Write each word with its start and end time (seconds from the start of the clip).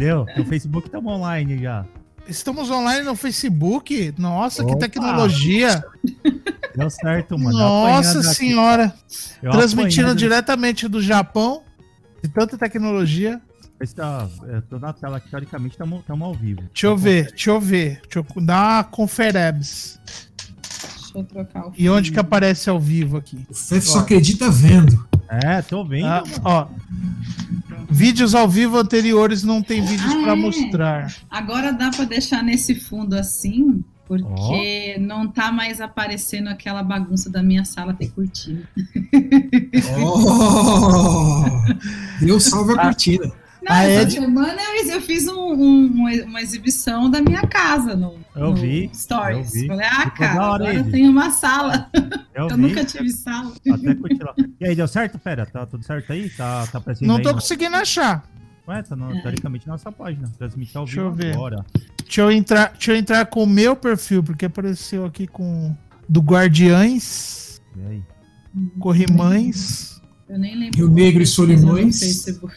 Deu, 0.00 0.24
no 0.34 0.46
Facebook 0.46 0.86
estamos 0.86 1.12
online 1.12 1.58
já. 1.58 1.84
Estamos 2.26 2.70
online 2.70 3.04
no 3.04 3.14
Facebook? 3.14 4.14
Nossa, 4.16 4.64
que 4.64 4.70
Opa! 4.70 4.78
tecnologia! 4.80 5.84
Deu 6.74 6.88
certo, 6.88 7.38
mano. 7.38 7.58
Nossa 7.58 8.22
senhora! 8.22 8.94
Transmitindo 9.42 10.04
apanhando. 10.06 10.18
diretamente 10.18 10.88
do 10.88 11.02
Japão, 11.02 11.64
de 12.22 12.30
tanta 12.30 12.56
tecnologia. 12.56 13.42
Esse 13.78 13.94
tá- 13.94 14.26
Eu 14.48 14.62
tô 14.62 14.78
na 14.78 14.94
tela 14.94 15.18
aqui, 15.18 15.28
teoricamente 15.28 15.74
estamos 15.74 16.02
ao 16.08 16.32
vivo. 16.34 16.62
Deixa 16.72 16.86
eu 16.86 16.96
ver, 16.96 17.26
deixa 17.28 17.50
eu 17.50 17.60
ver. 17.60 18.00
Deixa 18.02 18.20
eu 18.20 18.42
dar 18.42 18.76
uma 18.76 18.84
conferebs. 18.84 19.98
Deixa 20.62 21.18
eu 21.18 21.24
trocar 21.24 21.66
o 21.66 21.72
E 21.76 21.90
onde 21.90 22.10
que 22.10 22.18
aparece 22.18 22.70
ao 22.70 22.80
vivo 22.80 23.18
aqui? 23.18 23.44
O 23.50 23.54
Fef 23.54 23.86
só 23.86 23.98
acredita 23.98 24.50
vendo. 24.50 25.09
É, 25.30 25.62
tô 25.62 25.84
vendo. 25.84 26.06
Ah, 26.06 26.24
ó. 26.44 26.66
Vídeos 27.88 28.34
ao 28.34 28.48
vivo 28.48 28.76
anteriores 28.78 29.42
não 29.42 29.62
tem 29.62 29.80
vídeos 29.84 30.12
Ah, 30.12 30.22
pra 30.22 30.32
é? 30.32 30.36
mostrar. 30.36 31.14
Agora 31.30 31.72
dá 31.72 31.90
pra 31.90 32.04
deixar 32.04 32.42
nesse 32.42 32.74
fundo 32.74 33.14
assim, 33.14 33.82
porque 34.06 34.96
não 35.00 35.28
tá 35.28 35.50
mais 35.52 35.80
aparecendo 35.80 36.48
aquela 36.48 36.82
bagunça 36.82 37.30
da 37.30 37.42
minha 37.42 37.64
sala 37.64 37.94
ter 37.94 38.10
cortina. 38.10 38.62
Oh! 40.04 41.44
Deus 42.24 42.44
salve 42.44 42.72
a 42.74 42.76
cortina. 42.82 43.32
Não, 43.62 43.74
essa 43.76 44.10
semana 44.10 44.58
eu, 44.78 44.90
eu 44.94 45.00
fiz 45.00 45.26
um- 45.28 45.52
um- 45.52 45.86
uma, 46.24 46.40
exibição 46.40 47.10
da 47.10 47.20
minha 47.20 47.42
casa 47.46 47.94
no, 47.94 48.14
Eu 48.34 48.48
no 48.50 48.54
vi, 48.56 48.90
Stories. 48.94 49.54
eu 49.54 49.60
vi. 49.62 49.66
Falei, 49.68 49.86
ah, 49.86 50.00
Ficou 50.02 50.12
cara, 50.12 50.32
agora 50.32 50.74
eu 50.74 50.90
tenho 50.90 51.10
uma 51.10 51.30
sala. 51.30 51.90
Eu, 52.34 52.48
Eu 52.48 52.56
nunca 52.56 52.82
tive 52.84 53.10
sala. 53.10 53.52
Até. 53.70 53.96
E 54.60 54.66
aí, 54.66 54.74
deu 54.74 54.88
certo, 54.88 55.18
Pera? 55.18 55.44
Tá 55.44 55.66
tudo 55.66 55.84
certo 55.84 56.10
aí? 56.12 56.30
Tá, 56.30 56.66
tá 56.68 56.78
aparecendo 56.78 57.06
Não 57.08 57.16
aí 57.16 57.22
tô 57.22 57.34
conseguindo 57.34 57.76
achar. 57.76 58.22
Ué, 58.66 58.82
tá 58.82 58.94
no, 58.96 59.20
teoricamente 59.20 59.66
na 59.66 59.74
nossa 59.74 59.90
página. 59.92 60.30
Transmitir 60.38 60.76
ao 60.78 60.84
Deixa 60.84 61.00
vivo 61.02 61.10
eu 61.10 61.14
ver. 61.14 61.34
agora. 61.34 61.66
Deixa 62.04 62.20
eu 62.22 62.30
entrar, 62.32 62.70
deixa 62.72 62.92
eu 62.92 62.96
entrar 62.96 63.26
com 63.26 63.42
o 63.42 63.46
meu 63.46 63.76
perfil, 63.76 64.22
porque 64.22 64.46
apareceu 64.46 65.04
aqui 65.04 65.26
com 65.26 65.76
do 66.08 66.20
Guardiães, 66.20 67.60
E 67.76 67.86
aí? 67.86 68.02
Corrimães, 68.78 69.99
Eu 70.30 70.38
nem 70.38 70.56
lembro. 70.56 70.76
Rio 70.76 70.88
Negro 70.94 71.22
e 71.22 71.26
Solimões. 71.26 71.98
Facebook. 71.98 72.54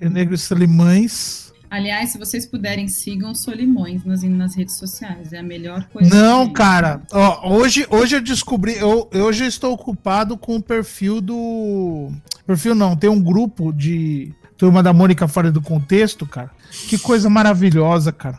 Rio 0.00 0.10
Negro 0.10 0.34
e 0.34 0.38
Solimães. 0.38 1.52
Aliás, 1.70 2.10
se 2.10 2.18
vocês 2.18 2.44
puderem, 2.44 2.88
sigam 2.88 3.30
o 3.30 3.34
Solimões 3.34 4.04
nas, 4.04 4.22
nas 4.24 4.56
redes 4.56 4.76
sociais. 4.76 5.32
É 5.32 5.38
a 5.38 5.42
melhor 5.42 5.88
coisa. 5.92 6.14
Não, 6.14 6.52
cara. 6.52 7.02
Ó, 7.12 7.54
hoje, 7.56 7.86
hoje 7.88 8.16
eu 8.16 8.20
descobri. 8.20 8.76
Eu, 8.76 9.08
eu 9.12 9.24
hoje 9.26 9.46
estou 9.46 9.72
ocupado 9.72 10.36
com 10.36 10.56
o 10.56 10.62
perfil 10.62 11.20
do. 11.20 12.10
Perfil 12.46 12.74
não, 12.74 12.96
tem 12.96 13.08
um 13.08 13.20
grupo 13.20 13.72
de 13.72 14.32
Turma 14.56 14.82
da 14.82 14.92
Mônica 14.92 15.26
Fora 15.28 15.50
do 15.50 15.62
Contexto, 15.62 16.26
cara. 16.26 16.50
Que 16.88 16.98
coisa 16.98 17.30
maravilhosa, 17.30 18.12
cara. 18.12 18.38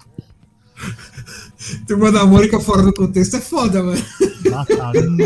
Turma 1.88 2.12
da 2.12 2.26
Mônica 2.26 2.60
fora 2.60 2.84
do 2.84 2.94
contexto 2.94 3.38
é 3.38 3.42
foda, 3.42 3.82
mano. 3.82 4.02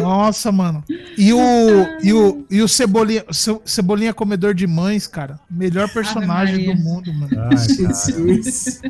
Nossa, 0.01 0.51
mano. 0.51 0.83
E 1.17 1.33
o, 1.33 1.39
e 2.01 2.13
o, 2.13 2.45
e 2.49 2.61
o 2.61 2.67
Cebolinha, 2.67 3.23
Ce- 3.31 3.59
Cebolinha 3.65 4.13
Comedor 4.13 4.53
de 4.53 4.65
Mães, 4.67 5.07
cara. 5.07 5.39
Melhor 5.49 5.89
personagem 5.89 6.65
do 6.65 6.81
mundo, 6.81 7.13
mano. 7.13 7.31
Ai. 7.51 7.57
Jesus. 7.57 8.81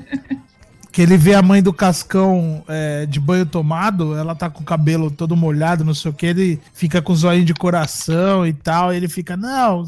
Que 0.91 1.03
ele 1.03 1.17
vê 1.17 1.35
a 1.35 1.41
mãe 1.41 1.61
do 1.61 1.71
Cascão 1.71 2.63
é, 2.67 3.05
de 3.05 3.19
banho 3.19 3.45
tomado, 3.45 4.15
ela 4.17 4.33
tá 4.33 4.49
com 4.49 4.61
o 4.61 4.65
cabelo 4.65 5.11
todo 5.11 5.35
molhado, 5.35 5.85
não 5.85 5.93
sei 5.93 6.09
o 6.09 6.13
que, 6.13 6.25
ele 6.25 6.59
fica 6.73 6.99
com 6.99 7.13
o 7.13 7.15
zóio 7.15 7.45
de 7.45 7.53
coração 7.53 8.45
e 8.45 8.51
tal, 8.53 8.91
e 8.91 8.97
ele 8.97 9.07
fica, 9.07 9.37
não, 9.37 9.85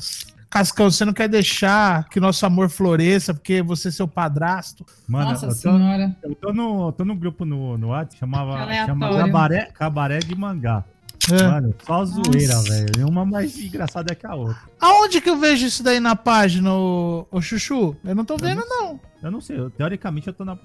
Cascão, 0.51 0.91
você 0.91 1.05
não 1.05 1.13
quer 1.13 1.29
deixar 1.29 2.07
que 2.09 2.19
nosso 2.19 2.45
amor 2.45 2.69
floresça, 2.69 3.33
porque 3.33 3.61
você 3.61 3.87
é 3.87 3.91
seu 3.91 4.05
padrasto. 4.07 4.85
Mano, 5.07 5.31
Nossa 5.31 5.45
eu 5.45 5.49
tô, 5.49 5.55
senhora. 5.55 6.15
eu 6.21 6.35
tô 6.35 6.51
no, 6.53 6.87
eu 6.89 6.91
tô 6.91 7.05
no 7.05 7.15
grupo 7.15 7.45
no, 7.45 7.77
no 7.77 7.87
WhatsApp, 7.87 8.17
chamava, 8.19 8.51
Aleatório. 8.59 8.85
chama 8.85 9.09
Cabaré, 9.17 9.65
Cabaré 9.73 10.19
de 10.19 10.35
Mangá. 10.35 10.83
É. 11.31 11.43
Mano, 11.47 11.73
só 11.85 12.03
zoeira, 12.03 12.59
velho. 12.63 13.07
Uma 13.07 13.23
mais 13.23 13.57
engraçada 13.57 14.13
que 14.13 14.25
a 14.25 14.33
outra. 14.35 14.57
Aonde 14.79 15.21
que 15.21 15.29
eu 15.29 15.37
vejo 15.37 15.65
isso 15.67 15.83
daí 15.83 15.99
na 15.99 16.15
página, 16.15 16.73
ô, 16.73 17.25
ô 17.31 17.39
Chuchu? 17.41 17.95
Eu 18.03 18.13
não 18.15 18.25
tô 18.25 18.35
vendo, 18.37 18.61
não. 18.67 18.99
Eu 19.23 19.31
não 19.31 19.39
sei, 19.39 19.57
eu- 19.57 19.69
teoricamente 19.69 20.27
eu 20.27 20.33
tô 20.33 20.43
na. 20.43 20.53
Ó, 20.53 20.57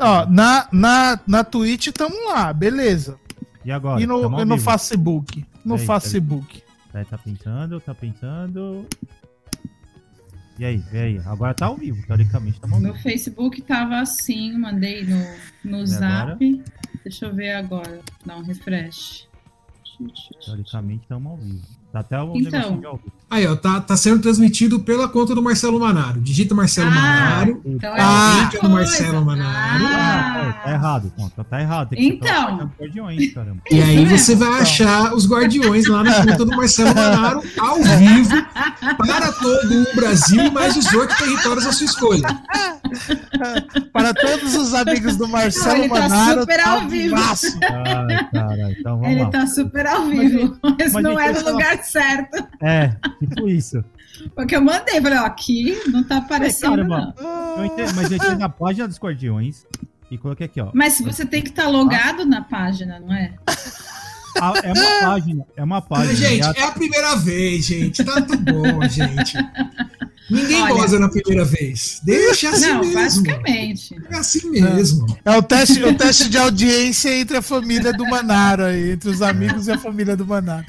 Ah, 0.00 0.26
na, 0.28 0.68
na, 0.72 1.20
na 1.26 1.44
Twitch 1.44 1.88
tamo 1.92 2.14
lá, 2.28 2.52
beleza. 2.52 3.16
e 3.64 3.70
agora? 3.72 4.02
E 4.02 4.06
no, 4.06 4.40
e 4.40 4.44
no. 4.44 4.58
Facebook. 4.58 5.46
No 5.64 5.78
Facebook. 5.78 6.62
Peraí, 6.94 7.06
tá 7.06 7.18
pensando, 7.18 7.80
tá 7.80 7.92
pensando. 7.92 8.86
E 10.56 10.64
aí, 10.64 10.80
e 10.92 10.96
aí? 10.96 11.18
Agora 11.26 11.52
tá 11.52 11.66
ao 11.66 11.76
vivo, 11.76 12.06
teoricamente 12.06 12.60
tá 12.60 12.68
ao 12.70 12.78
Meu 12.78 12.92
vivo. 12.92 13.02
Facebook 13.02 13.60
tava 13.62 13.98
assim, 13.98 14.56
mandei 14.56 15.02
no, 15.02 15.18
no 15.64 15.82
E 15.82 15.86
zap. 15.88 16.62
Deixa 17.02 17.26
eu 17.26 17.34
ver 17.34 17.54
agora. 17.54 18.00
Dá 18.24 18.36
um 18.36 18.44
refresh. 18.44 19.28
Teoricamente 20.44 21.02
estamos 21.02 21.32
ao 21.32 21.36
vivo. 21.36 21.66
Tá 21.94 22.00
até 22.00 22.20
o 22.20 22.32
Então. 22.36 22.98
Aí, 23.30 23.46
ó, 23.46 23.54
tá, 23.54 23.80
tá 23.80 23.96
sendo 23.96 24.20
transmitido 24.20 24.80
pela 24.80 25.06
conta 25.08 25.32
do 25.32 25.40
Marcelo 25.40 25.78
Manaro. 25.78 26.20
Digita 26.20 26.52
Marcelo 26.52 26.90
Manaro. 26.90 27.62
então 27.64 27.94
é 27.96 28.00
Ah, 28.00 28.50
do 28.60 28.68
Marcelo. 28.68 29.24
Manaro. 29.24 29.84
Ah, 29.86 30.48
Ah, 30.48 30.52
tá 30.64 30.70
errado, 30.72 31.12
ponto. 31.16 31.44
Tá 31.44 31.60
errado. 31.60 31.88
Tem 31.90 31.98
que 32.18 32.26
Então. 32.26 32.68
Guardiões, 32.80 33.32
caramba. 33.32 33.58
E 33.70 33.80
aí 33.80 34.04
você 34.06 34.34
vai 34.34 34.60
achar 34.60 35.14
os 35.14 35.24
guardiões 35.28 35.86
lá 35.86 36.02
na 36.02 36.14
conta 36.24 36.44
do 36.44 36.56
Marcelo 36.56 36.92
Manaro 36.96 37.42
ao 37.60 37.76
vivo 37.76 38.42
para 38.98 39.30
todo 39.32 39.72
o 39.72 39.94
Brasil 39.94 40.46
e 40.46 40.50
mais 40.50 40.74
18 40.74 41.16
territórios 41.16 41.64
à 41.64 41.70
sua 41.72 41.84
escolha. 41.86 42.22
Para 43.92 44.12
todos 44.14 44.54
os 44.54 44.74
amigos 44.74 45.16
do 45.16 45.28
Marcelo 45.28 45.68
Não, 45.76 45.84
ele 45.84 45.88
tá 45.94 46.00
Manaro, 46.08 46.40
super 46.40 46.62
tá 46.62 46.70
ao 46.70 46.88
vivo. 46.88 47.14
Ai, 47.16 48.30
caralho. 48.32 48.76
Então 48.78 48.98
vamos 48.98 49.12
Ele 49.12 49.22
lá. 49.24 49.30
tá 49.30 49.46
super 49.46 49.86
ao 49.86 50.06
vivo, 50.06 50.58
mas, 50.62 50.92
mas 50.92 51.02
não 51.02 51.18
é 51.18 51.32
no 51.32 51.38
essa- 51.38 51.50
lugar 51.50 51.78
certo. 51.84 52.46
É, 52.62 52.88
tipo 53.20 53.48
isso. 53.48 53.84
Porque 54.34 54.54
eu 54.56 54.62
mandei, 54.62 55.00
falei, 55.00 55.18
ó, 55.18 55.24
aqui 55.26 55.76
não 55.88 56.02
tá 56.04 56.18
aparecendo, 56.18 56.84
não. 56.84 57.12
Eu 57.18 57.94
mas 57.94 58.10
eu 58.10 58.16
entrei 58.16 58.34
na 58.36 58.48
página 58.48 58.86
dos 58.88 58.98
Guardiões 58.98 59.66
e 60.10 60.16
coloquei 60.16 60.46
aqui, 60.46 60.60
ó. 60.60 60.70
Mas 60.72 61.00
você 61.00 61.26
tem 61.26 61.42
que 61.42 61.48
estar 61.50 61.66
logado 61.68 62.24
na 62.24 62.42
página, 62.42 63.00
não 63.00 63.12
é? 63.12 63.32
É 64.62 64.72
uma 64.72 65.00
página, 65.00 65.44
é 65.56 65.62
uma 65.64 65.82
página. 65.82 66.14
Gente, 66.14 66.38
e 66.38 66.42
a- 66.42 66.52
é 66.56 66.62
a 66.64 66.72
primeira 66.72 67.14
vez, 67.16 67.64
gente. 67.64 68.02
Tá 68.04 68.20
tudo 68.20 68.38
bom, 68.38 68.82
gente. 68.88 69.36
Ninguém 70.30 70.62
Olha- 70.62 70.74
goza 70.74 70.98
na 70.98 71.08
primeira 71.08 71.44
vez. 71.44 72.00
Deixa 72.02 72.48
assim 72.50 72.66
não, 72.66 72.80
mesmo. 72.80 72.94
basicamente. 72.94 73.94
É 74.10 74.16
assim 74.16 74.50
mesmo. 74.50 75.06
É 75.24 75.36
o 75.36 75.42
teste, 75.42 75.82
o 75.84 75.94
teste 75.94 76.28
de 76.30 76.38
audiência 76.38 77.14
entre 77.14 77.36
a 77.36 77.42
família 77.42 77.92
do 77.92 78.04
Manaro, 78.06 78.64
aí, 78.64 78.92
entre 78.92 79.10
os 79.10 79.20
amigos 79.22 79.66
e 79.68 79.72
a 79.72 79.78
família 79.78 80.16
do 80.16 80.26
Manaro. 80.26 80.64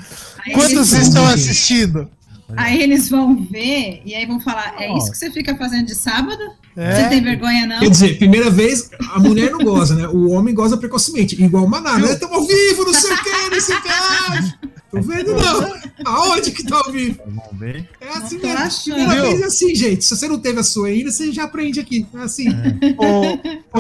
Quantos 0.54 0.92
estão 0.94 1.26
gente. 1.30 1.36
assistindo? 1.36 2.10
Aí 2.56 2.82
eles 2.82 3.10
vão 3.10 3.36
ver 3.36 4.02
e 4.06 4.14
aí 4.14 4.26
vão 4.26 4.40
falar, 4.40 4.76
é 4.78 4.96
isso 4.98 5.12
que 5.12 5.18
você 5.18 5.32
fica 5.32 5.56
fazendo 5.56 5.86
de 5.86 5.96
sábado? 5.96 6.42
Você 6.76 6.82
É, 6.82 7.08
tem 7.08 7.22
vergonha, 7.24 7.66
não? 7.66 7.80
Quer 7.80 7.90
dizer, 7.90 8.18
primeira 8.18 8.50
vez, 8.50 8.90
a 9.14 9.20
mulher 9.20 9.50
não 9.52 9.60
goza, 9.60 9.96
né? 9.96 10.08
O 10.08 10.30
homem 10.32 10.54
goza 10.54 10.76
precocemente. 10.78 11.42
Igual 11.42 11.64
o 11.64 11.70
Maná, 11.70 11.98
né? 11.98 12.12
Estamos 12.12 12.36
ao 12.36 12.46
vivo, 12.46 12.84
não 12.84 12.94
sei 12.94 13.14
o 13.14 13.24
que, 13.24 13.50
não 13.50 13.62
sei 13.62 13.76
o 13.76 13.82
que. 13.82 14.75
Tô 14.96 15.02
vendo, 15.02 15.34
não. 15.34 15.76
Aonde 16.06 16.52
que 16.52 16.64
tá 16.64 16.78
ao 16.78 16.92
vivo? 16.92 17.20
Vamos 17.26 17.60
ver. 17.60 17.90
É 18.00 18.10
assim 18.10 18.38
mesmo. 18.38 18.96
Primeira 18.96 19.14
Viu? 19.14 19.24
vez 19.24 19.42
é 19.42 19.46
assim, 19.46 19.76
gente. 19.76 20.06
Se 20.06 20.16
você 20.16 20.28
não 20.28 20.40
teve 20.40 20.60
a 20.60 20.64
sua 20.64 20.88
ainda, 20.88 21.12
você 21.12 21.34
já 21.34 21.44
aprende 21.44 21.82
aqui. 21.82 22.06
É 22.14 22.20
assim. 22.20 22.48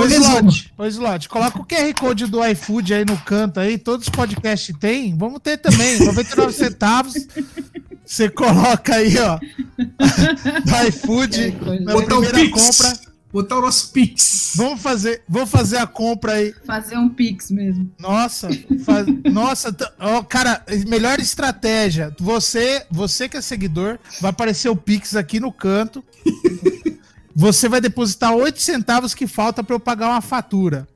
resumo. 0.07 0.49
Slot, 0.49 0.71
Slot, 0.89 1.29
coloca 1.29 1.59
o 1.59 1.65
QR 1.65 1.93
Code 1.97 2.25
do 2.25 2.45
iFood 2.45 2.93
aí 2.93 3.05
no 3.05 3.17
canto 3.17 3.61
aí, 3.61 3.77
todos 3.77 4.07
os 4.07 4.09
podcasts 4.09 4.75
têm, 4.77 5.15
vamos 5.17 5.39
ter 5.41 5.57
também, 5.57 5.99
99 5.99 6.51
centavos. 6.51 7.13
Você 8.05 8.29
coloca 8.29 8.95
aí, 8.95 9.15
ó, 9.17 9.39
do 9.79 10.87
iFood, 10.89 11.55
na 11.81 11.95
primeira 11.95 12.49
compra. 12.51 13.14
Botar 13.35 13.57
o 13.57 13.61
nosso 13.63 13.91
Pix. 13.91 14.53
Vamos 14.55 14.81
fazer, 14.81 15.21
vamos 15.27 15.49
fazer 15.49 15.75
a 15.75 15.85
compra 15.85 16.35
aí. 16.35 16.55
Fazer 16.65 16.97
um 16.97 17.09
pix 17.09 17.51
mesmo. 17.51 17.91
Nossa, 17.99 18.47
faz- 18.85 19.05
nossa, 19.29 19.75
ó, 19.99 20.23
cara, 20.23 20.63
melhor 20.87 21.19
estratégia. 21.19 22.15
Você, 22.17 22.85
você 22.89 23.27
que 23.27 23.35
é 23.35 23.41
seguidor, 23.41 23.99
vai 24.21 24.29
aparecer 24.31 24.69
o 24.69 24.75
Pix 24.77 25.17
aqui 25.17 25.41
no 25.41 25.51
canto. 25.51 26.01
Você 27.35 27.67
vai 27.67 27.81
depositar 27.81 28.33
8 28.33 28.61
centavos 28.61 29.13
que 29.13 29.27
falta 29.27 29.61
para 29.61 29.75
eu 29.75 29.81
pagar 29.81 30.11
uma 30.11 30.21
fatura. 30.21 30.87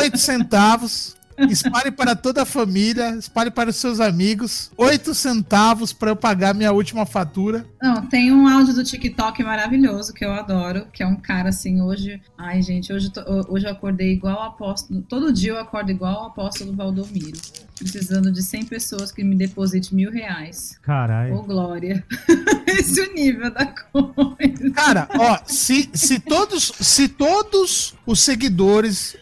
8 0.00 0.16
centavos. 0.18 1.16
Espalhe 1.48 1.90
para 1.90 2.14
toda 2.14 2.42
a 2.42 2.46
família, 2.46 3.10
espalhe 3.16 3.50
para 3.50 3.70
os 3.70 3.76
seus 3.76 4.00
amigos. 4.00 4.70
Oito 4.76 5.14
centavos 5.14 5.92
para 5.92 6.10
eu 6.10 6.16
pagar 6.16 6.54
minha 6.54 6.72
última 6.72 7.06
fatura. 7.06 7.66
Não, 7.82 8.06
tem 8.06 8.32
um 8.32 8.46
áudio 8.48 8.74
do 8.74 8.84
TikTok 8.84 9.42
maravilhoso 9.42 10.12
que 10.12 10.24
eu 10.24 10.32
adoro, 10.32 10.86
que 10.92 11.02
é 11.02 11.06
um 11.06 11.16
cara 11.16 11.48
assim, 11.48 11.80
hoje. 11.80 12.20
Ai, 12.36 12.62
gente, 12.62 12.92
hoje, 12.92 13.10
hoje 13.48 13.66
eu 13.66 13.72
acordei 13.72 14.12
igual 14.12 14.36
o 14.36 14.42
apóstolo. 14.42 15.02
Todo 15.02 15.32
dia 15.32 15.52
eu 15.52 15.58
acordo 15.58 15.90
igual 15.90 16.24
o 16.24 16.26
apóstolo 16.26 16.74
Valdomiro. 16.74 17.38
Precisando 17.76 18.30
de 18.30 18.40
100 18.40 18.66
pessoas 18.66 19.10
que 19.10 19.24
me 19.24 19.34
depositem 19.34 19.96
mil 19.96 20.10
reais. 20.10 20.78
Caralho. 20.80 21.34
Ô, 21.34 21.42
Glória. 21.42 22.04
Esse 22.66 23.00
é 23.00 23.08
o 23.08 23.14
nível 23.14 23.50
da 23.52 23.66
coisa. 23.66 24.70
Cara, 24.74 25.08
ó, 25.18 25.38
se, 25.46 25.90
se, 25.92 26.18
todos, 26.20 26.72
se 26.80 27.08
todos 27.08 27.94
os 28.06 28.20
seguidores, 28.20 29.16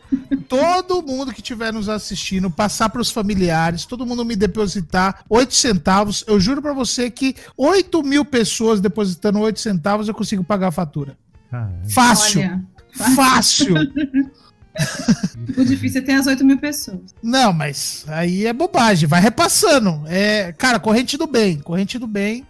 todo 0.48 1.02
mundo 1.02 1.32
que 1.32 1.40
estiver 1.40 1.72
nos 1.72 1.88
assistindo, 1.88 2.50
passar 2.50 2.88
para 2.88 3.00
os 3.00 3.10
familiares, 3.10 3.86
todo 3.86 4.06
mundo 4.06 4.24
me 4.24 4.34
depositar 4.36 5.24
8 5.28 5.54
centavos, 5.54 6.24
eu 6.26 6.40
juro 6.40 6.60
para 6.60 6.72
você 6.72 7.10
que 7.10 7.34
8 7.56 8.02
mil 8.02 8.24
pessoas 8.24 8.80
depositando 8.80 9.38
8 9.38 9.60
centavos 9.60 10.08
eu 10.08 10.14
consigo 10.14 10.42
pagar 10.42 10.68
a 10.68 10.72
fatura. 10.72 11.16
Caralho. 11.50 11.90
Fácil. 11.90 12.40
Olha, 12.40 12.72
Fácil. 13.14 13.74
o 15.56 15.64
difícil 15.64 16.00
é 16.00 16.04
ter 16.04 16.12
as 16.12 16.26
8 16.26 16.44
mil 16.44 16.58
pessoas. 16.58 17.14
Não, 17.22 17.52
mas 17.52 18.04
aí 18.08 18.46
é 18.46 18.52
bobagem, 18.52 19.08
vai 19.08 19.20
repassando. 19.20 20.02
É, 20.06 20.52
cara, 20.52 20.78
corrente 20.78 21.16
do 21.16 21.26
bem, 21.26 21.58
corrente 21.58 21.98
do 21.98 22.06
bem. 22.06 22.46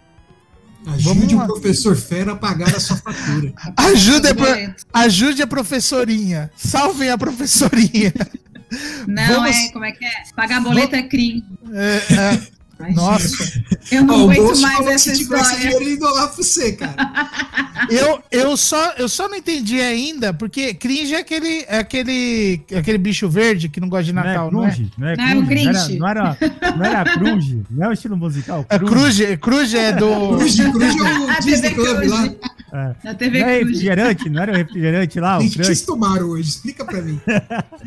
Ajude 0.85 1.35
o 1.35 1.45
professor 1.45 1.95
Fera 1.95 2.33
a 2.33 2.35
pagar 2.35 2.75
a 2.75 2.79
sua 2.79 2.97
fatura. 2.97 3.53
Ajude 3.77 4.27
a, 4.27 4.35
pro... 4.35 4.75
ajude 4.93 5.41
a 5.41 5.47
professorinha. 5.47 6.51
Salvem 6.55 7.09
a 7.09 7.17
professorinha. 7.17 8.13
Não, 9.07 9.35
Vamos... 9.35 9.55
é, 9.55 9.69
como 9.71 9.85
é 9.85 9.91
que 9.91 10.03
é? 10.03 10.11
Pagar 10.35 10.61
boleto 10.61 10.95
é 10.95 11.03
crime. 11.03 11.43
É, 11.71 12.13
é, 12.13 12.41
Ai, 12.83 12.93
Nossa. 12.93 13.63
Eu 13.89 14.03
não 14.03 14.25
oh, 14.25 14.29
aguento 14.29 14.59
mais 14.59 14.87
essa 14.87 15.15
se 15.15 15.21
história. 15.21 15.55
dinheiro, 15.55 15.83
ele 15.83 15.99
lá 15.99 16.27
pra 16.27 16.35
você, 16.35 16.73
cara. 16.73 16.95
eu, 17.89 18.21
eu, 18.29 18.57
só, 18.57 18.91
eu 18.97 19.07
só 19.07 19.29
não 19.29 19.37
entendi 19.37 19.79
ainda, 19.79 20.33
porque 20.33 20.73
cringe 20.73 21.13
é 21.13 21.19
aquele, 21.19 21.65
é 21.67 21.77
aquele, 21.77 22.61
aquele 22.75 22.97
bicho 22.97 23.29
verde 23.29 23.69
que 23.69 23.79
não 23.79 23.87
gosta 23.87 24.03
de 24.03 24.13
Natal, 24.13 24.51
não 24.51 24.65
é? 24.65 24.75
Não 24.97 25.07
é? 25.07 25.15
Não 25.15 25.23
é, 25.23 25.33
não 25.33 25.41
é 25.41 25.43
o 25.43 25.45
Grinch. 25.45 25.97
Não 25.97 26.07
era, 26.07 26.37
não 26.77 26.85
era, 26.85 27.03
Crunge, 27.13 27.61
não 27.69 27.85
é 27.85 27.89
o 27.89 27.93
estilo 27.93 28.17
musical. 28.17 28.65
É 28.69 28.77
Crunge, 28.77 29.37
Crunge 29.37 29.77
é 29.77 29.93
do... 29.93 30.37
Crunge, 30.37 30.71
Crunge 30.71 30.99
é 30.99 31.19
o 31.19 31.39
Disney 31.43 31.73
Club 31.73 32.09
lá. 32.09 32.29
É. 32.73 32.95
Na 33.03 33.13
TV 33.13 33.39
não 33.39 33.47
é 33.47 33.59
refrigerante? 33.59 34.29
Não 34.31 34.41
era 34.41 34.51
o 34.51 34.55
refrigerante 34.55 35.19
lá? 35.19 35.37
O 35.37 35.47
que 35.47 35.57
vocês 35.59 35.83
tomaram 35.83 36.29
hoje? 36.29 36.49
Explica 36.49 36.83
pra 36.83 37.01
mim. 37.01 37.21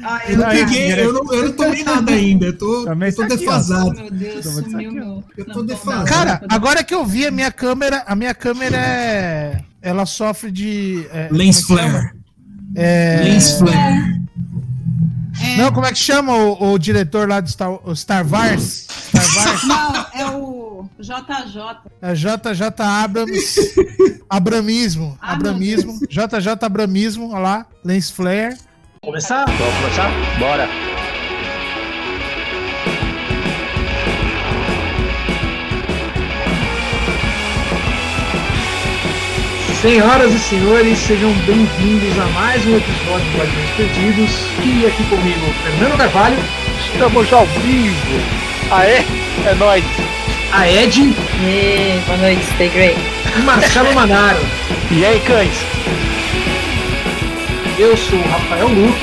Ah, 0.03 0.21
eu, 0.29 0.37
não 0.37 0.49
peguei, 0.50 0.93
eu, 0.93 1.12
não, 1.12 1.33
eu 1.33 1.44
não 1.47 1.53
tomei 1.53 1.83
nada 1.83 2.12
ainda. 2.12 2.47
Eu 2.47 2.59
tô, 2.59 2.87
eu 2.87 3.15
tô 3.17 3.25
defasado. 3.25 3.94
Meu 3.94 4.11
Deus, 4.11 4.44
sumiu 4.44 4.93
meu. 4.93 5.25
Eu 5.37 5.44
tô 5.47 5.62
defasado. 5.62 6.06
Cara, 6.06 6.43
agora 6.50 6.85
que 6.85 6.94
eu 6.94 7.05
vi 7.05 7.27
a 7.27 7.31
minha 7.31 7.50
câmera, 7.50 8.05
a 8.06 8.15
minha 8.15 8.35
câmera 8.35 8.77
é. 8.77 9.65
Ela 9.81 10.05
sofre 10.05 10.50
de. 10.50 11.06
É, 11.11 11.29
Lens 11.33 11.62
é 11.62 11.67
flare. 11.67 12.11
É... 12.75 13.21
Lens 13.25 13.59
flare. 13.59 14.23
É. 15.43 15.56
Não, 15.56 15.73
como 15.73 15.87
é 15.87 15.93
que 15.93 15.99
chama 15.99 16.35
o, 16.35 16.75
o 16.75 16.79
diretor 16.79 17.27
lá 17.27 17.41
do 17.41 17.49
Star, 17.49 17.71
o 17.88 17.97
Star 17.97 18.27
Wars? 18.31 18.87
Star 18.88 19.47
Wars? 19.47 19.65
Não, 19.65 20.06
é 20.12 20.27
o 20.27 20.56
JJ. 20.99 21.79
É 22.03 22.15
JJ 22.15 22.62
Abrams. 22.79 23.75
Abramismo. 24.29 25.17
Ah, 25.21 25.33
Abramismo. 25.33 25.99
JJ 26.09 26.49
Abramismo, 26.62 27.31
olha 27.31 27.38
lá. 27.38 27.67
Lens 27.85 28.11
Flare. 28.11 28.56
Começar? 29.03 29.44
Vamos 29.47 29.75
começar? 29.77 30.11
Bora. 30.38 30.69
Senhoras 39.81 40.33
e 40.35 40.38
senhores, 40.41 40.99
sejam 40.99 41.33
bem-vindos 41.47 42.19
a 42.19 42.27
mais 42.29 42.67
um 42.67 42.77
episódio 42.77 43.31
do 43.31 43.38
Guardiões 43.38 43.71
Perdidos. 43.77 44.31
E 44.65 44.87
aqui 44.87 45.05
comigo, 45.05 45.53
Fernando 45.62 45.97
Carvalho. 45.99 46.37
Estamos 46.93 47.33
ao 47.33 47.47
vivo. 47.47 48.21
Aê, 48.73 49.05
é 49.47 49.55
nóis. 49.55 49.85
A 50.56 50.67
Ed. 50.73 50.99
E, 51.03 52.00
boa 52.06 52.17
noite, 52.17 52.43
stay 52.55 52.70
great. 52.70 52.99
E 53.37 53.43
Marcelo 53.43 53.94
Manaro. 53.94 54.38
E 54.91 55.05
aí, 55.05 55.20
cães? 55.20 55.53
Eu 57.79 57.94
sou 57.94 58.19
o 58.19 58.23
Rafael 58.23 58.69
Luque. 58.69 58.99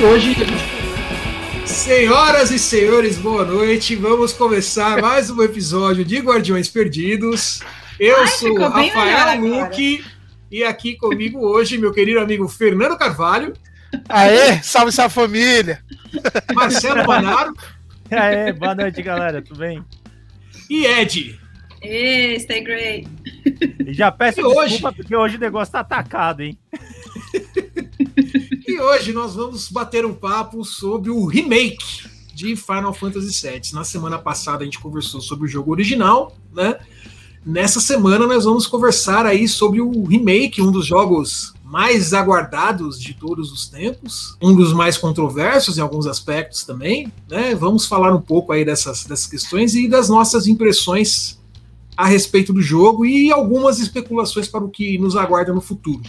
E 0.00 0.04
hoje 0.04 0.30
a 0.30 0.44
gente 0.44 1.64
Senhoras 1.64 2.50
e 2.50 2.58
senhores, 2.58 3.18
boa 3.18 3.44
noite. 3.44 3.94
Vamos 3.94 4.32
começar 4.32 5.00
mais 5.00 5.30
um 5.30 5.40
episódio 5.44 6.04
de 6.04 6.18
Guardiões 6.18 6.68
Perdidos. 6.68 7.60
Eu 8.00 8.22
Ai, 8.22 8.26
sou 8.26 8.58
o 8.58 8.68
Rafael 8.68 9.40
Luque 9.40 10.04
e 10.50 10.64
aqui 10.64 10.96
comigo 10.96 11.38
hoje, 11.38 11.78
meu 11.78 11.92
querido 11.92 12.18
amigo 12.18 12.48
Fernando 12.48 12.98
Carvalho. 12.98 13.52
Aê, 14.08 14.60
salve 14.60 14.88
essa 14.88 15.08
família! 15.08 15.80
Marcelo 16.52 17.06
Manaro. 17.06 17.54
Aê, 18.10 18.52
boa 18.52 18.74
noite, 18.74 19.00
galera, 19.02 19.40
tudo 19.40 19.60
bem? 19.60 19.84
E 20.68 20.84
Ed. 20.84 21.38
E 21.82 22.38
stay 22.40 22.62
great. 22.62 23.08
E 23.86 23.92
já 23.92 24.10
peço 24.10 24.40
e 24.40 24.42
desculpa 24.42 24.62
hoje... 24.64 24.96
porque 24.96 25.14
hoje 25.14 25.36
o 25.36 25.40
negócio 25.40 25.72
tá 25.72 25.80
atacado, 25.80 26.42
hein? 26.42 26.58
e 28.66 28.80
hoje 28.80 29.12
nós 29.12 29.34
vamos 29.34 29.70
bater 29.70 30.04
um 30.04 30.14
papo 30.14 30.64
sobre 30.64 31.10
o 31.10 31.26
remake 31.26 32.08
de 32.34 32.56
Final 32.56 32.92
Fantasy 32.92 33.48
VII. 33.48 33.72
Na 33.72 33.84
semana 33.84 34.18
passada 34.18 34.62
a 34.62 34.64
gente 34.64 34.78
conversou 34.78 35.20
sobre 35.20 35.46
o 35.46 35.48
jogo 35.48 35.70
original, 35.70 36.36
né? 36.52 36.78
Nessa 37.44 37.80
semana 37.80 38.26
nós 38.26 38.44
vamos 38.44 38.66
conversar 38.66 39.24
aí 39.24 39.46
sobre 39.46 39.80
o 39.80 40.04
remake, 40.04 40.60
um 40.60 40.72
dos 40.72 40.84
jogos 40.84 41.54
mais 41.66 42.14
aguardados 42.14 43.00
de 43.00 43.12
todos 43.12 43.50
os 43.50 43.66
tempos, 43.66 44.36
um 44.40 44.54
dos 44.54 44.72
mais 44.72 44.96
controversos 44.96 45.76
em 45.76 45.80
alguns 45.80 46.06
aspectos 46.06 46.62
também, 46.62 47.12
né? 47.28 47.56
Vamos 47.56 47.86
falar 47.86 48.14
um 48.14 48.20
pouco 48.20 48.52
aí 48.52 48.64
dessas, 48.64 49.04
dessas 49.04 49.26
questões 49.26 49.74
e 49.74 49.88
das 49.88 50.08
nossas 50.08 50.46
impressões 50.46 51.40
a 51.96 52.06
respeito 52.06 52.52
do 52.52 52.62
jogo 52.62 53.04
e 53.04 53.32
algumas 53.32 53.80
especulações 53.80 54.46
para 54.46 54.62
o 54.62 54.70
que 54.70 54.96
nos 54.98 55.16
aguarda 55.16 55.52
no 55.52 55.60
futuro. 55.60 56.02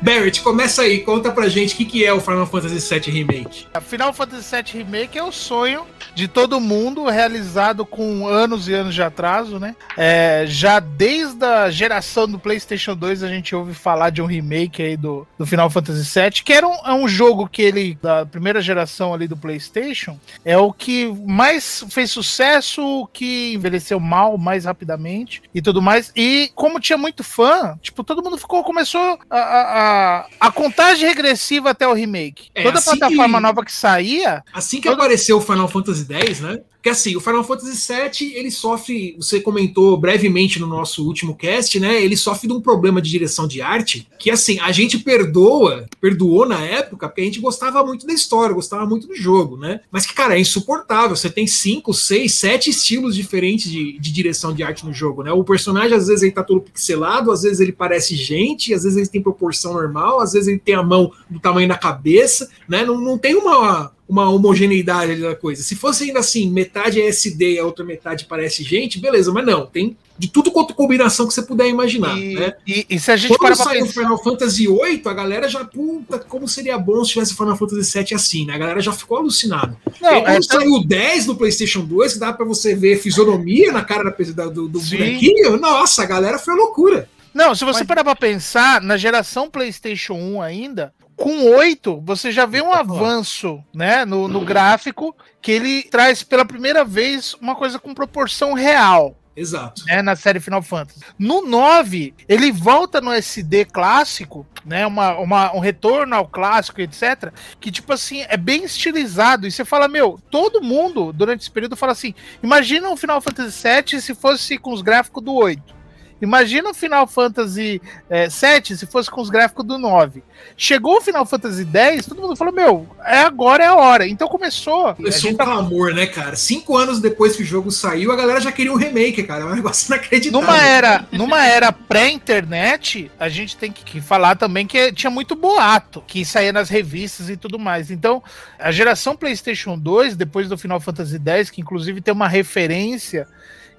Barrett, 0.00 0.40
começa 0.42 0.82
aí, 0.82 1.00
conta 1.00 1.30
pra 1.30 1.48
gente 1.48 1.74
o 1.74 1.76
que, 1.76 1.84
que 1.84 2.04
é 2.04 2.12
o 2.12 2.20
Final 2.20 2.46
Fantasy 2.46 2.94
VII 2.94 3.12
Remake. 3.12 3.66
A 3.74 3.80
Final 3.80 4.12
Fantasy 4.12 4.54
VII 4.54 4.84
Remake 4.84 5.18
é 5.18 5.22
o 5.22 5.32
sonho 5.32 5.86
de 6.14 6.28
todo 6.28 6.60
mundo, 6.60 7.04
realizado 7.06 7.84
com 7.84 8.26
anos 8.26 8.68
e 8.68 8.74
anos 8.74 8.94
de 8.94 9.02
atraso, 9.02 9.58
né? 9.58 9.74
É, 9.96 10.44
já 10.46 10.80
desde 10.80 11.44
a 11.44 11.70
geração 11.70 12.28
do 12.28 12.38
PlayStation 12.38 12.94
2 12.94 13.22
a 13.22 13.28
gente 13.28 13.54
ouve 13.54 13.74
falar 13.74 14.10
de 14.10 14.22
um 14.22 14.26
remake 14.26 14.82
aí 14.82 14.96
do, 14.96 15.26
do 15.38 15.46
Final 15.46 15.70
Fantasy 15.70 16.20
VII, 16.20 16.42
que 16.42 16.52
era 16.52 16.66
um, 16.66 16.74
é 16.86 16.92
um 16.92 17.08
jogo 17.08 17.48
que 17.48 17.62
ele, 17.62 17.98
da 18.02 18.26
primeira 18.26 18.60
geração 18.60 19.12
ali 19.14 19.26
do 19.28 19.36
PlayStation, 19.36 20.18
é 20.44 20.56
o 20.56 20.72
que 20.72 21.12
mais 21.26 21.84
fez 21.90 22.10
sucesso, 22.10 23.08
que 23.12 23.54
envelheceu 23.54 24.00
mal 24.00 24.36
mais 24.38 24.64
rapidamente 24.64 25.42
e 25.54 25.62
tudo 25.62 25.80
mais. 25.82 26.12
E 26.14 26.50
como 26.54 26.80
tinha 26.80 26.98
muito 26.98 27.22
fã, 27.22 27.78
tipo, 27.80 28.02
todo 28.04 28.22
mundo 28.22 28.38
ficou, 28.38 28.62
começou 28.62 29.18
a, 29.30 29.38
a 29.38 30.18
a, 30.40 30.50
contagem 30.50 31.08
regressiva 31.08 31.70
até 31.70 31.86
o 31.86 31.92
remake. 31.92 32.48
É, 32.54 32.62
Toda 32.62 32.78
assim 32.78 32.98
plataforma 32.98 33.38
que, 33.38 33.42
nova 33.42 33.64
que 33.64 33.72
saía. 33.72 34.42
Assim 34.52 34.80
que 34.80 34.88
apareceu 34.88 35.38
o 35.38 35.40
Final 35.40 35.68
Fantasy 35.68 35.97
X, 36.08 36.40
né? 36.40 36.60
Porque 36.78 36.90
assim, 36.90 37.16
o 37.16 37.20
Final 37.20 37.42
Fantasy 37.42 37.92
VII, 37.92 38.34
ele 38.36 38.52
sofre, 38.52 39.16
você 39.18 39.40
comentou 39.40 39.96
brevemente 39.96 40.60
no 40.60 40.66
nosso 40.66 41.04
último 41.04 41.34
cast, 41.34 41.78
né? 41.80 42.00
Ele 42.00 42.16
sofre 42.16 42.46
de 42.46 42.54
um 42.54 42.60
problema 42.60 43.02
de 43.02 43.10
direção 43.10 43.48
de 43.48 43.60
arte, 43.60 44.08
que 44.16 44.30
assim, 44.30 44.60
a 44.60 44.70
gente 44.70 44.96
perdoa, 44.98 45.86
perdoou 46.00 46.46
na 46.46 46.64
época, 46.64 47.08
porque 47.08 47.20
a 47.20 47.24
gente 47.24 47.40
gostava 47.40 47.84
muito 47.84 48.06
da 48.06 48.12
história, 48.12 48.54
gostava 48.54 48.86
muito 48.86 49.08
do 49.08 49.14
jogo, 49.16 49.56
né? 49.56 49.80
Mas 49.90 50.06
que, 50.06 50.14
cara, 50.14 50.36
é 50.36 50.40
insuportável. 50.40 51.16
Você 51.16 51.28
tem 51.28 51.48
cinco, 51.48 51.92
seis, 51.92 52.34
sete 52.34 52.70
estilos 52.70 53.16
diferentes 53.16 53.68
de, 53.68 53.98
de 53.98 54.12
direção 54.12 54.54
de 54.54 54.62
arte 54.62 54.86
no 54.86 54.92
jogo, 54.92 55.24
né? 55.24 55.32
O 55.32 55.42
personagem, 55.42 55.96
às 55.96 56.06
vezes, 56.06 56.22
ele 56.22 56.32
tá 56.32 56.44
todo 56.44 56.60
pixelado, 56.60 57.32
às 57.32 57.42
vezes 57.42 57.58
ele 57.58 57.72
parece 57.72 58.14
gente, 58.14 58.72
às 58.72 58.84
vezes 58.84 58.96
ele 58.96 59.08
tem 59.08 59.20
proporção 59.20 59.72
normal, 59.72 60.20
às 60.20 60.32
vezes 60.32 60.46
ele 60.46 60.60
tem 60.60 60.76
a 60.76 60.82
mão 60.82 61.10
do 61.28 61.40
tamanho 61.40 61.68
da 61.68 61.76
cabeça, 61.76 62.48
né? 62.68 62.84
Não, 62.84 63.00
não 63.00 63.18
tem 63.18 63.34
uma 63.34 63.97
uma 64.08 64.30
homogeneidade 64.30 65.12
ali 65.12 65.20
da 65.20 65.36
coisa. 65.36 65.62
Se 65.62 65.76
fosse 65.76 66.04
ainda 66.04 66.20
assim, 66.20 66.50
metade 66.50 67.00
é 67.00 67.06
SD 67.08 67.54
e 67.54 67.58
a 67.58 67.64
outra 67.64 67.84
metade 67.84 68.24
parece 68.24 68.62
gente, 68.64 68.98
beleza, 68.98 69.30
mas 69.32 69.44
não, 69.44 69.66
tem 69.66 69.96
de 70.18 70.28
tudo 70.28 70.50
quanto 70.50 70.74
combinação 70.74 71.28
que 71.28 71.34
você 71.34 71.42
puder 71.42 71.68
imaginar. 71.68 72.18
E, 72.18 72.34
né? 72.34 72.54
e, 72.66 72.84
e 72.90 72.98
se 72.98 73.12
a 73.12 73.16
gente 73.16 73.38
Quando 73.38 73.54
saiu 73.54 73.82
o 73.82 73.86
pensar... 73.86 74.00
Final 74.02 74.22
Fantasy 74.22 74.66
VIII, 74.66 75.02
a 75.04 75.12
galera 75.12 75.48
já, 75.48 75.64
puta, 75.64 76.18
como 76.18 76.48
seria 76.48 76.76
bom 76.76 77.04
se 77.04 77.12
tivesse 77.12 77.36
Final 77.36 77.56
Fantasy 77.56 77.98
VII 77.98 78.14
assim, 78.14 78.44
né? 78.44 78.54
A 78.54 78.58
galera 78.58 78.80
já 78.80 78.92
ficou 78.92 79.18
alucinada. 79.18 79.76
Não, 80.00 80.08
aí, 80.08 80.22
quando 80.22 80.36
é, 80.38 80.42
saiu 80.42 80.72
o 80.72 80.84
10 80.84 81.26
no 81.26 81.36
PlayStation 81.36 81.84
2, 81.84 82.14
que 82.14 82.18
dá 82.18 82.32
pra 82.32 82.44
você 82.44 82.74
ver 82.74 82.98
fisionomia 82.98 83.70
na 83.70 83.84
cara 83.84 84.12
da- 84.34 84.46
do, 84.46 84.68
do 84.68 84.80
Sim. 84.80 84.96
bonequinho, 84.96 85.56
nossa, 85.56 86.02
a 86.02 86.06
galera 86.06 86.38
foi 86.38 86.54
loucura. 86.56 87.08
Não, 87.32 87.54
se 87.54 87.64
você 87.64 87.80
Mas- 87.80 87.86
parar 87.86 88.02
pra 88.02 88.16
pensar, 88.16 88.80
na 88.80 88.96
geração 88.96 89.48
PlayStation 89.48 90.14
1 90.14 90.42
ainda, 90.42 90.92
com 91.18 91.50
8, 91.56 92.00
você 92.04 92.30
já 92.30 92.46
vê 92.46 92.62
um 92.62 92.72
avanço 92.72 93.62
né, 93.74 94.04
no, 94.04 94.28
no 94.28 94.44
gráfico 94.44 95.14
que 95.42 95.50
ele 95.52 95.82
traz 95.82 96.22
pela 96.22 96.44
primeira 96.44 96.84
vez 96.84 97.34
uma 97.34 97.54
coisa 97.56 97.78
com 97.78 97.92
proporção 97.92 98.52
real. 98.54 99.16
Exato. 99.36 99.84
né, 99.86 100.02
na 100.02 100.16
série 100.16 100.40
Final 100.40 100.60
Fantasy. 100.62 100.98
No 101.16 101.46
9, 101.46 102.12
ele 102.28 102.50
volta 102.50 103.00
no 103.00 103.12
SD 103.12 103.66
clássico, 103.66 104.44
né, 104.66 104.84
uma, 104.84 105.16
uma- 105.16 105.54
um 105.54 105.60
retorno 105.60 106.16
ao 106.16 106.26
clássico, 106.26 106.80
etc, 106.80 107.32
que 107.60 107.70
tipo 107.70 107.92
assim, 107.92 108.24
é 108.28 108.36
bem 108.36 108.64
estilizado, 108.64 109.46
e 109.46 109.52
você 109.52 109.64
fala, 109.64 109.86
meu, 109.86 110.18
todo 110.28 110.60
mundo 110.60 111.12
durante 111.12 111.42
esse 111.42 111.50
período 111.52 111.76
fala 111.76 111.92
assim, 111.92 112.14
imagina 112.42 112.88
um 112.88 112.96
Final 112.96 113.20
Fantasy 113.20 113.62
VII 113.62 114.00
se 114.00 114.12
fosse 114.12 114.58
com 114.58 114.72
os 114.72 114.82
gráficos 114.82 115.22
do 115.22 115.32
8. 115.32 115.77
Imagina 116.20 116.70
o 116.70 116.74
Final 116.74 117.06
Fantasy 117.06 117.80
eh, 118.10 118.28
7 118.28 118.76
se 118.76 118.86
fosse 118.86 119.10
com 119.10 119.20
os 119.20 119.30
gráficos 119.30 119.64
do 119.64 119.78
9. 119.78 120.22
Chegou 120.56 120.96
o 120.96 121.00
Final 121.00 121.24
Fantasy 121.24 121.64
10, 121.64 122.06
todo 122.06 122.20
mundo 122.20 122.36
falou: 122.36 122.52
Meu, 122.52 122.88
é 123.04 123.20
agora 123.20 123.62
é 123.62 123.66
a 123.66 123.76
hora. 123.76 124.06
Então 124.06 124.26
começou. 124.26 124.94
Começou 124.94 125.20
gente 125.22 125.34
um 125.34 125.36
tá 125.36 125.44
clamor, 125.44 125.94
né, 125.94 126.06
cara? 126.06 126.34
Cinco 126.34 126.76
anos 126.76 127.00
depois 127.00 127.36
que 127.36 127.42
o 127.42 127.46
jogo 127.46 127.70
saiu, 127.70 128.10
a 128.10 128.16
galera 128.16 128.40
já 128.40 128.50
queria 128.50 128.72
um 128.72 128.76
remake, 128.76 129.22
cara. 129.22 129.42
É 129.42 129.46
um 129.46 129.54
negócio 129.54 129.86
inacreditável. 129.92 130.40
Numa 130.40 130.62
era, 130.62 131.06
numa 131.12 131.46
era 131.46 131.70
pré-internet, 131.70 133.10
a 133.18 133.28
gente 133.28 133.56
tem 133.56 133.70
que, 133.70 133.84
que 133.84 134.00
falar 134.00 134.36
também 134.36 134.66
que 134.66 134.92
tinha 134.92 135.10
muito 135.10 135.36
boato 135.36 136.02
que 136.06 136.24
saía 136.24 136.52
nas 136.52 136.68
revistas 136.68 137.30
e 137.30 137.36
tudo 137.36 137.58
mais. 137.58 137.90
Então, 137.90 138.22
a 138.58 138.72
geração 138.72 139.16
PlayStation 139.16 139.78
2, 139.78 140.16
depois 140.16 140.48
do 140.48 140.58
Final 140.58 140.80
Fantasy 140.80 141.20
X, 141.24 141.50
que 141.50 141.60
inclusive 141.60 142.00
tem 142.00 142.12
uma 142.12 142.28
referência 142.28 143.26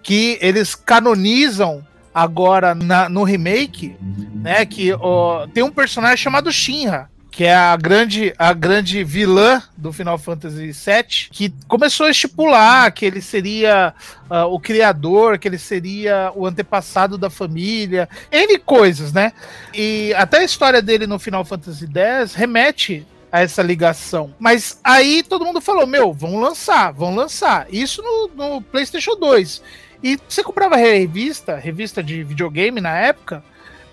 que 0.01 0.38
eles 0.41 0.75
canonizam 0.75 1.86
agora 2.21 2.73
na- 2.75 3.09
no 3.09 3.23
remake, 3.23 3.95
né? 4.35 4.65
Que 4.65 4.93
ó, 4.93 5.47
tem 5.47 5.63
um 5.63 5.71
personagem 5.71 6.17
chamado 6.17 6.51
Shinra. 6.51 7.09
Que 7.31 7.45
é 7.45 7.55
a 7.55 7.77
grande, 7.77 8.33
a 8.38 8.51
grande 8.51 9.01
vilã 9.03 9.61
do 9.77 9.93
Final 9.93 10.17
Fantasy 10.17 10.71
VII, 10.73 11.29
que 11.31 11.53
começou 11.69 12.07
a 12.07 12.09
estipular 12.09 12.91
que 12.91 13.05
ele 13.05 13.21
seria 13.21 13.93
ah, 14.29 14.45
o 14.47 14.59
criador, 14.59 15.38
que 15.38 15.47
ele 15.47 15.59
seria 15.59 16.33
o 16.35 16.45
antepassado 16.45 17.17
da 17.17 17.29
família, 17.29 18.09
N 18.29 18.57
coisas, 18.57 19.13
né? 19.13 19.31
E 19.73 20.13
até 20.17 20.39
a 20.39 20.43
história 20.43 20.81
dele 20.81 21.07
no 21.07 21.17
Final 21.19 21.45
Fantasy 21.45 21.88
X 21.93 22.33
remete 22.33 23.05
a 23.31 23.41
essa 23.41 23.61
ligação. 23.61 24.33
Mas 24.39 24.79
aí 24.83 25.23
todo 25.23 25.45
mundo 25.45 25.61
falou: 25.61 25.85
meu, 25.88 26.11
vão 26.11 26.41
lançar, 26.41 26.91
vão 26.91 27.15
lançar. 27.15 27.67
Isso 27.71 28.01
no, 28.01 28.29
no 28.35 28.61
PlayStation 28.61 29.15
2. 29.15 29.61
E 30.01 30.18
você 30.27 30.44
comprava 30.44 30.75
revista, 30.75 31.56
revista 31.58 32.01
de 32.01 32.24
videogame 32.24 32.79
na 32.79 32.98
época. 32.98 33.44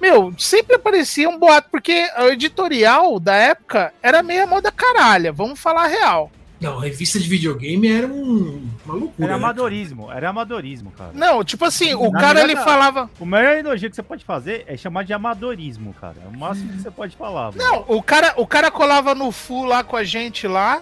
Meu, 0.01 0.33
sempre 0.39 0.77
aparecia 0.77 1.29
um 1.29 1.39
boato, 1.39 1.69
porque 1.71 2.07
o 2.19 2.29
editorial 2.29 3.19
da 3.19 3.35
época 3.35 3.93
era 4.03 4.23
meia 4.23 4.47
moda 4.47 4.71
caralha, 4.71 5.33
vamos 5.33 5.59
falar 5.59 5.85
a 5.85 5.89
real. 5.89 6.31
Não, 6.61 6.79
revista 6.79 7.19
de 7.19 7.29
videogame 7.29 7.89
era 7.89 8.07
um, 8.07 8.67
uma 8.85 8.95
loucura. 8.95 9.29
Era 9.29 9.39
né, 9.39 9.45
amadorismo, 9.45 10.11
era 10.11 10.29
amadorismo, 10.31 10.91
cara. 10.91 11.11
Não, 11.13 11.45
tipo 11.45 11.65
assim, 11.67 11.95
o 11.95 12.11
Na 12.11 12.19
cara 12.19 12.41
ele 12.41 12.57
falava. 12.57 13.11
O 13.21 13.27
maior 13.27 13.59
elogio 13.59 13.91
que 13.91 13.97
você 13.97 14.03
pode 14.03 14.25
fazer 14.25 14.65
é 14.67 14.77
chamar 14.77 15.05
de 15.05 15.13
amadorismo, 15.13 15.95
cara. 16.01 16.17
É 16.25 16.29
o 16.29 16.39
máximo 16.39 16.73
que 16.73 16.81
você 16.81 16.91
pode 16.91 17.15
falar. 17.15 17.53
mano. 17.53 17.59
Não, 17.59 17.85
o 17.89 18.03
cara, 18.03 18.33
o 18.37 18.47
cara 18.47 18.71
colava 18.71 19.15
no 19.15 19.31
full 19.31 19.67
lá 19.67 19.85
com 19.85 19.97
a 19.97 20.05
gente 20.05 20.49
lá, 20.49 20.81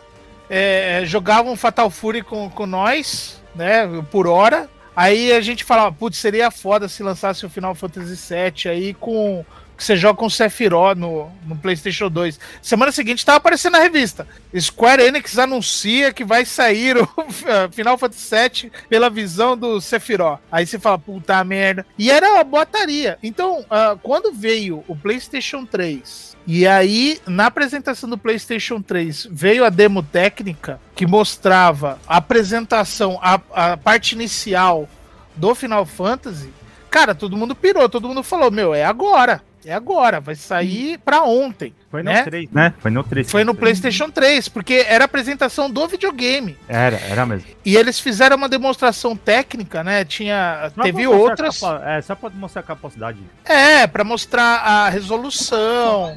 é, 0.48 1.02
jogava 1.06 1.50
um 1.50 1.56
Fatal 1.56 1.90
Fury 1.90 2.22
com, 2.22 2.48
com 2.48 2.66
nós, 2.66 3.42
né, 3.54 3.88
por 4.12 4.28
hora. 4.28 4.70
Aí 4.96 5.32
a 5.32 5.40
gente 5.40 5.64
falava, 5.64 5.92
putz, 5.92 6.18
seria 6.18 6.50
foda 6.50 6.88
se 6.88 7.02
lançasse 7.02 7.44
o 7.44 7.50
Final 7.50 7.74
Fantasy 7.74 8.34
VII 8.34 8.70
aí 8.70 8.94
com. 8.94 9.44
Que 9.76 9.82
você 9.82 9.96
joga 9.96 10.16
com 10.16 10.26
o 10.26 10.30
Sephiroth 10.30 10.96
no, 10.96 11.28
no 11.44 11.56
PlayStation 11.56 12.08
2. 12.08 12.38
Semana 12.62 12.92
seguinte 12.92 13.26
tava 13.26 13.38
aparecendo 13.38 13.72
na 13.72 13.80
revista. 13.80 14.24
Square 14.56 15.02
Enix 15.02 15.36
anuncia 15.36 16.12
que 16.12 16.24
vai 16.24 16.44
sair 16.44 16.96
o 16.96 17.08
Final 17.74 17.98
Fantasy 17.98 18.30
VII 18.30 18.72
pela 18.88 19.10
visão 19.10 19.56
do 19.56 19.80
Sephiroth. 19.80 20.38
Aí 20.52 20.64
você 20.64 20.78
fala, 20.78 20.96
puta 20.96 21.42
merda. 21.42 21.84
E 21.98 22.08
era 22.08 22.34
uma 22.34 22.44
boataria. 22.44 23.18
Então, 23.20 23.66
ah, 23.68 23.98
quando 24.00 24.32
veio 24.32 24.84
o 24.86 24.94
PlayStation 24.94 25.66
3 25.66 26.33
e 26.46 26.66
aí, 26.66 27.20
na 27.26 27.46
apresentação 27.46 28.08
do 28.08 28.18
PlayStation 28.18 28.80
3, 28.82 29.28
veio 29.30 29.64
a 29.64 29.70
demo 29.70 30.02
técnica 30.02 30.78
que 30.94 31.06
mostrava 31.06 31.98
a 32.06 32.18
apresentação, 32.18 33.18
a, 33.22 33.40
a 33.52 33.76
parte 33.76 34.14
inicial 34.14 34.88
do 35.34 35.54
Final 35.54 35.86
Fantasy. 35.86 36.52
Cara, 36.90 37.14
todo 37.14 37.36
mundo 37.36 37.54
pirou, 37.54 37.88
todo 37.88 38.08
mundo 38.08 38.22
falou: 38.22 38.50
Meu, 38.50 38.74
é 38.74 38.84
agora, 38.84 39.42
é 39.66 39.72
agora, 39.74 40.20
vai 40.20 40.34
sair 40.34 40.98
pra 40.98 41.22
ontem. 41.22 41.74
Foi 41.90 42.02
no 42.02 42.10
né? 42.10 42.22
3, 42.22 42.50
né? 42.50 42.74
Foi 42.78 42.90
no 42.90 43.04
3. 43.04 43.30
Foi 43.30 43.44
no 43.44 43.54
PlayStation 43.54 44.10
3, 44.10 44.48
porque 44.48 44.84
era 44.88 45.04
a 45.04 45.06
apresentação 45.06 45.70
do 45.70 45.86
videogame. 45.88 46.56
Era, 46.68 46.96
era 46.96 47.24
mesmo. 47.24 47.48
E 47.64 47.76
eles 47.76 47.98
fizeram 48.00 48.36
uma 48.36 48.48
demonstração 48.48 49.16
técnica, 49.16 49.82
né? 49.84 50.04
Tinha, 50.04 50.70
Só 50.74 50.82
teve 50.82 51.06
outras. 51.06 51.60
capa- 51.60 51.82
É, 51.84 52.02
só 52.02 52.14
pra 52.14 52.30
mostrar 52.30 52.60
a 52.60 52.64
capacidade. 52.64 53.18
É, 53.44 53.86
pra 53.86 54.04
mostrar 54.04 54.42
a 54.58 54.88
resolução. 54.88 56.16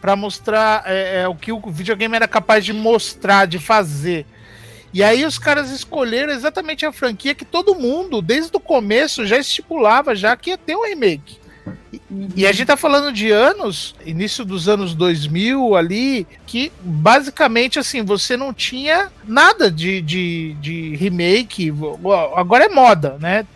Pra 0.00 0.14
mostrar 0.16 0.82
é, 0.86 1.22
é, 1.22 1.28
o 1.28 1.34
que 1.34 1.50
o 1.50 1.60
videogame 1.70 2.14
era 2.14 2.28
capaz 2.28 2.64
de 2.64 2.72
mostrar, 2.74 3.46
de 3.46 3.58
fazer. 3.58 4.26
E 4.92 5.02
aí 5.02 5.24
os 5.24 5.38
caras 5.38 5.70
escolheram 5.70 6.32
exatamente 6.32 6.84
a 6.86 6.92
franquia 6.92 7.34
que 7.34 7.44
todo 7.44 7.74
mundo, 7.74 8.20
desde 8.22 8.54
o 8.56 8.60
começo, 8.60 9.26
já 9.26 9.38
estipulava 9.38 10.14
já 10.14 10.36
que 10.36 10.50
ia 10.50 10.58
ter 10.58 10.76
um 10.76 10.84
remake. 10.84 11.38
E- 12.36 12.46
a 12.46 12.52
gente 12.52 12.66
tá 12.66 12.76
falando 12.76 13.12
de 13.12 13.30
anos, 13.30 13.94
início 14.04 14.44
dos 14.44 14.68
anos 14.68 14.94
2000 14.94 15.74
ali, 15.74 16.26
que 16.46 16.70
basicamente 16.80 17.78
assim, 17.78 18.02
você 18.02 18.36
não 18.36 18.52
tinha 18.52 19.10
nada 19.24 19.70
de, 19.70 20.00
de, 20.00 20.54
de 20.60 20.96
remake, 20.96 21.72
agora 22.36 22.64
é 22.64 22.68
moda, 22.68 23.16
né? 23.20 23.46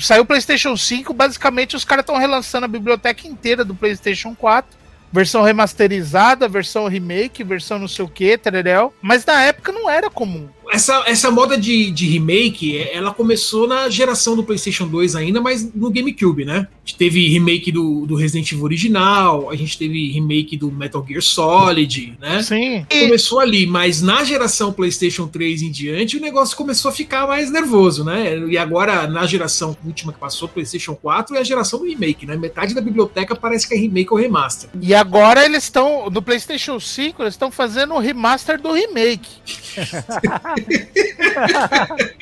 Saiu 0.00 0.22
o 0.22 0.26
PlayStation 0.26 0.76
5, 0.76 1.12
basicamente 1.12 1.76
os 1.76 1.84
caras 1.84 2.02
estão 2.02 2.16
relançando 2.18 2.64
a 2.66 2.68
biblioteca 2.68 3.26
inteira 3.26 3.64
do 3.64 3.74
PlayStation 3.74 4.34
4 4.34 4.84
versão 5.14 5.42
remasterizada, 5.42 6.48
versão 6.48 6.88
remake, 6.88 7.44
versão 7.44 7.78
não 7.78 7.86
sei 7.86 8.04
o 8.04 8.08
que, 8.08 8.36
tereréu. 8.36 8.92
Mas 9.00 9.24
na 9.24 9.40
época 9.44 9.70
não 9.70 9.88
era 9.88 10.10
comum. 10.10 10.48
Essa, 10.70 11.02
essa 11.06 11.30
moda 11.30 11.56
de, 11.56 11.90
de 11.90 12.06
remake, 12.06 12.76
é- 12.76 12.96
ela 12.96 13.12
começou 13.12 13.66
na 13.68 13.88
geração 13.88 14.34
do 14.36 14.42
PlayStation 14.44 14.86
2 14.86 15.14
ainda, 15.16 15.40
mas 15.40 15.72
no 15.74 15.90
GameCube, 15.90 16.44
né? 16.44 16.66
A 16.72 16.86
gente 16.86 16.96
teve 16.98 17.28
remake 17.28 17.72
do, 17.72 18.04
do 18.06 18.14
Resident 18.14 18.50
Evil 18.52 18.64
original, 18.64 19.50
a 19.50 19.56
gente 19.56 19.78
teve 19.78 20.10
remake 20.10 20.56
do 20.56 20.70
Metal 20.70 21.04
Gear 21.08 21.22
Solid, 21.22 22.16
né? 22.20 22.42
Sim. 22.42 22.86
Começou 22.90 23.40
ali, 23.40 23.66
mas 23.66 24.02
na 24.02 24.22
geração 24.24 24.72
PlayStation 24.72 25.26
3 25.26 25.62
em 25.62 25.70
diante, 25.70 26.16
o 26.16 26.20
negócio 26.20 26.56
começou 26.56 26.90
a 26.90 26.92
ficar 26.92 27.26
mais 27.26 27.50
nervoso, 27.50 28.04
né? 28.04 28.38
E 28.48 28.58
agora, 28.58 29.06
na 29.06 29.26
geração 29.26 29.76
última 29.84 30.12
que 30.12 30.18
passou, 30.18 30.48
PlayStation 30.48 30.94
4, 30.94 31.36
é 31.36 31.40
a 31.40 31.44
geração 31.44 31.78
do 31.78 31.86
remake, 31.86 32.26
né? 32.26 32.36
Metade 32.36 32.74
da 32.74 32.80
biblioteca 32.80 33.34
parece 33.34 33.66
que 33.68 33.74
é 33.74 33.78
remake 33.78 34.08
ou 34.12 34.18
remaster. 34.18 34.68
e 34.80 34.94
agora 34.94 35.44
eles 35.44 35.64
estão, 35.64 36.10
no 36.10 36.20
PlayStation 36.22 36.78
5, 36.78 37.22
eles 37.22 37.34
estão 37.34 37.50
fazendo 37.50 37.94
o 37.94 37.98
remaster 37.98 38.60
do 38.60 38.72
remake. 38.72 39.28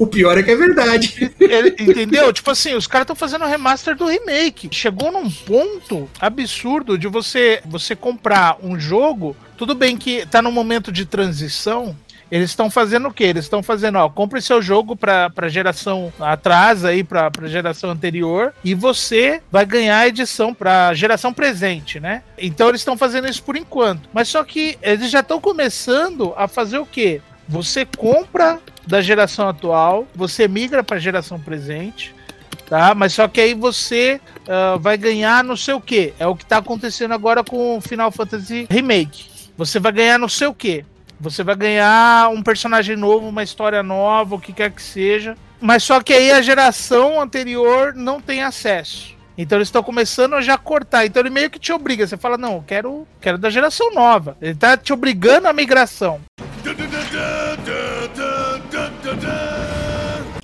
O 0.00 0.06
pior 0.06 0.36
é 0.38 0.42
que 0.42 0.50
é 0.50 0.56
verdade. 0.56 1.32
Ele- 1.38 1.76
entendeu? 1.78 2.32
Tipo 2.32 2.50
assim, 2.50 2.74
os 2.74 2.86
caras 2.86 3.04
estão 3.04 3.16
fazendo 3.16 3.44
o 3.44 3.48
remaster 3.48 3.94
do 3.94 4.06
remake. 4.06 4.68
Chegou 4.72 5.12
num 5.12 5.30
ponto 5.30 6.08
absurdo 6.18 6.98
de 6.98 7.06
você, 7.06 7.60
você 7.64 7.94
comprar 7.94 8.56
um 8.62 8.78
jogo. 8.78 9.36
Tudo 9.56 9.74
bem 9.74 9.96
que 9.96 10.26
tá 10.26 10.40
num 10.42 10.50
momento 10.52 10.90
de 10.90 11.04
transição. 11.04 11.96
Eles 12.30 12.50
estão 12.50 12.68
fazendo 12.68 13.06
o 13.08 13.12
quê? 13.14 13.24
Eles 13.24 13.44
estão 13.44 13.62
fazendo, 13.62 13.98
ó, 13.98 14.08
compre 14.08 14.40
seu 14.42 14.60
jogo 14.60 14.96
pra, 14.96 15.30
pra 15.30 15.48
geração 15.48 16.12
atrás 16.18 16.84
aí, 16.84 17.04
pra, 17.04 17.30
pra 17.30 17.46
geração 17.46 17.90
anterior, 17.90 18.52
e 18.64 18.74
você 18.74 19.40
vai 19.52 19.64
ganhar 19.64 19.98
a 19.98 20.08
edição 20.08 20.52
pra 20.52 20.92
geração 20.94 21.32
presente, 21.32 22.00
né? 22.00 22.22
Então 22.36 22.68
eles 22.68 22.80
estão 22.80 22.96
fazendo 22.96 23.28
isso 23.28 23.42
por 23.44 23.56
enquanto. 23.56 24.08
Mas 24.12 24.26
só 24.26 24.42
que 24.42 24.76
eles 24.82 25.08
já 25.08 25.20
estão 25.20 25.40
começando 25.40 26.34
a 26.36 26.48
fazer 26.48 26.78
o 26.78 26.86
quê? 26.86 27.20
Você 27.48 27.84
compra 27.84 28.58
da 28.86 29.00
geração 29.00 29.48
atual, 29.48 30.06
você 30.14 30.48
migra 30.48 30.82
para 30.82 30.96
a 30.96 31.00
geração 31.00 31.38
presente, 31.38 32.14
tá? 32.68 32.94
Mas 32.94 33.12
só 33.12 33.28
que 33.28 33.40
aí 33.40 33.54
você 33.54 34.20
ah, 34.48 34.76
vai 34.80 34.96
ganhar 34.96 35.44
não 35.44 35.56
sei 35.56 35.74
o 35.74 35.80
que. 35.80 36.12
É 36.18 36.26
o 36.26 36.36
que 36.36 36.44
tá 36.44 36.58
acontecendo 36.58 37.14
agora 37.14 37.44
com 37.44 37.78
o 37.78 37.80
Final 37.80 38.10
Fantasy 38.10 38.66
Remake. 38.70 39.26
Você 39.56 39.78
vai 39.78 39.92
ganhar 39.92 40.18
não 40.18 40.28
sei 40.28 40.46
o 40.46 40.54
que. 40.54 40.84
Você 41.18 41.42
vai 41.42 41.56
ganhar 41.56 42.28
um 42.30 42.42
personagem 42.42 42.96
novo, 42.96 43.28
uma 43.28 43.42
história 43.42 43.82
nova, 43.82 44.34
o 44.34 44.40
que 44.40 44.52
quer 44.52 44.70
que 44.70 44.82
seja. 44.82 45.36
Mas 45.60 45.82
só 45.82 46.00
que 46.02 46.12
aí 46.12 46.30
a 46.30 46.42
geração 46.42 47.20
anterior 47.20 47.94
não 47.94 48.20
tem 48.20 48.42
acesso. 48.42 49.16
Então 49.38 49.58
eles 49.58 49.68
estão 49.68 49.82
começando 49.82 50.34
a 50.34 50.40
já 50.40 50.56
cortar. 50.58 51.06
Então 51.06 51.22
ele 51.22 51.30
meio 51.30 51.50
que 51.50 51.58
te 51.58 51.72
obriga. 51.72 52.06
Você 52.06 52.16
fala, 52.16 52.36
não, 52.36 52.56
eu 52.56 52.64
quero, 52.66 53.08
quero 53.20 53.38
da 53.38 53.50
geração 53.50 53.92
nova. 53.92 54.36
Ele 54.40 54.54
tá 54.54 54.76
te 54.76 54.92
obrigando 54.92 55.48
à 55.48 55.52
migração. 55.52 56.20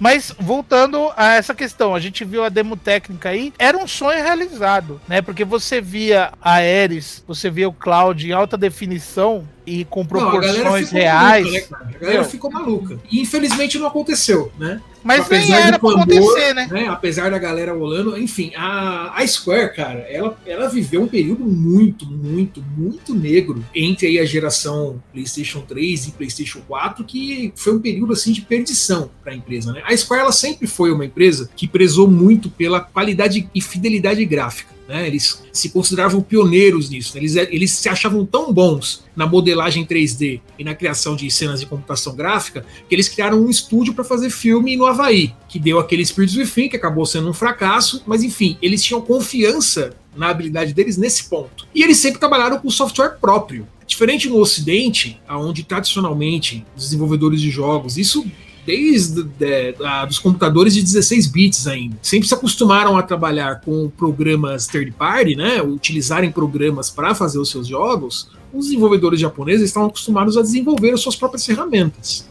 Mas 0.03 0.35
voltando 0.37 1.13
a 1.17 1.35
essa 1.35 1.55
questão, 1.55 1.95
a 1.95 2.01
gente 2.01 2.25
viu 2.25 2.43
a 2.43 2.49
demo 2.49 2.77
técnica 2.77 3.29
aí, 3.29 3.53
era 3.57 3.79
um 3.79 3.87
sonho 3.87 4.21
realizado, 4.21 5.01
né? 5.07 5.23
Porque 5.23 5.45
você 5.45 5.81
via 5.81 6.33
a 6.43 6.55
Ares, 6.55 7.23
você 7.25 7.49
via 7.49 7.69
o 7.69 7.73
Cloud 7.73 8.29
em 8.29 8.33
alta 8.33 8.59
definição 8.59 9.47
e 9.67 9.85
com 9.85 10.05
proporções 10.05 10.93
não, 10.93 10.99
reais. 10.99 11.45
Maluca, 11.45 11.79
né? 11.85 11.95
A 11.95 11.99
galera 11.99 12.21
Meu. 12.21 12.31
ficou 12.31 12.51
maluca. 12.51 12.99
E 13.11 13.21
infelizmente 13.21 13.79
não 13.79 13.87
aconteceu, 13.87 14.53
né? 14.59 14.81
Mas 15.05 15.29
nem 15.29 15.41
Apesar 15.41 15.61
era 15.61 15.79
do 15.79 15.81
pra 15.81 16.03
acontecer, 16.03 16.55
né? 16.55 16.87
Apesar 16.89 17.31
da 17.31 17.39
galera 17.39 17.73
rolando, 17.73 18.17
enfim, 18.17 18.53
a, 18.55 19.13
a 19.17 19.27
Square, 19.27 19.75
cara, 19.75 20.01
ela, 20.01 20.39
ela 20.47 20.69
viveu 20.69 21.03
um 21.03 21.09
período 21.09 21.45
muito, 21.45 22.07
muito, 22.07 22.63
muito 22.77 23.15
negro 23.15 23.65
entre 23.75 24.07
aí 24.07 24.19
a 24.19 24.25
geração 24.25 25.03
PlayStation 25.13 25.61
3 25.61 26.09
e 26.09 26.11
PlayStation 26.13 26.61
4, 26.69 27.05
que 27.05 27.53
foi 27.57 27.75
um 27.75 27.81
período 27.81 28.13
assim 28.13 28.33
de 28.33 28.43
perdição 28.43 29.11
para 29.23 29.33
a 29.33 29.37
empresa, 29.37 29.73
né? 29.73 29.83
A 29.85 29.97
Square 29.97 30.23
ela 30.23 30.33
sempre 30.33 30.67
foi 30.69 30.93
uma 30.93 31.05
empresa 31.05 31.51
que 31.57 31.67
prezou 31.67 32.09
muito 32.09 32.49
pela 32.49 32.81
qualidade 32.81 33.49
e 33.53 33.61
fidelidade 33.61 34.25
gráfica. 34.25 34.73
Né, 34.93 35.07
eles 35.07 35.43
se 35.51 35.71
consideravam 35.71 36.21
pioneiros 36.21 36.91
nisso. 36.91 37.15
né? 37.15 37.21
Eles, 37.23 37.35
eles 37.35 37.71
se 37.71 37.89
achavam 37.89 38.27
tão 38.27 38.53
bons 38.53 39.03
na 39.17 39.27
modelagem 39.27 39.87
3D 39.87 40.43
e 40.59 40.63
na 40.63 40.75
criação 40.75 41.17
de 41.17 41.31
cenas 41.31 41.61
de 41.61 41.67
computação 41.67 42.15
gráfica 42.15 42.63
que 42.87 42.95
eles 42.95 43.09
criaram 43.09 43.41
um 43.41 43.49
estúdio 43.49 43.95
para 43.95 44.05
fazer 44.05 44.29
filme 44.29 44.77
no 44.77 44.85
Havaí, 44.85 45.33
que 45.49 45.59
deu 45.59 45.79
aquele 45.79 46.05
Spirits 46.05 46.37
Within, 46.37 46.69
que 46.69 46.77
acabou 46.77 47.07
sendo 47.07 47.31
um 47.31 47.33
fracasso, 47.33 48.03
mas 48.05 48.23
enfim, 48.23 48.59
eles 48.61 48.85
tinham 48.85 49.01
confiança 49.01 49.97
na 50.15 50.29
habilidade 50.29 50.75
deles 50.75 50.99
nesse 50.99 51.25
ponto. 51.25 51.67
E 51.75 51.83
eles 51.83 51.97
sempre 51.97 52.21
trabalharam 52.21 52.59
com 52.59 52.69
software 52.69 53.17
próprio. 53.19 53.67
Diferente 53.87 54.29
no 54.29 54.37
Ocidente, 54.37 55.19
onde 55.27 55.65
tradicionalmente 55.65 56.67
os 56.77 56.85
desenvolvedores 56.85 57.41
de 57.41 57.51
jogos, 57.51 57.97
isso 57.97 58.27
desde 58.65 59.23
de, 59.23 59.75
a, 59.85 60.05
dos 60.05 60.19
computadores 60.19 60.75
de 60.75 60.83
16 60.83 61.27
bits 61.27 61.67
ainda. 61.67 61.97
Sempre 62.03 62.29
se 62.29 62.35
acostumaram 62.35 62.97
a 62.97 63.03
trabalhar 63.03 63.61
com 63.61 63.89
programas 63.91 64.67
third 64.67 64.93
party, 64.93 65.37
né? 65.37 65.61
Utilizarem 65.63 66.31
programas 66.31 66.91
para 66.91 67.15
fazer 67.15 67.39
os 67.39 67.51
seus 67.51 67.67
jogos. 67.67 68.29
Os 68.53 68.67
desenvolvedores 68.67 69.21
japoneses 69.21 69.67
estão 69.67 69.87
acostumados 69.87 70.37
a 70.37 70.43
desenvolver 70.43 70.93
as 70.93 71.01
suas 71.01 71.17
próprias 71.17 71.45
ferramentas. 71.45 72.29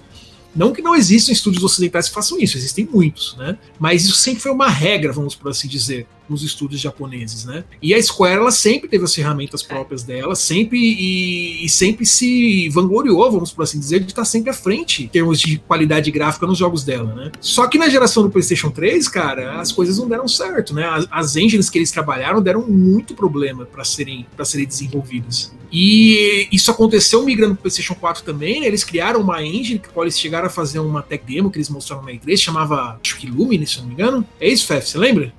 Não 0.55 0.73
que 0.73 0.81
não 0.81 0.95
existam 0.95 1.31
estúdios 1.31 1.63
ocidentais 1.63 2.09
que 2.09 2.13
façam 2.13 2.37
isso, 2.37 2.57
existem 2.57 2.87
muitos, 2.91 3.35
né? 3.37 3.57
Mas 3.79 4.03
isso 4.03 4.15
sempre 4.15 4.41
foi 4.41 4.51
uma 4.51 4.67
regra, 4.67 5.13
vamos 5.13 5.33
por 5.33 5.49
assim 5.49 5.67
dizer, 5.67 6.05
nos 6.29 6.43
estúdios 6.43 6.81
japoneses, 6.81 7.45
né? 7.45 7.63
E 7.81 7.93
a 7.93 8.01
Square 8.01 8.39
ela 8.39 8.51
sempre 8.51 8.89
teve 8.89 9.03
as 9.03 9.13
ferramentas 9.13 9.61
próprias 9.61 10.03
dela, 10.03 10.35
sempre 10.35 10.77
e, 10.77 11.65
e 11.65 11.69
sempre 11.69 12.05
se 12.05 12.69
vangloriou, 12.69 13.31
vamos 13.31 13.51
por 13.51 13.63
assim 13.63 13.79
dizer, 13.79 13.99
de 13.99 14.07
estar 14.07 14.25
sempre 14.25 14.49
à 14.49 14.53
frente 14.53 15.03
em 15.03 15.07
termos 15.07 15.39
de 15.39 15.57
qualidade 15.59 16.09
gráfica 16.11 16.47
nos 16.47 16.57
jogos 16.57 16.83
dela, 16.83 17.13
né? 17.13 17.31
Só 17.39 17.67
que 17.67 17.77
na 17.77 17.89
geração 17.89 18.23
do 18.23 18.29
PlayStation 18.29 18.69
3, 18.69 19.07
cara, 19.07 19.59
as 19.59 19.71
coisas 19.71 19.97
não 19.97 20.07
deram 20.07 20.27
certo, 20.27 20.73
né? 20.73 20.85
As, 20.85 21.07
as 21.11 21.35
engines 21.35 21.69
que 21.69 21.77
eles 21.77 21.91
trabalharam 21.91 22.41
deram 22.41 22.67
muito 22.67 23.13
problema 23.13 23.65
para 23.65 23.83
serem 23.83 24.25
para 24.35 24.45
serem 24.45 24.65
desenvolvidas. 24.65 25.51
E 25.71 26.49
isso 26.51 26.69
aconteceu 26.69 27.23
migrando 27.23 27.53
pro 27.53 27.63
PlayStation 27.63 27.95
4 27.95 28.23
também, 28.23 28.59
né? 28.59 28.67
Eles 28.67 28.83
criaram 28.83 29.21
uma 29.21 29.41
engine 29.41 29.79
que 29.79 29.87
eles 29.97 30.19
chegaram 30.19 30.47
a 30.47 30.49
fazer 30.49 30.79
uma 30.79 31.01
tech 31.01 31.23
demo 31.25 31.49
que 31.49 31.57
eles 31.57 31.69
mostraram 31.69 32.03
na 32.03 32.11
E3, 32.11 32.37
chamava, 32.37 32.99
acho 33.01 33.17
que 33.17 33.27
Luminous, 33.27 33.71
se 33.71 33.79
não 33.79 33.87
me 33.87 33.93
engano. 33.93 34.27
É 34.39 34.49
isso, 34.49 34.67
Fef, 34.67 34.89
você 34.89 34.97
lembra? 34.97 35.33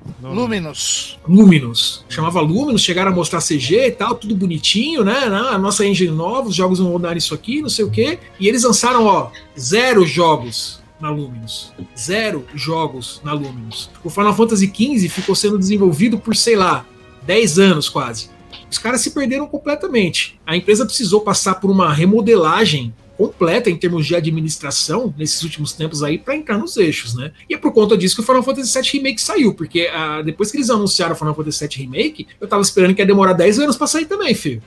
Luminous. 0.72 1.18
Luminous. 1.26 2.04
Chamava 2.08 2.40
Luminous, 2.40 2.82
chegaram 2.82 3.12
a 3.12 3.14
mostrar 3.14 3.40
CG 3.40 3.86
e 3.86 3.90
tal, 3.90 4.14
tudo 4.14 4.34
bonitinho, 4.34 5.04
né? 5.04 5.24
A 5.24 5.58
nossa 5.58 5.86
engine 5.86 6.10
nova, 6.10 6.48
os 6.48 6.54
jogos 6.54 6.78
vão 6.78 6.90
rodar 6.90 7.16
isso 7.16 7.34
aqui, 7.34 7.60
não 7.60 7.68
sei 7.68 7.84
o 7.84 7.90
quê. 7.90 8.18
E 8.40 8.48
eles 8.48 8.64
lançaram, 8.64 9.04
ó, 9.06 9.30
zero 9.58 10.06
jogos 10.06 10.80
na 11.00 11.10
Luminous. 11.10 11.72
Zero 11.98 12.46
jogos 12.54 13.20
na 13.24 13.32
Luminous. 13.32 13.90
O 14.04 14.10
Final 14.10 14.34
Fantasy 14.34 14.66
XV 14.66 15.08
ficou 15.08 15.34
sendo 15.34 15.58
desenvolvido 15.58 16.18
por, 16.18 16.34
sei 16.34 16.56
lá, 16.56 16.86
10 17.24 17.58
anos 17.58 17.88
quase. 17.88 18.30
Os 18.70 18.78
caras 18.78 19.00
se 19.00 19.10
perderam 19.10 19.46
completamente. 19.46 20.40
A 20.46 20.56
empresa 20.56 20.86
precisou 20.86 21.20
passar 21.20 21.56
por 21.56 21.70
uma 21.70 21.92
remodelagem 21.92 22.94
completa 23.16 23.70
em 23.70 23.76
termos 23.76 24.06
de 24.06 24.14
administração 24.16 25.14
nesses 25.16 25.42
últimos 25.42 25.72
tempos 25.72 26.02
aí 26.02 26.18
para 26.18 26.34
entrar 26.36 26.58
nos 26.58 26.76
eixos, 26.76 27.14
né? 27.14 27.32
E 27.48 27.54
é 27.54 27.58
por 27.58 27.72
conta 27.72 27.96
disso 27.96 28.14
que 28.16 28.22
o 28.22 28.24
Final 28.24 28.42
Fantasy 28.42 28.80
VII 28.80 28.90
Remake 28.92 29.20
saiu, 29.20 29.54
porque 29.54 29.88
ah, 29.92 30.22
depois 30.22 30.50
que 30.50 30.56
eles 30.56 30.70
anunciaram 30.70 31.14
o 31.14 31.16
Final 31.16 31.34
Fantasy 31.34 31.66
VII 31.66 31.84
Remake, 31.86 32.26
eu 32.40 32.48
tava 32.48 32.62
esperando 32.62 32.94
que 32.94 33.02
ia 33.02 33.06
demorar 33.06 33.32
10 33.32 33.58
anos 33.60 33.76
para 33.76 33.86
sair 33.86 34.06
também, 34.06 34.34
filho. 34.34 34.62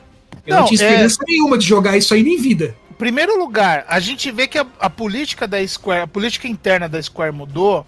Eu 0.45 0.55
não, 0.55 0.61
Não, 0.61 0.67
tinha 0.67 0.81
é- 0.81 0.85
experiência 0.89 1.23
nenhuma 1.27 1.57
de 1.57 1.65
jogar 1.65 1.97
isso 1.97 2.13
aí 2.13 2.23
nem 2.23 2.37
vida. 2.37 2.75
Em 2.91 2.93
primeiro 2.93 3.37
lugar, 3.37 3.85
a 3.89 3.99
gente 3.99 4.31
vê 4.31 4.47
que 4.47 4.57
a, 4.57 4.65
a 4.79 4.89
política 4.89 5.47
da 5.47 5.65
Square, 5.67 6.03
a 6.03 6.07
política 6.07 6.47
interna 6.47 6.87
da 6.87 7.01
Square 7.01 7.33
mudou 7.33 7.85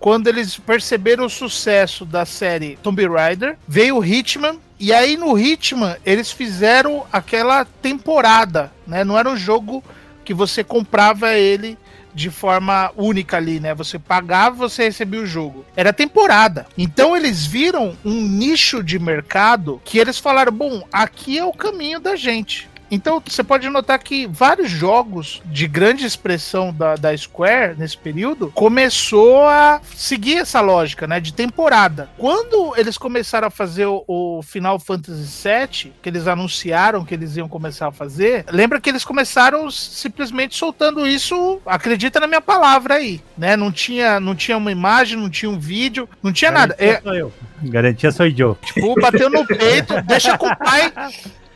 quando 0.00 0.26
eles 0.26 0.56
perceberam 0.56 1.26
o 1.26 1.30
sucesso 1.30 2.06
da 2.06 2.24
série 2.24 2.78
Tomb 2.82 3.06
Raider, 3.06 3.56
veio 3.68 3.98
o 3.98 4.04
Hitman, 4.04 4.58
e 4.78 4.94
aí 4.94 5.14
no 5.14 5.38
Hitman 5.38 5.96
eles 6.04 6.32
fizeram 6.32 7.04
aquela 7.12 7.66
temporada, 7.66 8.72
né? 8.86 9.04
Não 9.04 9.18
era 9.18 9.28
um 9.28 9.36
jogo 9.36 9.84
que 10.24 10.32
você 10.32 10.64
comprava 10.64 11.34
ele 11.34 11.76
de 12.14 12.30
forma 12.30 12.90
única 12.96 13.36
ali, 13.36 13.60
né? 13.60 13.74
Você 13.74 13.98
pagava, 13.98 14.56
você 14.56 14.84
recebia 14.84 15.20
o 15.20 15.26
jogo. 15.26 15.64
Era 15.76 15.92
temporada. 15.92 16.66
Então 16.76 17.16
eles 17.16 17.44
viram 17.44 17.96
um 18.04 18.22
nicho 18.22 18.82
de 18.82 18.98
mercado 18.98 19.80
que 19.84 19.98
eles 19.98 20.18
falaram: 20.18 20.50
bom, 20.50 20.82
aqui 20.90 21.38
é 21.38 21.44
o 21.44 21.52
caminho 21.52 22.00
da 22.00 22.16
gente. 22.16 22.70
Então 22.90 23.22
você 23.24 23.44
pode 23.44 23.68
notar 23.68 23.98
que 23.98 24.26
vários 24.26 24.70
jogos 24.70 25.40
de 25.46 25.66
grande 25.68 26.04
expressão 26.04 26.72
da, 26.72 26.96
da 26.96 27.16
Square 27.16 27.76
nesse 27.78 27.96
período 27.96 28.50
começou 28.54 29.46
a 29.46 29.80
seguir 29.94 30.38
essa 30.38 30.60
lógica, 30.60 31.06
né? 31.06 31.20
De 31.20 31.32
temporada. 31.32 32.10
Quando 32.18 32.74
eles 32.76 32.98
começaram 32.98 33.48
a 33.48 33.50
fazer 33.50 33.86
o, 33.86 34.04
o 34.06 34.42
Final 34.42 34.78
Fantasy 34.78 35.48
VII, 35.48 35.92
que 36.02 36.08
eles 36.08 36.26
anunciaram 36.26 37.04
que 37.04 37.14
eles 37.14 37.36
iam 37.36 37.48
começar 37.48 37.88
a 37.88 37.92
fazer, 37.92 38.44
lembra 38.50 38.80
que 38.80 38.90
eles 38.90 39.04
começaram 39.04 39.70
simplesmente 39.70 40.56
soltando 40.56 41.06
isso, 41.06 41.60
acredita 41.64 42.18
na 42.18 42.26
minha 42.26 42.40
palavra 42.40 42.94
aí, 42.94 43.20
né? 43.36 43.56
Não 43.56 43.70
tinha, 43.70 44.18
não 44.18 44.34
tinha 44.34 44.56
uma 44.56 44.72
imagem, 44.72 45.16
não 45.16 45.30
tinha 45.30 45.50
um 45.50 45.58
vídeo, 45.58 46.08
não 46.22 46.32
tinha 46.32 46.50
nada. 46.50 46.74
Garantia 46.74 46.98
É, 46.98 47.02
sou 47.02 47.14
eu. 47.14 47.32
Garantia 47.62 48.12
sou 48.12 48.26
eu. 48.26 48.58
tipo, 48.62 48.94
bateu 49.00 49.30
no 49.30 49.46
peito, 49.46 50.00
deixa 50.06 50.36
com 50.36 50.46
o 50.46 50.56
pai. 50.56 50.92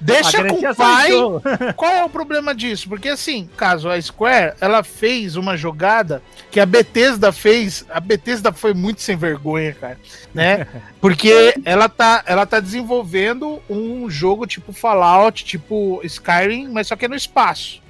Deixa 0.04 0.44
com 0.44 0.56
o 0.56 0.74
pai. 0.74 1.10
Qual 1.74 1.90
é 1.90 2.04
o 2.04 2.10
problema 2.10 2.54
disso? 2.54 2.88
Porque 2.88 3.08
assim, 3.08 3.48
caso 3.56 3.88
a 3.88 4.00
Square, 4.00 4.54
ela 4.60 4.82
fez 4.82 5.34
uma 5.36 5.56
jogada 5.56 6.22
que 6.50 6.60
a 6.60 6.66
Bethesda 6.66 7.32
fez, 7.32 7.86
a 7.88 8.00
Bethesda 8.00 8.52
foi 8.52 8.74
muito 8.74 9.00
sem 9.00 9.16
vergonha, 9.16 9.72
cara, 9.72 9.98
né? 10.34 10.66
Porque 11.00 11.54
ela 11.64 11.88
tá, 11.88 12.22
ela 12.26 12.44
tá 12.44 12.60
desenvolvendo 12.60 13.62
um 13.68 14.08
jogo 14.10 14.46
tipo 14.46 14.72
Fallout, 14.72 15.44
tipo 15.44 16.00
Skyrim, 16.04 16.68
mas 16.68 16.86
só 16.86 16.96
que 16.96 17.06
é 17.06 17.08
no 17.08 17.14
espaço. 17.14 17.82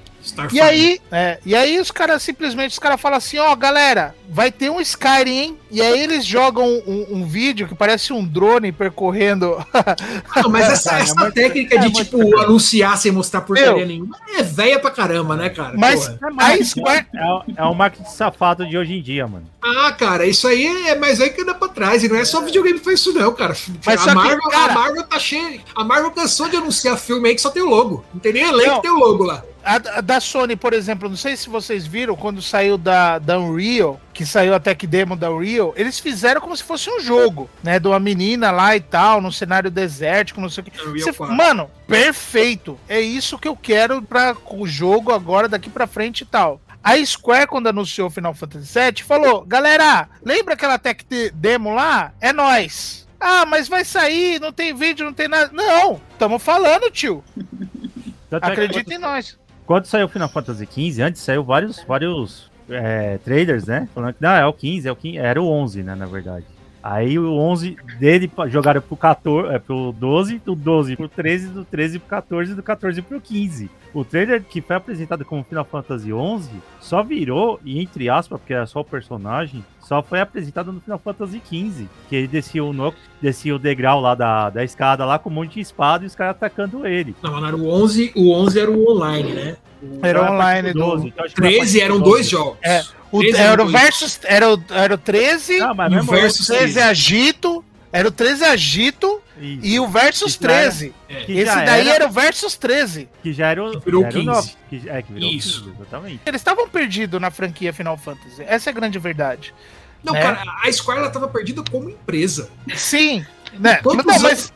E 0.52 0.60
aí, 0.60 1.00
é, 1.12 1.38
e 1.44 1.54
aí 1.54 1.78
os 1.80 1.90
caras 1.90 2.22
simplesmente 2.22 2.72
os 2.72 2.78
caras 2.78 3.00
falam 3.00 3.18
assim, 3.18 3.38
ó, 3.38 3.54
galera, 3.54 4.14
vai 4.28 4.50
ter 4.50 4.70
um 4.70 4.80
Skyrim, 4.80 5.30
hein? 5.38 5.58
E 5.70 5.82
aí 5.82 6.00
eles 6.00 6.24
jogam 6.24 6.64
um, 6.86 7.06
um 7.10 7.26
vídeo 7.26 7.66
que 7.66 7.74
parece 7.74 8.12
um 8.12 8.24
drone 8.24 8.70
percorrendo. 8.72 9.56
Não, 10.36 10.48
mas 10.50 10.68
essa, 10.70 10.94
É 10.98 11.00
essa 11.02 11.14
muito- 11.14 11.34
técnica 11.34 11.74
é 11.74 11.78
de, 11.78 11.84
muito- 11.92 12.04
tipo, 12.04 12.40
anunciar 12.40 12.96
sem 12.96 13.10
mostrar 13.12 13.40
porcaria 13.40 13.84
nenhuma 13.84 14.16
é 14.36 14.42
velha 14.42 14.78
pra 14.78 14.90
caramba, 14.90 15.36
né, 15.36 15.48
cara? 15.50 15.74
Mas 15.76 16.08
a 16.38 16.64
Square, 16.64 17.06
É, 17.14 17.24
o- 17.24 17.42
é 17.56 17.62
o 17.64 17.74
marketing 17.74 18.08
safado 18.10 18.66
de 18.66 18.76
hoje 18.78 18.94
em 18.94 19.02
dia, 19.02 19.26
mano. 19.26 19.46
Ah, 19.62 19.92
cara, 19.92 20.26
isso 20.26 20.46
aí 20.46 20.66
é 20.88 20.94
mais 20.94 21.20
aí 21.20 21.30
que 21.30 21.40
anda 21.42 21.54
pra 21.54 21.68
trás. 21.68 22.02
E 22.04 22.08
não 22.08 22.16
é 22.16 22.24
só 22.24 22.40
videogame 22.40 22.78
que 22.78 22.84
faz 22.84 23.00
isso, 23.00 23.12
não, 23.12 23.32
cara. 23.34 23.54
Mas 23.84 24.00
só 24.00 24.10
a, 24.10 24.12
que, 24.12 24.14
Marvel, 24.14 24.50
cara- 24.50 24.72
a 24.72 24.74
Marvel 24.74 25.02
tá 25.04 25.18
cheia. 25.18 25.60
A 25.74 25.84
Marvel 25.84 26.10
cansou 26.10 26.48
de 26.48 26.56
anunciar 26.56 26.96
filme 26.96 27.28
aí 27.28 27.34
que 27.34 27.40
só 27.40 27.50
tem 27.50 27.62
o 27.62 27.68
logo. 27.68 28.04
Não 28.12 28.20
tem 28.20 28.32
nem 28.32 28.42
elenco 28.42 28.76
que 28.76 28.82
tem 28.82 28.90
o 28.90 28.98
logo 28.98 29.24
lá. 29.24 29.42
A, 29.64 29.76
a 29.98 30.00
da 30.00 30.20
Sony, 30.20 30.54
por 30.56 30.72
exemplo, 30.72 31.08
não 31.08 31.16
sei 31.16 31.36
se 31.36 31.48
vocês 31.48 31.86
viram 31.86 32.14
quando 32.14 32.42
saiu 32.42 32.76
da, 32.76 33.18
da 33.18 33.38
Unreal, 33.38 33.98
que 34.12 34.26
saiu 34.26 34.54
a 34.54 34.60
tech 34.60 34.86
demo 34.86 35.16
da 35.16 35.30
Unreal, 35.30 35.72
eles 35.76 35.98
fizeram 35.98 36.40
como 36.40 36.56
se 36.56 36.62
fosse 36.62 36.90
um 36.90 37.00
jogo, 37.00 37.48
né? 37.62 37.78
De 37.80 37.88
uma 37.88 37.98
menina 37.98 38.50
lá 38.50 38.76
e 38.76 38.80
tal, 38.80 39.20
num 39.20 39.32
cenário 39.32 39.70
desértico, 39.70 40.40
não 40.40 40.50
sei 40.50 40.62
o 40.62 40.64
que. 40.66 41.00
Você- 41.00 41.12
4. 41.12 41.34
mano, 41.34 41.70
perfeito. 41.86 42.78
É 42.88 43.00
isso 43.00 43.38
que 43.38 43.48
eu 43.48 43.56
quero 43.56 44.02
para 44.02 44.36
o 44.50 44.66
jogo 44.66 45.12
agora, 45.12 45.48
daqui 45.48 45.70
pra 45.70 45.86
frente 45.86 46.20
e 46.20 46.26
tal. 46.26 46.60
A 46.82 47.02
Square, 47.02 47.46
quando 47.46 47.66
anunciou 47.68 48.08
o 48.08 48.10
Final 48.10 48.34
Fantasy 48.34 48.78
VII, 48.78 49.02
falou: 49.02 49.42
galera, 49.46 50.06
lembra 50.22 50.52
aquela 50.52 50.78
tech 50.78 51.02
de- 51.08 51.30
demo 51.30 51.72
lá? 51.74 52.12
É 52.20 52.30
nós. 52.32 53.08
Ah, 53.18 53.46
mas 53.46 53.68
vai 53.68 53.86
sair, 53.86 54.38
não 54.38 54.52
tem 54.52 54.74
vídeo, 54.74 55.06
não 55.06 55.14
tem 55.14 55.26
nada. 55.26 55.50
Não, 55.50 55.98
estamos 56.12 56.42
falando, 56.42 56.90
tio. 56.90 57.24
Acredita 58.30 58.92
em 58.94 58.98
nós. 58.98 59.38
Quando 59.66 59.86
saiu 59.86 60.06
o 60.06 60.08
Final 60.08 60.28
Fantasy 60.28 60.66
XV, 60.66 61.02
antes 61.02 61.22
saiu 61.22 61.42
vários, 61.42 61.82
vários 61.84 62.50
é, 62.68 63.18
trailers, 63.18 63.66
né? 63.66 63.88
Falando 63.94 64.14
que 64.14 64.22
não, 64.22 64.30
é 64.30 64.46
o 64.46 64.52
15, 64.52 64.88
é 64.88 64.92
o 64.92 64.96
15, 64.96 65.18
era 65.18 65.42
o 65.42 65.48
11, 65.48 65.82
né, 65.82 65.94
na 65.94 66.06
verdade. 66.06 66.46
Aí 66.86 67.18
o 67.18 67.32
11 67.32 67.78
dele 67.98 68.30
jogaram 68.48 68.82
pro 68.82 68.94
14, 68.94 69.54
é, 69.54 69.58
pro 69.58 69.90
12, 69.98 70.38
do 70.44 70.54
12 70.54 70.96
pro 70.96 71.08
13, 71.08 71.48
do 71.48 71.64
13 71.64 71.98
pro 71.98 72.08
14, 72.10 72.54
do 72.54 72.62
14 72.62 73.00
pro 73.00 73.18
15. 73.18 73.70
O 73.94 74.04
trailer 74.04 74.44
que 74.44 74.60
foi 74.60 74.76
apresentado 74.76 75.24
como 75.24 75.42
Final 75.42 75.64
Fantasy 75.64 76.12
11 76.12 76.50
só 76.82 77.02
virou, 77.02 77.58
e 77.64 77.80
entre 77.80 78.10
aspas, 78.10 78.38
porque 78.38 78.52
era 78.52 78.66
só 78.66 78.80
o 78.80 78.84
personagem, 78.84 79.64
só 79.80 80.02
foi 80.02 80.20
apresentado 80.20 80.72
no 80.72 80.80
Final 80.82 80.98
Fantasy 80.98 81.40
15, 81.40 81.88
que 82.06 82.16
ele 82.16 82.28
descia 82.28 82.62
o, 82.62 82.74
no, 82.74 82.92
descia 83.22 83.56
o 83.56 83.58
degrau 83.58 83.98
lá 83.98 84.14
da, 84.14 84.50
da 84.50 84.62
escada 84.62 85.06
lá 85.06 85.18
com 85.18 85.30
um 85.30 85.32
monte 85.32 85.54
de 85.54 85.60
espada 85.60 86.04
e 86.04 86.06
os 86.06 86.14
caras 86.14 86.36
atacando 86.36 86.86
ele. 86.86 87.16
Não, 87.22 87.32
mas 87.32 87.44
era 87.44 87.56
o 87.56 87.66
11, 87.66 88.12
o 88.14 88.30
11 88.30 88.60
era 88.60 88.70
o 88.70 88.90
online, 88.90 89.32
né? 89.32 89.56
Era 90.02 90.20
Então, 90.20 90.34
online 90.34 90.72
do 90.72 90.78
do- 90.78 90.84
12, 90.86 91.06
então 91.08 91.24
acho 91.24 91.34
que 91.34 91.40
foi 91.40 91.48
a 91.48 91.52
13 91.58 91.72
partir 91.78 91.84
eram 91.84 91.98
do 91.98 92.04
dois 92.04 92.16
12. 92.20 92.30
jogos. 92.30 92.58
É. 92.62 92.84
O, 93.12 93.20
13 93.20 93.38
era 93.40 93.62
o 93.62 93.68
versus. 93.68 94.20
Era 94.24 94.54
o, 94.54 94.62
era 94.70 94.94
o 94.94 94.98
13, 94.98 95.58
Não, 95.58 95.74
mas 95.74 95.86
E 95.86 95.94
o 95.94 95.96
mesmo 95.96 96.10
versus- 96.12 96.46
13 96.46 96.80
agito. 96.80 97.64
Era 97.92 98.08
o 98.08 98.10
13 98.10 98.42
agito 98.44 99.22
isso, 99.40 99.60
e 99.64 99.78
o 99.78 99.86
versus 99.86 100.34
Que 100.36 100.42
já 100.46 100.52
era- 100.52 100.62
13. 100.62 100.94
É. 101.08 101.14
que 101.24 101.32
Esse 101.32 101.54
daí 101.54 101.88
era- 101.88 101.94
era 101.94 102.06
o 102.08 102.10
versus 102.10 102.56
13. 102.56 103.08
que 103.22 103.32
já 103.32 103.50
era 103.52 103.62
o, 103.64 103.78
Que 103.78 103.84
virou 103.84 104.02
já 104.02 104.08
era 104.08 104.16
o 104.18 104.20
15. 104.20 104.26
nove, 104.34 104.50
que, 104.68 104.82
é, 104.90 105.02
que 105.02 105.12
virou 105.12 105.30
Isso. 105.30 105.62
15, 105.64 105.76
exatamente. 105.76 106.20
Eles 106.26 106.40
estavam 106.40 106.68
perdidos 106.68 107.20
na 107.20 107.30
franquia 107.30 107.72
Final 107.72 107.96
Fantasy. 107.96 108.42
Essa 108.44 108.70
é 108.70 108.72
a 108.72 108.74
grande 108.74 108.98
verdade. 108.98 109.54
Não, 110.02 110.12
né? 110.12 110.20
cara, 110.20 110.42
a 110.64 110.72
Square 110.72 111.00
ela 111.00 111.10
tava 111.10 111.28
perdida 111.28 111.62
como 111.70 111.88
empresa. 111.88 112.50
Sim. 112.74 113.24
Né? 113.58 113.76
Quantos 113.76 114.04
Não, 114.06 114.20
mas, 114.20 114.52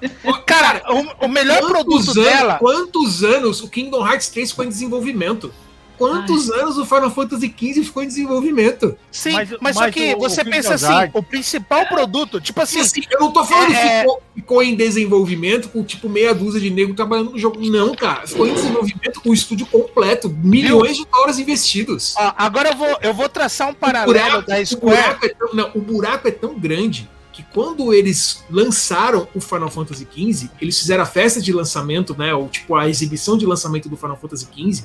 cara, 0.47 0.83
o, 1.21 1.27
o 1.27 1.29
melhor 1.29 1.61
produto 1.67 2.03
anos, 2.11 2.15
dela. 2.15 2.55
Quantos 2.59 3.23
anos 3.25 3.61
o 3.63 3.69
Kingdom 3.69 4.07
Hearts 4.07 4.29
3 4.29 4.51
ficou 4.51 4.65
em 4.65 4.69
desenvolvimento? 4.69 5.53
Quantos 5.97 6.49
anos 6.49 6.79
o 6.79 6.87
Final 6.87 7.11
Fantasy 7.11 7.53
XV 7.59 7.83
ficou 7.83 8.05
em 8.05 8.07
desenvolvimento? 8.07 8.97
Sim, 9.11 9.33
Mas- 9.33 9.49
mas, 9.61 9.75
só 9.75 9.83
mas 9.83 9.93
que 9.93 10.15
o- 10.15 10.19
você 10.21 10.43
o 10.43 10.45
pensa 10.45 10.75
assim: 10.75 10.87
Hearts- 10.87 11.11
o 11.13 11.23
principal 11.25 11.87
produto, 11.89 12.41
tipo 12.41 12.61
assim, 12.63 12.79
Assim, 12.79 13.03
eu 13.11 13.19
não 13.19 13.33
tô 13.33 13.45
falando 13.45 13.73
É, 13.73 13.81
que 13.81 13.89
é. 13.89 14.01
ficou, 14.03 14.23
ficou 14.33 14.63
em 14.63 14.77
desenvolvimento 14.77 15.69
com 15.71 15.83
tipo 15.83 16.09
meia 16.09 16.33
dúzia 16.33 16.61
de 16.61 16.71
nego 16.71 16.95
trabalhando 16.95 17.33
no 17.33 17.39
jogo. 17.39 17.59
Não, 17.69 17.97
cara. 17.97 18.25
Ficou 18.29 18.47
em 18.47 18.55
desenvolvimento 18.55 19.21
com 19.21 19.31
o 19.31 19.35
estúdio 19.35 19.67
completo. 19.67 20.29
Milhões 20.29 20.97
de 20.99 21.05
dólares 21.05 21.37
investidos. 21.41 22.15
ó, 22.17 22.33
agora 22.39 22.69
eu 22.69 22.77
vou, 22.77 22.99
eu 23.03 23.13
vou 23.13 23.29
traçar 23.29 23.67
um 23.67 23.73
O 23.73 23.75
paralelo 23.75 24.13
buraco, 24.13 24.47
da 24.47 24.61
o 24.61 24.67
Square. 24.67 24.97
buraco 25.03 25.27
é 25.27 25.29
tão, 25.31 25.49
não, 25.53 25.71
o 25.75 25.81
buraco 25.81 26.29
é 26.29 26.31
tão 26.31 26.57
grande 26.57 27.11
que 27.39 27.45
quando 27.55 27.95
eles 27.95 28.43
lançaram 28.51 29.29
o 29.33 29.41
Final 29.41 29.71
Fantasy 29.71 30.09
XV, 30.13 30.51
eles 30.61 30.77
fizeram 30.77 31.05
a 31.05 31.07
festa 31.07 31.41
de 31.41 31.53
lançamento, 31.53 32.13
né? 32.19 32.35
Ou 32.35 32.49
tipo 32.49 32.75
a 32.75 32.89
exibição 32.89 33.39
de 33.39 33.47
lançamento 33.47 33.89
do 33.89 33.97
Final 33.97 34.17
Fantasy 34.17 34.49
XV. 34.53 34.85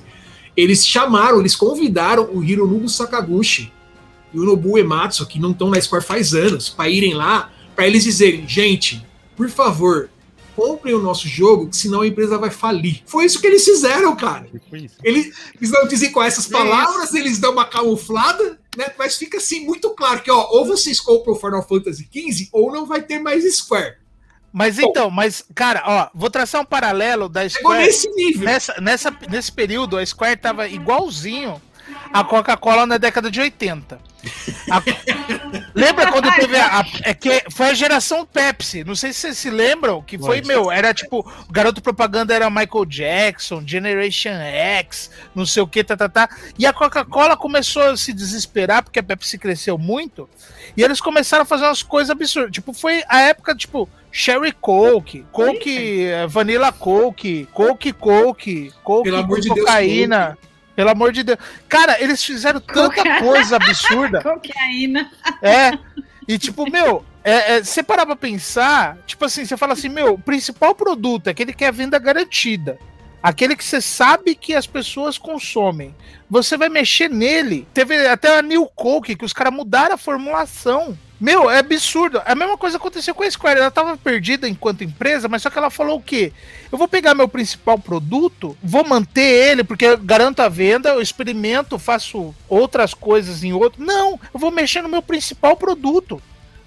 Eles 0.56 0.86
chamaram, 0.86 1.40
eles 1.40 1.56
convidaram 1.56 2.30
o 2.32 2.44
Hironobu 2.44 2.88
Sakaguchi 2.88 3.74
e 4.32 4.40
o 4.40 4.44
Nobu 4.44 4.78
Ematsu, 4.78 5.26
que 5.26 5.40
não 5.40 5.50
estão 5.50 5.72
na 5.72 5.82
Square 5.82 6.06
faz 6.06 6.36
anos, 6.36 6.70
para 6.70 6.88
irem 6.88 7.16
lá, 7.16 7.52
para 7.76 7.88
eles 7.88 8.04
dizerem: 8.04 8.48
gente, 8.48 9.04
por 9.36 9.50
favor, 9.50 10.12
comprem 10.56 10.94
o 10.94 11.02
nosso 11.02 11.28
jogo, 11.28 11.70
senão 11.72 12.02
a 12.02 12.08
empresa 12.08 12.38
vai 12.38 12.52
falir. 12.52 13.02
Foi 13.08 13.26
isso 13.26 13.42
que 13.42 13.48
eles 13.48 13.66
fizeram, 13.66 14.16
cara. 14.16 14.46
Isso. 14.72 14.96
Eles, 15.04 15.36
eles 15.56 15.72
não 15.72 15.88
dizem 15.88 16.12
com 16.12 16.22
essas 16.22 16.46
palavras, 16.46 17.16
eles 17.16 17.40
dão 17.40 17.54
uma 17.54 17.66
camuflada, 17.66 18.60
né? 18.78 18.88
Mas 18.98 19.16
fica 19.16 19.38
assim 19.38 19.66
muito 19.66 19.90
claro 19.92 20.22
que, 20.22 20.32
ó, 20.32 20.48
ou 20.52 20.66
vocês 20.66 21.00
compram 21.00 21.34
o 21.34 21.40
Final 21.40 21.68
Fantasy 21.68 22.10
XV, 22.12 22.50
ou 22.52 22.72
não 22.72 22.86
vai 22.86 23.02
ter 23.02 23.20
mais 23.20 23.44
Square. 23.56 23.98
Mas 24.52 24.78
então, 24.78 25.10
mas, 25.10 25.44
cara, 25.56 25.82
ó, 25.84 26.10
vou 26.14 26.30
traçar 26.30 26.62
um 26.62 26.66
paralelo 26.66 27.28
da 27.28 27.48
Square. 27.50 27.86
nesse 27.86 28.08
nível. 28.12 28.46
Nessa, 28.46 28.80
nessa, 28.80 29.18
nesse 29.28 29.52
período, 29.52 29.98
a 29.98 30.06
Square 30.06 30.38
tava 30.38 30.68
igualzinho 30.68 31.60
a 32.14 32.24
Coca-Cola 32.24 32.86
na 32.86 32.98
década 32.98 33.30
de 33.32 33.42
80. 33.42 34.00
A- 34.72 34.82
Lembra 35.76 36.12
quando 36.12 36.32
teve 36.36 36.56
a, 36.56 36.82
a- 36.82 36.86
é 37.04 37.14
que 37.14 37.44
foi 37.52 37.68
a 37.70 37.74
geração 37.74 38.26
Pepsi? 38.26 38.84
Não 38.84 38.96
sei 38.96 39.12
se 39.12 39.20
vocês 39.22 39.38
se 39.38 39.50
lembram 39.50 40.02
que 40.02 40.18
foi, 40.18 40.42
meu, 40.42 40.72
era 40.72 40.94
tipo, 40.94 41.20
o 41.50 41.52
garoto 41.52 41.82
propaganda 41.82 42.34
era 42.34 42.50
Michael 42.50 42.86
Jackson, 42.86 43.64
Generation 43.66 44.32
X, 44.34 45.10
não 45.34 45.46
sei 45.46 45.64
o 45.64 45.68
que, 45.68 45.84
tá, 45.84 45.98
tá, 45.98 46.08
tá. 46.08 46.30
E 46.58 46.66
a 46.66 46.72
Coca-Cola 46.72 47.36
começou 47.36 47.82
a 47.82 47.98
se 47.98 48.14
desesperar 48.14 48.84
porque 48.84 49.00
a 49.00 49.04
Pepsi 49.04 49.38
cresceu 49.38 49.78
muito. 49.78 50.30
E 50.78 50.84
eles 50.84 51.02
começaram 51.02 51.42
a 51.44 51.46
fazer 51.46 51.64
umas 51.66 51.84
coisas 51.84 52.10
absurdas. 52.12 52.52
Tipo, 52.52 52.72
foi 52.74 53.04
a 53.10 53.22
época, 53.22 53.56
tipo, 53.56 53.90
Sherry 54.12 54.52
Coke, 54.54 55.26
Coke, 55.32 56.06
eh, 56.06 56.28
Vanilla 56.28 56.72
Coke, 56.72 57.48
Coke 57.52 57.92
Coke, 57.92 58.72
Coke 58.84 59.10
Pelo 59.10 59.28
com 59.28 59.36
de 59.40 59.50
Deus, 59.50 59.60
cocaína. 59.60 60.38
Pelo 60.76 60.90
amor 60.90 61.12
de 61.12 61.24
Deus. 61.24 61.38
Cara, 61.70 62.02
eles 62.02 62.24
fizeram 62.24 62.60
tanta 62.60 62.96
Coca- 62.96 63.20
coisa 63.20 63.56
absurda. 63.58 64.22
Cocaína. 64.24 65.12
É. 65.42 65.72
E 66.28 66.38
tipo, 66.38 66.70
meu, 66.70 67.06
é, 67.24 67.56
é, 67.58 67.64
você 67.64 67.84
parar 67.84 68.06
pra 68.06 68.16
pensar, 68.16 68.98
tipo 69.06 69.24
assim, 69.26 69.46
você 69.46 69.56
fala 69.56 69.74
assim, 69.74 69.90
meu, 69.90 70.14
o 70.14 70.20
principal 70.20 70.74
produto 70.74 71.28
é 71.28 71.32
aquele 71.32 71.54
que 71.54 71.64
é 71.66 71.72
venda 71.72 72.00
garantida. 72.00 72.78
Aquele 73.22 73.56
que 73.56 73.64
você 73.64 73.80
sabe 73.80 74.36
que 74.36 74.54
as 74.54 74.68
pessoas 74.68 75.18
consomem. 75.18 75.96
Você 76.30 76.58
vai 76.58 76.68
mexer 76.68 77.10
nele. 77.10 77.66
Teve 77.74 78.06
até 78.08 78.38
a 78.38 78.42
New 78.42 78.66
Coke, 78.66 79.16
que 79.16 79.24
os 79.24 79.32
caras 79.32 79.54
mudaram 79.54 79.96
a 79.96 79.98
formulação. 79.98 80.98
Meu, 81.24 81.50
é 81.50 81.60
absurdo. 81.60 82.22
A 82.26 82.36
mesma 82.36 82.58
coisa 82.58 82.76
aconteceu 82.76 83.16
com 83.16 83.24
a 83.24 83.32
Square. 83.32 83.58
Ela 83.58 83.72
tava 83.72 83.96
perdida 83.96 84.46
enquanto 84.46 84.84
empresa, 84.84 85.30
mas 85.30 85.42
só 85.42 85.50
que 85.50 85.58
ela 85.58 85.70
falou 85.70 86.00
o 86.00 86.02
quê? 86.02 86.34
Eu 86.70 86.78
vou 86.78 86.86
pegar 86.86 87.16
meu 87.16 87.30
principal 87.30 87.80
produto, 87.80 88.58
vou 88.62 88.86
manter 88.86 89.22
ele, 89.22 89.64
porque 89.64 89.86
eu 89.86 89.98
garanto 89.98 90.42
a 90.42 90.50
venda, 90.50 90.90
eu 90.90 91.02
experimento, 91.02 91.80
faço 91.80 92.36
outras 92.50 92.94
coisas 92.94 93.42
em 93.42 93.54
outro. 93.54 93.82
Não, 93.82 94.20
eu 94.34 94.38
vou 94.38 94.52
mexer 94.52 94.82
no 94.82 94.90
meu 94.90 95.02
principal 95.02 95.56
produto. 95.56 96.22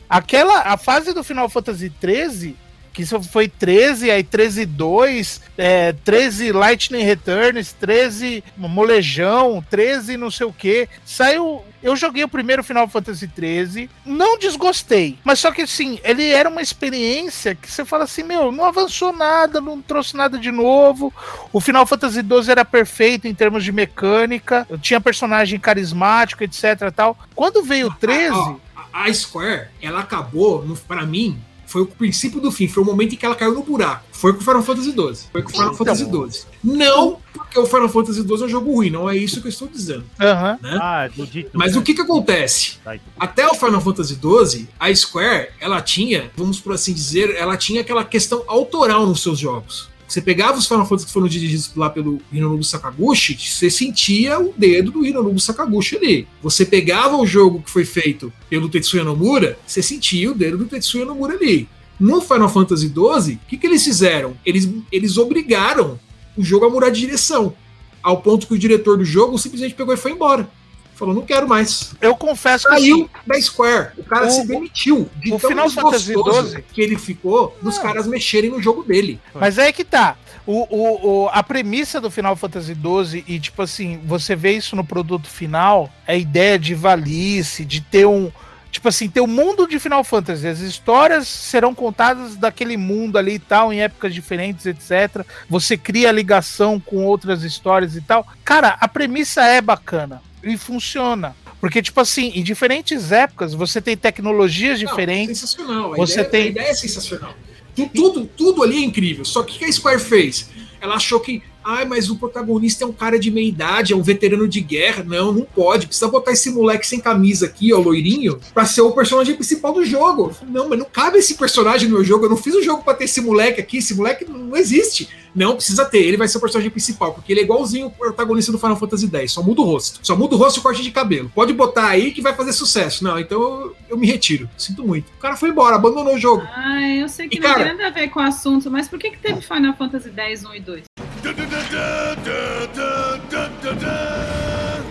Aquela, 0.09 0.61
a 0.61 0.79
fase 0.79 1.13
do 1.13 1.23
Final 1.23 1.51
Fantasy 1.51 1.91
13, 1.91 2.57
que 2.97 3.03
isso 3.03 3.23
foi 3.25 3.47
13, 3.47 4.11
aí 4.11 4.25
13 4.25 4.65
2, 4.65 5.43
é, 5.59 5.93
13 5.93 6.51
Lightning 6.51 7.03
Returns, 7.03 7.75
13 7.75 8.43
Molejão, 8.57 9.63
13 9.69 10.17
não 10.17 10.31
sei 10.31 10.47
o 10.47 10.53
que. 10.53 10.89
Saiu. 11.05 11.63
Eu 11.83 11.95
joguei 11.95 12.25
o 12.25 12.29
primeiro 12.29 12.65
Final 12.65 12.89
Fantasy 12.89 13.29
13, 13.29 13.91
não 14.05 14.39
desgostei, 14.39 15.19
mas 15.23 15.39
só 15.39 15.53
que 15.53 15.63
assim, 15.63 16.01
ele 16.03 16.27
era 16.31 16.49
uma 16.49 16.63
experiência 16.63 17.55
que 17.55 17.71
você 17.71 17.85
fala 17.85 18.05
assim, 18.05 18.23
meu, 18.23 18.51
não 18.51 18.65
avançou 18.65 19.13
nada, 19.13 19.61
não 19.61 19.81
trouxe 19.83 20.17
nada 20.17 20.39
de 20.39 20.51
novo. 20.51 21.13
O 21.53 21.61
Final 21.61 21.87
Fantasy 21.87 22.23
12 22.23 22.51
era 22.51 22.65
perfeito 22.65 23.29
em 23.29 23.35
termos 23.35 23.63
de 23.63 23.73
mecânica, 23.73 24.67
tinha 24.81 25.01
personagem 25.03 25.61
carismático, 25.61 26.43
etc 26.43 26.91
tal. 26.97 27.17
Quando 27.35 27.63
veio 27.63 27.89
o 27.89 27.95
13, 27.95 28.33
Ó, 28.33 28.57
a, 28.75 29.05
a 29.05 29.13
Square, 29.13 29.69
ela 29.81 30.01
acabou, 30.01 30.65
pra 30.89 31.05
mim, 31.05 31.39
foi 31.67 31.83
o 31.83 31.87
princípio 31.87 32.41
do 32.41 32.51
fim. 32.51 32.69
Foi 32.69 32.83
o 32.83 32.87
momento 32.87 33.15
em 33.15 33.17
que 33.17 33.27
ela 33.27 33.35
caiu 33.35 33.55
no 33.55 33.63
buraco. 33.63 34.05
Foi 34.13 34.33
com 34.33 34.41
o 34.41 34.43
Final 34.43 34.63
Fantasy 34.63 34.93
XII. 34.93 35.29
Foi 35.33 35.43
com 35.43 35.49
o 35.49 35.53
Final 35.53 35.67
Então. 35.67 35.77
Fantasy 35.77 36.05
XII. 36.05 36.47
Não 36.65 37.19
porque 37.33 37.59
o 37.59 37.67
Final 37.67 37.89
Fantasy 37.89 38.23
XII 38.23 38.43
é 38.43 38.45
um 38.45 38.49
jogo 38.49 38.73
ruim. 38.75 38.91
Não 38.91 39.09
é 39.11 39.17
isso 39.17 39.41
que 39.41 39.47
eu 39.47 39.51
estou 39.51 39.69
dizendo. 39.69 40.05
aham, 40.21 40.59
Né? 40.63 40.79
Ah, 40.81 41.09
do 41.15 41.27
dito. 41.27 41.51
Mas 41.53 41.77
o 41.77 41.83
que 41.83 41.95
que 41.95 42.01
acontece? 42.01 42.79
Tá. 42.83 42.97
Até 43.19 43.47
o 43.47 43.55
Final 43.55 43.81
Fantasy 43.81 44.15
XII, 44.15 44.69
a 44.81 44.95
Square, 44.95 45.49
ela 45.61 45.81
tinha, 45.83 46.31
vamos 46.37 46.59
por 46.61 46.73
assim 46.73 46.93
dizer, 46.95 47.35
ela 47.37 47.57
tinha 47.57 47.81
aquela 47.83 48.05
questão 48.05 48.43
autoral 48.47 49.07
nos 49.07 49.23
seus 49.23 49.39
jogos. 49.39 49.89
Você 50.07 50.21
pegava 50.21 50.57
os 50.57 50.67
Final 50.67 50.87
Fantasy 50.87 51.07
que 51.07 51.13
foram 51.13 51.27
dirigidos 51.27 51.73
lá 51.75 51.91
pelo 51.91 52.21
Hironobu 52.33 52.63
Sakaguchi, 52.63 53.37
você 53.39 53.69
sentia 53.69 54.39
o 54.39 54.55
dedo 54.57 54.93
do 54.93 55.05
Hironobu 55.05 55.41
Sakaguchi 55.41 55.97
ali. 55.97 56.29
Você 56.43 56.65
pegava 56.65 57.17
o 57.17 57.27
jogo 57.27 57.63
que 57.63 57.71
foi 57.71 57.85
feito 57.85 58.33
pelo 58.49 58.69
Tetsuya 58.69 59.03
Nomura, 59.03 59.59
você 59.67 59.83
sentia 59.83 60.31
o 60.31 60.35
dedo 60.35 60.59
do 60.59 60.67
Tetsuya 60.67 61.05
Nomura 61.05 61.35
ali. 61.35 61.69
No 61.99 62.21
Final 62.21 62.49
Fantasy 62.49 62.89
XII, 62.89 63.35
o 63.35 63.49
que, 63.49 63.57
que 63.57 63.67
eles 63.67 63.83
fizeram? 63.83 64.37
Eles, 64.45 64.69
eles 64.93 65.17
obrigaram 65.17 65.99
o 66.37 66.45
jogo 66.45 66.67
a 66.67 66.71
mudar 66.71 66.91
de 66.91 67.01
direção. 67.01 67.55
Ao 68.03 68.21
ponto 68.21 68.47
que 68.47 68.55
o 68.55 68.59
diretor 68.59 68.99
do 68.99 69.05
jogo 69.05 69.39
simplesmente 69.39 69.75
pegou 69.75 69.93
e 69.93 69.97
foi 69.97 70.13
embora. 70.13 70.49
Falou, 70.97 71.15
não 71.15 71.23
quero 71.23 71.47
mais 71.47 71.95
eu 72.01 72.17
confesso 72.17 72.67
que 72.67 72.75
assim, 72.75 72.91
saiu 72.91 73.11
da 73.27 73.41
Square. 73.41 73.89
O 73.99 74.03
cara 74.05 74.27
O- 74.27 74.31
se 74.31 74.47
demitiu 74.47 75.09
de 75.17 75.33
o 75.33 75.39
tão 75.39 75.51
Final 75.51 75.69
Fantasy 75.71 76.07
desgostoso 76.07 76.43
12 76.55 76.65
que 76.73 76.81
ele 76.81 76.97
ficou 76.97 77.57
dos 77.63 77.77
Não. 77.77 77.83
caras 77.83 78.07
mexerem 78.07 78.51
no 78.51 78.63
jogo 78.63 78.83
dele. 78.83 79.21
Mas 79.35 79.59
é 79.59 79.71
que 79.73 79.85
tá. 79.85 80.17
O, 80.47 80.67
o, 80.75 81.25
o- 81.25 81.29
a 81.33 81.43
premissa 81.43 82.01
do 82.01 82.11
Final 82.11 82.35
Fantasy 82.37 82.75
XII, 82.75 83.25
e 83.29 83.39
tipo 83.39 83.61
assim, 83.63 84.01
você 84.05 84.35
vê 84.35 84.53
isso 84.53 84.75
no 84.75 84.85
produto 84.85 85.29
final, 85.29 85.91
é 86.07 86.15
a 86.15 86.17
ideia 86.17 86.59
de 86.59 86.75
valice, 86.75 87.65
de 87.65 87.81
ter 87.81 88.07
um. 88.07 88.31
Tipo 88.71 88.89
assim, 88.89 89.09
ter 89.09 89.21
o 89.23 89.27
mundo 89.27 89.67
de 89.67 89.79
Final 89.79 90.05
Fantasy. 90.05 90.47
As 90.47 90.59
histórias 90.61 91.27
serão 91.29 91.75
contadas 91.75 92.37
daquele 92.37 92.77
mundo 92.77 93.17
ali 93.19 93.35
e 93.35 93.39
tal, 93.39 93.73
em 93.73 93.81
épocas 93.81 94.13
diferentes, 94.15 94.67
etc. 94.67 95.25
Você 95.49 95.77
cria 95.79 96.13
ligação 96.13 96.79
com 96.79 97.05
outras 97.05 97.43
histórias 97.43 97.97
e 97.97 98.01
tal. 98.03 98.27
Cara, 98.45 98.77
a 98.81 98.87
premissa 98.87 99.43
é 99.43 99.61
bacana 99.63 100.21
e 100.47 100.57
funciona. 100.57 101.35
Porque, 101.61 101.81
tipo 101.83 102.01
assim, 102.01 102.33
em 102.35 102.43
diferentes 102.43 103.11
épocas 103.13 103.55
você 103.55 103.81
tem 103.81 103.97
tecnologias 103.97 104.81
Não, 104.81 104.89
diferentes. 104.89 105.39
sensacional. 105.39 105.95
A, 105.95 105.97
Você 105.97 106.15
ideia, 106.15 106.29
tem- 106.31 106.43
a 106.43 106.47
ideia 106.47 106.69
é 106.71 106.75
sensacional. 106.75 107.35
Tu- 107.75 107.89
Tudo, 107.95 108.25
tudo 108.37 108.63
ali 108.63 108.77
é 108.77 108.81
incrível. 108.85 109.25
Só 109.25 109.43
que 109.43 109.57
o 109.57 109.59
que 109.59 109.65
a 109.65 109.73
Square 109.73 110.01
fez? 110.01 110.49
Ela 110.81 110.95
achou 110.95 111.21
que 111.21 111.43
Ai, 111.69 111.85
mas 111.85 112.09
o 112.09 112.17
protagonista 112.17 112.85
é 112.85 112.87
um 112.87 112.93
cara 112.93 113.19
de 113.19 113.29
meia 113.29 113.49
idade, 113.49 113.93
é 113.93 113.97
um 113.97 114.03
veterano 114.03 114.47
de 114.47 114.61
guerra. 114.61 115.03
Não, 115.03 115.33
não 115.33 115.43
pode. 115.45 115.89
Precisa 115.89 116.07
botar 116.09 116.31
esse 116.31 116.51
moleque 116.51 116.87
sem 116.87 117.01
camisa 117.01 117.47
aqui, 117.47 117.73
ó, 117.73 117.79
loirinho, 117.79 118.39
pra 118.55 118.65
ser 118.65 118.83
o 118.83 118.93
personagem 118.93 119.35
principal 119.35 119.73
do 119.73 119.85
jogo. 119.85 120.33
Não, 120.49 120.69
mas 120.69 120.79
não 120.79 120.87
cabe 120.87 121.19
esse 121.19 121.35
personagem 121.35 121.89
no 121.89 121.97
meu 121.97 122.05
jogo. 122.05 122.27
Eu 122.27 122.31
não 122.31 122.37
fiz 122.37 122.55
o 122.55 122.63
jogo 122.63 122.85
pra 122.85 122.95
ter 122.95 123.05
esse 123.05 123.21
moleque 123.21 123.61
aqui. 123.61 123.79
Esse 123.79 123.95
moleque 123.95 124.25
não 124.25 124.57
existe. 124.57 125.09
Não, 125.35 125.55
precisa 125.57 125.85
ter. 125.85 125.99
Ele 125.99 126.17
vai 126.17 126.29
ser 126.29 126.39
o 126.39 126.41
personagem 126.41 126.71
principal, 126.71 127.13
porque 127.13 127.33
ele 127.33 127.41
é 127.41 127.43
igualzinho 127.43 127.89
o 127.89 127.91
protagonista 127.91 128.53
do 128.53 128.59
Final 128.59 128.77
Fantasy 128.77 129.11
X. 129.13 129.33
Só 129.33 129.43
muda 129.43 129.61
o 129.61 129.65
rosto. 129.65 129.99
Só 130.03 130.17
muda 130.17 130.35
o 130.35 130.39
rosto 130.39 130.59
e 130.59 130.61
o 130.61 130.63
corte 130.63 130.83
de 130.83 130.91
cabelo. 130.93 131.31
Pode 131.35 131.53
botar 131.53 131.89
aí 131.89 132.13
que 132.13 132.23
vai 132.23 132.33
fazer 132.35 132.53
sucesso. 132.53 133.03
Não, 133.05 133.19
então 133.19 133.43
eu, 133.43 133.77
eu 133.91 133.97
me 133.99 134.07
retiro. 134.07 134.49
Sinto 134.57 134.87
muito. 134.87 135.09
O 135.11 135.21
cara 135.21 135.37
foi 135.37 135.51
embora, 135.51 135.75
abandonou 135.77 136.15
o 136.15 136.19
jogo. 136.19 136.43
Ah, 136.55 136.89
eu 136.89 137.09
sei 137.09 137.29
que 137.29 137.37
E, 137.37 137.41
não 137.41 137.49
cara- 137.51 137.65
tem 137.65 137.77
nada 137.77 137.89
a 137.89 137.91
ver 137.91 138.09
com 138.09 138.21
o 138.21 138.23
assunto, 138.23 138.71
mas 138.71 138.89
por 138.89 138.99
que, 138.99 139.11
que 139.11 139.19
teve 139.19 139.43
Final 139.43 139.77
Fantasy 139.77 140.11
X 140.17 140.45
1 140.45 140.55
e 140.55 140.61
2? 140.61 140.86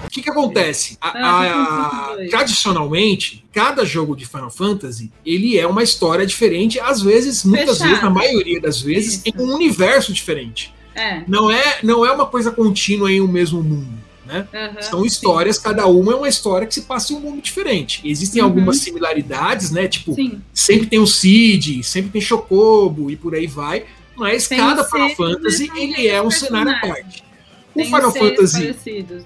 O 0.05 0.09
que 0.09 0.21
que 0.21 0.29
acontece? 0.29 0.97
A- 1.01 1.09
Ah, 1.09 1.41
a- 1.41 2.09
Fantasy 2.11 2.29
tradicionalmente, 2.29 3.45
cada 3.53 3.85
jogo 3.85 4.15
de 4.15 4.25
Final 4.25 4.49
Fantasy, 4.51 5.11
ele 5.25 5.57
é 5.57 5.65
uma 5.67 5.83
história 5.83 6.25
diferente, 6.25 6.79
às 6.79 7.01
vezes, 7.01 7.43
muitas 7.45 7.77
Fechado. 7.77 7.87
vezes, 7.89 8.03
na 8.03 8.09
maioria 8.09 8.59
das 8.59 8.81
vezes, 8.81 9.15
Isso. 9.15 9.23
em 9.27 9.41
um 9.41 9.53
universo 9.53 10.11
diferente. 10.13 10.73
É. 10.93 11.21
Não 11.27 11.49
é, 11.51 11.79
não 11.83 12.05
é 12.05 12.11
uma 12.11 12.25
coisa 12.25 12.51
contínua 12.51 13.11
em 13.11 13.19
um 13.21 13.27
mesmo 13.27 13.61
mundo, 13.61 13.87
né? 14.25 14.47
aham, 14.53 14.81
São 14.81 15.01
sim. 15.01 15.07
histórias, 15.07 15.57
cada 15.57 15.85
uma 15.87 16.13
é 16.13 16.15
uma 16.15 16.29
história 16.29 16.65
que 16.65 16.73
se 16.73 16.81
passa 16.83 17.11
em 17.11 17.17
um 17.17 17.19
mundo 17.19 17.41
diferente. 17.41 18.01
Existem 18.05 18.41
Uhum. 18.41 18.47
algumas 18.47 18.77
similaridades, 18.77 19.71
né? 19.71 19.87
Tipo, 19.89 20.13
Sim. 20.15 20.41
sempre 20.53 20.87
tem 20.87 20.99
o 20.99 21.07
Cid, 21.07 21.83
sempre 21.83 22.11
tem 22.11 22.21
Chocobo 22.21 23.09
e 23.11 23.15
por 23.17 23.35
aí 23.35 23.45
vai, 23.47 23.85
mas 24.15 24.47
Tem 24.47 24.57
cada 24.57 24.83
Final 24.83 25.09
Fantasy 25.15 25.69
ele 25.75 26.07
é 26.07 26.21
um 26.21 26.31
cenário 26.31 26.71
à 26.71 26.79
parte. 26.79 27.23
O 27.71 27.77
Tem 27.77 27.85
Final 27.87 28.13
Fantasy 28.13 28.73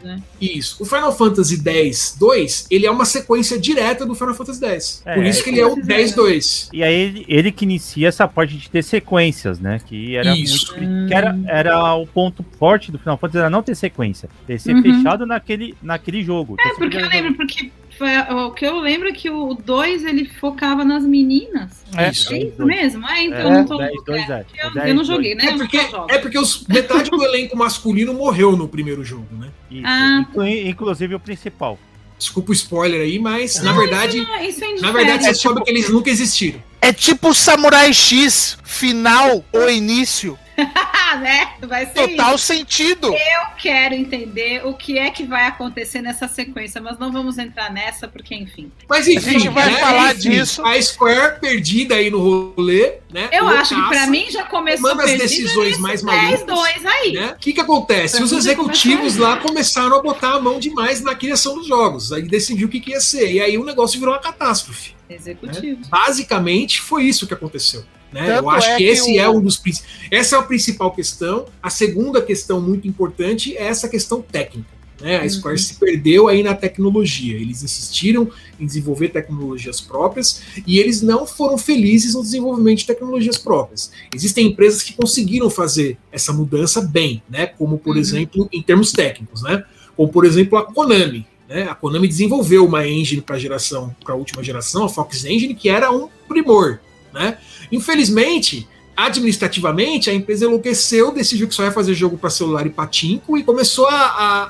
né? 0.03 0.19
isso. 0.41 0.81
O 0.81 0.85
Final 0.85 1.15
Fantasy 1.15 1.61
X 1.63 2.15
2, 2.19 2.65
ele 2.71 2.87
é 2.87 2.89
uma 2.89 3.05
sequência 3.05 3.59
direta 3.59 4.07
do 4.07 4.15
Final 4.15 4.33
Fantasy 4.33 4.65
X. 4.65 5.03
É, 5.05 5.13
Por 5.13 5.23
isso 5.23 5.43
que 5.43 5.51
ele 5.51 5.59
é 5.59 5.67
o 5.67 5.75
10 5.75 6.15
2. 6.15 6.69
E 6.73 6.83
aí 6.83 6.95
ele, 6.95 7.25
ele 7.27 7.51
que 7.51 7.63
inicia 7.63 8.07
essa 8.07 8.27
parte 8.27 8.57
de 8.57 8.67
ter 8.67 8.83
sequências, 8.83 9.59
né? 9.59 9.79
Que 9.85 10.15
era 10.15 10.35
Isso. 10.35 10.75
muito. 10.75 11.07
Que 11.09 11.13
era, 11.13 11.37
era 11.45 11.93
o 11.93 12.07
ponto 12.07 12.43
forte 12.57 12.91
do 12.91 12.97
Final 12.97 13.19
Fantasy, 13.19 13.37
era 13.37 13.51
não 13.51 13.61
ter 13.61 13.75
sequência. 13.75 14.27
Ele 14.47 14.57
ser 14.57 14.73
Uhum. 14.73 14.81
fechado 14.81 15.27
naquele, 15.27 15.75
naquele 15.79 16.23
jogo. 16.23 16.55
É, 16.59 16.69
porque 16.73 16.97
eu 16.97 17.07
lembro, 17.07 17.35
porque 17.35 17.71
foi, 17.99 18.17
o 18.17 18.51
que 18.51 18.65
eu 18.65 18.79
lembro 18.79 19.09
é 19.09 19.11
que 19.11 19.29
o 19.29 19.53
2 19.53 20.03
ele 20.05 20.25
focava 20.25 20.83
nas 20.83 21.03
meninas. 21.03 21.83
É. 21.95 22.09
Isso. 22.09 22.33
É 22.33 22.39
isso 22.39 22.65
mesmo? 22.65 23.05
Ah, 23.05 23.21
então 23.21 23.37
É, 23.39 23.43
eu 23.43 23.49
não 23.51 23.65
tô 23.65 23.77
10, 23.77 23.91
louca, 23.95 24.11
2, 24.13 24.29
é. 24.29 24.33
é. 24.33 24.65
Eu, 24.65 24.69
O 24.69 24.73
10, 24.73 24.87
eu 24.87 24.95
não 24.95 25.03
joguei, 25.03 25.35
né? 25.35 25.43
É 25.45 25.51
não 25.51 25.57
porque, 25.59 25.77
é 25.77 26.17
porque 26.17 26.39
os, 26.39 26.65
metade 26.67 27.11
do 27.11 27.23
elenco 27.23 27.55
masculino 27.57 28.13
morreu 28.13 28.55
no 28.55 28.67
primeiro 28.67 29.03
jogo, 29.03 29.27
né? 29.37 29.49
Isso, 29.69 29.83
Ah. 29.85 30.25
inclu- 30.27 30.47
inclusive 30.47 31.13
o 31.15 31.19
principal. 31.19 31.77
Desculpa 32.17 32.49
o 32.51 32.53
spoiler 32.53 33.01
aí, 33.01 33.19
mas 33.19 33.61
na 33.61 33.71
Não, 33.71 33.79
verdade, 33.79 34.17
Isso, 34.17 34.27
não, 34.27 34.43
isso 34.43 34.63
é 34.63 34.67
na 34.81 34.91
verdade 34.91 35.23
você 35.23 35.29
indiferente. 35.29 35.31
descobre 35.33 35.63
que 35.63 35.69
eles 35.71 35.89
nunca 35.89 36.09
existiram. 36.09 36.61
É 36.81 36.91
tipo 36.91 37.33
Samurai 37.33 37.93
X, 37.93 38.57
final 38.63 39.43
ou 39.53 39.69
início. 39.69 40.37
Né? 41.19 41.53
Vai 41.61 41.87
ser 41.87 41.93
Total 42.07 42.35
isso. 42.35 42.45
sentido. 42.45 43.07
Eu 43.07 43.47
quero 43.57 43.95
entender 43.95 44.61
o 44.63 44.75
que 44.75 44.97
é 44.99 45.09
que 45.09 45.23
vai 45.23 45.47
acontecer 45.47 46.01
nessa 46.03 46.27
sequência, 46.27 46.79
mas 46.79 46.99
não 46.99 47.11
vamos 47.11 47.39
entrar 47.39 47.71
nessa, 47.73 48.07
porque, 48.07 48.35
enfim. 48.35 48.71
Mas 48.87 49.07
enfim, 49.07 49.17
A 49.17 49.31
gente 49.33 49.49
vai 49.49 49.71
né? 49.71 49.77
falar 49.79 50.15
Enfim, 50.15 50.29
disso. 50.29 50.63
A 50.65 50.79
Square 50.79 51.39
perdida 51.39 51.95
aí 51.95 52.11
no 52.11 52.19
rolê, 52.55 52.97
né? 53.11 53.27
Eu 53.31 53.47
acho 53.47 53.73
que 53.73 53.89
pra 53.89 54.05
mim 54.05 54.29
já 54.29 54.43
começou 54.43 54.89
Tomando 54.91 55.01
as 55.01 55.17
perdida 55.17 55.23
decisões 55.43 55.79
mais 55.79 56.03
10, 56.03 56.45
malucas. 56.45 56.45
2 56.45 56.85
aí. 56.85 57.13
né? 57.13 57.31
O 57.31 57.35
que, 57.39 57.53
que 57.53 57.61
acontece? 57.61 58.17
Pra 58.17 58.25
Os 58.25 58.31
executivos 58.31 59.15
lá 59.17 59.37
começaram 59.37 59.97
a 59.97 60.01
botar 60.01 60.33
a 60.35 60.39
mão 60.39 60.59
demais 60.59 61.01
na 61.01 61.15
criação 61.15 61.55
dos 61.55 61.65
jogos. 61.67 62.13
Aí 62.13 62.21
decidiu 62.21 62.67
o 62.67 62.69
que, 62.69 62.79
que 62.79 62.91
ia 62.91 63.01
ser. 63.01 63.31
E 63.31 63.41
aí 63.41 63.57
o 63.57 63.65
negócio 63.65 63.99
virou 63.99 64.13
uma 64.13 64.21
catástrofe. 64.21 64.93
Executivo. 65.09 65.81
Basicamente 65.89 66.81
foi 66.81 67.03
isso 67.05 67.25
que 67.25 67.33
aconteceu. 67.33 67.83
Né? 68.11 68.25
Tanto 68.25 68.43
Eu 68.45 68.49
acho 68.49 68.67
é 68.67 68.71
que, 68.77 68.83
que 68.83 68.89
esse 68.89 69.11
o- 69.11 69.19
é 69.19 69.29
um 69.29 69.41
dos 69.41 69.61
essa 70.09 70.35
é 70.35 70.39
a 70.39 70.43
principal 70.43 70.91
questão. 70.91 71.45
A 71.61 71.69
segunda 71.69 72.21
questão 72.21 72.59
muito 72.59 72.87
importante 72.87 73.55
é 73.55 73.67
essa 73.67 73.87
questão 73.87 74.21
técnica. 74.21 74.79
Né? 75.01 75.17
A 75.17 75.29
Square 75.29 75.55
Uhum. 75.55 75.63
se 75.63 75.75
perdeu 75.75 76.27
aí 76.27 76.43
na 76.43 76.53
tecnologia. 76.53 77.35
Eles 77.37 77.63
insistiram 77.63 78.29
em 78.59 78.65
desenvolver 78.65 79.07
tecnologias 79.09 79.79
próprias 79.79 80.41
e 80.67 80.77
eles 80.77 81.01
não 81.01 81.25
foram 81.25 81.57
felizes 81.57 82.15
no 82.15 82.21
desenvolvimento 82.21 82.79
de 82.79 82.85
tecnologias 82.87 83.37
próprias. 83.37 83.91
Existem 84.13 84.47
empresas 84.47 84.83
que 84.83 84.91
conseguiram 84.93 85.49
fazer 85.49 85.97
essa 86.11 86.33
mudança 86.33 86.81
bem, 86.81 87.23
né? 87.29 87.45
Como 87.45 87.77
por 87.77 87.95
Uhum. 87.95 88.01
exemplo 88.01 88.49
em 88.51 88.61
termos 88.61 88.91
técnicos, 88.91 89.41
né? 89.41 89.63
Como 89.95 90.09
por 90.11 90.25
exemplo 90.25 90.57
a 90.57 90.65
Konami. 90.65 91.25
Né? 91.47 91.63
A 91.63 91.75
Konami 91.75 92.07
desenvolveu 92.07 92.65
uma 92.65 92.85
engine 92.85 93.21
para 93.21 93.39
geração, 93.39 93.95
para 94.03 94.13
a 94.13 94.17
última 94.17 94.43
geração, 94.43 94.83
a 94.83 94.89
Fox 94.89 95.23
Engine, 95.23 95.55
que 95.55 95.69
era 95.69 95.91
um 95.91 96.09
primor. 96.27 96.79
Né? 97.13 97.37
Infelizmente, 97.71 98.67
administrativamente, 98.95 100.09
a 100.09 100.13
empresa 100.13 100.45
enlouqueceu, 100.45 101.11
decidiu 101.11 101.47
que 101.47 101.55
só 101.55 101.63
ia 101.63 101.71
fazer 101.71 101.93
jogo 101.93 102.17
para 102.17 102.29
celular 102.29 102.67
e 102.67 102.69
patinco 102.69 103.37
e 103.37 103.43
começou 103.43 103.87
a, 103.87 103.95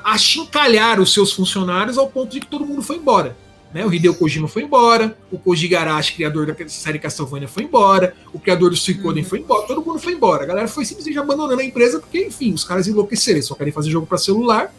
a, 0.04 0.12
a 0.12 0.18
chincalhar 0.18 1.00
os 1.00 1.12
seus 1.12 1.32
funcionários 1.32 1.96
ao 1.96 2.08
ponto 2.08 2.32
de 2.32 2.40
que 2.40 2.46
todo 2.46 2.66
mundo 2.66 2.82
foi 2.82 2.96
embora. 2.96 3.36
Né? 3.72 3.86
O 3.86 3.94
Hideo 3.94 4.14
Kojima 4.14 4.48
foi 4.48 4.64
embora, 4.64 5.16
o 5.30 5.38
Koji 5.38 5.68
Garashi, 5.68 6.14
criador 6.14 6.46
da 6.46 6.68
série 6.68 6.98
Castlevania, 6.98 7.46
foi 7.46 7.62
embora, 7.62 8.14
o 8.32 8.40
criador 8.40 8.70
do 8.70 8.76
Suicoden 8.76 9.22
Uhum. 9.22 9.28
foi 9.28 9.38
embora, 9.38 9.66
todo 9.66 9.84
mundo 9.84 10.00
foi 10.00 10.14
embora. 10.14 10.42
A 10.42 10.46
galera 10.46 10.66
foi 10.66 10.84
simplesmente 10.84 11.18
abandonando 11.18 11.60
a 11.60 11.64
empresa 11.64 12.00
porque, 12.00 12.26
enfim, 12.26 12.52
os 12.52 12.64
caras 12.64 12.88
enlouqueceram, 12.88 13.36
eles 13.36 13.46
só 13.46 13.54
querem 13.54 13.72
fazer 13.72 13.90
jogo 13.90 14.06
para 14.06 14.18
celular, 14.18 14.74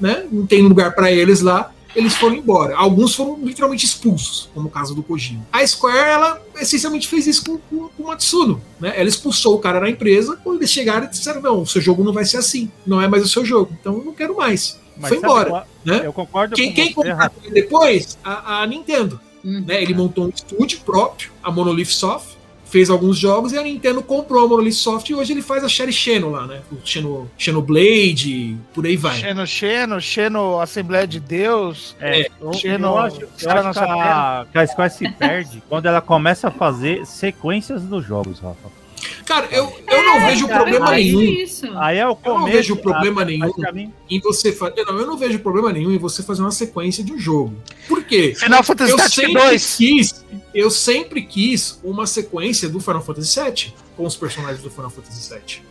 né? 0.00 0.24
não 0.30 0.46
tem 0.46 0.62
lugar 0.62 0.94
para 0.94 1.10
eles 1.10 1.40
lá, 1.40 1.72
eles 1.98 2.14
foram 2.14 2.36
embora. 2.36 2.76
Alguns 2.76 3.14
foram 3.14 3.38
literalmente 3.42 3.84
expulsos, 3.84 4.48
como 4.54 4.68
o 4.68 4.70
caso 4.70 4.94
do 4.94 5.02
Kojima. 5.02 5.46
A 5.52 5.66
Square, 5.66 5.96
ela 6.10 6.42
essencialmente 6.60 7.08
fez 7.08 7.26
isso 7.26 7.44
com, 7.44 7.58
com, 7.58 7.88
com 7.88 8.02
o 8.02 8.06
Matsuno. 8.06 8.62
Né? 8.80 8.92
Ela 8.96 9.08
expulsou 9.08 9.56
o 9.56 9.58
cara 9.58 9.80
da 9.80 9.90
empresa 9.90 10.38
quando 10.42 10.58
eles 10.58 10.70
chegaram 10.70 11.06
e 11.06 11.10
disseram: 11.10 11.40
não, 11.40 11.62
o 11.62 11.66
seu 11.66 11.80
jogo 11.80 12.04
não 12.04 12.12
vai 12.12 12.24
ser 12.24 12.36
assim, 12.38 12.70
não 12.86 13.00
é 13.00 13.08
mais 13.08 13.24
o 13.24 13.28
seu 13.28 13.44
jogo, 13.44 13.76
então 13.80 13.98
eu 13.98 14.04
não 14.04 14.14
quero 14.14 14.36
mais. 14.36 14.78
Mas 14.96 15.08
Foi 15.10 15.18
embora. 15.18 15.50
qual- 15.50 15.68
né? 15.84 16.02
Eu 16.04 16.12
concordo 16.12 16.54
Quem, 16.54 16.68
com 16.70 16.74
quem 16.74 16.92
você, 16.92 17.10
comprou 17.14 17.52
depois? 17.52 18.18
A, 18.24 18.62
a 18.62 18.66
Nintendo. 18.66 19.20
Uhum. 19.44 19.64
Né? 19.66 19.82
Ele 19.82 19.94
montou 19.94 20.26
um 20.26 20.28
estúdio 20.28 20.80
próprio, 20.84 21.30
a 21.42 21.50
Monolith 21.50 21.86
Soft, 21.86 22.30
fez 22.68 22.90
alguns 22.90 23.16
jogos 23.18 23.52
e 23.52 23.58
a 23.58 23.62
Nintendo 23.62 24.02
comprou 24.02 24.44
a 24.44 24.48
Monolith 24.48 24.72
Soft 24.74 25.08
e 25.08 25.14
hoje 25.14 25.32
ele 25.32 25.42
faz 25.42 25.64
a 25.64 25.68
Sherry 25.68 25.92
Xeno 25.92 26.30
lá, 26.30 26.46
né? 26.46 26.60
O 26.70 26.76
Xeno, 26.84 27.30
Xenoblade, 27.38 28.56
por 28.74 28.86
aí 28.86 28.96
vai. 28.96 29.16
Xeno, 29.18 29.46
Xeno, 29.46 30.00
Xeno, 30.00 30.60
Assembleia 30.60 31.06
de 31.06 31.20
Deus. 31.20 31.96
É, 32.00 32.28
eu, 32.40 32.52
Xeno- 32.52 32.88
eu 32.88 32.98
acho, 32.98 33.20
eu 33.22 33.28
que, 33.36 33.48
a, 33.48 34.46
que 34.52 34.58
a 34.58 34.66
Square 34.66 34.92
se 34.92 35.10
perde 35.12 35.62
quando 35.68 35.86
ela 35.86 36.00
começa 36.00 36.48
a 36.48 36.50
fazer 36.50 37.06
sequências 37.06 37.82
dos 37.82 38.04
jogos, 38.04 38.38
Rafa. 38.40 38.77
Cara, 39.24 39.46
eu, 39.50 39.72
eu 39.86 40.02
não 40.04 40.20
vejo 40.26 40.46
cara, 40.48 40.60
problema 40.64 40.90
aí- 40.90 41.04
nenhum 41.14 41.22
Isso. 41.42 41.66
Aí 41.78 41.98
é 41.98 42.06
o 42.06 42.10
Eu 42.10 42.16
começo. 42.16 42.40
não 42.40 42.46
vejo 42.52 42.76
problema 42.76 43.22
a- 43.22 43.24
nenhum 43.24 43.92
em 44.10 44.20
você 44.20 44.52
fazer. 44.52 44.84
Não, 44.84 44.98
eu 44.98 45.06
não 45.06 45.16
vejo 45.18 45.38
problema 45.40 45.72
nenhum 45.72 45.92
em 45.92 45.98
você 45.98 46.22
fazer 46.22 46.42
uma 46.42 46.50
sequência 46.50 47.04
de 47.04 47.12
um 47.12 47.18
jogo. 47.18 47.54
Por 47.86 48.02
quê? 48.04 48.34
Final 48.36 48.62
Fantasy 48.62 48.92
Eu 48.92 48.98
sempre 49.08 49.34
2. 49.34 49.76
quis, 49.76 50.24
eu 50.54 50.70
sempre 50.70 51.22
quis 51.22 51.78
uma 51.84 52.06
sequência 52.06 52.68
do 52.68 52.80
Final 52.80 53.02
Fantasy 53.02 53.40
VII 53.40 53.74
com 53.96 54.04
os 54.06 54.16
personagens 54.16 54.62
do 54.62 54.70
Final 54.70 54.90
Fantasy 54.90 55.32
VII. 55.34 55.62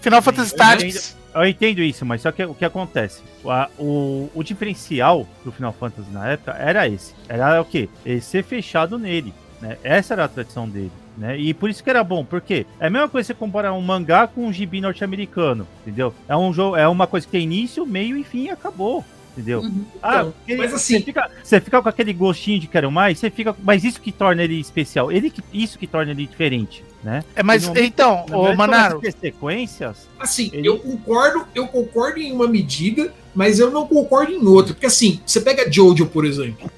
Final 0.00 0.22
Fantasy 0.22 0.52
eu 0.52 0.56
Tactics. 0.58 1.16
eu 1.34 1.44
entendo 1.46 1.82
isso, 1.82 2.04
mas 2.06 2.22
só 2.22 2.30
que 2.30 2.44
o 2.44 2.54
que 2.54 2.64
acontece? 2.64 3.20
O, 3.42 3.50
a- 3.50 3.68
o, 3.78 4.30
o 4.34 4.42
diferencial 4.44 5.26
do 5.44 5.50
Final 5.50 5.72
Fantasy 5.72 6.08
na 6.10 6.28
época 6.30 6.52
era 6.52 6.86
esse. 6.88 7.12
Era 7.28 7.60
o 7.60 7.64
quê? 7.64 7.88
Ele 8.04 8.20
ser 8.20 8.44
fechado 8.44 8.98
nele. 8.98 9.34
Né? 9.60 9.76
Essa 9.82 10.14
era 10.14 10.24
a 10.24 10.28
tradição 10.28 10.68
dele. 10.68 10.92
Né? 11.16 11.38
E 11.38 11.54
por 11.54 11.70
isso 11.70 11.82
que 11.82 11.88
era 11.88 12.04
bom, 12.04 12.24
porque 12.24 12.66
é 12.78 12.86
a 12.88 12.90
mesma 12.90 13.08
coisa 13.08 13.24
que 13.26 13.34
você 13.34 13.38
comparar 13.38 13.72
um 13.72 13.80
mangá 13.80 14.26
com 14.26 14.46
um 14.46 14.52
gibi 14.52 14.80
norte-americano, 14.82 15.66
entendeu? 15.82 16.12
É 16.28 16.36
um 16.36 16.52
jogo, 16.52 16.76
é 16.76 16.86
uma 16.86 17.06
coisa 17.06 17.24
que 17.26 17.32
tem 17.32 17.42
início, 17.44 17.86
meio 17.86 18.18
e 18.18 18.22
fim 18.22 18.44
e 18.44 18.50
acabou, 18.50 19.02
entendeu? 19.32 19.60
Uhum. 19.60 19.84
Ah, 20.02 20.16
Então, 20.20 20.32
porque 20.32 20.56
mas 20.56 20.74
assim- 20.74 20.98
você 20.98 21.04
fica, 21.04 21.30
você 21.42 21.60
fica 21.60 21.80
com 21.80 21.88
aquele 21.88 22.12
gostinho 22.12 22.60
de 22.60 22.66
quero 22.66 22.90
mais, 22.90 23.18
você 23.18 23.30
fica, 23.30 23.56
mas 23.62 23.82
isso 23.82 23.98
que 24.00 24.12
torna 24.12 24.42
ele 24.42 24.60
especial, 24.60 25.10
ele 25.10 25.30
que, 25.30 25.42
isso 25.54 25.78
que 25.78 25.86
torna 25.86 26.12
ele 26.12 26.26
diferente, 26.26 26.84
né? 27.02 27.24
É, 27.34 27.42
mas 27.42 27.66
momento- 27.66 27.82
então, 27.82 28.24
ô 28.26 28.42
verdade, 28.44 28.56
Manaro, 28.58 29.00
sequências, 29.18 30.08
Assim, 30.18 30.50
Ele- 30.52 30.68
eu 30.68 30.78
concordo, 30.78 31.46
eu 31.54 31.66
concordo 31.66 32.18
em 32.18 32.30
uma 32.32 32.46
medida, 32.48 33.12
mas 33.34 33.58
eu 33.58 33.70
não 33.70 33.86
concordo 33.86 34.32
em 34.32 34.44
outra. 34.46 34.74
Porque 34.74 34.86
assim, 34.86 35.20
você 35.24 35.40
pega 35.40 35.70
Jojo, 35.70 36.06
por 36.06 36.24
exemplo. 36.26 36.70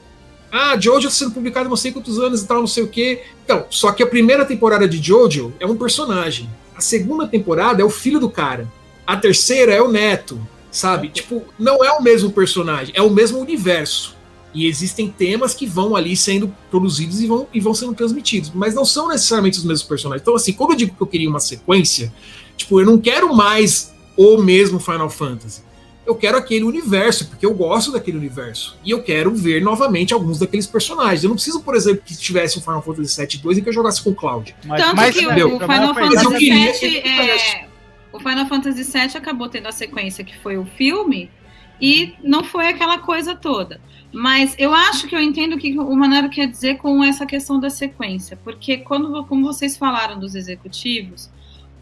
Ah, 0.50 0.78
Jojo 0.80 1.08
tá 1.08 1.14
sendo 1.14 1.32
publicado 1.32 1.66
há 1.66 1.68
não 1.68 1.76
sei 1.76 1.92
quantos 1.92 2.18
anos 2.18 2.42
e 2.42 2.46
tal, 2.46 2.60
não 2.60 2.66
sei 2.66 2.82
o 2.82 2.88
quê. 2.88 3.22
Então, 3.44 3.66
só 3.70 3.92
que 3.92 4.02
a 4.02 4.06
primeira 4.06 4.44
temporada 4.44 4.88
de 4.88 5.02
Jojo 5.02 5.52
é 5.60 5.66
um 5.66 5.76
personagem. 5.76 6.48
A 6.74 6.80
segunda 6.80 7.26
temporada 7.26 7.82
é 7.82 7.84
o 7.84 7.90
filho 7.90 8.20
do 8.20 8.30
cara. 8.30 8.66
A 9.06 9.16
terceira 9.16 9.72
é 9.72 9.82
o 9.82 9.90
neto, 9.90 10.40
sabe? 10.70 11.08
Tipo, 11.08 11.42
não 11.58 11.84
é 11.84 11.92
o 11.92 12.02
mesmo 12.02 12.30
personagem, 12.30 12.94
é 12.96 13.02
o 13.02 13.10
mesmo 13.10 13.38
universo. 13.38 14.16
E 14.54 14.66
existem 14.66 15.08
temas 15.08 15.54
que 15.54 15.66
vão 15.66 15.94
ali 15.94 16.16
sendo 16.16 16.54
produzidos 16.70 17.20
e 17.20 17.26
vão, 17.26 17.46
e 17.52 17.60
vão 17.60 17.74
sendo 17.74 17.94
transmitidos, 17.94 18.50
mas 18.54 18.74
não 18.74 18.84
são 18.84 19.08
necessariamente 19.08 19.58
os 19.58 19.64
mesmos 19.64 19.86
personagens. 19.86 20.22
Então, 20.22 20.34
assim, 20.34 20.52
quando 20.52 20.70
eu 20.70 20.76
digo 20.76 20.96
que 20.96 21.02
eu 21.02 21.06
queria 21.06 21.28
uma 21.28 21.40
sequência, 21.40 22.12
tipo, 22.56 22.80
eu 22.80 22.86
não 22.86 22.98
quero 22.98 23.34
mais 23.34 23.92
o 24.16 24.38
mesmo 24.38 24.80
Final 24.80 25.10
Fantasy. 25.10 25.67
Eu 26.08 26.14
quero 26.14 26.38
aquele 26.38 26.64
universo, 26.64 27.28
porque 27.28 27.44
eu 27.44 27.52
gosto 27.52 27.92
daquele 27.92 28.16
universo. 28.16 28.78
E 28.82 28.90
eu 28.90 29.02
quero 29.02 29.34
ver 29.34 29.60
novamente 29.60 30.14
alguns 30.14 30.38
daqueles 30.38 30.66
personagens. 30.66 31.22
Eu 31.22 31.28
não 31.28 31.36
preciso, 31.36 31.60
por 31.60 31.76
exemplo, 31.76 32.02
que 32.02 32.16
tivesse 32.16 32.58
um 32.58 32.62
Final 32.62 32.80
Fantasy 32.80 33.20
VII 33.26 33.36
2 33.42 33.58
em 33.58 33.62
que 33.62 33.68
eu 33.68 33.72
jogasse 33.74 34.02
com 34.02 34.08
o 34.08 34.14
Cloud. 34.14 34.56
Tanto 34.62 34.96
mas- 34.96 35.14
que 35.14 35.20
o, 35.20 35.26
entendeu? 35.26 35.54
o 35.54 35.60
Final 35.60 35.92
Mas 35.94 36.14
eu 36.14 36.22
Fantasy 36.22 36.38
queria 36.38 36.72
VII 36.72 36.96
é, 37.00 37.68
o 38.10 38.18
Final 38.18 38.46
Fantasy 38.46 38.84
VII 38.84 39.16
acabou 39.18 39.50
tendo 39.50 39.68
a 39.68 39.72
sequência 39.72 40.24
que 40.24 40.34
foi 40.38 40.56
o 40.56 40.64
filme 40.64 41.30
e 41.78 42.14
não 42.24 42.42
foi 42.42 42.68
aquela 42.68 42.96
coisa 42.98 43.34
toda. 43.34 43.78
Mas 44.10 44.54
eu 44.58 44.72
acho 44.72 45.06
que 45.06 45.14
eu 45.14 45.20
entendo 45.20 45.56
o 45.56 45.58
que 45.58 45.78
o 45.78 45.94
Manaro 45.94 46.30
quer 46.30 46.46
dizer 46.48 46.78
com 46.78 47.04
essa 47.04 47.26
questão 47.26 47.60
da 47.60 47.68
sequência, 47.68 48.38
porque 48.42 48.78
quando, 48.78 49.24
como 49.26 49.44
vocês 49.44 49.76
falaram 49.76 50.18
dos 50.18 50.34
executivos, 50.34 51.28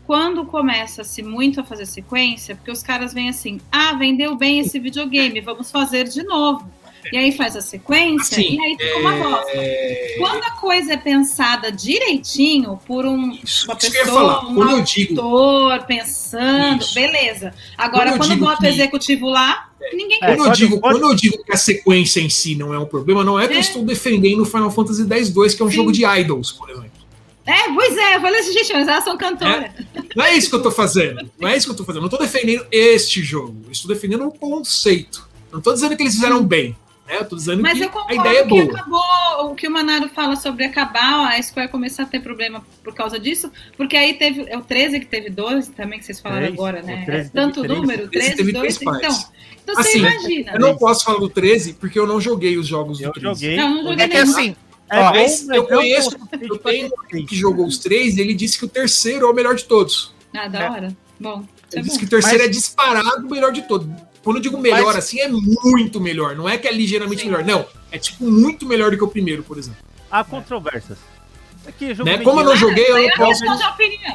quando 0.07 0.45
começa-se 0.47 1.23
muito 1.23 1.61
a 1.61 1.65
fazer 1.65 1.87
sequência, 1.87 2.55
porque 2.55 2.71
os 2.71 2.83
caras 2.83 3.13
vêm 3.13 3.29
assim, 3.29 3.61
ah, 3.73 3.93
vendeu 3.95 4.37
bem 4.37 4.61
esse 4.61 4.79
videogame, 4.79 5.41
vamos 5.41 5.71
fazer 5.71 6.05
de 6.09 6.23
novo. 6.23 6.69
E 7.13 7.17
aí 7.17 7.31
faz 7.31 7.55
a 7.55 7.61
sequência 7.61 8.37
Assim, 8.37 8.57
e 8.57 8.61
aí 8.61 8.77
fica 8.77 8.99
uma 8.99 9.13
bosta. 9.13 9.51
É... 9.55 10.17
Quando 10.19 10.43
a 10.43 10.51
coisa 10.53 10.95
é 10.95 10.97
pensada 10.97 11.71
direitinho 11.71 12.81
por 12.85 13.07
um 13.07 13.31
Isso, 13.45 13.67
uma 13.69 13.77
pessoa, 13.77 14.05
falar. 14.07 14.47
um 14.49 14.71
eu 14.71 14.83
digo. 14.83 15.21
autor 15.21 15.87
pensando, 15.87 16.83
Isso. 16.83 16.95
beleza. 16.95 17.55
Agora, 17.79 18.11
Quando 18.17 18.33
eu 18.33 18.39
quando 18.39 18.41
bota 18.41 18.55
o 18.57 18.59
que- 18.63 18.67
executivo 18.67 19.29
lá, 19.29 19.69
ninguém 19.93 20.19
É, 20.21 20.35
Quando, 20.35 20.49
eu 20.49 20.53
digo, 20.53 20.81
pode- 20.81 20.99
quando 20.99 21.11
eu 21.13 21.15
digo 21.17 21.45
que 21.45 21.53
a 21.53 21.57
sequência 21.57 22.19
em 22.21 22.29
si 22.29 22.57
não 22.57 22.75
é 22.75 22.79
um 22.79 22.87
problema, 22.87 23.23
não 23.23 23.39
é 23.39 23.47
que 23.47 23.55
É. 23.55 23.57
eu 23.57 23.61
estou 23.61 23.85
defendendo 23.85 24.41
o 24.41 24.45
Final 24.45 24.71
Fantasy 24.73 25.03
X-2, 25.09 25.55
que 25.55 25.63
é 25.63 25.65
um 25.65 25.71
Sim. 25.71 25.77
jogo 25.77 25.93
de 25.93 26.05
idols, 26.05 26.51
por 26.51 26.69
exemplo. 26.71 26.91
É, 27.47 27.73
pois 27.73 27.97
é, 27.97 28.17
eu 28.17 28.21
falei 28.21 28.41
assim, 28.41 28.53
gente, 28.53 28.73
mas 28.73 28.89
elas 28.89 29.05
são 29.05 29.17
cantoras. 29.17 29.71
Não 30.17 30.25
é 30.25 30.35
isso 30.35 30.49
que 30.51 30.57
eu 30.57 30.63
tô 30.63 30.71
fazendo. 30.71 31.31
Não 31.39 31.49
é 31.49 31.57
isso 31.57 31.67
que 31.67 31.73
eu 31.73 31.77
tô 31.77 31.85
fazendo. 31.85 32.01
Eu 32.01 32.11
não 32.11 32.19
tô 32.19 32.19
defendendo 32.19 32.67
este 32.73 33.23
jogo. 33.23 33.57
Eu 33.67 33.73
estou 33.73 33.89
defendendo 33.95 34.27
o 34.27 34.33
conceito. 34.33 35.29
Não 35.53 35.61
tô 35.61 35.73
dizendo 35.73 35.97
que 35.97 36.03
eles 36.03 36.15
fizeram 36.15 36.43
bem. 36.43 36.77
Né? 37.07 37.19
Eu 37.19 37.25
tô 37.25 37.37
dizendo 37.37 37.63
Mas 37.63 37.79
que 37.79 37.85
eu 37.85 37.89
a 37.89 37.93
concordo 37.93 38.15
ideia 38.21 38.39
é 38.41 38.43
que 38.43 38.49
boa. 38.49 38.65
acabou 38.65 39.53
o 39.53 39.55
que 39.55 39.69
o 39.69 39.71
Manaro 39.71 40.09
fala 40.09 40.35
sobre 40.35 40.65
acabar, 40.65 41.33
a 41.33 41.41
Square 41.41 41.71
começar 41.71 42.03
a 42.03 42.07
ter 42.07 42.19
problema 42.19 42.65
por 42.83 42.93
causa 42.95 43.17
disso, 43.17 43.49
porque 43.77 43.97
aí 43.97 44.15
teve 44.15 44.45
é 44.49 44.59
o 44.59 44.63
13 44.63 44.99
que 44.99 45.07
teve 45.07 45.31
12 45.31 45.71
também, 45.71 46.01
que 46.01 46.05
vocês 46.05 46.19
falaram 46.19 46.47
Três, 46.47 46.55
agora, 46.55 46.83
o 46.83 46.87
né? 46.87 47.05
13 47.07 47.31
Tanto 47.31 47.63
número, 47.63 48.07
o 48.07 48.09
13 48.09 48.35
13, 48.35 48.37
teve 48.37 48.53
2, 48.53 48.77
três 48.79 48.83
então. 48.83 48.93
partes. 49.13 49.31
Então 49.63 49.75
você 49.77 49.81
Assim, 49.89 49.99
imagina. 49.99 50.53
Eu 50.55 50.59
não 50.61 50.77
posso 50.77 51.05
falar 51.05 51.21
do 51.21 51.29
13 51.29 51.75
porque 51.75 51.97
eu 51.97 52.09
não 52.09 52.21
joguei 52.21 52.57
os 52.59 52.67
jogos 52.67 52.99
do 52.99 53.05
Eu 53.05 53.13
13. 53.13 53.27
joguei. 53.41 53.57
Não, 53.57 53.71
não 53.85 53.91
joguei 53.91 54.05
É 54.05 54.09
que 54.09 54.15
nenhum. 54.25 54.31
assim, 54.33 54.57
É 54.89 54.99
Ó, 55.01 55.13
bom, 55.13 55.55
eu 55.55 55.65
conheço- 55.67 56.17
eu 56.41 56.59
tenho 56.59 56.91
que 57.27 57.35
jogou 57.35 57.67
os 57.67 57.79
três, 57.79 58.17
ele 58.19 58.35
disse 58.35 58.57
que 58.59 58.65
o 58.65 58.69
terceiro 58.69 59.27
é 59.27 59.31
o 59.31 59.35
melhor 59.35 59.55
de 59.55 59.65
todos. 59.65 60.15
Ah, 60.35 60.47
da 60.49 60.71
hora. 60.71 60.97
Bom, 61.19 61.41
isso 61.41 61.49
é 61.73 61.79
Ele 61.79 61.83
disse 61.83 61.95
bom. 61.97 61.99
que 62.01 62.05
o 62.05 62.09
terceiro 62.09 62.39
Mas- 62.39 62.47
é 62.47 62.51
disparado 62.51 63.27
o 63.27 63.31
melhor 63.31 63.51
de 63.53 63.63
todos. 63.63 63.89
Quando 64.23 64.37
eu 64.37 64.43
digo 64.43 64.59
melhor 64.59 64.87
Mas- 64.95 64.97
assim, 64.97 65.21
é 65.21 65.29
muito 65.29 66.01
melhor. 66.01 66.37
Não 66.37 66.49
é 66.49 66.57
que 66.59 66.67
é 66.69 66.73
ligeiramente 66.73 67.23
Sim. 67.23 67.29
melhor. 67.31 67.45
Não. 67.45 67.67
É 67.91 67.99
tipo 67.99 68.25
muito 68.31 68.67
melhor 68.67 68.91
do 68.91 68.97
que 68.97 69.05
o 69.05 69.09
primeiro, 69.09 69.43
por 69.43 69.57
exemplo. 69.59 69.79
Há 70.11 70.23
controvérsias. 70.25 70.99
Que 71.73 71.95
jogo 71.95 72.09
Né? 72.09 72.19
Como 72.19 72.41
eu 72.41 72.45
não 72.45 72.57
joguei, 72.57 72.87
eu 72.89 73.03
não 73.03 73.11
posso 73.17 73.43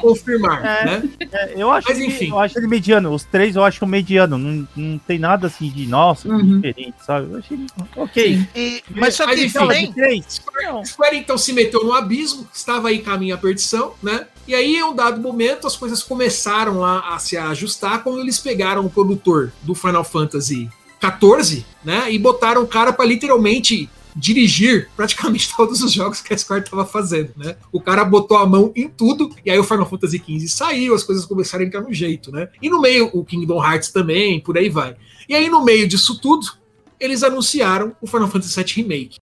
confirmar. 0.00 0.64
É. 0.64 0.84
Né? 0.84 1.08
é, 1.32 1.54
eu 1.56 1.70
acho 1.70 1.88
Mas 1.88 1.98
que, 1.98 2.04
enfim. 2.04 2.28
eu 2.30 2.38
acho 2.38 2.58
ele 2.58 2.66
mediano. 2.66 3.12
Os 3.12 3.24
três 3.24 3.56
eu 3.56 3.64
acho 3.64 3.86
mediano. 3.86 4.38
Não, 4.38 4.68
não 4.76 4.98
tem 4.98 5.18
nada 5.18 5.46
assim 5.46 5.68
de 5.70 5.86
nossa, 5.86 6.28
que 6.28 6.34
Uhum. 6.34 6.60
diferente, 6.60 6.94
sabe? 7.04 7.32
Eu 7.32 7.38
achei 7.38 7.58
ok. 7.96 8.48
E- 8.54 8.82
mas 8.90 9.14
só 9.14 9.26
Mas 9.26 9.38
que 9.38 9.46
enfim, 9.46 9.58
também. 9.58 9.86
De 9.88 9.94
três. 9.94 10.42
Não. 10.62 10.84
Square 10.84 11.16
então 11.16 11.36
se 11.38 11.52
meteu 11.52 11.84
no 11.84 11.92
abismo, 11.92 12.46
estava 12.52 12.88
aí 12.88 12.98
caminho 13.00 13.34
à 13.34 13.38
perdição, 13.38 13.94
né? 14.02 14.26
E 14.46 14.54
aí, 14.54 14.76
em 14.76 14.82
um 14.84 14.94
dado 14.94 15.20
momento, 15.20 15.66
as 15.66 15.76
coisas 15.76 16.02
começaram 16.02 16.78
lá 16.80 17.14
a 17.14 17.18
se 17.18 17.36
ajustar 17.36 18.02
quando 18.02 18.20
eles 18.20 18.38
pegaram 18.38 18.84
o 18.84 18.90
produtor 18.90 19.52
do 19.62 19.74
Final 19.74 20.02
Fantasy 20.04 20.68
XIV, 21.00 21.64
né? 21.84 22.10
E 22.12 22.18
botaram 22.18 22.62
o 22.62 22.66
cara 22.66 22.92
para 22.92 23.04
literalmente 23.04 23.88
dirigir 24.14 24.88
praticamente 24.96 25.50
todos 25.56 25.82
os 25.82 25.92
jogos 25.92 26.20
que 26.20 26.32
a 26.32 26.38
Square 26.38 26.64
estava 26.64 26.84
fazendo, 26.84 27.32
né? 27.36 27.56
O 27.70 27.80
cara 27.80 28.04
botou 28.04 28.36
a 28.36 28.46
mão 28.46 28.72
em 28.74 28.88
tudo, 28.88 29.34
e 29.44 29.50
aí 29.50 29.58
o 29.58 29.64
Final 29.64 29.88
Fantasy 29.88 30.18
XV 30.18 30.48
saiu, 30.48 30.94
as 30.94 31.04
coisas 31.04 31.24
começaram 31.24 31.64
a 31.64 31.66
entrar 31.66 31.80
no 31.80 31.92
jeito, 31.92 32.30
né? 32.30 32.48
E 32.60 32.68
no 32.68 32.80
meio, 32.80 33.10
o 33.12 33.24
Kingdom 33.24 33.64
Hearts 33.64 33.90
também, 33.90 34.40
por 34.40 34.56
aí 34.56 34.68
vai. 34.68 34.96
E 35.28 35.34
aí, 35.34 35.48
no 35.48 35.64
meio 35.64 35.86
disso 35.86 36.20
tudo, 36.20 36.46
eles 36.98 37.22
anunciaram 37.22 37.96
o 38.00 38.06
Final 38.06 38.28
Fantasy 38.28 38.62
VII 38.62 38.74
Remake. 38.82 39.18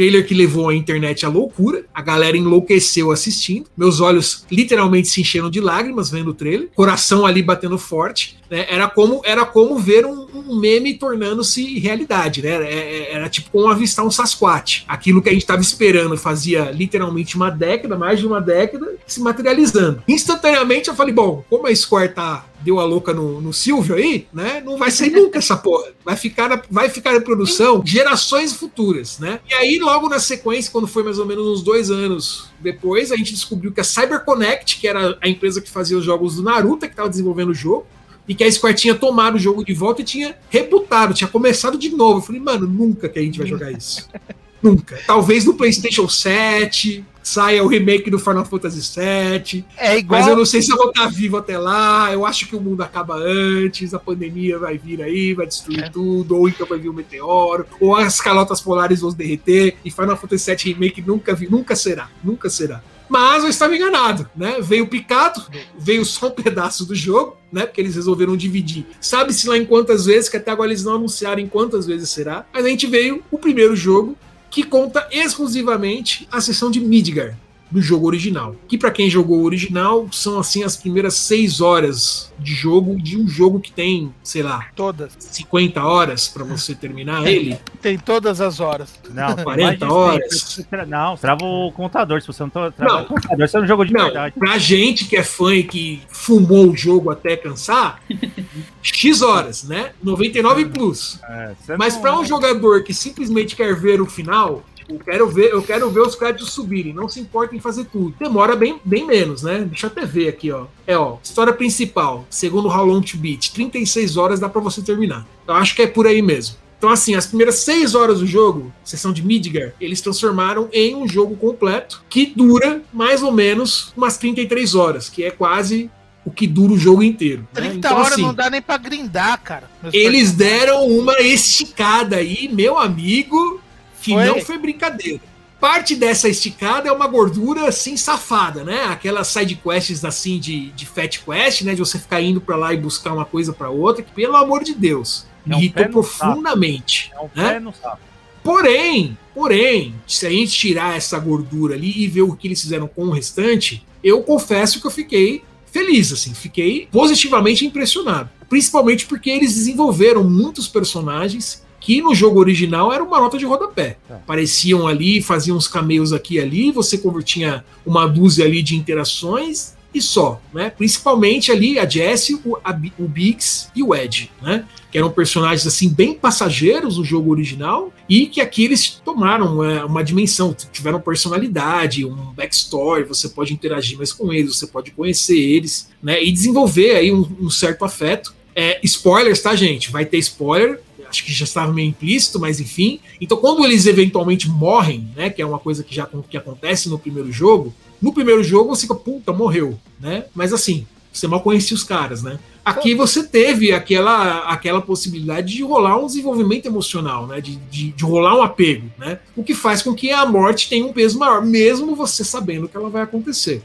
trailer 0.00 0.26
que 0.26 0.32
levou 0.32 0.70
a 0.70 0.74
internet 0.74 1.26
à 1.26 1.28
loucura. 1.28 1.84
A 1.92 2.00
galera 2.00 2.34
enlouqueceu 2.34 3.10
assistindo. 3.10 3.66
Meus 3.76 4.00
olhos 4.00 4.46
literalmente 4.50 5.08
se 5.08 5.20
encheram 5.20 5.50
de 5.50 5.60
lágrimas 5.60 6.08
vendo 6.08 6.30
o 6.30 6.34
trailer. 6.34 6.70
Coração 6.74 7.26
ali 7.26 7.42
batendo 7.42 7.76
forte. 7.76 8.38
né? 8.50 8.64
Era, 8.70 8.88
como, 8.88 9.20
era 9.24 9.44
como 9.44 9.78
ver 9.78 10.06
um, 10.06 10.19
um 10.34 10.58
meme 10.58 10.94
tornando-se 10.94 11.78
realidade. 11.78 12.42
Né? 12.42 12.48
Era, 12.50 12.64
era- 12.68 13.10
era 13.20 13.28
tipo 13.28 13.50
como 13.50 13.68
avistar 13.68 14.04
um 14.04 14.10
Sasquatch. 14.10 14.84
Aquilo 14.88 15.22
que 15.22 15.28
a 15.28 15.32
gente 15.32 15.42
estava 15.42 15.60
esperando 15.60 16.16
fazia 16.16 16.70
literalmente 16.70 17.36
uma 17.36 17.50
década, 17.50 17.96
mais 17.96 18.18
de 18.20 18.26
uma 18.26 18.40
década, 18.40 18.94
se 19.06 19.20
materializando. 19.20 20.02
Instantaneamente 20.08 20.88
eu 20.88 20.94
falei: 20.94 21.12
bom, 21.14 21.44
como 21.48 21.66
a 21.66 21.74
Square 21.74 22.14
tá 22.14 22.46
deu 22.62 22.78
a 22.78 22.84
louca 22.84 23.14
no, 23.14 23.40
no 23.40 23.52
Silvio 23.54 23.94
aí, 23.94 24.26
né? 24.32 24.62
Não 24.62 24.76
vai 24.76 24.90
sair 24.90 25.10
nunca 25.10 25.38
essa 25.38 25.56
porra. 25.56 25.86
Vai 26.04 26.14
ficar, 26.14 26.62
vai 26.70 26.90
ficar 26.90 27.14
em 27.16 27.20
produção 27.22 27.82
gerações 27.86 28.52
futuras, 28.52 29.18
né? 29.18 29.40
E 29.48 29.54
aí, 29.54 29.78
logo 29.78 30.08
na 30.10 30.18
sequência, 30.18 30.70
quando 30.70 30.86
foi 30.86 31.02
mais 31.02 31.18
ou 31.18 31.24
menos 31.24 31.46
uns 31.46 31.62
dois 31.62 31.90
anos 31.90 32.50
depois, 32.60 33.10
a 33.10 33.16
gente 33.16 33.32
descobriu 33.32 33.72
que 33.72 33.80
a 33.80 33.84
CyberConnect, 33.84 34.78
que 34.78 34.86
era 34.86 35.16
a 35.22 35.28
empresa 35.28 35.60
que 35.62 35.70
fazia 35.70 35.96
os 35.96 36.04
jogos 36.04 36.36
do 36.36 36.42
Naruto, 36.42 36.80
que 36.80 36.92
estava 36.92 37.08
desenvolvendo 37.08 37.48
o 37.50 37.54
jogo, 37.54 37.86
e 38.30 38.34
que 38.34 38.44
a 38.44 38.52
Square 38.52 38.76
tinha 38.76 38.94
tomado 38.94 39.34
o 39.34 39.38
jogo 39.40 39.64
de 39.64 39.74
volta 39.74 40.02
e 40.02 40.04
tinha 40.04 40.36
rebutado, 40.48 41.12
tinha 41.12 41.26
começado 41.26 41.76
de 41.76 41.88
novo. 41.88 42.18
Eu 42.18 42.22
falei, 42.22 42.40
mano, 42.40 42.64
nunca 42.64 43.08
que 43.08 43.18
a 43.18 43.22
gente 43.22 43.40
vai 43.40 43.48
jogar 43.48 43.72
isso. 43.72 44.08
nunca. 44.62 45.00
Talvez 45.04 45.44
no 45.44 45.54
PlayStation 45.54 46.08
7 46.08 47.04
saia 47.24 47.64
o 47.64 47.66
remake 47.66 48.08
do 48.08 48.20
Final 48.20 48.44
Fantasy 48.44 48.82
7. 48.84 49.64
É 49.76 49.98
igual. 49.98 50.20
Mas 50.20 50.28
eu 50.30 50.36
não 50.36 50.44
sei 50.44 50.62
se 50.62 50.70
eu 50.70 50.76
vou 50.76 50.90
estar 50.90 51.08
vivo 51.08 51.38
até 51.38 51.58
lá. 51.58 52.12
Eu 52.12 52.24
acho 52.24 52.46
que 52.46 52.54
o 52.54 52.60
mundo 52.60 52.82
acaba 52.84 53.16
antes, 53.16 53.92
a 53.94 53.98
pandemia 53.98 54.60
vai 54.60 54.78
vir 54.78 55.02
aí, 55.02 55.34
vai 55.34 55.48
destruir 55.48 55.86
É. 55.86 55.88
tudo, 55.88 56.36
ou 56.36 56.48
então 56.48 56.64
vai 56.68 56.78
vir 56.78 56.88
um 56.88 56.92
meteoro, 56.92 57.66
ou 57.80 57.96
as 57.96 58.20
calotas 58.20 58.60
polares 58.60 59.00
vão 59.00 59.10
se 59.10 59.16
derreter, 59.16 59.76
e 59.84 59.90
Final 59.90 60.16
Fantasy 60.16 60.54
VII 60.54 60.72
Remake 60.74 61.02
nunca 61.02 61.34
vi, 61.34 61.50
nunca 61.50 61.74
será, 61.74 62.08
nunca 62.22 62.48
será. 62.48 62.80
Mas 63.10 63.42
eu 63.42 63.50
estava 63.50 63.74
enganado, 63.74 64.30
né? 64.36 64.58
Veio 64.60 64.86
picado, 64.86 65.44
veio 65.76 66.04
só 66.04 66.28
um 66.28 66.30
pedaço 66.30 66.86
do 66.86 66.94
jogo, 66.94 67.36
né? 67.52 67.66
Porque 67.66 67.80
eles 67.80 67.96
resolveram 67.96 68.36
dividir. 68.36 68.86
Sabe-se 69.00 69.48
lá 69.48 69.58
em 69.58 69.66
quantas 69.66 70.06
vezes, 70.06 70.28
que 70.28 70.36
até 70.36 70.52
agora 70.52 70.70
eles 70.70 70.84
não 70.84 70.94
anunciaram 70.94 71.42
em 71.42 71.48
quantas 71.48 71.86
vezes 71.86 72.08
será. 72.08 72.46
Mas 72.52 72.64
a 72.64 72.68
gente 72.68 72.86
veio 72.86 73.22
o 73.28 73.36
primeiro 73.36 73.74
jogo, 73.74 74.16
que 74.48 74.62
conta 74.62 75.08
exclusivamente 75.10 76.28
a 76.30 76.40
sessão 76.40 76.70
de 76.70 76.80
Midgar 76.80 77.36
do 77.70 77.80
jogo 77.80 78.06
original. 78.06 78.56
Que 78.66 78.76
para 78.76 78.90
quem 78.90 79.08
jogou 79.08 79.38
o 79.40 79.44
original 79.44 80.08
são 80.12 80.38
assim 80.38 80.62
as 80.64 80.76
primeiras 80.76 81.14
seis 81.14 81.60
horas 81.60 82.32
de 82.38 82.54
jogo 82.54 83.00
de 83.00 83.16
um 83.18 83.28
jogo 83.28 83.60
que 83.60 83.70
tem, 83.70 84.12
sei 84.22 84.42
lá, 84.42 84.66
Todas. 84.74 85.12
50 85.18 85.82
horas 85.84 86.26
para 86.28 86.42
você 86.44 86.74
terminar 86.74 87.26
ele. 87.26 87.58
Tem 87.82 87.98
todas 87.98 88.40
as 88.40 88.60
horas. 88.60 88.88
Não, 89.10 89.34
tem 89.34 89.44
40 89.44 89.62
mais 89.62 89.78
de 89.78 89.84
cem. 89.84 90.66
horas. 90.72 90.88
Não, 90.88 91.16
trava 91.16 91.44
o 91.44 91.70
contador. 91.72 92.20
Se 92.20 92.26
você 92.26 92.42
não 92.42 92.50
tra- 92.50 92.70
trava 92.72 92.94
Não. 92.94 93.02
o 93.02 93.06
contador, 93.06 93.48
você 93.48 93.58
não 93.58 93.66
jogou 93.66 93.84
de 93.84 93.92
Não, 93.92 94.04
verdade. 94.04 94.34
pra 94.38 94.58
gente 94.58 95.04
que 95.04 95.16
é 95.16 95.22
fã 95.22 95.54
e 95.54 95.62
que 95.62 96.02
fumou 96.08 96.70
o 96.70 96.76
jogo 96.76 97.10
até 97.10 97.36
cansar, 97.36 98.00
X 98.82 99.22
horas, 99.22 99.64
né? 99.64 99.90
99 100.02 100.66
plus. 100.66 101.18
É, 101.28 101.52
Mas 101.78 101.96
para 101.96 102.18
um 102.18 102.24
jogador 102.24 102.82
que 102.82 102.94
simplesmente 102.94 103.54
quer 103.54 103.74
ver 103.78 104.00
o 104.00 104.06
final, 104.06 104.64
eu 104.90 104.98
quero 104.98 105.28
ver, 105.28 105.50
eu 105.52 105.62
quero 105.62 105.90
ver 105.90 106.00
os 106.00 106.14
créditos 106.14 106.52
subirem, 106.52 106.92
não 106.92 107.08
se 107.08 107.20
importa 107.20 107.54
em 107.54 107.60
fazer 107.60 107.84
tudo. 107.84 108.14
Demora 108.18 108.56
bem, 108.56 108.80
bem 108.84 109.06
menos, 109.06 109.42
né? 109.42 109.60
Deixa 109.68 109.86
eu 109.86 109.90
até 109.90 110.04
ver 110.04 110.28
aqui, 110.28 110.50
ó. 110.50 110.66
É, 110.86 110.96
ó, 110.96 111.16
história 111.22 111.52
principal, 111.52 112.26
segundo 112.28 112.68
How 112.68 112.84
Long 112.84 113.00
to 113.02 113.16
Beat, 113.16 113.50
36 113.52 114.16
horas 114.16 114.40
dá 114.40 114.48
para 114.48 114.60
você 114.60 114.82
terminar. 114.82 115.26
Eu 115.46 115.54
acho 115.54 115.74
que 115.74 115.82
é 115.82 115.86
por 115.86 116.06
aí 116.06 116.20
mesmo. 116.22 116.56
Então, 116.78 116.88
assim, 116.90 117.14
as 117.14 117.26
primeiras 117.26 117.56
6 117.56 117.94
horas 117.94 118.20
do 118.20 118.26
jogo, 118.26 118.72
sessão 118.82 119.12
de 119.12 119.22
Midgar, 119.22 119.74
eles 119.78 120.00
transformaram 120.00 120.66
em 120.72 120.94
um 120.96 121.06
jogo 121.06 121.36
completo 121.36 122.02
que 122.08 122.24
dura 122.34 122.80
mais 122.90 123.22
ou 123.22 123.30
menos 123.30 123.92
umas 123.94 124.16
33 124.16 124.74
horas, 124.74 125.08
que 125.10 125.22
é 125.22 125.30
quase 125.30 125.90
o 126.24 126.30
que 126.30 126.46
dura 126.46 126.72
o 126.72 126.78
jogo 126.78 127.02
inteiro. 127.02 127.42
né? 127.54 127.60
30 127.70 127.74
Então, 127.76 127.96
horas 127.98 128.12
assim, 128.12 128.22
não 128.22 128.32
dá 128.32 128.48
nem 128.48 128.62
pra 128.62 128.78
grindar, 128.78 129.42
cara. 129.42 129.70
Eles 129.92 130.32
deram 130.32 130.86
uma 130.86 131.18
esticada 131.20 132.16
aí, 132.16 132.48
meu 132.52 132.78
amigo, 132.78 133.60
que 134.02 134.12
Foi. 134.12 134.24
não 134.24 134.40
foi 134.40 134.58
brincadeira. 134.58 135.20
Parte 135.60 135.94
dessa 135.94 136.26
esticada 136.26 136.88
é 136.88 136.92
uma 136.92 137.06
gordura 137.06 137.68
assim 137.68 137.94
safada, 137.94 138.64
né? 138.64 138.84
Aquelas 138.84 139.28
side 139.28 139.56
quests 139.56 140.04
assim 140.06 140.38
de, 140.38 140.70
de 140.70 140.86
fat 140.86 141.20
quest, 141.20 141.62
né? 141.62 141.74
De 141.74 141.80
você 141.80 141.98
ficar 141.98 142.22
indo 142.22 142.40
pra 142.40 142.56
lá 142.56 142.72
e 142.72 142.78
buscar 142.78 143.12
uma 143.12 143.26
coisa 143.26 143.52
pra 143.52 143.68
outra, 143.68 144.02
que 144.02 144.10
pelo 144.10 144.36
amor 144.36 144.64
de 144.64 144.74
Deus, 144.74 145.26
me 145.44 145.52
É 145.52 145.56
um 145.56 145.60
irritou 145.60 145.88
profundamente. 145.90 147.12
É 147.14 147.20
um 147.20 147.28
né? 147.34 147.50
pé 147.50 147.60
no 147.60 147.74
saco. 147.74 147.98
Porém, 148.42 149.18
porém, 149.34 149.94
se 150.06 150.26
a 150.26 150.30
gente 150.30 150.52
tirar 150.52 150.96
essa 150.96 151.18
gordura 151.18 151.74
ali 151.74 151.92
e 151.94 152.06
ver 152.06 152.22
o 152.22 152.34
que 152.34 152.48
eles 152.48 152.62
fizeram 152.62 152.88
com 152.88 153.04
o 153.04 153.10
restante, 153.10 153.84
eu 154.02 154.22
confesso 154.22 154.80
que 154.80 154.86
eu 154.86 154.90
fiquei 154.90 155.44
feliz, 155.70 156.10
assim, 156.10 156.32
fiquei 156.32 156.88
positivamente 156.90 157.66
impressionado. 157.66 158.30
Principalmente 158.48 159.06
porque 159.06 159.28
eles 159.28 159.54
desenvolveram 159.54 160.24
muitos 160.24 160.66
personagens 160.66 161.62
que 161.80 162.02
no 162.02 162.14
jogo 162.14 162.38
original 162.38 162.92
era 162.92 163.02
uma 163.02 163.18
nota 163.18 163.38
de 163.38 163.46
rodapé. 163.46 163.96
É. 164.08 164.14
Apareciam 164.14 164.86
ali, 164.86 165.22
faziam 165.22 165.56
uns 165.56 165.66
cameos 165.66 166.12
aqui 166.12 166.34
e 166.34 166.40
ali, 166.40 166.70
você 166.70 166.98
convertia 166.98 167.64
uma 167.84 168.06
dúzia 168.06 168.44
ali 168.44 168.62
de 168.62 168.76
interações 168.76 169.74
e 169.92 170.00
só, 170.00 170.40
né? 170.54 170.70
Principalmente 170.70 171.50
ali 171.50 171.78
a 171.78 171.88
Jessie, 171.88 172.40
o, 172.44 172.56
a, 172.62 172.78
o 172.98 173.08
Biggs 173.08 173.68
e 173.74 173.82
o 173.82 173.94
Ed, 173.94 174.30
né? 174.40 174.64
Que 174.90 174.98
eram 174.98 175.10
personagens 175.10 175.66
assim 175.66 175.88
bem 175.88 176.14
passageiros 176.14 176.96
no 176.96 177.04
jogo 177.04 177.30
original 177.30 177.92
e 178.08 178.26
que 178.26 178.40
aqui 178.40 178.64
eles 178.64 179.00
tomaram 179.04 179.64
é, 179.64 179.84
uma 179.84 180.04
dimensão, 180.04 180.54
tiveram 180.70 181.00
personalidade, 181.00 182.04
um 182.04 182.32
backstory, 182.32 183.04
você 183.04 183.28
pode 183.28 183.52
interagir 183.52 183.98
mais 183.98 184.12
com 184.12 184.32
eles, 184.32 184.56
você 184.56 184.66
pode 184.66 184.92
conhecer 184.92 185.38
eles, 185.38 185.90
né? 186.00 186.22
E 186.22 186.30
desenvolver 186.30 186.94
aí 186.94 187.12
um, 187.12 187.28
um 187.40 187.50
certo 187.50 187.84
afeto. 187.84 188.32
É, 188.54 188.80
spoilers, 188.84 189.40
tá, 189.40 189.56
gente? 189.56 189.90
Vai 189.90 190.04
ter 190.04 190.18
spoiler, 190.18 190.80
acho 191.10 191.24
que 191.24 191.32
já 191.32 191.44
estava 191.44 191.72
meio 191.72 191.88
implícito, 191.88 192.38
mas 192.38 192.60
enfim. 192.60 193.00
Então, 193.20 193.36
quando 193.36 193.64
eles 193.64 193.86
eventualmente 193.86 194.48
morrem, 194.48 195.10
né, 195.14 195.28
que 195.28 195.42
é 195.42 195.46
uma 195.46 195.58
coisa 195.58 195.82
que 195.82 195.94
já 195.94 196.08
que 196.28 196.36
acontece 196.36 196.88
no 196.88 196.98
primeiro 196.98 197.30
jogo, 197.30 197.74
no 198.00 198.12
primeiro 198.12 198.42
jogo 198.42 198.74
você 198.74 198.82
fica, 198.82 198.94
puta, 198.94 199.32
morreu, 199.32 199.78
né? 200.00 200.24
Mas 200.34 200.52
assim, 200.52 200.86
você 201.12 201.26
mal 201.26 201.40
conhecia 201.40 201.74
os 201.74 201.84
caras, 201.84 202.22
né? 202.22 202.38
Aqui 202.64 202.94
você 202.94 203.24
teve 203.24 203.72
aquela, 203.72 204.40
aquela 204.44 204.80
possibilidade 204.80 205.54
de 205.54 205.62
rolar 205.62 205.98
um 205.98 206.06
desenvolvimento 206.06 206.66
emocional, 206.66 207.26
né? 207.26 207.40
De, 207.40 207.56
de, 207.56 207.90
de, 207.90 208.04
rolar 208.04 208.36
um 208.36 208.42
apego, 208.42 208.88
né? 208.98 209.18
O 209.36 209.42
que 209.42 209.54
faz 209.54 209.82
com 209.82 209.94
que 209.94 210.12
a 210.12 210.24
morte 210.24 210.68
tenha 210.68 210.86
um 210.86 210.92
peso 210.92 211.18
maior, 211.18 211.44
mesmo 211.44 211.96
você 211.96 212.24
sabendo 212.24 212.68
que 212.68 212.76
ela 212.76 212.88
vai 212.88 213.02
acontecer 213.02 213.62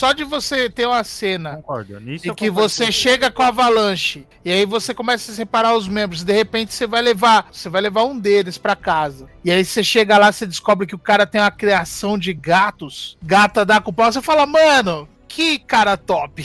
só 0.00 0.14
de 0.14 0.24
você 0.24 0.70
ter 0.70 0.86
uma 0.86 1.04
cena 1.04 1.56
Concordo. 1.56 2.00
Em 2.00 2.34
que 2.34 2.48
você 2.48 2.90
chega 2.90 3.30
com 3.30 3.42
a 3.42 3.48
avalanche 3.48 4.26
e 4.42 4.50
aí 4.50 4.64
você 4.64 4.94
começa 4.94 5.30
a 5.30 5.34
separar 5.34 5.76
os 5.76 5.86
membros, 5.86 6.24
de 6.24 6.32
repente 6.32 6.72
você 6.72 6.86
vai 6.86 7.02
levar, 7.02 7.48
você 7.52 7.68
vai 7.68 7.82
levar 7.82 8.04
um 8.04 8.18
deles 8.18 8.56
para 8.56 8.74
casa. 8.74 9.28
E 9.44 9.50
aí 9.50 9.62
você 9.62 9.84
chega 9.84 10.16
lá, 10.16 10.32
você 10.32 10.46
descobre 10.46 10.86
que 10.86 10.94
o 10.94 10.98
cara 10.98 11.26
tem 11.26 11.38
uma 11.38 11.50
criação 11.50 12.16
de 12.16 12.32
gatos, 12.32 13.18
gata 13.22 13.62
da 13.62 13.78
com 13.78 13.92
pau, 13.92 14.10
você 14.10 14.22
fala: 14.22 14.46
"Mano, 14.46 15.06
que 15.30 15.58
cara 15.58 15.96
top. 15.96 16.44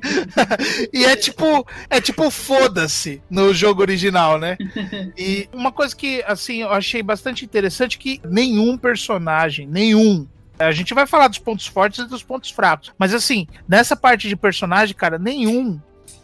e 0.92 1.04
é 1.04 1.16
tipo, 1.16 1.66
é 1.90 2.00
tipo 2.00 2.30
foda-se 2.30 3.20
no 3.28 3.52
jogo 3.52 3.82
original, 3.82 4.38
né? 4.38 4.56
E 5.18 5.48
uma 5.52 5.72
coisa 5.72 5.96
que 5.96 6.22
assim, 6.26 6.60
eu 6.60 6.70
achei 6.70 7.02
bastante 7.02 7.44
interessante 7.44 7.98
que 7.98 8.20
nenhum 8.24 8.78
personagem, 8.78 9.66
nenhum 9.66 10.26
a 10.66 10.72
gente 10.72 10.94
vai 10.94 11.06
falar 11.06 11.28
dos 11.28 11.38
pontos 11.38 11.66
fortes 11.66 12.00
e 12.00 12.08
dos 12.08 12.22
pontos 12.22 12.50
fracos. 12.50 12.92
Mas 12.98 13.14
assim, 13.14 13.46
nessa 13.68 13.96
parte 13.96 14.28
de 14.28 14.36
personagem, 14.36 14.94
cara, 14.94 15.18
nenhum 15.18 15.80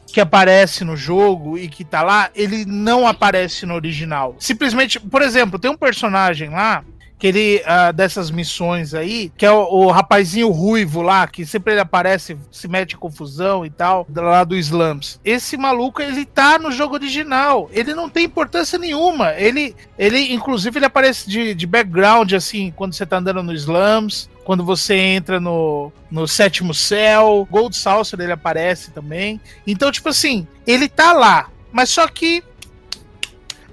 que 0.07 0.21
aparece 0.21 0.85
no 0.85 0.97
jogo 0.97 1.59
e 1.59 1.69
que 1.69 1.85
tá 1.85 2.03
lá, 2.03 2.31
ele 2.35 2.65
não 2.65 3.07
aparece 3.07 3.67
no 3.67 3.75
original. 3.75 4.37
Simplesmente, 4.39 5.01
por 5.01 5.21
exemplo, 5.21 5.59
tem 5.59 5.71
um 5.71 5.77
personagem 5.77 6.51
lá 6.51 6.85
que 7.19 7.27
ele, 7.27 7.63
uh, 7.63 7.93
dessas 7.93 8.31
missões 8.31 8.93
aí, 8.93 9.33
que 9.37 9.47
é 9.47 9.51
o, 9.51 9.63
o, 9.63 9.91
rapazinho 9.91 10.51
ruivo 10.51 11.01
lá, 11.01 11.27
que 11.27 11.47
sempre 11.47 11.73
ele 11.73 11.81
aparece, 11.81 12.37
se 12.51 12.69
mete 12.69 12.95
em 12.95 12.99
confusão 12.99 13.65
e 13.65 13.71
tal, 13.71 14.07
lá 14.15 14.45
do 14.45 14.57
Slums. 14.57 15.19
Esse 15.25 15.57
maluco, 15.57 16.03
ele 16.03 16.25
tá 16.27 16.59
no 16.59 16.71
jogo 16.71 16.95
original, 16.95 17.71
ele 17.73 17.95
não 17.95 18.09
tem 18.09 18.25
importância 18.25 18.79
nenhuma, 18.79 19.33
ele, 19.35 19.75
ele 19.99 20.33
inclusive, 20.33 20.79
ele 20.79 20.87
aparece 20.87 21.29
de, 21.29 21.55
de 21.55 21.67
background, 21.67 22.33
assim, 22.33 22.73
quando 22.77 22.95
você 22.95 23.07
tá 23.07 23.17
andando 23.17 23.43
no 23.43 23.55
Slums, 23.55 24.29
quando 24.45 24.65
você 24.65 24.95
entra 24.95 25.41
no, 25.41 25.91
no 26.11 26.29
sétimo 26.29 26.73
céu, 26.73 27.49
Gold 27.51 27.77
Saucer 27.77 28.21
ele 28.21 28.31
aparece 28.31 28.93
também. 28.93 29.41
Então, 29.67 29.91
tipo 29.91 30.09
assim, 30.09 30.47
ele 30.65 30.89
tá 30.89 31.13
lá, 31.13 31.51
mas 31.73 31.91
só 31.91 32.07
que 32.07 32.45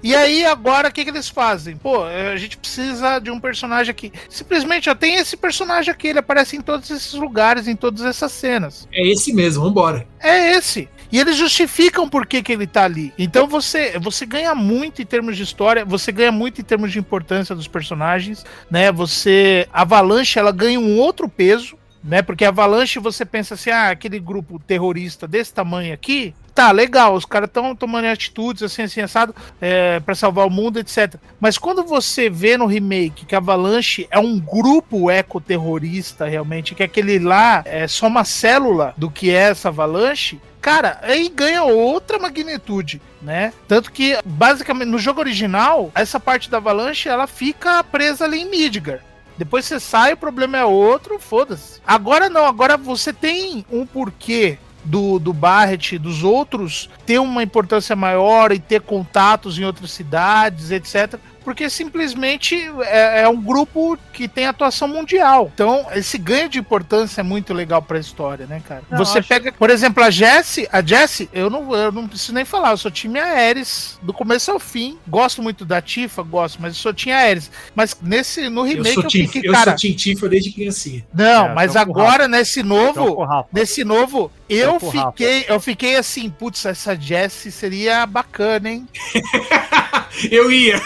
e 0.04 0.14
aí, 0.14 0.44
agora, 0.44 0.88
o 0.88 0.92
que, 0.92 1.02
que 1.02 1.10
eles 1.10 1.30
fazem? 1.30 1.78
Pô, 1.78 2.06
é, 2.06 2.32
a 2.32 2.36
gente 2.36 2.58
precisa 2.58 3.18
de 3.18 3.30
um 3.30 3.40
personagem 3.40 3.90
aqui. 3.90 4.12
Simplesmente, 4.28 4.84
já 4.84 4.94
tem 4.94 5.14
esse 5.14 5.34
personagem 5.34 5.90
aqui, 5.90 6.08
ele 6.08 6.18
aparece 6.18 6.56
em 6.56 6.60
todos 6.60 6.90
esses 6.90 7.14
lugares, 7.14 7.66
em 7.66 7.74
todas 7.74 8.02
essas 8.02 8.30
cenas. 8.30 8.86
É 8.92 9.06
esse 9.08 9.32
mesmo, 9.32 9.64
vambora. 9.64 10.06
É 10.20 10.52
esse. 10.52 10.90
E 11.10 11.18
eles 11.18 11.36
justificam 11.36 12.06
por 12.06 12.26
que, 12.26 12.42
que 12.42 12.52
ele 12.52 12.66
tá 12.66 12.84
ali. 12.84 13.14
Então 13.18 13.46
você, 13.46 13.98
você 13.98 14.26
ganha 14.26 14.54
muito 14.54 15.00
em 15.00 15.06
termos 15.06 15.38
de 15.38 15.42
história, 15.42 15.86
você 15.86 16.12
ganha 16.12 16.32
muito 16.32 16.60
em 16.60 16.64
termos 16.64 16.92
de 16.92 16.98
importância 16.98 17.54
dos 17.54 17.66
personagens, 17.66 18.44
né? 18.70 18.92
Você. 18.92 19.66
A 19.72 19.82
Avalanche, 19.82 20.38
ela 20.38 20.52
ganha 20.52 20.78
um 20.78 20.98
outro 20.98 21.30
peso, 21.30 21.78
né? 22.02 22.20
Porque 22.20 22.44
a 22.44 22.48
Avalanche 22.48 22.98
você 22.98 23.24
pensa 23.24 23.54
assim, 23.54 23.70
ah, 23.70 23.90
aquele 23.90 24.18
grupo 24.18 24.58
terrorista 24.58 25.26
desse 25.26 25.54
tamanho 25.54 25.94
aqui, 25.94 26.34
tá, 26.54 26.70
legal, 26.70 27.14
os 27.14 27.24
caras 27.24 27.48
estão 27.48 27.74
tomando 27.74 28.06
atitudes 28.06 28.62
assim, 28.62 28.82
assim, 28.82 29.00
assado, 29.00 29.34
é, 29.60 29.98
para 30.00 30.14
salvar 30.14 30.46
o 30.46 30.50
mundo, 30.50 30.78
etc. 30.78 31.16
Mas 31.40 31.58
quando 31.58 31.82
você 31.82 32.30
vê 32.30 32.56
no 32.56 32.66
remake 32.66 33.26
que 33.26 33.34
Avalanche 33.34 34.06
é 34.10 34.18
um 34.18 34.38
grupo 34.38 35.10
ecoterrorista, 35.10 36.26
realmente, 36.26 36.74
que 36.74 36.82
aquele 36.82 37.18
lá 37.18 37.62
é 37.64 37.88
só 37.88 38.06
uma 38.06 38.24
célula 38.24 38.94
do 38.96 39.10
que 39.10 39.30
é 39.30 39.50
essa 39.50 39.68
Avalanche, 39.68 40.40
cara, 40.60 40.98
aí 41.02 41.28
ganha 41.28 41.64
outra 41.64 42.18
magnitude, 42.18 43.02
né? 43.20 43.52
Tanto 43.66 43.90
que, 43.90 44.16
basicamente, 44.24 44.88
no 44.88 44.98
jogo 44.98 45.20
original, 45.20 45.90
essa 45.94 46.20
parte 46.20 46.48
da 46.48 46.58
Avalanche, 46.58 47.08
ela 47.08 47.26
fica 47.26 47.82
presa 47.82 48.24
ali 48.24 48.40
em 48.40 48.50
Midgar. 48.50 49.00
Depois 49.36 49.64
você 49.64 49.80
sai, 49.80 50.12
o 50.12 50.16
problema 50.16 50.58
é 50.58 50.64
outro, 50.64 51.18
foda-se. 51.18 51.80
Agora 51.84 52.30
não, 52.30 52.46
agora 52.46 52.76
você 52.76 53.12
tem 53.12 53.66
um 53.70 53.84
porquê 53.84 54.58
do, 54.84 55.18
do 55.18 55.32
Barrett, 55.32 55.98
dos 55.98 56.22
outros, 56.22 56.88
ter 57.06 57.18
uma 57.18 57.42
importância 57.42 57.96
maior 57.96 58.52
e 58.52 58.58
ter 58.58 58.80
contatos 58.80 59.58
em 59.58 59.64
outras 59.64 59.90
cidades, 59.90 60.70
etc 60.70 61.18
porque 61.44 61.68
simplesmente 61.68 62.56
é, 62.84 63.20
é, 63.20 63.28
um 63.28 63.40
grupo 63.40 63.98
que 64.12 64.26
tem 64.26 64.46
atuação 64.46 64.88
mundial. 64.88 65.50
Então, 65.54 65.86
esse 65.94 66.16
ganho 66.16 66.48
de 66.48 66.58
importância 66.58 67.20
é 67.20 67.24
muito 67.24 67.52
legal 67.52 67.82
pra 67.82 67.98
história, 67.98 68.46
né, 68.46 68.62
cara? 68.66 68.82
Não, 68.90 68.98
Você 68.98 69.18
acho... 69.18 69.28
pega, 69.28 69.52
por 69.52 69.68
exemplo, 69.68 70.02
a 70.02 70.10
Jessie, 70.10 70.66
a 70.72 70.80
Jessie, 70.80 71.28
eu 71.32 71.50
não, 71.50 71.74
eu 71.74 71.92
não 71.92 72.08
preciso 72.08 72.32
nem 72.32 72.44
falar, 72.44 72.70
eu 72.70 72.76
sou 72.78 72.90
time 72.90 73.20
Ares 73.20 73.98
do 74.02 74.12
começo 74.12 74.50
ao 74.50 74.58
fim. 74.58 74.98
Gosto 75.06 75.42
muito 75.42 75.64
da 75.64 75.82
Tifa, 75.82 76.22
gosto, 76.22 76.60
mas 76.60 76.74
eu 76.74 76.80
sou 76.80 76.94
time 76.94 77.12
Ares. 77.12 77.50
Mas 77.74 77.96
nesse, 78.00 78.48
no 78.48 78.62
remake 78.62 78.96
eu, 78.96 79.02
eu 79.02 79.10
fiquei, 79.10 79.42
eu 79.44 79.52
cara... 79.52 79.72
Eu 79.72 79.78
sou 79.78 79.94
Tifa 79.94 80.28
desde 80.28 80.50
criancinha. 80.50 81.04
Não, 81.12 81.48
é, 81.48 81.54
mas 81.54 81.76
agora, 81.76 82.26
nesse 82.26 82.62
novo, 82.62 83.18
nesse 83.52 83.84
novo, 83.84 84.30
eu 84.56 84.78
fiquei, 84.80 85.44
eu 85.48 85.60
fiquei 85.60 85.96
assim, 85.96 86.28
putz, 86.30 86.64
essa 86.64 86.94
Jessie 86.94 87.50
seria 87.50 88.06
bacana, 88.06 88.70
hein? 88.70 88.88
eu 90.30 90.50
ia. 90.50 90.80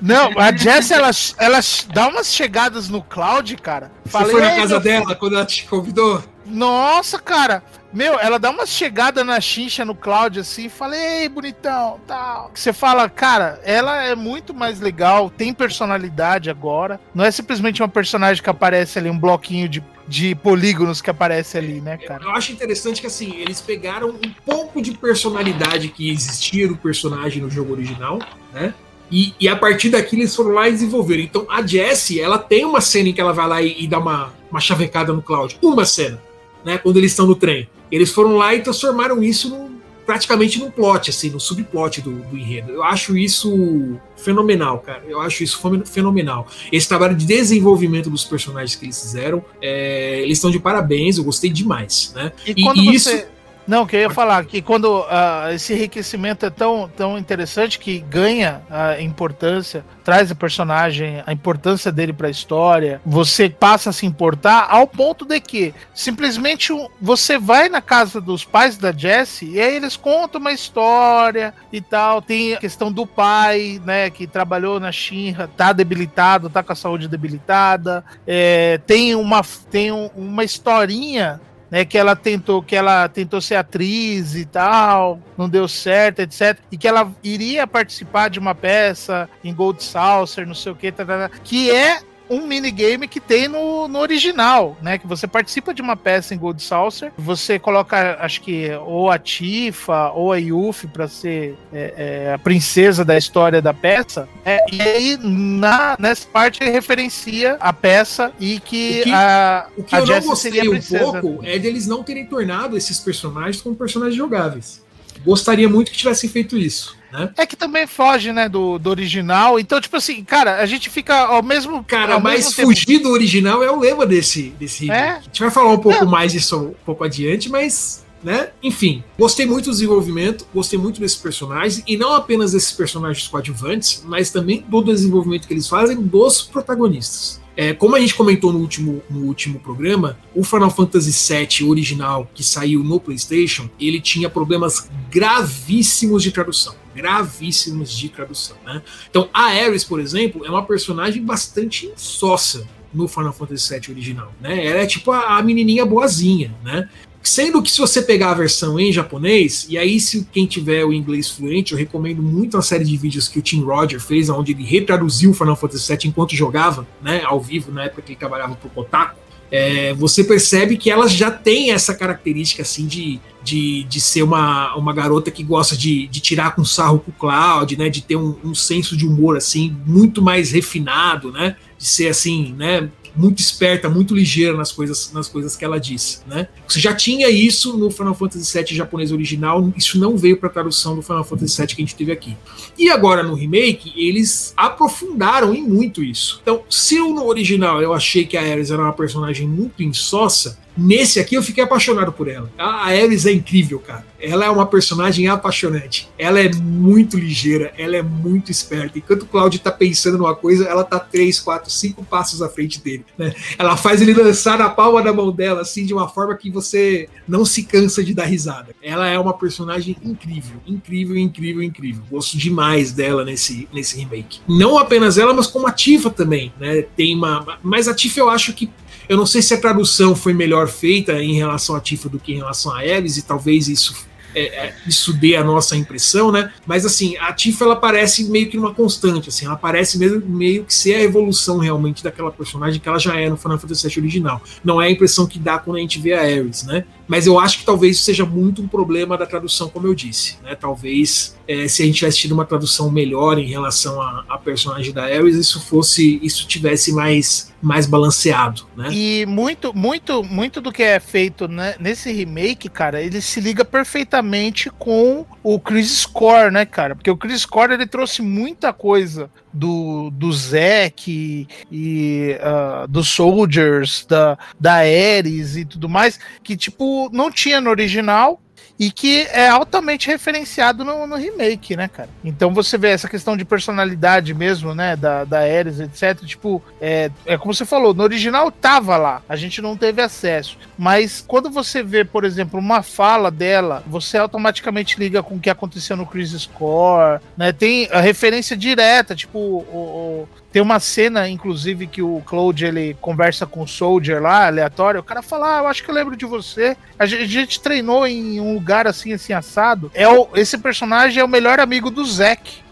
Não, 0.00 0.38
a 0.38 0.52
Jess, 0.56 0.90
ela, 0.90 1.10
ela 1.38 1.60
dá 1.92 2.08
umas 2.08 2.32
chegadas 2.32 2.88
no 2.88 3.02
Cloud, 3.02 3.56
cara. 3.56 3.90
Você 4.04 4.10
Falei, 4.10 4.30
foi 4.30 4.40
na 4.40 4.56
casa 4.56 4.80
dela 4.80 5.14
quando 5.14 5.36
ela 5.36 5.46
te 5.46 5.64
convidou? 5.66 6.22
Nossa, 6.46 7.18
cara. 7.18 7.62
Meu, 7.92 8.18
ela 8.18 8.40
dá 8.40 8.50
uma 8.50 8.66
chegada 8.66 9.22
na 9.22 9.40
chincha 9.40 9.84
no 9.84 9.94
Cloud 9.94 10.40
assim, 10.40 10.68
falei, 10.68 11.28
bonitão, 11.28 12.00
tal. 12.08 12.50
Você 12.52 12.72
fala, 12.72 13.08
cara, 13.08 13.60
ela 13.62 14.02
é 14.02 14.16
muito 14.16 14.52
mais 14.52 14.80
legal, 14.80 15.30
tem 15.30 15.54
personalidade 15.54 16.50
agora. 16.50 16.98
Não 17.14 17.24
é 17.24 17.30
simplesmente 17.30 17.80
uma 17.80 17.88
personagem 17.88 18.42
que 18.42 18.50
aparece 18.50 18.98
ali, 18.98 19.08
um 19.08 19.18
bloquinho 19.18 19.68
de, 19.68 19.80
de 20.06 20.34
polígonos 20.34 21.00
que 21.00 21.10
aparece 21.10 21.56
ali, 21.56 21.80
né, 21.80 21.96
cara? 21.96 22.22
Eu 22.24 22.30
acho 22.30 22.52
interessante 22.52 23.00
que, 23.00 23.06
assim, 23.06 23.36
eles 23.36 23.60
pegaram 23.60 24.10
um 24.10 24.30
pouco 24.44 24.82
de 24.82 24.92
personalidade 24.92 25.88
que 25.88 26.10
existia 26.10 26.68
no 26.68 26.76
personagem 26.76 27.42
no 27.42 27.50
jogo 27.50 27.72
original, 27.72 28.18
né? 28.52 28.74
E, 29.10 29.34
e, 29.38 29.48
a 29.48 29.54
partir 29.54 29.90
daqui 29.90 30.16
eles 30.16 30.34
foram 30.34 30.50
lá 30.50 30.68
e 30.68 30.72
desenvolveram. 30.72 31.22
Então 31.22 31.46
a 31.48 31.64
Jessie, 31.64 32.20
ela 32.20 32.38
tem 32.38 32.64
uma 32.64 32.80
cena 32.80 33.10
em 33.10 33.12
que 33.12 33.20
ela 33.20 33.32
vai 33.32 33.46
lá 33.46 33.62
e, 33.62 33.84
e 33.84 33.86
dá 33.86 33.98
uma, 33.98 34.32
uma 34.50 34.60
chavecada 34.60 35.12
no 35.12 35.22
Cloud. 35.22 35.58
Uma 35.62 35.84
cena, 35.84 36.20
né? 36.64 36.78
Quando 36.78 36.96
eles 36.96 37.12
estão 37.12 37.26
no 37.26 37.34
trem. 37.34 37.68
Eles 37.92 38.10
foram 38.10 38.36
lá 38.36 38.54
e 38.54 38.62
transformaram 38.62 39.22
isso 39.22 39.48
no, 39.50 39.70
praticamente 40.04 40.58
num 40.58 40.70
plot, 40.70 41.10
assim, 41.10 41.30
no 41.30 41.40
subplot 41.40 42.00
do, 42.00 42.10
do 42.10 42.36
enredo. 42.36 42.72
Eu 42.72 42.82
acho 42.82 43.16
isso 43.16 43.98
fenomenal, 44.16 44.78
cara. 44.78 45.02
Eu 45.08 45.20
acho 45.20 45.42
isso 45.42 45.60
fenomenal. 45.84 46.46
Esse 46.70 46.88
trabalho 46.88 47.16
de 47.16 47.26
desenvolvimento 47.26 48.10
dos 48.10 48.24
personagens 48.24 48.74
que 48.74 48.86
eles 48.86 49.00
fizeram, 49.00 49.44
é, 49.60 50.20
eles 50.22 50.38
estão 50.38 50.50
de 50.50 50.58
parabéns, 50.58 51.18
eu 51.18 51.24
gostei 51.24 51.50
demais, 51.50 52.12
né? 52.14 52.32
E, 52.46 52.54
e 52.56 52.94
e 52.94 52.98
você... 52.98 53.28
Não, 53.66 53.86
que 53.86 53.96
eu 53.96 54.00
ia 54.00 54.10
falar 54.10 54.44
que 54.44 54.60
quando 54.60 55.00
uh, 55.00 55.50
esse 55.54 55.72
enriquecimento 55.72 56.44
é 56.44 56.50
tão, 56.50 56.90
tão 56.94 57.16
interessante 57.16 57.78
que 57.78 57.98
ganha 57.98 58.62
a 58.68 59.00
importância, 59.00 59.84
traz 60.04 60.30
a 60.30 60.34
personagem, 60.34 61.22
a 61.26 61.32
importância 61.32 61.90
dele 61.90 62.12
para 62.12 62.28
a 62.28 62.30
história, 62.30 63.00
você 63.04 63.48
passa 63.48 63.90
a 63.90 63.92
se 63.92 64.04
importar 64.04 64.66
ao 64.68 64.86
ponto 64.86 65.24
de 65.24 65.40
que 65.40 65.74
simplesmente 65.94 66.72
você 67.00 67.38
vai 67.38 67.70
na 67.70 67.80
casa 67.80 68.20
dos 68.20 68.44
pais 68.44 68.76
da 68.76 68.92
Jessie 68.92 69.52
e 69.52 69.60
aí 69.60 69.76
eles 69.76 69.96
contam 69.96 70.40
uma 70.40 70.52
história 70.52 71.54
e 71.72 71.80
tal. 71.80 72.20
Tem 72.20 72.54
a 72.54 72.58
questão 72.58 72.92
do 72.92 73.06
pai, 73.06 73.80
né, 73.84 74.10
que 74.10 74.26
trabalhou 74.26 74.78
na 74.78 74.92
Shinra, 74.92 75.48
tá 75.56 75.72
debilitado, 75.72 76.50
tá 76.50 76.62
com 76.62 76.72
a 76.72 76.76
saúde 76.76 77.08
debilitada. 77.08 78.04
É, 78.26 78.78
tem 78.86 79.14
uma, 79.14 79.40
tem 79.70 79.90
uma 79.90 80.44
historinha 80.44 81.40
né, 81.74 81.84
que 81.84 81.98
ela 81.98 82.14
tentou, 82.14 82.62
que 82.62 82.76
ela 82.76 83.08
tentou 83.08 83.40
ser 83.40 83.56
atriz 83.56 84.36
e 84.36 84.44
tal, 84.44 85.18
não 85.36 85.48
deu 85.48 85.66
certo, 85.66 86.20
etc, 86.20 86.56
e 86.70 86.78
que 86.78 86.86
ela 86.86 87.12
iria 87.20 87.66
participar 87.66 88.30
de 88.30 88.38
uma 88.38 88.54
peça 88.54 89.28
em 89.42 89.52
Gold 89.52 89.82
Saucer, 89.82 90.46
não 90.46 90.54
sei 90.54 90.70
o 90.70 90.76
que, 90.76 90.92
tá, 90.92 91.04
tá, 91.04 91.28
tá, 91.28 91.36
que 91.42 91.72
é 91.72 91.98
um 92.28 92.46
minigame 92.46 93.06
que 93.06 93.20
tem 93.20 93.48
no, 93.48 93.88
no 93.88 93.98
original, 93.98 94.76
né? 94.80 94.98
Que 94.98 95.06
você 95.06 95.26
participa 95.26 95.74
de 95.74 95.82
uma 95.82 95.96
peça 95.96 96.34
em 96.34 96.38
Gold 96.38 96.62
Saucer, 96.62 97.12
você 97.16 97.58
coloca, 97.58 98.16
acho 98.20 98.40
que, 98.40 98.70
ou 98.86 99.10
a 99.10 99.18
Tifa 99.18 100.10
ou 100.10 100.32
a 100.32 100.36
Yuffie 100.36 100.88
para 100.88 101.08
ser 101.08 101.56
é, 101.72 102.26
é, 102.28 102.34
a 102.34 102.38
princesa 102.38 103.04
da 103.04 103.16
história 103.16 103.60
da 103.60 103.74
peça, 103.74 104.28
é, 104.44 104.58
e 104.72 104.80
aí 104.80 105.18
na, 105.20 105.96
nessa 105.98 106.26
parte 106.26 106.62
ele 106.62 106.70
referencia 106.70 107.56
a 107.60 107.72
peça 107.72 108.32
e 108.40 108.60
que, 108.60 109.00
o 109.00 109.04
que 109.04 109.12
a, 109.12 109.66
O 109.76 109.82
que 109.82 109.94
a 109.94 109.98
eu 109.98 110.06
não 110.06 110.14
Jessie 110.14 110.28
gostei 110.28 110.52
seria 110.52 110.70
a 110.70 110.72
um 110.72 111.12
pouco 111.12 111.44
é 111.44 111.58
deles 111.58 111.86
não 111.86 112.02
terem 112.02 112.26
tornado 112.26 112.76
esses 112.76 112.98
personagens 113.00 113.60
como 113.60 113.76
personagens 113.76 114.16
jogáveis. 114.16 114.82
Gostaria 115.24 115.68
muito 115.68 115.90
que 115.90 115.96
tivessem 115.96 116.28
feito 116.28 116.56
isso. 116.56 116.96
Né? 117.14 117.30
É 117.36 117.46
que 117.46 117.54
também 117.54 117.86
foge, 117.86 118.32
né, 118.32 118.48
do, 118.48 118.76
do 118.76 118.90
original. 118.90 119.60
Então, 119.60 119.80
tipo 119.80 119.96
assim, 119.96 120.24
cara, 120.24 120.60
a 120.60 120.66
gente 120.66 120.90
fica 120.90 121.14
ao 121.16 121.44
mesmo 121.44 121.84
Cara, 121.84 122.14
ao 122.14 122.20
mas 122.20 122.40
mesmo 122.46 122.56
tempo- 122.56 122.68
fugir 122.68 122.98
do 122.98 123.10
original 123.10 123.62
é 123.62 123.70
o 123.70 123.78
lema 123.78 124.04
desse, 124.04 124.50
desse 124.58 124.90
É? 124.90 125.10
A 125.10 125.20
gente 125.20 125.40
vai 125.40 125.50
falar 125.50 125.70
um 125.72 125.78
pouco 125.78 126.04
Não. 126.04 126.10
mais 126.10 126.32
disso 126.32 126.58
um 126.58 126.74
pouco 126.84 127.04
adiante, 127.04 127.48
mas. 127.48 128.02
Né? 128.22 128.48
Enfim, 128.62 129.04
gostei 129.18 129.44
muito 129.44 129.66
do 129.66 129.70
desenvolvimento, 129.70 130.46
gostei 130.52 130.78
muito 130.78 130.98
desses 130.98 131.16
personagens, 131.18 131.82
e 131.86 131.94
não 131.94 132.14
apenas 132.14 132.52
desses 132.52 132.72
personagens 132.72 133.28
coadjuvantes, 133.28 134.02
mas 134.06 134.30
também 134.30 134.64
do 134.66 134.82
desenvolvimento 134.82 135.46
que 135.46 135.52
eles 135.52 135.68
fazem 135.68 136.00
dos 136.00 136.40
protagonistas. 136.40 137.38
É, 137.56 137.72
como 137.72 137.94
a 137.94 138.00
gente 138.00 138.14
comentou 138.14 138.52
no 138.52 138.58
último, 138.58 139.02
no 139.08 139.26
último 139.26 139.60
programa, 139.60 140.18
o 140.34 140.42
Final 140.42 140.70
Fantasy 140.70 141.12
VII 141.12 141.68
original, 141.68 142.28
que 142.34 142.42
saiu 142.42 142.82
no 142.82 142.98
PlayStation, 142.98 143.68
ele 143.78 144.00
tinha 144.00 144.28
problemas 144.28 144.90
gravíssimos 145.10 146.22
de 146.22 146.32
tradução. 146.32 146.74
Gravíssimos 146.94 147.96
de 147.96 148.08
tradução. 148.08 148.56
Né? 148.64 148.82
Então, 149.08 149.28
a 149.32 149.44
Ares, 149.46 149.84
por 149.84 150.00
exemplo, 150.00 150.44
é 150.44 150.50
uma 150.50 150.64
personagem 150.64 151.22
bastante 151.22 151.86
insossa 151.86 152.66
no 152.92 153.08
Final 153.08 153.32
Fantasy 153.32 153.78
VII 153.78 153.90
original. 153.90 154.32
Né? 154.40 154.66
Ela 154.66 154.80
é 154.80 154.86
tipo 154.86 155.10
a, 155.10 155.38
a 155.38 155.42
menininha 155.42 155.84
boazinha, 155.84 156.54
né? 156.62 156.88
Sendo 157.24 157.62
que 157.62 157.70
se 157.70 157.78
você 157.78 158.02
pegar 158.02 158.32
a 158.32 158.34
versão 158.34 158.78
em 158.78 158.92
japonês, 158.92 159.66
e 159.70 159.78
aí 159.78 159.98
se 159.98 160.28
quem 160.30 160.44
tiver 160.44 160.84
o 160.84 160.92
inglês 160.92 161.30
fluente, 161.30 161.72
eu 161.72 161.78
recomendo 161.78 162.22
muito 162.22 162.58
a 162.58 162.62
série 162.62 162.84
de 162.84 162.94
vídeos 162.98 163.28
que 163.28 163.38
o 163.38 163.42
Tim 163.42 163.62
Roger 163.62 163.98
fez, 163.98 164.28
onde 164.28 164.52
ele 164.52 164.62
retraduziu 164.62 165.30
o 165.30 165.34
Final 165.34 165.56
Fantasy 165.56 165.90
VII 165.90 166.08
enquanto 166.10 166.36
jogava, 166.36 166.86
né, 167.02 167.22
ao 167.24 167.40
vivo, 167.40 167.72
na 167.72 167.84
época 167.84 168.02
que 168.02 168.12
ele 168.12 168.18
trabalhava 168.18 168.54
pro 168.56 168.68
Kotaku, 168.68 169.18
é, 169.50 169.94
você 169.94 170.22
percebe 170.22 170.76
que 170.76 170.90
ela 170.90 171.08
já 171.08 171.30
tem 171.30 171.70
essa 171.70 171.94
característica 171.94 172.60
assim 172.60 172.86
de, 172.86 173.18
de, 173.42 173.84
de 173.84 174.00
ser 174.02 174.22
uma, 174.22 174.74
uma 174.74 174.92
garota 174.92 175.30
que 175.30 175.42
gosta 175.42 175.74
de, 175.74 176.06
de 176.08 176.20
tirar 176.20 176.54
com 176.54 176.62
sarro 176.62 176.98
com 176.98 177.10
o 177.10 177.14
Cloud, 177.14 177.74
né, 177.78 177.88
de 177.88 178.02
ter 178.02 178.16
um, 178.16 178.36
um 178.44 178.54
senso 178.54 178.94
de 178.96 179.06
humor 179.06 179.38
assim 179.38 179.74
muito 179.86 180.20
mais 180.20 180.50
refinado, 180.50 181.32
né, 181.32 181.56
de 181.78 181.86
ser 181.86 182.08
assim, 182.08 182.52
né, 182.52 182.90
muito 183.14 183.40
esperta, 183.40 183.88
muito 183.88 184.14
ligeira 184.14 184.56
nas 184.56 184.72
coisas, 184.72 185.12
nas 185.12 185.28
coisas 185.28 185.56
que 185.56 185.64
ela 185.64 185.78
disse, 185.78 186.20
né? 186.26 186.48
Você 186.66 186.80
já 186.80 186.94
tinha 186.94 187.30
isso 187.30 187.76
no 187.76 187.90
Final 187.90 188.14
Fantasy 188.14 188.58
VII 188.58 188.76
japonês 188.76 189.12
original, 189.12 189.72
isso 189.76 189.98
não 189.98 190.16
veio 190.16 190.36
para 190.36 190.48
tradução 190.48 190.96
do 190.96 191.02
Final 191.02 191.24
Fantasy 191.24 191.56
VII 191.58 191.66
que 191.68 191.82
a 191.82 191.84
gente 191.84 191.94
teve 191.94 192.12
aqui. 192.12 192.36
E 192.78 192.90
agora 192.90 193.22
no 193.22 193.34
remake, 193.34 193.92
eles 193.96 194.52
aprofundaram 194.56 195.54
em 195.54 195.62
muito 195.62 196.02
isso. 196.02 196.40
Então, 196.42 196.62
se 196.68 196.96
eu 196.96 197.14
no 197.14 197.26
original 197.26 197.80
eu 197.80 197.92
achei 197.92 198.24
que 198.24 198.36
a 198.36 198.42
Ares 198.42 198.70
era 198.70 198.82
uma 198.82 198.92
personagem 198.92 199.46
muito 199.46 199.82
insossa, 199.82 200.58
nesse 200.76 201.20
aqui 201.20 201.34
eu 201.34 201.42
fiquei 201.42 201.62
apaixonado 201.62 202.12
por 202.12 202.28
ela. 202.28 202.50
A 202.58 202.86
Ares 202.86 203.26
é 203.26 203.32
incrível, 203.32 203.78
cara. 203.78 204.04
Ela 204.20 204.46
é 204.46 204.50
uma 204.50 204.66
personagem 204.66 205.28
apaixonante. 205.28 206.08
Ela 206.18 206.40
é 206.40 206.50
muito 206.52 207.18
ligeira, 207.18 207.72
ela 207.76 207.96
é 207.96 208.02
muito 208.02 208.50
esperta. 208.50 208.98
Enquanto 208.98 209.22
o 209.22 209.26
Cloud 209.26 209.58
tá 209.58 209.70
pensando 209.70 210.16
numa 210.16 210.34
coisa, 210.34 210.64
ela 210.64 210.82
tá 210.82 210.98
três, 210.98 211.38
quatro, 211.38 211.70
cinco 211.70 212.02
passos 212.04 212.40
à 212.40 212.48
frente 212.48 212.80
dele. 212.80 213.04
Né? 213.18 213.34
Ela 213.58 213.76
faz 213.76 214.00
ele 214.00 214.14
lançar 214.14 214.58
na 214.58 214.70
palma 214.70 215.02
da 215.02 215.12
mão 215.12 215.30
dela, 215.30 215.60
assim, 215.60 215.84
de 215.84 215.92
uma 215.92 216.08
forma 216.08 216.34
que 216.36 216.50
você 216.50 217.08
não 217.28 217.44
se 217.44 217.64
cansa 217.64 218.02
de 218.02 218.14
dar 218.14 218.24
risada. 218.24 218.74
Ela 218.82 219.08
é 219.08 219.18
uma 219.18 219.34
personagem 219.34 219.96
incrível, 220.02 220.56
incrível, 220.66 221.16
incrível, 221.16 221.62
incrível. 221.62 222.02
Gosto 222.10 222.38
demais 222.38 222.92
dela 222.92 223.24
nesse, 223.24 223.68
nesse 223.72 223.98
remake. 223.98 224.40
Não 224.48 224.78
apenas 224.78 225.18
ela, 225.18 225.34
mas 225.34 225.46
como 225.46 225.66
a 225.66 225.72
Tifa 225.72 226.10
também, 226.10 226.52
né? 226.58 226.82
Tem 226.96 227.14
uma. 227.14 227.58
Mas 227.62 227.88
a 227.88 227.94
Tifa 227.94 228.20
eu 228.20 228.30
acho 228.30 228.52
que 228.54 228.70
eu 229.08 229.16
não 229.16 229.26
sei 229.26 229.42
se 229.42 229.54
a 229.54 229.60
tradução 229.60 230.14
foi 230.14 230.32
melhor 230.32 230.68
feita 230.68 231.22
em 231.22 231.34
relação 231.34 231.76
a 231.76 231.80
Tifa 231.80 232.08
do 232.08 232.18
que 232.18 232.32
em 232.32 232.36
relação 232.36 232.72
a 232.72 232.78
Ares, 232.78 233.16
e 233.16 233.22
talvez 233.22 233.68
isso 233.68 233.94
é, 234.34 234.66
é, 234.66 234.74
isso 234.86 235.12
dê 235.12 235.36
a 235.36 235.44
nossa 235.44 235.76
impressão, 235.76 236.32
né? 236.32 236.52
Mas 236.66 236.84
assim, 236.84 237.16
a 237.18 237.32
Tifa 237.32 237.64
ela 237.64 237.76
parece 237.76 238.24
meio 238.24 238.48
que 238.48 238.58
uma 238.58 238.74
constante, 238.74 239.28
assim, 239.28 239.46
ela 239.46 239.56
parece 239.56 239.96
meio, 239.96 240.20
meio 240.26 240.64
que 240.64 240.74
ser 240.74 240.94
a 240.94 241.02
evolução 241.02 241.58
realmente 241.58 242.02
daquela 242.02 242.32
personagem 242.32 242.80
que 242.80 242.88
ela 242.88 242.98
já 242.98 243.18
é 243.18 243.30
no 243.30 243.36
Final 243.36 243.58
Fantasy 243.58 243.88
VII 243.88 243.98
original. 244.00 244.42
Não 244.64 244.82
é 244.82 244.88
a 244.88 244.90
impressão 244.90 245.26
que 245.26 245.38
dá 245.38 245.58
quando 245.58 245.76
a 245.76 245.80
gente 245.80 246.00
vê 246.00 246.14
a 246.14 246.22
Ares, 246.22 246.64
né? 246.64 246.84
Mas 247.06 247.26
eu 247.26 247.38
acho 247.38 247.58
que 247.58 247.64
talvez 247.64 248.00
seja 248.00 248.24
muito 248.24 248.62
um 248.62 248.68
problema 248.68 249.16
da 249.16 249.26
tradução, 249.26 249.68
como 249.68 249.86
eu 249.86 249.94
disse, 249.94 250.38
né? 250.42 250.54
Talvez 250.54 251.36
é, 251.46 251.68
se 251.68 251.82
a 251.82 251.86
gente 251.86 251.96
tivesse 251.96 252.18
tido 252.18 252.32
uma 252.32 252.44
tradução 252.44 252.90
melhor 252.90 253.38
em 253.38 253.46
relação 253.46 254.00
à 254.00 254.38
personagem 254.38 254.92
da 254.92 255.04
Ares, 255.04 255.36
isso 255.36 255.60
fosse, 255.60 256.18
isso 256.22 256.46
tivesse 256.46 256.92
mais 256.92 257.52
mais 257.64 257.86
balanceado, 257.86 258.66
né? 258.76 258.90
E 258.92 259.24
muito, 259.26 259.74
muito, 259.74 260.22
muito 260.22 260.60
do 260.60 260.70
que 260.70 260.82
é 260.82 261.00
feito 261.00 261.48
né, 261.48 261.74
nesse 261.80 262.12
remake, 262.12 262.68
cara, 262.68 263.00
ele 263.00 263.22
se 263.22 263.40
liga 263.40 263.64
perfeitamente 263.64 264.68
com 264.70 265.24
o 265.42 265.58
Chris 265.58 266.00
Score, 266.00 266.52
né, 266.52 266.66
cara? 266.66 266.94
Porque 266.94 267.10
o 267.10 267.16
Chris 267.16 267.40
Score 267.40 267.72
ele 267.72 267.86
trouxe 267.86 268.20
muita 268.20 268.70
coisa 268.70 269.30
do, 269.54 270.10
do 270.10 270.32
Zack 270.32 271.46
e 271.70 272.36
uh, 272.40 272.88
dos 272.88 273.08
Soldiers, 273.08 274.04
da, 274.06 274.36
da 274.58 274.74
Ares 274.74 275.56
e 275.56 275.64
tudo 275.64 275.88
mais, 275.88 276.18
que 276.42 276.56
tipo 276.56 277.08
não 277.12 277.30
tinha 277.30 277.60
no 277.60 277.70
original 277.70 278.40
e 278.78 278.90
que 278.90 279.22
é 279.30 279.48
altamente 279.48 280.08
referenciado 280.08 280.84
no, 280.84 281.06
no, 281.06 281.16
remake, 281.16 281.76
né, 281.76 281.88
cara? 281.88 282.08
Então 282.24 282.52
você 282.52 282.76
vê 282.76 282.88
essa 282.88 283.08
questão 283.08 283.36
de 283.36 283.44
personalidade 283.44 284.34
mesmo, 284.34 284.74
né, 284.74 284.96
da, 284.96 285.24
da 285.24 285.40
Ares, 285.40 285.78
etc. 285.80 286.24
Tipo, 286.24 286.62
é, 286.80 287.10
é 287.24 287.38
como 287.38 287.54
você 287.54 287.64
falou, 287.64 287.94
no 287.94 288.02
original 288.02 288.50
tava 288.50 288.96
lá, 288.96 289.22
a 289.28 289.36
gente 289.36 289.62
não 289.62 289.76
teve 289.76 290.02
acesso. 290.02 290.58
Mas 290.76 291.24
quando 291.26 291.50
você 291.50 291.82
vê, 291.82 292.04
por 292.04 292.24
exemplo, 292.24 292.58
uma 292.58 292.82
fala 292.82 293.30
dela, 293.30 293.82
você 293.86 294.18
automaticamente 294.18 294.98
liga 294.98 295.22
com 295.22 295.36
o 295.36 295.40
que 295.40 295.50
aconteceu 295.50 295.96
no 295.96 296.06
Chris 296.06 296.30
Score, 296.32 297.20
né? 297.36 297.52
Tem 297.52 297.88
a 297.92 298.00
referência 298.00 298.56
direta, 298.56 299.14
tipo, 299.14 299.38
o, 299.38 300.26
o 300.28 300.28
tem 300.54 300.62
uma 300.62 300.78
cena, 300.78 301.28
inclusive, 301.28 301.88
que 301.88 302.00
o 302.00 302.22
Cloud 302.24 302.64
ele 302.64 302.96
conversa 303.00 303.44
com 303.44 303.64
o 303.64 303.66
Soldier 303.66 304.22
lá, 304.22 304.46
aleatório. 304.46 305.00
O 305.00 305.02
cara 305.02 305.20
fala: 305.20 305.56
Ah, 305.56 305.62
eu 305.62 305.66
acho 305.66 305.82
que 305.82 305.90
eu 305.90 305.94
lembro 305.94 306.16
de 306.16 306.24
você. 306.24 306.76
A 306.96 307.04
gente, 307.06 307.24
a 307.24 307.26
gente 307.26 307.60
treinou 307.60 308.06
em 308.06 308.38
um 308.38 308.54
lugar 308.54 308.86
assim, 308.86 309.12
assim, 309.12 309.32
assado. 309.32 309.90
É 309.92 310.06
o, 310.06 310.28
esse 310.36 310.56
personagem 310.56 311.20
é 311.20 311.24
o 311.24 311.28
melhor 311.28 311.58
amigo 311.58 311.90
do 311.90 312.04
Zack 312.04 312.62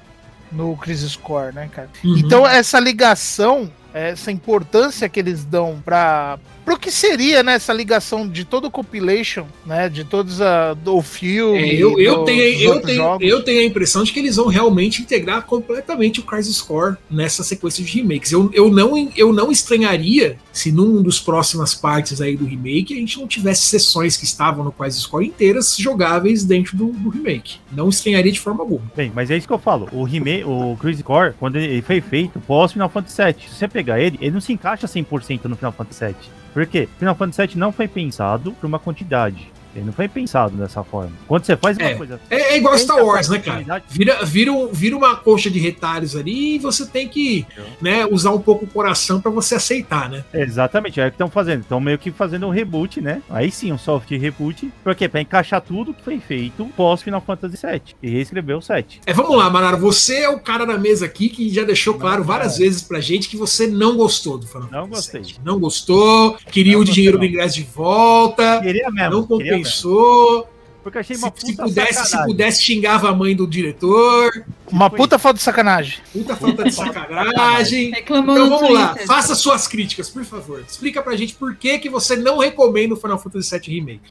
no 0.52 0.76
Crisis 0.76 1.10
Score, 1.10 1.52
né, 1.52 1.68
cara? 1.72 1.88
Uhum. 2.04 2.18
Então, 2.18 2.46
essa 2.46 2.78
ligação, 2.78 3.68
essa 3.92 4.30
importância 4.30 5.08
que 5.08 5.18
eles 5.18 5.44
dão 5.44 5.82
pra. 5.84 6.38
Pro 6.64 6.78
que 6.78 6.90
seria 6.90 7.42
né, 7.42 7.54
essa 7.54 7.72
ligação 7.72 8.28
de 8.28 8.44
todo 8.44 8.66
o 8.66 8.70
compilation, 8.70 9.46
né? 9.66 9.88
De 9.88 10.04
todos 10.04 10.40
a, 10.40 10.74
do 10.74 11.02
filme. 11.02 11.58
É, 11.58 11.74
eu, 11.74 11.98
eu, 11.98 12.18
do, 12.18 12.24
tenho, 12.24 12.42
eu, 12.42 12.80
tenho, 12.80 13.18
eu 13.20 13.42
tenho 13.42 13.60
a 13.60 13.64
impressão 13.64 14.04
de 14.04 14.12
que 14.12 14.20
eles 14.20 14.36
vão 14.36 14.46
realmente 14.46 15.02
integrar 15.02 15.42
completamente 15.44 16.20
o 16.20 16.22
Crisis 16.22 16.60
Core 16.60 16.96
nessa 17.10 17.42
sequência 17.42 17.84
de 17.84 18.00
remakes. 18.00 18.30
Eu, 18.30 18.50
eu, 18.52 18.70
não, 18.70 19.10
eu 19.16 19.32
não 19.32 19.50
estranharia 19.50 20.38
se 20.52 20.70
num 20.70 21.02
dos 21.02 21.18
próximas 21.18 21.74
partes 21.74 22.20
aí 22.20 22.36
do 22.36 22.44
remake 22.44 22.94
a 22.94 22.96
gente 22.96 23.18
não 23.18 23.26
tivesse 23.26 23.62
sessões 23.66 24.16
que 24.16 24.24
estavam 24.24 24.64
no 24.64 24.72
Crisis 24.72 25.06
Core 25.06 25.26
inteiras 25.26 25.76
jogáveis 25.76 26.44
dentro 26.44 26.76
do, 26.76 26.86
do 26.86 27.08
remake. 27.08 27.56
Não 27.72 27.88
estranharia 27.88 28.30
de 28.30 28.40
forma 28.40 28.62
alguma. 28.62 28.82
Bem, 28.94 29.10
mas 29.14 29.30
é 29.30 29.36
isso 29.36 29.46
que 29.46 29.52
eu 29.52 29.58
falo. 29.58 29.88
O 29.92 30.04
remake, 30.04 30.44
o 30.44 30.76
Crisis 30.78 31.02
Core, 31.02 31.34
quando 31.38 31.56
ele 31.56 31.82
foi 31.82 32.00
feito 32.00 32.38
pós 32.40 32.72
Final 32.72 32.88
Fantasy 32.88 33.22
VII, 33.22 33.34
se 33.48 33.56
você 33.56 33.68
pegar 33.68 34.00
ele, 34.00 34.18
ele 34.20 34.30
não 34.30 34.40
se 34.40 34.52
encaixa 34.52 34.86
100% 34.86 35.44
no 35.44 35.56
Final 35.56 35.72
Fantasy 35.72 36.04
VII. 36.06 36.42
Por 36.52 36.66
quê? 36.66 36.88
Final 36.98 37.14
Fantasy 37.14 37.46
VII 37.48 37.58
não 37.58 37.72
foi 37.72 37.88
pensado 37.88 38.52
para 38.52 38.66
uma 38.66 38.78
quantidade. 38.78 39.50
Ele 39.74 39.86
não 39.86 39.92
foi 39.92 40.08
pensado 40.08 40.56
dessa 40.56 40.82
forma. 40.84 41.12
Quando 41.26 41.44
você 41.44 41.56
faz 41.56 41.76
uma 41.78 41.86
É. 41.88 41.94
coisa. 41.94 42.20
É, 42.30 42.54
é 42.54 42.56
igual 42.58 42.76
Star 42.78 43.04
Wars, 43.04 43.28
né, 43.28 43.38
cara? 43.38 43.82
Vira, 43.88 44.24
vira, 44.24 44.52
vira 44.72 44.96
uma 44.96 45.16
coxa 45.16 45.50
de 45.50 45.58
retalhos 45.58 46.14
ali 46.16 46.56
e 46.56 46.58
você 46.58 46.86
tem 46.86 47.08
que 47.08 47.46
né, 47.80 48.04
usar 48.06 48.30
um 48.32 48.40
pouco 48.40 48.64
o 48.64 48.68
coração 48.68 49.20
pra 49.20 49.30
você 49.30 49.54
aceitar, 49.54 50.08
né? 50.10 50.24
Exatamente, 50.32 51.00
é 51.00 51.06
o 51.06 51.10
que 51.10 51.14
estão 51.14 51.30
fazendo. 51.30 51.60
Estão 51.62 51.80
meio 51.80 51.98
que 51.98 52.10
fazendo 52.10 52.46
um 52.46 52.50
reboot, 52.50 53.00
né? 53.00 53.22
Aí 53.30 53.50
sim, 53.50 53.72
um 53.72 53.78
soft 53.78 54.10
reboot. 54.10 54.70
Por 54.84 54.94
quê? 54.94 55.08
Pra 55.08 55.20
encaixar 55.20 55.60
tudo 55.60 55.94
que 55.94 56.02
foi 56.02 56.18
feito 56.20 56.64
pós 56.76 57.02
Final 57.02 57.20
Fantasy 57.20 57.56
VII. 57.66 57.82
E 58.02 58.10
reescrever 58.10 58.56
o 58.56 58.62
7. 58.62 59.00
É, 59.06 59.12
vamos 59.12 59.36
lá, 59.36 59.48
Manaro. 59.48 59.78
Você 59.78 60.16
é 60.18 60.28
o 60.28 60.38
cara 60.38 60.64
da 60.66 60.76
mesa 60.78 61.06
aqui 61.06 61.28
que 61.28 61.48
já 61.48 61.64
deixou 61.64 61.94
claro 61.94 62.22
várias 62.24 62.58
vezes 62.58 62.82
pra 62.82 63.00
gente 63.00 63.28
que 63.28 63.36
você 63.36 63.66
não 63.66 63.96
gostou 63.96 64.36
do 64.38 64.46
Final 64.46 64.62
Não 64.70 64.70
Fantasy 64.88 64.92
gostei. 65.12 65.22
VII. 65.22 65.36
Não 65.44 65.58
gostou, 65.58 66.36
queria 66.50 66.72
Não 66.74 66.80
o 66.80 66.82
gostei, 66.84 66.94
dinheiro 66.94 67.18
do 67.18 67.22
não. 67.22 67.28
ingresso 67.28 67.54
de 67.56 67.62
volta, 67.62 68.60
Queria 68.60 68.90
mesmo. 68.90 69.26
não 69.28 69.38
queria 69.38 69.61
compensou. 69.62 70.48
Porque 70.82 70.98
achei 70.98 71.14
Se, 71.14 71.22
uma 71.22 71.32
se 71.36 71.46
puta 71.52 71.62
pudesse, 71.62 71.92
se 71.92 72.04
sacanagem. 72.08 72.26
pudesse, 72.32 72.62
xingava 72.62 73.08
a 73.08 73.14
mãe 73.14 73.36
do 73.36 73.46
diretor. 73.46 74.44
Uma 74.68 74.90
Foi. 74.90 74.98
puta 74.98 75.16
falta 75.16 75.36
de 75.38 75.44
sacanagem. 75.44 75.98
Puta 76.12 76.34
falta 76.34 76.64
de 76.64 76.72
sacanagem. 76.72 77.90
Reclamou 77.94 78.34
Então 78.34 78.50
vamos 78.58 78.74
lá, 78.74 78.96
faça 79.06 79.36
suas 79.36 79.68
críticas, 79.68 80.10
por 80.10 80.24
favor. 80.24 80.60
Explica 80.68 81.00
pra 81.00 81.14
gente 81.14 81.34
por 81.34 81.54
que, 81.54 81.78
que 81.78 81.88
você 81.88 82.16
não 82.16 82.38
recomenda 82.38 82.94
o 82.94 82.96
Final 82.96 83.16
Fantasy 83.18 83.56
VII 83.60 83.74
Remake. 83.78 84.10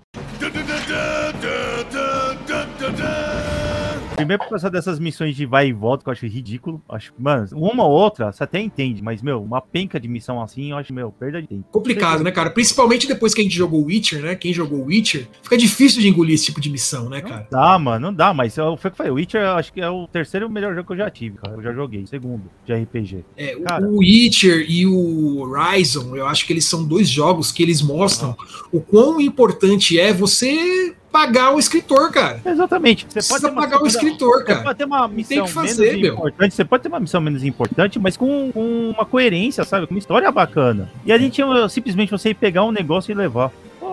Primeiro 4.21 4.43
por 4.43 4.49
causa 4.49 4.69
dessas 4.69 4.99
missões 4.99 5.35
de 5.35 5.45
vai 5.45 5.67
e 5.67 5.73
volta 5.73 6.03
que 6.03 6.09
eu 6.09 6.13
acho 6.13 6.25
ridículo. 6.25 6.81
Acho, 6.89 7.13
mano, 7.17 7.47
uma 7.53 7.83
ou 7.83 7.91
outra 7.91 8.31
você 8.31 8.43
até 8.43 8.59
entende, 8.59 9.01
mas, 9.01 9.21
meu, 9.21 9.41
uma 9.41 9.61
penca 9.61 9.99
de 9.99 10.07
missão 10.07 10.41
assim, 10.41 10.71
eu 10.71 10.77
acho, 10.77 10.93
meu, 10.93 11.11
perda 11.11 11.41
de 11.41 11.47
tempo. 11.47 11.65
Complicado, 11.71 12.23
né, 12.23 12.31
cara? 12.31 12.49
Principalmente 12.49 13.07
depois 13.07 13.33
que 13.33 13.41
a 13.41 13.43
gente 13.43 13.55
jogou 13.55 13.85
Witcher, 13.85 14.21
né? 14.21 14.35
Quem 14.35 14.53
jogou 14.53 14.85
Witcher, 14.85 15.27
fica 15.41 15.57
difícil 15.57 16.01
de 16.01 16.07
engolir 16.07 16.35
esse 16.35 16.45
tipo 16.45 16.61
de 16.61 16.69
missão, 16.69 17.09
né, 17.09 17.21
cara? 17.21 17.47
Dá, 17.49 17.77
mano, 17.77 18.07
não 18.07 18.13
dá, 18.13 18.33
mas 18.33 18.57
eu, 18.57 18.77
foi 18.77 18.89
o 18.89 18.93
que 18.93 18.95
eu 18.95 18.97
falei. 18.97 19.11
O 19.11 19.15
Witcher 19.15 19.41
eu 19.41 19.51
acho 19.51 19.73
que 19.73 19.81
é 19.81 19.89
o 19.89 20.07
terceiro 20.07 20.49
melhor 20.49 20.73
jogo 20.73 20.87
que 20.87 20.93
eu 20.93 20.97
já 20.97 21.09
tive, 21.09 21.37
cara. 21.37 21.55
Eu 21.55 21.63
já 21.63 21.73
joguei, 21.73 22.05
segundo, 22.05 22.43
de 22.65 22.73
RPG. 22.73 23.25
É, 23.35 23.55
Cara. 23.55 23.85
o 23.85 23.99
Witcher 23.99 24.65
e 24.69 24.85
o 24.85 25.39
Horizon, 25.39 26.15
eu 26.15 26.25
acho 26.27 26.45
que 26.45 26.53
eles 26.53 26.65
são 26.65 26.85
dois 26.85 27.09
jogos 27.09 27.51
que 27.51 27.63
eles 27.63 27.81
mostram 27.81 28.35
o 28.71 28.79
quão 28.81 29.19
importante 29.19 29.99
é 29.99 30.13
você 30.13 30.95
pagar 31.11 31.53
o 31.53 31.59
escritor, 31.59 32.11
cara. 32.11 32.41
Exatamente. 32.45 33.05
Você 33.07 33.13
Precisa 33.13 33.39
pode 33.39 33.53
uma 33.53 33.61
pagar 33.61 33.81
o 33.83 33.87
escritor, 33.87 34.39
Você 34.39 34.45
cara. 34.45 34.63
pode 34.63 34.77
ter 34.77 34.85
uma 34.85 35.07
missão 35.07 35.45
que 35.45 35.51
fazer, 35.51 35.85
menos 35.85 36.01
meu. 36.01 36.13
importante, 36.13 36.55
você 36.55 36.65
pode 36.65 36.83
ter 36.83 36.89
uma 36.89 36.99
missão 36.99 37.21
menos 37.21 37.43
importante, 37.43 37.99
mas 37.99 38.15
com, 38.15 38.51
com 38.51 38.89
uma 38.95 39.05
coerência, 39.05 39.63
sabe? 39.63 39.87
Com 39.87 39.93
uma 39.93 39.99
história 39.99 40.31
bacana. 40.31 40.89
E 41.05 41.11
a 41.11 41.17
gente 41.17 41.41
simplesmente 41.69 42.11
você 42.11 42.29
ir 42.29 42.35
pegar 42.35 42.63
um 42.63 42.71
negócio 42.71 43.11
e 43.11 43.15
levar. 43.15 43.51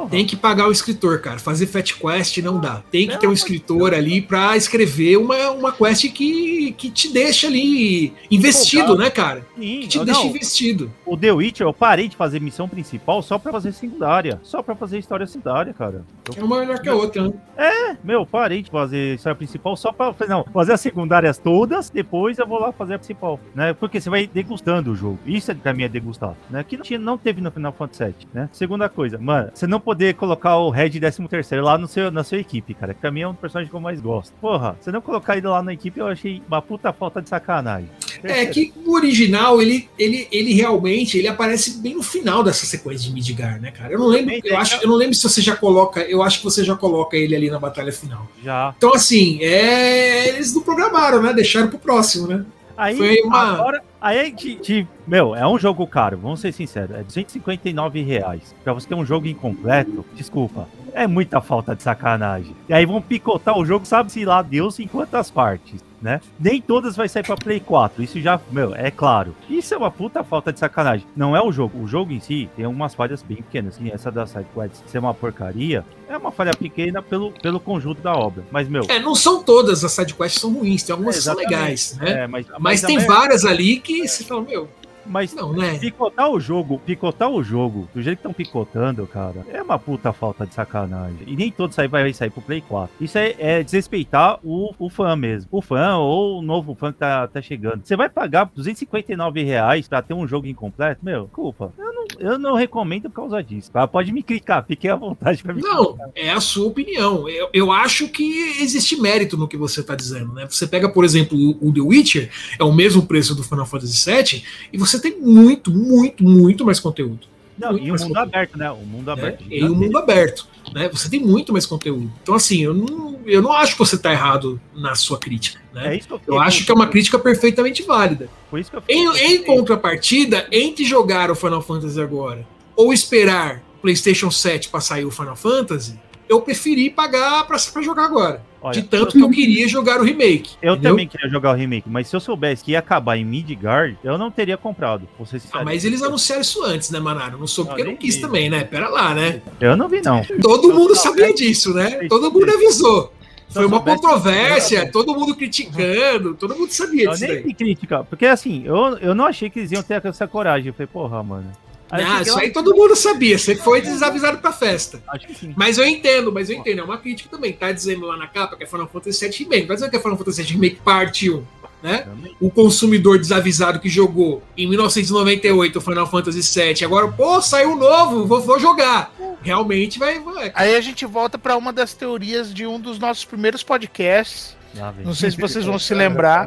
Porra. 0.08 0.16
Tem 0.18 0.26
que 0.26 0.36
pagar 0.36 0.68
o 0.68 0.72
escritor, 0.72 1.20
cara. 1.20 1.38
Fazer 1.38 1.66
Fat 1.66 1.92
Quest 1.94 2.38
não 2.38 2.58
dá. 2.60 2.82
Tem 2.90 3.06
que 3.06 3.14
Não, 3.14 3.20
ter 3.20 3.26
um 3.26 3.32
escritor 3.32 3.94
ali 3.94 4.20
pra 4.20 4.56
escrever 4.56 5.16
uma, 5.18 5.50
uma 5.50 5.72
quest 5.72 6.08
que, 6.12 6.72
que 6.76 6.90
te 6.90 7.12
deixa 7.12 7.46
ali 7.46 8.12
investido, 8.30 8.82
Empolgado. 8.84 9.04
né, 9.04 9.10
cara? 9.10 9.46
Sim, 9.58 9.80
Que 9.80 9.88
te 9.88 9.98
eu- 9.98 10.04
deixa 10.04 10.20
não, 10.20 10.26
investido. 10.28 10.92
o 11.06 11.16
The 11.16 11.32
Witcher, 11.32 11.66
eu 11.66 11.72
parei 11.72 12.08
de 12.08 12.16
fazer 12.16 12.40
missão 12.40 12.68
principal 12.68 13.22
só 13.22 13.38
pra 13.38 13.52
fazer 13.52 13.72
secundária. 13.72 14.40
Só 14.42 14.62
pra 14.62 14.74
fazer 14.74 14.98
história 14.98 15.26
secundária, 15.26 15.72
cara. 15.74 16.04
Eu 16.36 16.42
É 16.42 16.44
uma 16.44 16.60
melhor 16.60 16.78
que 16.80 16.88
a 16.88 16.94
outra, 16.94 17.28
né? 17.28 17.98
Meu, 18.04 18.24
parei 18.26 18.62
de 18.62 18.70
fazer 18.70 19.14
história 19.16 19.36
principal 19.36 19.76
só 19.76 19.92
pra. 19.92 20.14
Não, 20.28 20.44
fazer 20.52 20.72
as 20.72 20.80
secundárias 20.80 21.38
todas, 21.38 21.90
depois 21.90 22.38
eu 22.38 22.46
vou 22.46 22.58
lá 22.60 22.72
fazer 22.72 22.94
a 22.94 22.98
principal, 22.98 23.40
né? 23.54 23.72
Porque 23.72 24.00
você 24.00 24.08
vai 24.10 24.26
degustando 24.26 24.92
o 24.92 24.96
jogo. 24.96 25.18
Isso 25.26 25.50
é, 25.50 25.54
pra 25.54 25.72
mim 25.72 25.82
é 25.84 25.88
degustar, 25.88 26.34
né? 26.50 26.64
Que 26.64 26.76
não, 26.76 26.84
tinha, 26.84 26.98
não 26.98 27.18
teve 27.18 27.40
no 27.40 27.50
Final 27.50 27.72
Fantasy 27.72 28.04
VII, 28.04 28.14
né? 28.32 28.48
Segunda 28.52 28.88
coisa, 28.88 29.18
mano, 29.18 29.50
você 29.54 29.66
não 29.66 29.80
poder 29.98 30.14
colocar 30.14 30.56
o 30.58 30.70
Red 30.70 30.90
13 30.90 31.56
lá 31.60 31.76
no 31.76 31.88
seu, 31.88 32.08
na 32.12 32.22
sua 32.22 32.38
equipe, 32.38 32.72
cara. 32.72 32.94
Que 32.94 33.00
pra 33.00 33.10
mim 33.10 33.22
é 33.22 33.28
um 33.28 33.34
personagem 33.34 33.68
que 33.68 33.74
eu 33.74 33.80
mais 33.80 34.00
gosto. 34.00 34.32
Porra, 34.40 34.76
você 34.80 34.92
não 34.92 35.00
colocar 35.00 35.36
ele 35.36 35.48
lá 35.48 35.60
na 35.60 35.72
equipe, 35.72 35.98
eu 35.98 36.06
achei 36.06 36.40
uma 36.46 36.62
puta 36.62 36.92
falta 36.92 37.20
de 37.20 37.28
sacanagem. 37.28 37.90
É 38.22 38.46
que 38.46 38.72
o 38.86 38.94
original, 38.94 39.60
ele, 39.60 39.88
ele, 39.98 40.28
ele 40.30 40.54
realmente 40.54 41.18
ele 41.18 41.26
aparece 41.26 41.78
bem 41.78 41.96
no 41.96 42.02
final 42.04 42.44
dessa 42.44 42.64
sequência 42.64 43.08
de 43.08 43.12
Midgar, 43.14 43.60
né, 43.60 43.72
cara? 43.72 43.92
Eu 43.92 43.98
não 43.98 44.06
lembro, 44.06 44.34
eu 44.44 44.56
acho, 44.56 44.80
eu 44.80 44.88
não 44.88 44.94
lembro 44.94 45.14
se 45.14 45.22
você 45.28 45.42
já 45.42 45.56
coloca, 45.56 46.00
eu 46.02 46.22
acho 46.22 46.38
que 46.38 46.44
você 46.44 46.62
já 46.62 46.76
coloca 46.76 47.16
ele 47.16 47.34
ali 47.34 47.50
na 47.50 47.58
batalha 47.58 47.92
final. 47.92 48.28
Já. 48.42 48.72
Então, 48.76 48.94
assim, 48.94 49.42
é, 49.42 50.28
eles 50.28 50.54
não 50.54 50.62
programaram, 50.62 51.20
né? 51.20 51.32
Deixaram 51.32 51.68
pro 51.68 51.78
próximo, 51.78 52.28
né? 52.28 52.44
Aí, 52.76 52.96
Foi 52.96 53.20
uma- 53.22 53.54
agora, 53.54 53.82
aí 54.00 54.20
a 54.20 54.24
gente, 54.24 54.48
gente- 54.52 54.88
meu, 55.06 55.34
é 55.34 55.46
um 55.46 55.58
jogo 55.58 55.86
caro, 55.86 56.18
vamos 56.18 56.40
ser 56.40 56.52
sinceros, 56.52 56.96
é 56.96 57.02
259 57.02 58.02
reais. 58.02 58.54
Pra 58.62 58.72
você 58.72 58.88
ter 58.88 58.94
um 58.94 59.04
jogo 59.04 59.26
incompleto, 59.26 60.04
desculpa, 60.14 60.68
é 60.92 61.06
muita 61.06 61.40
falta 61.40 61.74
de 61.74 61.82
sacanagem. 61.82 62.54
E 62.68 62.72
aí 62.74 62.84
vão 62.86 63.00
picotar 63.02 63.56
o 63.58 63.64
jogo, 63.64 63.86
sabe-se 63.86 64.24
lá 64.24 64.42
Deus 64.42 64.78
em 64.80 64.86
quantas 64.86 65.30
partes, 65.30 65.82
né? 66.00 66.20
Nem 66.38 66.60
todas 66.60 66.96
vai 66.96 67.08
sair 67.08 67.22
pra 67.22 67.36
Play 67.36 67.60
4, 67.60 68.02
isso 68.02 68.20
já, 68.20 68.40
meu, 68.50 68.74
é 68.74 68.90
claro. 68.90 69.34
Isso 69.48 69.74
é 69.74 69.76
uma 69.76 69.90
puta 69.90 70.22
falta 70.22 70.52
de 70.52 70.58
sacanagem. 70.58 71.06
Não 71.16 71.36
é 71.36 71.42
o 71.42 71.52
jogo, 71.52 71.78
o 71.82 71.86
jogo 71.86 72.12
em 72.12 72.20
si 72.20 72.48
tem 72.56 72.64
algumas 72.64 72.94
falhas 72.94 73.22
bem 73.22 73.38
pequenas, 73.38 73.74
assim, 73.74 73.90
essa 73.90 74.10
da 74.10 74.26
SideQuest 74.26 74.74
ser 74.86 74.98
uma 74.98 75.14
porcaria, 75.14 75.84
é 76.08 76.16
uma 76.16 76.30
falha 76.30 76.54
pequena 76.54 77.02
pelo, 77.02 77.32
pelo 77.32 77.60
conjunto 77.60 78.00
da 78.00 78.12
obra. 78.12 78.44
Mas, 78.50 78.68
meu, 78.68 78.84
É, 78.88 78.98
não 78.98 79.14
são 79.14 79.42
todas 79.42 79.84
as 79.84 79.92
sidequests 79.92 80.40
são 80.40 80.52
ruins, 80.52 80.82
tem 80.82 80.92
algumas 80.92 81.16
que 81.16 81.22
são 81.22 81.34
legais, 81.36 81.96
né? 82.00 82.24
é, 82.24 82.26
mas, 82.26 82.46
Mas 82.58 82.84
a 82.84 82.86
tem 82.86 82.98
várias 82.98 83.44
ali 83.44 83.78
que 83.78 84.06
você 84.06 84.24
fala, 84.24 84.42
meu, 84.42 84.68
Mas 85.08 85.34
não, 85.34 85.52
né? 85.52 85.78
Picotar 85.78 86.30
o 86.30 86.38
jogo, 86.38 86.80
picotar 86.84 87.30
o 87.30 87.42
jogo, 87.42 87.88
do 87.94 88.02
jeito 88.02 88.18
que 88.18 88.28
estão 88.28 88.32
picotando, 88.32 89.06
cara, 89.06 89.44
é 89.48 89.62
uma 89.62 89.78
puta 89.78 90.12
falta 90.12 90.46
de 90.46 90.54
sacanagem. 90.54 91.18
E 91.26 91.34
nem 91.34 91.50
todo 91.50 91.72
sair 91.72 91.88
vai 91.88 92.12
sair 92.12 92.30
pro 92.30 92.42
Play 92.42 92.60
4. 92.60 92.94
Isso 93.00 93.18
é, 93.18 93.34
é 93.38 93.62
desrespeitar 93.62 94.38
o, 94.44 94.74
o 94.78 94.90
fã 94.90 95.16
mesmo. 95.16 95.48
O 95.50 95.62
fã 95.62 95.96
ou 95.96 96.38
o 96.38 96.42
novo 96.42 96.74
fã 96.74 96.92
que 96.92 96.98
tá, 96.98 97.26
tá 97.26 97.40
chegando. 97.40 97.84
Você 97.84 97.96
vai 97.96 98.08
pagar 98.08 98.50
259 98.54 99.42
reais 99.42 99.88
pra 99.88 100.02
ter 100.02 100.14
um 100.14 100.26
jogo 100.26 100.46
incompleto? 100.46 101.04
Meu, 101.04 101.28
culpa. 101.28 101.72
Eu 102.18 102.38
não 102.38 102.54
recomendo 102.54 103.04
por 103.04 103.16
causa 103.16 103.42
disso. 103.42 103.70
Tá? 103.70 103.86
Pode 103.86 104.12
me 104.12 104.22
criticar, 104.22 104.64
fiquem 104.66 104.90
à 104.90 104.96
vontade 104.96 105.42
pra 105.42 105.54
me 105.54 105.62
Não, 105.62 105.96
é 106.14 106.30
a 106.30 106.40
sua 106.40 106.66
opinião. 106.66 107.28
Eu, 107.28 107.48
eu 107.52 107.72
acho 107.72 108.08
que 108.08 108.60
existe 108.60 109.00
mérito 109.00 109.36
no 109.36 109.48
que 109.48 109.56
você 109.56 109.80
está 109.80 109.94
dizendo, 109.94 110.32
né? 110.32 110.46
Você 110.48 110.66
pega, 110.66 110.88
por 110.88 111.04
exemplo, 111.04 111.38
o, 111.38 111.68
o 111.68 111.72
The 111.72 111.80
Witcher, 111.80 112.30
é 112.58 112.64
o 112.64 112.72
mesmo 112.72 113.06
preço 113.06 113.34
do 113.34 113.42
Final 113.42 113.66
Fantasy 113.66 114.10
VII, 114.10 114.44
e 114.72 114.78
você 114.78 115.00
tem 115.00 115.18
muito, 115.18 115.70
muito, 115.70 116.24
muito 116.24 116.64
mais 116.64 116.80
conteúdo. 116.80 117.26
Não, 117.58 117.72
muito 117.72 117.84
e 117.84 117.90
o 117.90 117.92
mundo 117.92 118.00
conteúdo, 118.00 118.18
aberto, 118.18 118.58
né? 118.58 118.70
O 118.70 118.76
mundo 118.76 119.06
né? 119.06 119.12
aberto. 119.12 119.44
E 119.50 119.64
o 119.64 119.74
mundo 119.74 119.98
aberto, 119.98 120.46
né? 120.72 120.88
Você 120.88 121.10
tem 121.10 121.20
muito 121.20 121.52
mais 121.52 121.66
conteúdo. 121.66 122.10
Então, 122.22 122.34
assim, 122.34 122.62
eu 122.62 122.72
não, 122.72 123.20
eu 123.26 123.42
não 123.42 123.52
acho 123.52 123.72
que 123.72 123.78
você 123.78 123.96
está 123.96 124.12
errado 124.12 124.60
na 124.74 124.94
sua 124.94 125.18
crítica, 125.18 125.60
né? 125.72 125.94
É 125.94 125.96
isso 125.98 126.08
que 126.08 126.14
eu, 126.14 126.20
Eu 126.26 126.40
acho 126.40 126.64
que 126.64 126.70
é 126.70 126.74
uma 126.74 126.86
crítica 126.86 127.18
perfeitamente 127.18 127.82
válida. 127.82 128.28
Por 128.50 128.58
isso 128.58 128.70
que 128.70 128.76
eu 128.76 128.82
Em, 128.88 129.06
em 129.34 129.44
contrapartida, 129.44 130.46
entre 130.52 130.84
jogar 130.84 131.30
o 131.30 131.34
Final 131.34 131.62
Fantasy 131.62 132.00
agora 132.00 132.46
ou 132.76 132.92
esperar 132.92 133.62
o 133.76 133.80
PlayStation 133.82 134.30
7 134.30 134.68
para 134.68 134.80
sair 134.80 135.04
o 135.04 135.10
Final 135.10 135.34
Fantasy, 135.34 135.98
eu 136.28 136.40
preferi 136.40 136.90
pagar 136.90 137.44
para 137.46 137.58
jogar 137.82 138.04
agora. 138.04 138.47
Olha, 138.60 138.72
de 138.72 138.82
tanto 138.88 139.12
que 139.12 139.22
eu 139.22 139.30
queria 139.30 139.68
jogar 139.68 140.00
o 140.00 140.04
remake. 140.04 140.56
Eu 140.60 140.72
entendeu? 140.74 140.90
também 140.90 141.06
queria 141.06 141.28
jogar 141.30 141.52
o 141.52 141.54
remake, 141.54 141.88
mas 141.88 142.08
se 142.08 142.16
eu 142.16 142.20
soubesse 142.20 142.64
que 142.64 142.72
ia 142.72 142.78
acabar 142.80 143.16
em 143.16 143.24
Midgard, 143.24 143.96
eu 144.02 144.18
não 144.18 144.30
teria 144.30 144.56
comprado. 144.56 145.08
Ah, 145.52 145.64
mas 145.64 145.84
eles 145.84 146.02
anunciaram 146.02 146.42
isso 146.42 146.64
antes, 146.64 146.90
né, 146.90 146.98
Manaro? 146.98 147.38
Não 147.38 147.46
soube 147.46 147.70
Não, 147.70 147.76
porque 147.76 147.90
não 147.90 147.96
quis 147.96 148.16
vi. 148.16 148.20
também, 148.20 148.50
né? 148.50 148.64
Pera 148.64 148.88
lá, 148.88 149.14
né? 149.14 149.40
Eu 149.60 149.76
não 149.76 149.88
vi, 149.88 150.00
não. 150.02 150.22
Todo 150.42 150.70
Eu 150.70 150.74
mundo 150.76 150.96
sabia 150.96 151.32
disso, 151.32 151.72
né? 151.72 151.98
eu 152.02 152.08
Todo 152.08 152.32
mundo 152.32 152.50
avisou. 152.52 153.12
Foi 153.50 153.64
uma 153.64 153.80
controvérsia, 153.80 154.90
todo 154.92 155.14
mundo 155.14 155.34
criticando, 155.34 156.34
todo 156.34 156.54
mundo 156.54 156.70
sabia 156.70 157.04
Eu 157.04 157.10
disso 157.12 157.26
nem 157.26 157.42
daí. 157.42 157.54
crítica, 157.54 158.04
porque 158.04 158.26
assim, 158.26 158.62
eu, 158.66 158.76
eu 158.98 159.14
não 159.14 159.24
achei 159.24 159.48
que 159.48 159.58
eles 159.60 159.72
iam 159.72 159.82
ter 159.82 160.04
essa 160.04 160.26
coragem. 160.28 160.68
Eu 160.68 160.74
falei, 160.74 160.86
porra, 160.86 161.22
mano. 161.22 161.50
Aí 161.90 162.04
Ah, 162.04 162.22
isso 162.22 162.34
lá- 162.34 162.40
aí 162.42 162.50
todo 162.50 162.74
mundo 162.74 162.94
sabia. 162.94 163.38
Você 163.38 163.56
foi 163.56 163.80
desavisado 163.80 164.38
pra 164.38 164.52
festa. 164.52 165.02
Acho 165.08 165.26
que 165.26 165.34
sim. 165.34 165.54
Mas 165.56 165.78
eu 165.78 165.86
entendo, 165.86 166.30
mas 166.32 166.50
eu 166.50 166.56
entendo. 166.56 166.80
É 166.80 166.84
uma 166.84 166.98
crítica 166.98 167.28
também. 167.30 167.52
Tá 167.52 167.72
dizendo 167.72 168.06
lá 168.06 168.16
na 168.16 168.26
capa 168.26 168.56
que 168.56 168.64
é 168.64 168.66
Final 168.66 168.88
Fantasy 168.88 169.26
VII 169.28 169.38
Remake. 169.44 169.66
Vai 169.66 169.76
dizer 169.76 169.90
que 169.90 169.96
é 169.96 170.00
Final 170.00 170.16
Fantasy 170.18 170.42
VII 170.42 170.52
Remake 170.52 170.76
Parte 170.84 171.30
1. 171.30 171.44
Né? 171.80 172.08
O 172.40 172.50
consumidor 172.50 173.18
desavisado 173.20 173.78
que 173.78 173.88
jogou 173.88 174.42
em 174.56 174.66
1998 174.68 175.78
o 175.78 175.80
Final 175.80 176.10
Fantasy 176.10 176.40
VII. 176.42 176.84
Agora, 176.84 177.06
pô, 177.08 177.40
saiu 177.40 177.76
novo, 177.76 178.26
vou, 178.26 178.40
vou 178.40 178.58
jogar. 178.58 179.14
Realmente 179.42 179.96
vai. 179.96 180.18
vai. 180.18 180.50
Aí 180.56 180.74
a 180.74 180.80
gente 180.80 181.06
volta 181.06 181.38
pra 181.38 181.56
uma 181.56 181.72
das 181.72 181.94
teorias 181.94 182.52
de 182.52 182.66
um 182.66 182.80
dos 182.80 182.98
nossos 182.98 183.24
primeiros 183.24 183.62
podcasts. 183.62 184.57
Não 185.04 185.14
sei 185.14 185.30
se 185.30 185.36
vocês 185.36 185.64
vão 185.64 185.78
se 185.78 185.94
lembrar. 185.94 186.46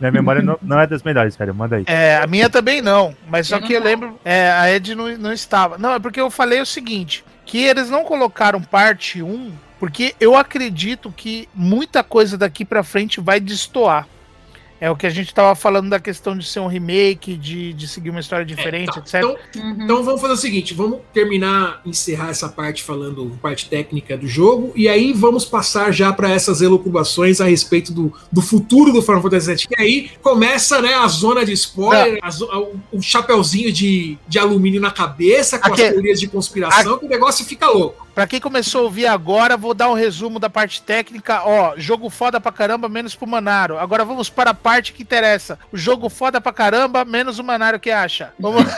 Minha 0.00 0.12
memória 0.12 0.42
não, 0.42 0.58
não 0.62 0.80
é 0.80 0.86
das 0.86 1.02
melhores, 1.02 1.36
cara. 1.36 1.52
Manda 1.52 1.76
aí. 1.76 1.84
É, 1.86 2.16
a 2.16 2.26
minha 2.26 2.48
também 2.48 2.80
não, 2.80 3.14
mas 3.28 3.46
só 3.46 3.60
que 3.60 3.72
eu 3.72 3.82
lembro, 3.82 4.18
é, 4.24 4.50
a 4.50 4.70
Ed 4.70 4.94
não, 4.94 5.16
não 5.18 5.32
estava. 5.32 5.78
Não, 5.78 5.94
é 5.94 5.98
porque 5.98 6.20
eu 6.20 6.30
falei 6.30 6.60
o 6.60 6.66
seguinte, 6.66 7.24
que 7.44 7.62
eles 7.62 7.90
não 7.90 8.04
colocaram 8.04 8.60
parte 8.60 9.22
1, 9.22 9.52
porque 9.78 10.14
eu 10.20 10.36
acredito 10.36 11.12
que 11.16 11.48
muita 11.54 12.04
coisa 12.04 12.38
daqui 12.38 12.64
pra 12.64 12.82
frente 12.82 13.20
vai 13.20 13.40
destoar. 13.40 14.06
É 14.84 14.90
o 14.90 14.96
que 14.96 15.06
a 15.06 15.10
gente 15.10 15.32
tava 15.32 15.54
falando 15.54 15.88
da 15.88 16.00
questão 16.00 16.36
de 16.36 16.44
ser 16.44 16.58
um 16.58 16.66
remake, 16.66 17.36
de, 17.36 17.72
de 17.72 17.86
seguir 17.86 18.10
uma 18.10 18.18
história 18.18 18.44
diferente, 18.44 18.90
É, 18.90 18.92
tá. 18.94 18.98
etc. 19.00 19.14
Então, 19.14 19.36
Uhum. 19.62 19.84
Então 19.84 20.02
vamos 20.02 20.20
fazer 20.20 20.32
o 20.32 20.36
seguinte, 20.36 20.74
vamos 20.74 20.98
terminar, 21.14 21.80
encerrar 21.86 22.30
essa 22.30 22.48
parte 22.48 22.82
falando 22.82 23.38
parte 23.40 23.68
técnica 23.68 24.16
do 24.16 24.26
jogo 24.26 24.72
e 24.74 24.88
aí 24.88 25.12
vamos 25.12 25.44
passar 25.44 25.92
já 25.92 26.12
para 26.12 26.30
essas 26.30 26.60
elucubrações 26.62 27.40
a 27.40 27.44
respeito 27.44 27.92
do, 27.92 28.12
do 28.32 28.42
futuro 28.42 28.92
do 28.92 29.00
Final 29.00 29.22
Fantasy 29.22 29.54
VII. 29.54 29.66
E 29.78 29.80
aí 29.80 30.10
começa 30.20 30.80
né, 30.82 30.94
a 30.94 31.06
zona 31.06 31.44
de 31.44 31.52
spoiler, 31.52 32.18
a 32.20 32.28
a- 32.28 32.58
o, 32.58 32.80
o 32.92 33.00
chapeuzinho 33.00 33.70
de, 33.72 34.18
de 34.26 34.38
alumínio 34.40 34.80
na 34.80 34.90
cabeça 34.90 35.60
com 35.60 35.68
Aque- 35.68 35.82
as 35.84 35.90
teorias 35.92 36.18
de 36.18 36.26
conspiração, 36.26 36.98
que 36.98 37.06
o 37.06 37.08
negócio 37.08 37.44
fica 37.44 37.68
louco. 37.70 38.02
Pra 38.14 38.26
quem 38.26 38.40
começou 38.40 38.82
a 38.82 38.84
ouvir 38.84 39.06
agora, 39.06 39.56
vou 39.56 39.72
dar 39.72 39.90
um 39.90 39.94
resumo 39.94 40.38
da 40.38 40.50
parte 40.50 40.82
técnica. 40.82 41.42
Ó, 41.46 41.74
jogo 41.78 42.10
foda 42.10 42.38
pra 42.40 42.52
caramba, 42.52 42.88
menos 42.88 43.14
pro 43.14 43.26
Manaro. 43.26 43.78
Agora 43.78 44.04
vamos 44.04 44.28
para 44.28 44.50
a 44.50 44.54
parte 44.54 44.92
que 44.92 45.02
interessa. 45.02 45.58
O 45.72 45.76
jogo 45.78 46.08
foda 46.10 46.40
pra 46.40 46.52
caramba, 46.52 47.04
menos 47.04 47.38
o 47.38 47.44
Manaro 47.44 47.80
que 47.80 47.90
acha. 47.90 48.32
Vamos 48.38 48.64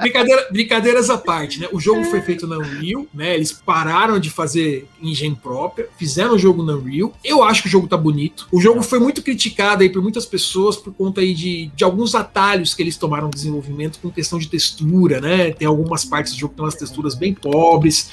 Brincadeira- 0.00 0.46
brincadeiras 0.50 1.10
à 1.10 1.18
parte, 1.18 1.60
né? 1.60 1.68
O 1.72 1.80
jogo 1.80 2.04
foi 2.04 2.20
feito 2.22 2.46
na 2.46 2.56
Unreal, 2.58 3.06
né? 3.12 3.34
Eles 3.34 3.52
pararam 3.52 4.18
de 4.18 4.30
fazer 4.30 4.88
engine 5.02 5.34
própria, 5.36 5.88
fizeram 5.98 6.34
o 6.34 6.38
jogo 6.38 6.62
na 6.62 6.74
Unreal. 6.74 7.12
Eu 7.24 7.42
acho 7.42 7.62
que 7.62 7.68
o 7.68 7.70
jogo 7.70 7.86
tá 7.86 7.96
bonito. 7.96 8.46
O 8.50 8.60
jogo 8.60 8.82
foi 8.82 8.98
muito 8.98 9.22
criticado 9.22 9.82
aí 9.82 9.90
por 9.90 10.02
muitas 10.02 10.24
pessoas 10.26 10.76
por 10.76 10.92
conta 10.94 11.20
aí 11.20 11.34
de, 11.34 11.70
de 11.74 11.84
alguns 11.84 12.14
atalhos 12.14 12.74
que 12.74 12.82
eles 12.82 12.96
tomaram 12.96 13.24
no 13.26 13.30
desenvolvimento 13.34 13.98
com 14.00 14.10
questão 14.10 14.38
de 14.38 14.48
textura, 14.48 15.20
né? 15.20 15.50
Tem 15.52 15.66
algumas 15.68 16.04
partes 16.04 16.32
do 16.32 16.38
jogo 16.38 16.52
que 16.52 16.56
tem 16.56 16.64
umas 16.64 16.74
texturas 16.74 17.14
bem 17.18 17.34
pobres. 17.34 18.10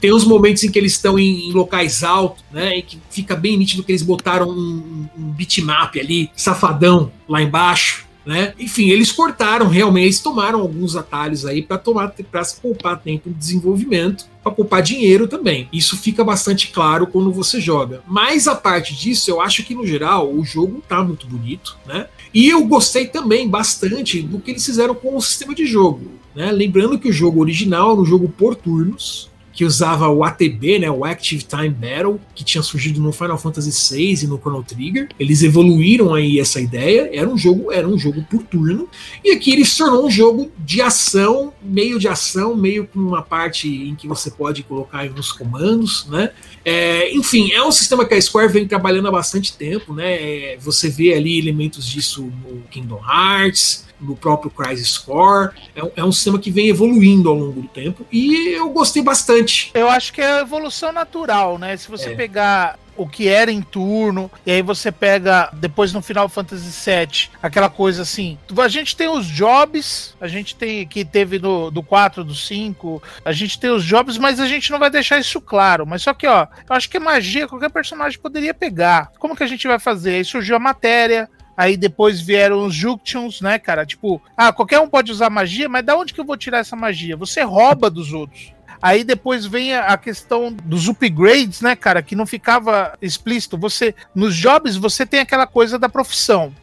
Tem 0.00 0.12
uns 0.12 0.24
momentos 0.24 0.62
em 0.62 0.70
que 0.70 0.78
eles 0.78 0.92
estão 0.92 1.18
em, 1.18 1.48
em 1.48 1.52
locais 1.52 2.04
altos, 2.04 2.44
né? 2.52 2.78
E 2.78 2.82
que 2.82 2.98
fica 3.10 3.34
bem 3.34 3.56
nítido 3.56 3.82
que 3.82 3.90
eles 3.90 4.02
botaram 4.02 4.48
um, 4.48 5.08
um 5.16 5.30
bitmap 5.32 5.96
ali, 5.98 6.30
safadão, 6.36 7.10
lá 7.28 7.42
embaixo. 7.42 8.08
Né? 8.28 8.52
Enfim, 8.58 8.90
eles 8.90 9.10
cortaram 9.10 9.68
realmente, 9.68 10.04
eles 10.04 10.20
tomaram 10.20 10.60
alguns 10.60 10.94
atalhos 10.94 11.46
aí 11.46 11.62
para 11.62 11.78
tomar 11.78 12.12
para 12.30 12.44
se 12.44 12.60
poupar 12.60 13.00
tempo 13.00 13.30
de 13.30 13.34
desenvolvimento, 13.34 14.26
para 14.42 14.52
poupar 14.52 14.82
dinheiro 14.82 15.26
também. 15.26 15.66
Isso 15.72 15.96
fica 15.96 16.22
bastante 16.22 16.68
claro 16.68 17.06
quando 17.06 17.32
você 17.32 17.58
joga. 17.58 18.02
Mas 18.06 18.46
a 18.46 18.54
parte 18.54 18.94
disso, 18.94 19.30
eu 19.30 19.40
acho 19.40 19.64
que 19.64 19.74
no 19.74 19.86
geral 19.86 20.30
o 20.30 20.44
jogo 20.44 20.82
tá 20.86 21.02
muito 21.02 21.26
bonito, 21.26 21.78
né? 21.86 22.06
E 22.34 22.50
eu 22.50 22.62
gostei 22.66 23.06
também 23.06 23.48
bastante 23.48 24.20
do 24.20 24.38
que 24.38 24.50
eles 24.50 24.66
fizeram 24.66 24.94
com 24.94 25.16
o 25.16 25.22
sistema 25.22 25.54
de 25.54 25.64
jogo, 25.64 26.17
né? 26.38 26.52
Lembrando 26.52 27.00
que 27.00 27.08
o 27.08 27.12
jogo 27.12 27.40
original 27.40 27.90
era 27.90 28.00
um 28.00 28.04
jogo 28.04 28.28
por 28.28 28.54
turnos, 28.54 29.28
que 29.58 29.64
usava 29.64 30.08
o 30.08 30.22
ATB, 30.22 30.78
né, 30.78 30.88
o 30.88 31.04
Active 31.04 31.42
Time 31.42 31.70
Battle, 31.70 32.20
que 32.32 32.44
tinha 32.44 32.62
surgido 32.62 33.00
no 33.00 33.10
Final 33.10 33.36
Fantasy 33.36 33.72
VI 33.92 34.22
e 34.22 34.26
no 34.28 34.38
Chrono 34.38 34.62
Trigger. 34.62 35.08
Eles 35.18 35.42
evoluíram 35.42 36.14
aí 36.14 36.38
essa 36.38 36.60
ideia. 36.60 37.10
Era 37.12 37.28
um 37.28 37.36
jogo, 37.36 37.72
era 37.72 37.88
um 37.88 37.98
jogo 37.98 38.24
por 38.30 38.40
turno. 38.44 38.88
E 39.24 39.32
aqui 39.32 39.50
ele 39.50 39.64
se 39.64 39.76
tornou 39.76 40.06
um 40.06 40.10
jogo 40.10 40.52
de 40.60 40.80
ação, 40.80 41.52
meio 41.60 41.98
de 41.98 42.06
ação, 42.06 42.54
meio 42.54 42.86
com 42.86 43.00
uma 43.00 43.20
parte 43.20 43.68
em 43.68 43.96
que 43.96 44.06
você 44.06 44.30
pode 44.30 44.62
colocar 44.62 45.00
aí 45.00 45.10
uns 45.10 45.32
comandos, 45.32 46.06
né? 46.06 46.30
É, 46.64 47.12
enfim, 47.12 47.50
é 47.50 47.60
um 47.60 47.72
sistema 47.72 48.04
que 48.04 48.14
a 48.14 48.22
Square 48.22 48.52
vem 48.52 48.68
trabalhando 48.68 49.08
há 49.08 49.10
bastante 49.10 49.54
tempo, 49.56 49.92
né? 49.92 50.12
É, 50.52 50.58
você 50.60 50.88
vê 50.88 51.14
ali 51.14 51.36
elementos 51.36 51.84
disso 51.84 52.30
no 52.48 52.62
Kingdom 52.70 53.02
Hearts, 53.04 53.87
no 54.00 54.16
próprio 54.16 54.50
Crisis 54.50 54.96
Core. 54.98 55.50
É, 55.74 55.82
um- 55.82 55.90
é 55.96 56.04
um 56.04 56.12
sistema 56.12 56.38
que 56.38 56.50
vem 56.50 56.68
evoluindo 56.68 57.28
ao 57.28 57.34
longo 57.34 57.60
do 57.62 57.68
tempo 57.68 58.06
e 58.12 58.48
eu 58.56 58.68
gostei 58.70 59.02
bastante. 59.02 59.70
Eu 59.74 59.88
acho 59.88 60.12
que 60.12 60.20
é 60.20 60.38
a 60.38 60.40
evolução 60.40 60.92
natural, 60.92 61.58
né? 61.58 61.76
Se 61.76 61.88
você 61.88 62.10
É. 62.10 62.14
pegar 62.14 62.78
o 62.96 63.08
que 63.08 63.28
era 63.28 63.52
em 63.52 63.62
turno, 63.62 64.28
e 64.44 64.50
aí 64.50 64.60
você 64.60 64.90
pega 64.90 65.48
depois 65.52 65.92
no 65.92 66.02
Final 66.02 66.28
Fantasy 66.28 66.68
VII, 66.90 67.28
aquela 67.40 67.70
coisa 67.70 68.02
assim. 68.02 68.36
A 68.56 68.66
gente 68.66 68.96
tem 68.96 69.08
os 69.08 69.24
jobs, 69.24 70.16
a 70.20 70.26
gente 70.26 70.56
tem 70.56 70.84
que 70.84 71.04
teve 71.04 71.38
no, 71.38 71.70
do 71.70 71.80
4, 71.80 72.24
do 72.24 72.34
5, 72.34 73.00
a 73.24 73.30
gente 73.30 73.58
tem 73.60 73.70
os 73.70 73.84
jobs, 73.84 74.18
mas 74.18 74.40
a 74.40 74.46
gente 74.48 74.72
não 74.72 74.80
vai 74.80 74.90
deixar 74.90 75.16
isso 75.20 75.40
claro. 75.40 75.86
Mas 75.86 76.02
só 76.02 76.12
que, 76.12 76.26
ó, 76.26 76.48
eu 76.68 76.74
acho 76.76 76.90
que 76.90 76.98
magia 76.98 77.46
qualquer 77.46 77.70
personagem 77.70 78.18
poderia 78.18 78.52
pegar. 78.52 79.12
Como 79.20 79.36
que 79.36 79.44
a 79.44 79.48
gente 79.48 79.68
vai 79.68 79.78
fazer? 79.78 80.16
Aí 80.16 80.24
surgiu 80.24 80.56
a 80.56 80.60
matéria. 80.60 81.30
Aí 81.58 81.76
depois 81.76 82.20
vieram 82.20 82.64
os 82.64 82.72
Junctions, 82.72 83.40
né, 83.40 83.58
cara? 83.58 83.84
Tipo, 83.84 84.22
ah, 84.36 84.52
qualquer 84.52 84.78
um 84.78 84.88
pode 84.88 85.10
usar 85.10 85.28
magia, 85.28 85.68
mas 85.68 85.84
da 85.84 85.96
onde 85.96 86.14
que 86.14 86.20
eu 86.20 86.24
vou 86.24 86.36
tirar 86.36 86.58
essa 86.58 86.76
magia? 86.76 87.16
Você 87.16 87.42
rouba 87.42 87.90
dos 87.90 88.12
outros. 88.12 88.52
Aí 88.80 89.02
depois 89.02 89.44
vem 89.44 89.74
a 89.74 89.96
questão 89.96 90.52
dos 90.52 90.86
upgrades, 90.86 91.60
né, 91.60 91.74
cara, 91.74 92.00
que 92.00 92.14
não 92.14 92.24
ficava 92.24 92.92
explícito. 93.02 93.58
Você 93.58 93.92
nos 94.14 94.36
jobs 94.36 94.76
você 94.76 95.04
tem 95.04 95.18
aquela 95.18 95.48
coisa 95.48 95.80
da 95.80 95.88
profissão. 95.88 96.54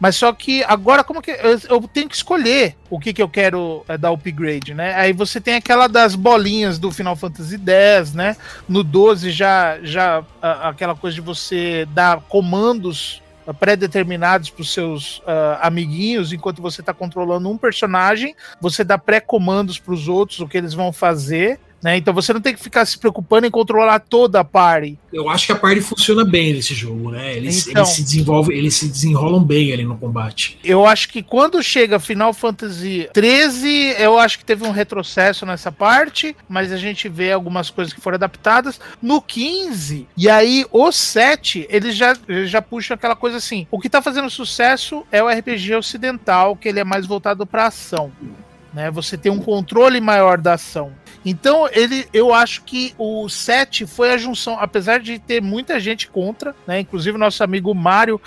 Mas 0.00 0.16
só 0.16 0.32
que 0.32 0.64
agora 0.64 1.04
como 1.04 1.22
que 1.22 1.30
eu, 1.30 1.60
eu 1.68 1.82
tenho 1.86 2.08
que 2.08 2.16
escolher 2.16 2.74
o 2.88 2.98
que 2.98 3.12
que 3.12 3.22
eu 3.22 3.28
quero 3.28 3.84
é, 3.86 3.96
dar 3.96 4.10
upgrade, 4.10 4.74
né? 4.74 4.94
Aí 4.94 5.12
você 5.12 5.40
tem 5.40 5.54
aquela 5.54 5.86
das 5.86 6.16
bolinhas 6.16 6.76
do 6.76 6.90
Final 6.90 7.14
Fantasy 7.14 7.56
X, 7.64 8.14
né? 8.14 8.34
No 8.68 8.82
12 8.82 9.30
já 9.30 9.78
já 9.82 10.24
a- 10.42 10.70
aquela 10.70 10.96
coisa 10.96 11.14
de 11.14 11.20
você 11.20 11.86
dar 11.92 12.18
comandos 12.22 13.22
pré-determinados 13.54 14.50
para 14.50 14.62
os 14.62 14.72
seus 14.72 15.22
ah, 15.26 15.60
amiguinhos, 15.62 16.32
enquanto 16.32 16.62
você 16.62 16.80
está 16.80 16.92
controlando 16.92 17.48
um 17.48 17.56
personagem, 17.56 18.34
você 18.60 18.84
dá 18.84 18.98
pré-comandos 18.98 19.78
para 19.78 19.94
os 19.94 20.08
outros, 20.08 20.40
o 20.40 20.48
que 20.48 20.58
eles 20.58 20.74
vão 20.74 20.92
fazer, 20.92 21.58
né? 21.82 21.96
Então 21.96 22.12
você 22.12 22.32
não 22.32 22.40
tem 22.40 22.54
que 22.54 22.62
ficar 22.62 22.84
se 22.84 22.98
preocupando 22.98 23.46
em 23.46 23.50
controlar 23.50 24.00
toda 24.00 24.40
a 24.40 24.44
party. 24.44 24.98
Eu 25.12 25.28
acho 25.28 25.46
que 25.46 25.52
a 25.52 25.56
party 25.56 25.80
funciona 25.80 26.24
bem 26.24 26.52
nesse 26.52 26.74
jogo, 26.74 27.10
né? 27.10 27.36
Eles, 27.36 27.66
Então. 27.66 27.82
eles 27.82 27.94
se 27.94 28.02
desenvolvem, 28.02 28.56
eles 28.56 28.74
se 28.74 28.88
desenrolam 28.88 29.42
bem 29.42 29.72
ali 29.72 29.84
no 29.84 29.96
combate. 29.96 30.58
Eu 30.62 30.86
acho 30.86 31.08
que 31.08 31.22
quando 31.22 31.62
chega 31.62 31.98
Final 31.98 32.32
Fantasy 32.32 33.08
13, 33.12 33.96
eu 33.98 34.18
acho 34.18 34.38
que 34.38 34.44
teve 34.44 34.64
um 34.64 34.70
retrocesso 34.70 35.44
nessa 35.46 35.72
parte, 35.72 36.36
mas 36.48 36.72
a 36.72 36.76
gente 36.76 37.08
vê 37.08 37.32
algumas 37.32 37.70
coisas 37.70 37.92
que 37.92 38.00
foram 38.00 38.16
adaptadas. 38.16 38.80
No 39.02 39.20
15, 39.20 40.06
e 40.16 40.28
aí 40.28 40.66
o 40.70 40.92
7, 40.92 41.66
eles 41.70 41.96
já, 41.96 42.16
já 42.44 42.60
puxam 42.62 42.94
aquela 42.94 43.16
coisa 43.16 43.38
assim: 43.38 43.66
o 43.70 43.78
que 43.80 43.88
tá 43.88 44.02
fazendo 44.02 44.30
sucesso 44.30 45.04
é 45.10 45.22
o 45.22 45.28
RPG 45.28 45.74
ocidental, 45.74 46.56
que 46.56 46.68
ele 46.68 46.80
é 46.80 46.84
mais 46.84 47.06
voltado 47.06 47.46
pra 47.46 47.66
ação. 47.66 48.12
Né? 48.72 48.90
Você 48.90 49.16
tem 49.16 49.30
um 49.32 49.40
controle 49.40 50.00
maior 50.00 50.38
da 50.38 50.54
ação. 50.54 50.92
Então, 51.24 51.68
ele, 51.72 52.06
eu 52.14 52.32
acho 52.32 52.62
que 52.62 52.94
o 52.96 53.28
7 53.28 53.84
foi 53.86 54.10
a 54.12 54.16
junção, 54.16 54.56
apesar 54.58 55.00
de 55.00 55.18
ter 55.18 55.42
muita 55.42 55.78
gente 55.78 56.08
contra, 56.08 56.54
né? 56.66 56.80
Inclusive 56.80 57.18
nosso 57.18 57.44
amigo 57.44 57.74
Mário, 57.74 58.18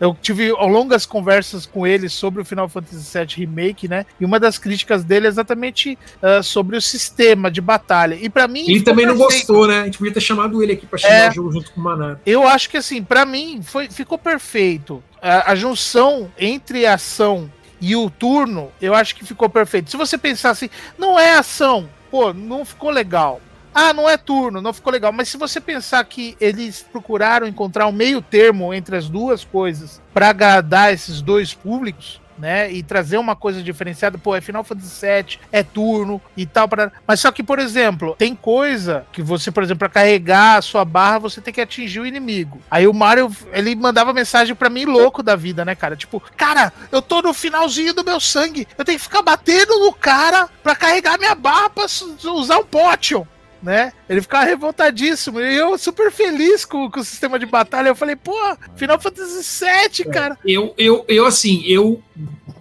eu 0.00 0.16
tive 0.20 0.50
longas 0.50 1.06
conversas 1.06 1.64
com 1.64 1.86
ele 1.86 2.08
sobre 2.08 2.42
o 2.42 2.44
Final 2.44 2.68
Fantasy 2.68 3.16
VII 3.16 3.46
Remake, 3.46 3.86
né? 3.86 4.04
E 4.18 4.24
uma 4.24 4.40
das 4.40 4.58
críticas 4.58 5.04
dele 5.04 5.26
é 5.26 5.28
exatamente 5.28 5.96
ah, 6.20 6.42
sobre 6.42 6.76
o 6.76 6.80
sistema 6.82 7.50
de 7.52 7.60
batalha. 7.60 8.16
E 8.20 8.28
pra 8.28 8.48
mim. 8.48 8.64
Ele 8.68 8.82
também 8.82 9.06
não 9.06 9.16
perfeito. 9.16 9.46
gostou, 9.46 9.68
né? 9.68 9.82
A 9.82 9.84
gente 9.84 9.98
podia 9.98 10.14
ter 10.14 10.20
chamado 10.20 10.60
ele 10.60 10.72
aqui 10.72 10.86
pra 10.86 10.98
chamar 10.98 11.14
É. 11.14 11.28
o 11.28 11.32
jogo 11.32 11.52
junto 11.52 11.70
com 11.70 11.80
o 11.80 11.84
Maná. 11.84 12.16
Eu 12.26 12.48
acho 12.48 12.68
que 12.68 12.78
assim, 12.78 13.00
pra 13.00 13.24
mim, 13.24 13.60
foi, 13.62 13.88
ficou 13.88 14.18
perfeito. 14.18 15.04
A, 15.22 15.52
a 15.52 15.54
junção 15.54 16.32
entre 16.36 16.84
a 16.86 16.94
ação 16.94 17.48
e 17.80 17.96
o 17.96 18.10
turno, 18.10 18.70
eu 18.80 18.94
acho 18.94 19.14
que 19.14 19.24
ficou 19.24 19.48
perfeito. 19.48 19.90
Se 19.90 19.96
você 19.96 20.18
pensar 20.18 20.50
assim, 20.50 20.68
não 20.98 21.18
é 21.18 21.36
ação, 21.36 21.88
pô, 22.10 22.32
não 22.32 22.64
ficou 22.64 22.90
legal. 22.90 23.40
Ah, 23.74 23.92
não 23.92 24.08
é 24.08 24.16
turno, 24.16 24.60
não 24.60 24.72
ficou 24.72 24.92
legal. 24.92 25.12
Mas 25.12 25.28
se 25.28 25.36
você 25.36 25.60
pensar 25.60 26.04
que 26.04 26.36
eles 26.40 26.84
procuraram 26.92 27.46
encontrar 27.46 27.86
um 27.86 27.92
meio 27.92 28.20
termo 28.20 28.74
entre 28.74 28.96
as 28.96 29.08
duas 29.08 29.44
coisas 29.44 30.02
pra 30.12 30.30
agradar 30.30 30.92
esses 30.92 31.22
dois 31.22 31.54
públicos, 31.54 32.20
né? 32.40 32.72
E 32.72 32.82
trazer 32.82 33.18
uma 33.18 33.36
coisa 33.36 33.62
diferenciada, 33.62 34.18
pô, 34.18 34.34
é 34.34 34.40
Final 34.40 34.64
Fantasy 34.64 35.06
VII, 35.06 35.38
é 35.52 35.62
turno 35.62 36.20
e 36.36 36.46
tal. 36.46 36.68
Pra... 36.68 36.90
Mas 37.06 37.20
só 37.20 37.30
que, 37.30 37.42
por 37.42 37.58
exemplo, 37.58 38.16
tem 38.18 38.34
coisa 38.34 39.06
que 39.12 39.22
você, 39.22 39.50
por 39.50 39.62
exemplo, 39.62 39.80
pra 39.80 39.88
carregar 39.88 40.58
a 40.58 40.62
sua 40.62 40.84
barra, 40.84 41.18
você 41.18 41.40
tem 41.40 41.52
que 41.52 41.60
atingir 41.60 42.00
o 42.00 42.06
inimigo. 42.06 42.60
Aí 42.70 42.86
o 42.86 42.94
Mario, 42.94 43.30
ele 43.52 43.74
mandava 43.74 44.12
mensagem 44.12 44.54
pra 44.54 44.70
mim 44.70 44.84
louco 44.84 45.22
da 45.22 45.36
vida, 45.36 45.64
né, 45.64 45.74
cara? 45.74 45.96
Tipo, 45.96 46.22
cara, 46.36 46.72
eu 46.90 47.02
tô 47.02 47.22
no 47.22 47.34
finalzinho 47.34 47.94
do 47.94 48.04
meu 48.04 48.18
sangue, 48.18 48.66
eu 48.76 48.84
tenho 48.84 48.98
que 48.98 49.04
ficar 49.04 49.22
batendo 49.22 49.78
no 49.78 49.92
cara 49.92 50.48
pra 50.62 50.74
carregar 50.74 51.18
minha 51.18 51.34
barra 51.34 51.70
pra 51.70 51.84
usar 51.84 52.58
um 52.58 52.64
potion 52.64 53.26
né? 53.62 53.92
Ele 54.08 54.20
ficava 54.20 54.44
revoltadíssimo. 54.44 55.40
E 55.40 55.56
eu 55.56 55.76
super 55.78 56.10
feliz 56.10 56.64
com, 56.64 56.90
com 56.90 57.00
o 57.00 57.04
sistema 57.04 57.38
de 57.38 57.46
batalha. 57.46 57.88
Eu 57.88 57.96
falei, 57.96 58.16
pô, 58.16 58.36
Final 58.76 59.00
Fantasy 59.00 59.64
VII, 59.64 60.10
cara. 60.10 60.38
Eu, 60.44 60.74
eu, 60.76 61.04
eu, 61.08 61.26
assim, 61.26 61.62
eu 61.66 62.02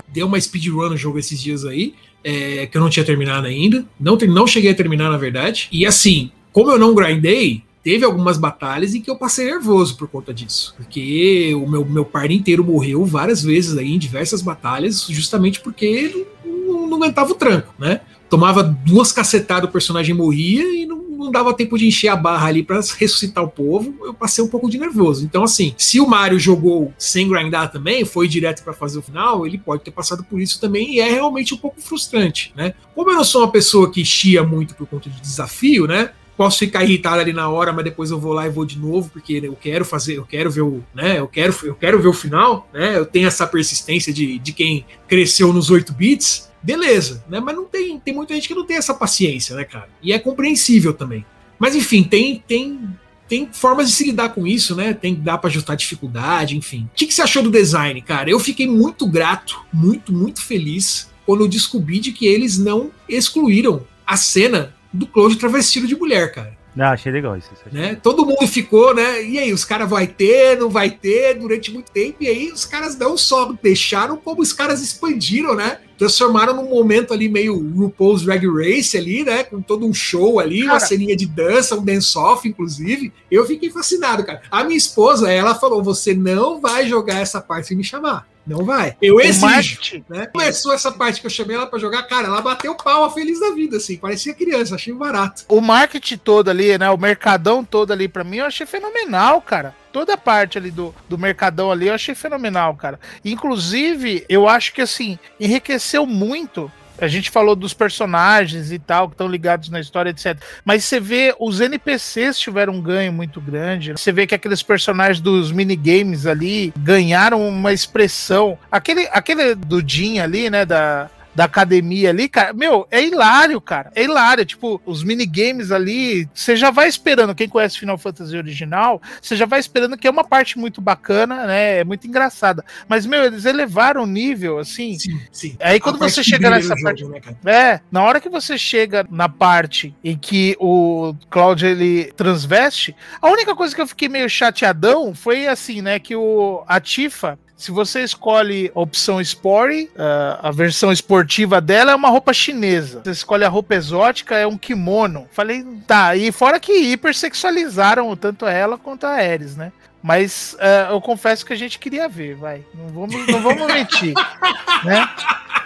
dei 0.08 0.24
uma 0.24 0.40
speedrun 0.40 0.90
no 0.90 0.98
jogo 0.98 1.20
esses 1.20 1.40
dias 1.40 1.66
aí, 1.66 1.96
é, 2.24 2.68
que 2.68 2.78
eu 2.78 2.82
não 2.82 2.90
tinha 2.90 3.06
terminado 3.06 3.48
ainda. 3.48 3.86
Não, 4.00 4.16
não 4.16 4.48
cheguei 4.48 4.72
a 4.72 4.76
terminar, 4.76 5.10
na 5.10 5.18
verdade. 5.18 5.68
E 5.72 5.86
assim, 5.86 6.32
como 6.52 6.72
eu 6.72 6.80
não 6.80 6.94
grindei, 6.94 7.64
teve 7.84 8.04
algumas 8.04 8.38
batalhas 8.38 8.94
em 8.94 9.02
que 9.02 9.10
eu 9.10 9.18
passei 9.18 9.46
nervoso 9.46 9.98
por 9.98 10.08
conta 10.08 10.34
disso. 10.34 10.74
Porque 10.78 11.54
o 11.56 11.68
meu, 11.68 11.86
meu 11.86 12.06
par 12.06 12.30
inteiro 12.30 12.64
morreu 12.64 13.06
várias 13.06 13.42
vezes 13.42 13.78
aí 13.78 13.94
em 13.94 14.00
diversas 14.00 14.42
batalhas, 14.42 15.08
justamente 15.10 15.60
porque 15.62 16.26
não, 16.46 16.74
não, 16.74 16.88
não 16.88 16.98
aguentava 16.98 17.32
o 17.32 17.36
tranco, 17.36 17.74
né? 17.80 18.02
Tomava 18.30 18.64
duas 18.64 19.12
cacetadas, 19.12 19.70
o 19.70 19.72
personagem 19.72 20.14
morria 20.14 20.64
e 20.64 20.86
não, 20.86 20.98
não 20.98 21.32
dava 21.32 21.54
tempo 21.54 21.78
de 21.78 21.88
encher 21.88 22.10
a 22.10 22.16
barra 22.16 22.48
ali 22.48 22.64
para 22.64 22.78
ressuscitar 22.78 23.44
o 23.44 23.50
povo, 23.50 23.94
eu 24.06 24.14
passei 24.14 24.44
um 24.44 24.48
pouco 24.48 24.70
de 24.70 24.78
nervoso. 24.78 25.26
Então, 25.26 25.44
assim, 25.44 25.74
se 25.78 26.00
o 26.00 26.08
Mario 26.08 26.40
jogou 26.40 26.94
sem 26.98 27.28
grindar 27.28 27.72
também, 27.72 28.06
foi 28.06 28.28
direto 28.28 28.64
para 28.64 28.74
fazer 28.74 29.00
o 29.00 29.02
final, 29.02 29.46
ele 29.46 29.58
pode 29.58 29.84
ter 29.84 29.92
passado 29.92 30.24
por 30.24 30.40
isso 30.40 30.60
também 30.60 30.96
e 30.96 31.00
é 31.00 31.10
realmente 31.10 31.54
um 31.54 31.58
pouco 31.58 31.82
frustrante, 31.82 32.54
né? 32.56 32.74
Como 32.96 33.10
eu 33.10 33.16
não 33.16 33.24
sou 33.24 33.42
uma 33.42 33.52
pessoa 33.52 33.92
que 33.92 34.06
chia 34.06 34.44
muito 34.44 34.76
por 34.76 34.88
conta 34.88 35.10
de 35.10 35.20
desafio, 35.22 35.88
né? 35.88 36.12
posso 36.40 36.60
ficar 36.60 36.86
irritado 36.86 37.20
ali 37.20 37.34
na 37.34 37.50
hora, 37.50 37.74
mas 37.74 37.84
depois 37.84 38.12
eu 38.12 38.18
vou 38.18 38.32
lá 38.32 38.48
e 38.48 38.50
vou 38.50 38.64
de 38.64 38.80
novo, 38.80 39.10
porque 39.12 39.42
eu 39.44 39.58
quero 39.60 39.84
fazer, 39.84 40.16
eu 40.16 40.24
quero 40.24 40.50
ver 40.50 40.62
o, 40.62 40.82
né, 40.96 41.20
eu 41.20 41.28
quero, 41.28 41.54
eu 41.64 41.76
quero 41.76 42.02
ver 42.02 42.08
o 42.08 42.14
final, 42.14 42.66
né? 42.74 42.98
Eu 42.98 43.06
tenho 43.06 43.28
essa 43.28 43.46
persistência 43.46 44.14
de, 44.14 44.40
de 44.40 44.54
quem 44.54 44.86
cresceu 45.06 45.52
nos 45.52 45.70
8 45.70 45.92
bits, 45.92 46.49
beleza, 46.62 47.24
né? 47.30 47.40
Mas 47.40 47.56
não 47.56 47.66
tem, 47.66 48.00
tem 48.00 48.14
muita 48.14 48.34
gente 48.34 48.48
que 48.48 48.56
não 48.56 48.66
tem 48.66 48.78
essa 48.78 48.94
paciência, 48.94 49.56
né, 49.56 49.64
cara? 49.64 49.90
E 50.02 50.14
é 50.14 50.20
compreensível 50.20 50.94
também. 50.94 51.26
Mas 51.58 51.76
enfim, 51.76 52.04
tem 52.04 52.44
tem 52.48 52.80
tem 53.28 53.48
formas 53.52 53.88
de 53.88 53.94
se 53.94 54.04
lidar 54.04 54.30
com 54.30 54.48
isso, 54.48 54.76
né? 54.76 54.94
Tem 54.94 55.14
dá 55.16 55.38
para 55.38 55.50
ajustar 55.50 55.76
dificuldade, 55.76 56.58
enfim. 56.58 56.90
O 56.92 56.96
que, 56.96 57.06
que 57.06 57.14
você 57.14 57.22
achou 57.22 57.44
do 57.44 57.52
design, 57.52 58.02
cara? 58.02 58.30
Eu 58.30 58.40
fiquei 58.40 58.68
muito 58.68 59.08
grato, 59.08 59.60
muito 59.72 60.12
muito 60.12 60.42
feliz 60.42 61.10
quando 61.26 61.42
eu 61.42 61.48
descobri 61.48 62.00
de 62.00 62.12
que 62.12 62.26
eles 62.26 62.58
não 62.58 62.92
excluíram 63.08 63.86
a 64.06 64.18
cena 64.18 64.74
do 64.92 65.06
Cloud 65.06 65.36
travestido 65.38 65.86
de 65.86 65.96
mulher, 65.96 66.32
cara. 66.34 66.58
Não, 66.76 66.88
achei 66.88 67.12
legal 67.12 67.38
isso. 67.38 67.50
isso 67.54 67.64
achei 67.68 67.80
Né? 67.80 67.96
Todo 67.96 68.26
mundo 68.26 68.48
ficou, 68.48 68.96
né? 68.96 69.24
E 69.24 69.38
aí, 69.38 69.52
os 69.52 69.66
caras 69.66 69.90
vai 69.90 70.08
ter, 70.08 70.58
não 70.58 70.70
vai 70.70 70.90
ter, 70.90 71.38
durante 71.38 71.72
muito 71.72 71.92
tempo. 71.92 72.18
E 72.22 72.28
aí, 72.28 72.52
os 72.52 72.66
caras 72.66 72.98
não 72.98 73.18
só 73.18 73.54
deixaram, 73.62 74.18
como 74.18 74.42
os 74.42 74.54
caras 74.54 74.82
expandiram, 74.82 75.56
né? 75.56 75.80
Transformaram 76.00 76.56
num 76.56 76.70
momento 76.70 77.14
ali 77.14 77.28
meio 77.28 77.56
RuPaul's 77.76 78.24
Drag 78.24 78.48
Race 78.48 78.98
ali, 78.98 79.26
né? 79.26 79.44
Com 79.44 79.62
todo 79.62 79.86
um 79.86 79.94
show 79.94 80.40
ali, 80.40 80.64
uma 80.64 80.76
Cara. 80.76 80.86
ceninha 80.86 81.16
de 81.16 81.26
dança, 81.26 81.76
um 81.76 81.84
dance-off, 81.84 82.48
inclusive. 82.48 83.12
Eu 83.30 83.46
fiquei 83.46 83.70
fascinado, 83.70 84.24
cara. 84.24 84.42
A 84.50 84.64
minha 84.64 84.78
esposa, 84.78 85.30
ela 85.30 85.54
falou: 85.54 85.84
você 85.84 86.14
não 86.14 86.62
vai 86.62 86.88
jogar 86.88 87.20
essa 87.20 87.42
parte 87.42 87.68
sem 87.68 87.78
me 87.78 87.84
chamar. 87.84 88.26
Não 88.48 88.66
vai. 88.66 88.96
Eu 89.00 89.20
exijo 89.20 90.04
né? 90.10 90.26
Começou 90.26 90.74
essa 90.74 90.92
parte 90.92 91.22
que 91.22 91.28
eu 91.28 91.30
chamei 91.30 91.56
ela 91.56 91.68
pra 91.68 91.78
jogar, 91.78 92.02
cara, 92.04 92.28
ela 92.28 92.42
bateu 92.42 92.74
pau 92.74 93.14
feliz 93.14 93.40
da 93.40 93.52
vida, 93.52 93.78
assim, 93.78 93.98
parecia 93.98 94.34
criança, 94.34 94.74
achei 94.74 94.92
barato. 94.92 95.44
o 95.48 95.62
marketing 95.62 96.18
todo 96.18 96.50
ali, 96.50 96.76
né? 96.76 96.90
O 96.90 96.98
mercadão 96.98 97.64
todo 97.64 97.92
ali, 97.92 98.08
pra 98.08 98.24
mim, 98.24 98.38
eu 98.38 98.46
achei 98.46 98.66
fenomenal, 98.66 99.40
cara. 99.42 99.76
Toda 99.92 100.14
a 100.14 100.18
parte 100.18 100.58
ali 100.58 100.72
do, 100.72 100.94
do 101.08 101.18
mercadão 101.18 101.72
ali, 101.72 101.88
eu 101.88 101.94
achei 101.94 102.14
fenomenal, 102.14 102.76
cara. 102.76 103.00
Inclusive, 103.24 104.26
eu 104.30 104.48
acho 104.48 104.74
que, 104.74 104.82
assim, 104.82 105.18
enriqueceu 105.40 106.06
muito. 106.06 106.72
A 107.02 107.08
gente 107.08 107.30
falou 107.30 107.56
dos 107.56 107.74
personagens 107.74 108.72
e 108.72 108.80
tal, 108.80 109.08
que 109.08 109.14
estão 109.14 109.28
ligados 109.28 109.70
na 109.70 109.80
história, 109.80 110.10
etc. 110.10 110.38
Mas 110.66 110.84
você 110.84 111.00
vê, 111.00 111.34
os 111.40 111.62
NPCs 111.62 112.38
tiveram 112.38 112.74
um 112.74 112.82
ganho 112.82 113.14
muito 113.14 113.40
grande. 113.40 113.94
Você 113.94 114.12
vê 114.12 114.28
que 114.28 114.36
aqueles 114.36 114.62
personagens 114.62 115.22
dos 115.22 115.52
minigames 115.52 116.26
ali 116.26 116.74
ganharam 116.78 117.48
uma 117.48 117.72
expressão. 117.72 118.58
Aquele, 118.70 119.08
aquele 119.12 119.56
do 119.56 119.82
Jin 119.88 120.20
ali, 120.20 120.50
né? 120.50 120.66
Da, 120.66 121.10
da 121.34 121.46
academia 121.46 122.10
ali, 122.10 122.28
cara, 122.28 122.54
meu, 122.54 122.88
é 122.92 123.04
hilário, 123.04 123.60
cara. 123.62 123.92
É 123.96 124.04
hilário. 124.04 124.46
Tipo, 124.46 124.82
os 124.86 125.04
minigames 125.04 125.72
ali, 125.72 126.28
você 126.34 126.56
já 126.56 126.72
vai 126.72 126.88
esperando, 126.88 127.36
quem 127.36 127.48
conhece 127.48 127.80
Final 127.80 127.98
Fantasy 127.98 128.36
original, 128.36 129.02
você 129.22 129.36
já 129.36 129.46
vai 129.46 129.60
esperando 129.60 129.98
que 129.98 130.08
é 130.08 130.12
uma 130.12 130.24
parte 130.24 130.58
muito 130.58 130.82
bacana, 130.82 131.46
né? 131.46 131.80
É 131.80 131.84
muito 131.84 132.08
engraçada. 132.08 132.64
Mas, 132.88 133.06
meu, 133.06 133.24
eles 133.24 133.46
elevaram 133.46 134.04
o 134.04 134.08
nível, 134.08 134.60
assim. 134.60 134.98
Sim, 134.98 135.20
sim. 135.32 135.58
Aí 135.60 135.80
quando 135.80 136.04
A 136.04 136.10
você 136.10 136.24
chega 136.24 136.50
nessa 136.50 136.76
no 136.76 136.82
parte. 136.82 137.02
jogo, 137.02 137.14
né? 137.14 137.22
É, 137.46 137.80
na 137.92 138.04
hora 138.04 138.20
que 138.20 138.30
você 138.30 138.58
chega 138.58 139.06
na 139.10 139.30
parte 139.30 139.96
em 140.04 140.18
que 140.18 140.56
o 140.60 141.14
Cloud 141.30 141.66
ele 141.66 142.12
transveste, 142.14 142.96
a 143.22 143.30
única 143.30 143.56
coisa 143.56 143.74
que 143.76 143.82
eu 143.82 143.88
fiquei 143.88 144.10
meio 144.10 144.30
chateadão 144.30 145.14
foi 145.14 145.48
assim, 145.48 145.82
né, 145.82 146.00
que 146.00 146.16
o 146.16 146.64
a 146.68 146.80
Tifa 146.80 147.38
se 147.60 147.72
você 147.72 148.06
escolhe 148.06 148.72
a 148.74 148.80
opção 148.80 149.20
Sport, 149.20 149.90
ah, 149.98 150.40
a 150.44 150.50
versão 150.50 150.94
esportiva 150.94 151.60
dela 151.60 151.92
é 151.92 151.96
uma 151.96 152.08
roupa 152.08 152.32
chinesa. 152.32 153.02
Você 153.04 153.12
escolhe 153.12 153.44
a 153.44 153.50
roupa 153.50 153.76
exótica, 153.76 154.38
é 154.38 154.48
um 154.48 154.58
kimono. 154.58 155.28
Falei, 155.34 155.66
tá, 155.86 156.16
e 156.16 156.32
fora 156.32 156.58
que 156.58 156.72
hipersexualizaram 156.72 158.16
tanto 158.16 158.48
ela 158.48 158.78
quanto 158.78 159.06
a 159.06 159.10
Ares, 159.10 159.58
né? 159.58 159.74
Mas 160.02 160.56
ah, 160.58 160.88
eu 160.92 161.02
confesso 161.02 161.46
que 161.46 161.52
a 161.52 161.58
gente 161.58 161.78
queria 161.80 162.08
ver, 162.08 162.36
vai. 162.36 162.64
Não 162.74 162.88
vamos, 162.88 163.28
não 163.28 163.42
vamos 163.42 163.68
mentir, 163.68 164.14
né? 164.86 165.10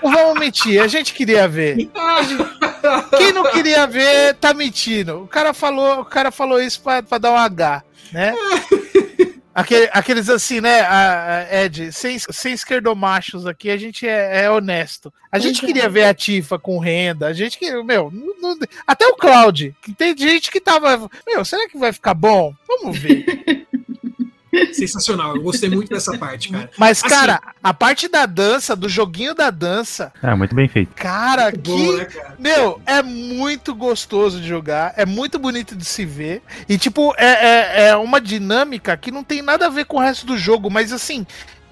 Não 0.02 0.12
vamos 0.12 0.40
mentir, 0.40 0.82
a 0.82 0.88
gente 0.88 1.14
queria 1.14 1.48
ver. 1.48 1.78
Quem 3.16 3.32
não 3.32 3.44
queria 3.52 3.86
ver, 3.86 4.34
tá 4.38 4.52
mentindo. 4.52 5.22
O 5.22 5.28
cara 5.28 5.54
falou, 5.54 6.00
o 6.00 6.06
cara 6.06 6.32
falou 6.32 6.60
isso 6.60 6.82
pra, 6.82 7.04
pra 7.04 7.20
dar 7.20 7.34
um 7.34 7.38
H, 7.38 7.84
né? 8.12 8.34
Aquele- 9.54 9.90
aqueles 9.94 10.30
assim, 10.30 10.60
né, 10.62 10.82
a- 10.82 11.38
a- 11.50 11.64
Ed, 11.66 11.92
sem, 11.92 12.18
sem 12.18 12.54
esquerdomachos 12.54 13.46
aqui, 13.46 13.70
a 13.70 13.78
gente 13.78 14.08
é, 14.08 14.44
é 14.46 14.50
honesto. 14.50 15.14
A 15.32 15.38
gente 15.38 15.64
é. 15.64 15.68
queria 15.68 15.88
ver 15.90 16.06
a 16.06 16.14
Tifa 16.14 16.58
com 16.58 16.80
renda, 16.80 17.28
a 17.28 17.34
gente 17.34 17.58
que, 17.60 17.72
meu, 17.84 18.12
não- 18.12 18.56
não- 18.56 18.58
até 18.88 19.06
o 19.08 19.16
Cloud, 19.16 19.76
que 19.82 19.94
tem 19.94 20.16
gente 20.18 20.50
que 20.52 20.60
tava, 20.60 21.10
meu, 21.28 21.46
será 21.46 21.68
que 21.70 21.78
vai 21.78 21.94
ficar 21.94 22.14
bom? 22.14 22.54
Vamos 22.68 22.98
ver. 22.98 23.26
Sensacional, 24.74 25.36
eu 25.36 25.42
gostei 25.42 25.70
muito 25.70 25.90
dessa 25.90 26.18
parte, 26.18 26.50
cara. 26.50 26.70
Mas, 26.78 27.00
Assim- 27.04 27.10
cara, 27.10 27.42
a 27.62 27.74
parte 27.74 28.08
da 28.08 28.26
dança, 28.26 28.76
do 28.76 28.88
joguinho 28.88 29.34
da 29.34 29.50
dança, 29.50 30.12
É, 30.22 30.34
muito 30.36 30.56
bem 30.56 30.68
feito. 30.68 30.94
cara, 30.96 31.46
Muito 31.46 31.62
que 31.62 31.70
bom, 31.72 31.92
né, 31.94 32.06
cara? 32.06 32.36
Meu, 32.40 32.82
é 32.86 33.02
muito 33.02 33.74
gostoso 33.76 34.40
de 34.40 34.48
jogar, 34.48 34.94
é 34.98 35.06
muito 35.06 35.38
bonito 35.40 35.76
de 35.76 35.86
se 35.86 36.06
ver. 36.06 36.42
E, 36.68 36.78
tipo, 36.78 37.14
é, 37.18 37.26
é, 37.26 37.88
é 37.90 37.96
uma 37.96 38.20
dinâmica 38.22 38.96
que 38.98 39.12
não 39.12 39.24
tem 39.24 39.42
nada 39.42 39.68
a 39.68 39.70
ver 39.70 39.86
com 39.86 39.98
o 39.98 40.02
resto 40.02 40.26
do 40.26 40.38
jogo, 40.38 40.70
mas 40.70 40.92
assim, 40.92 41.26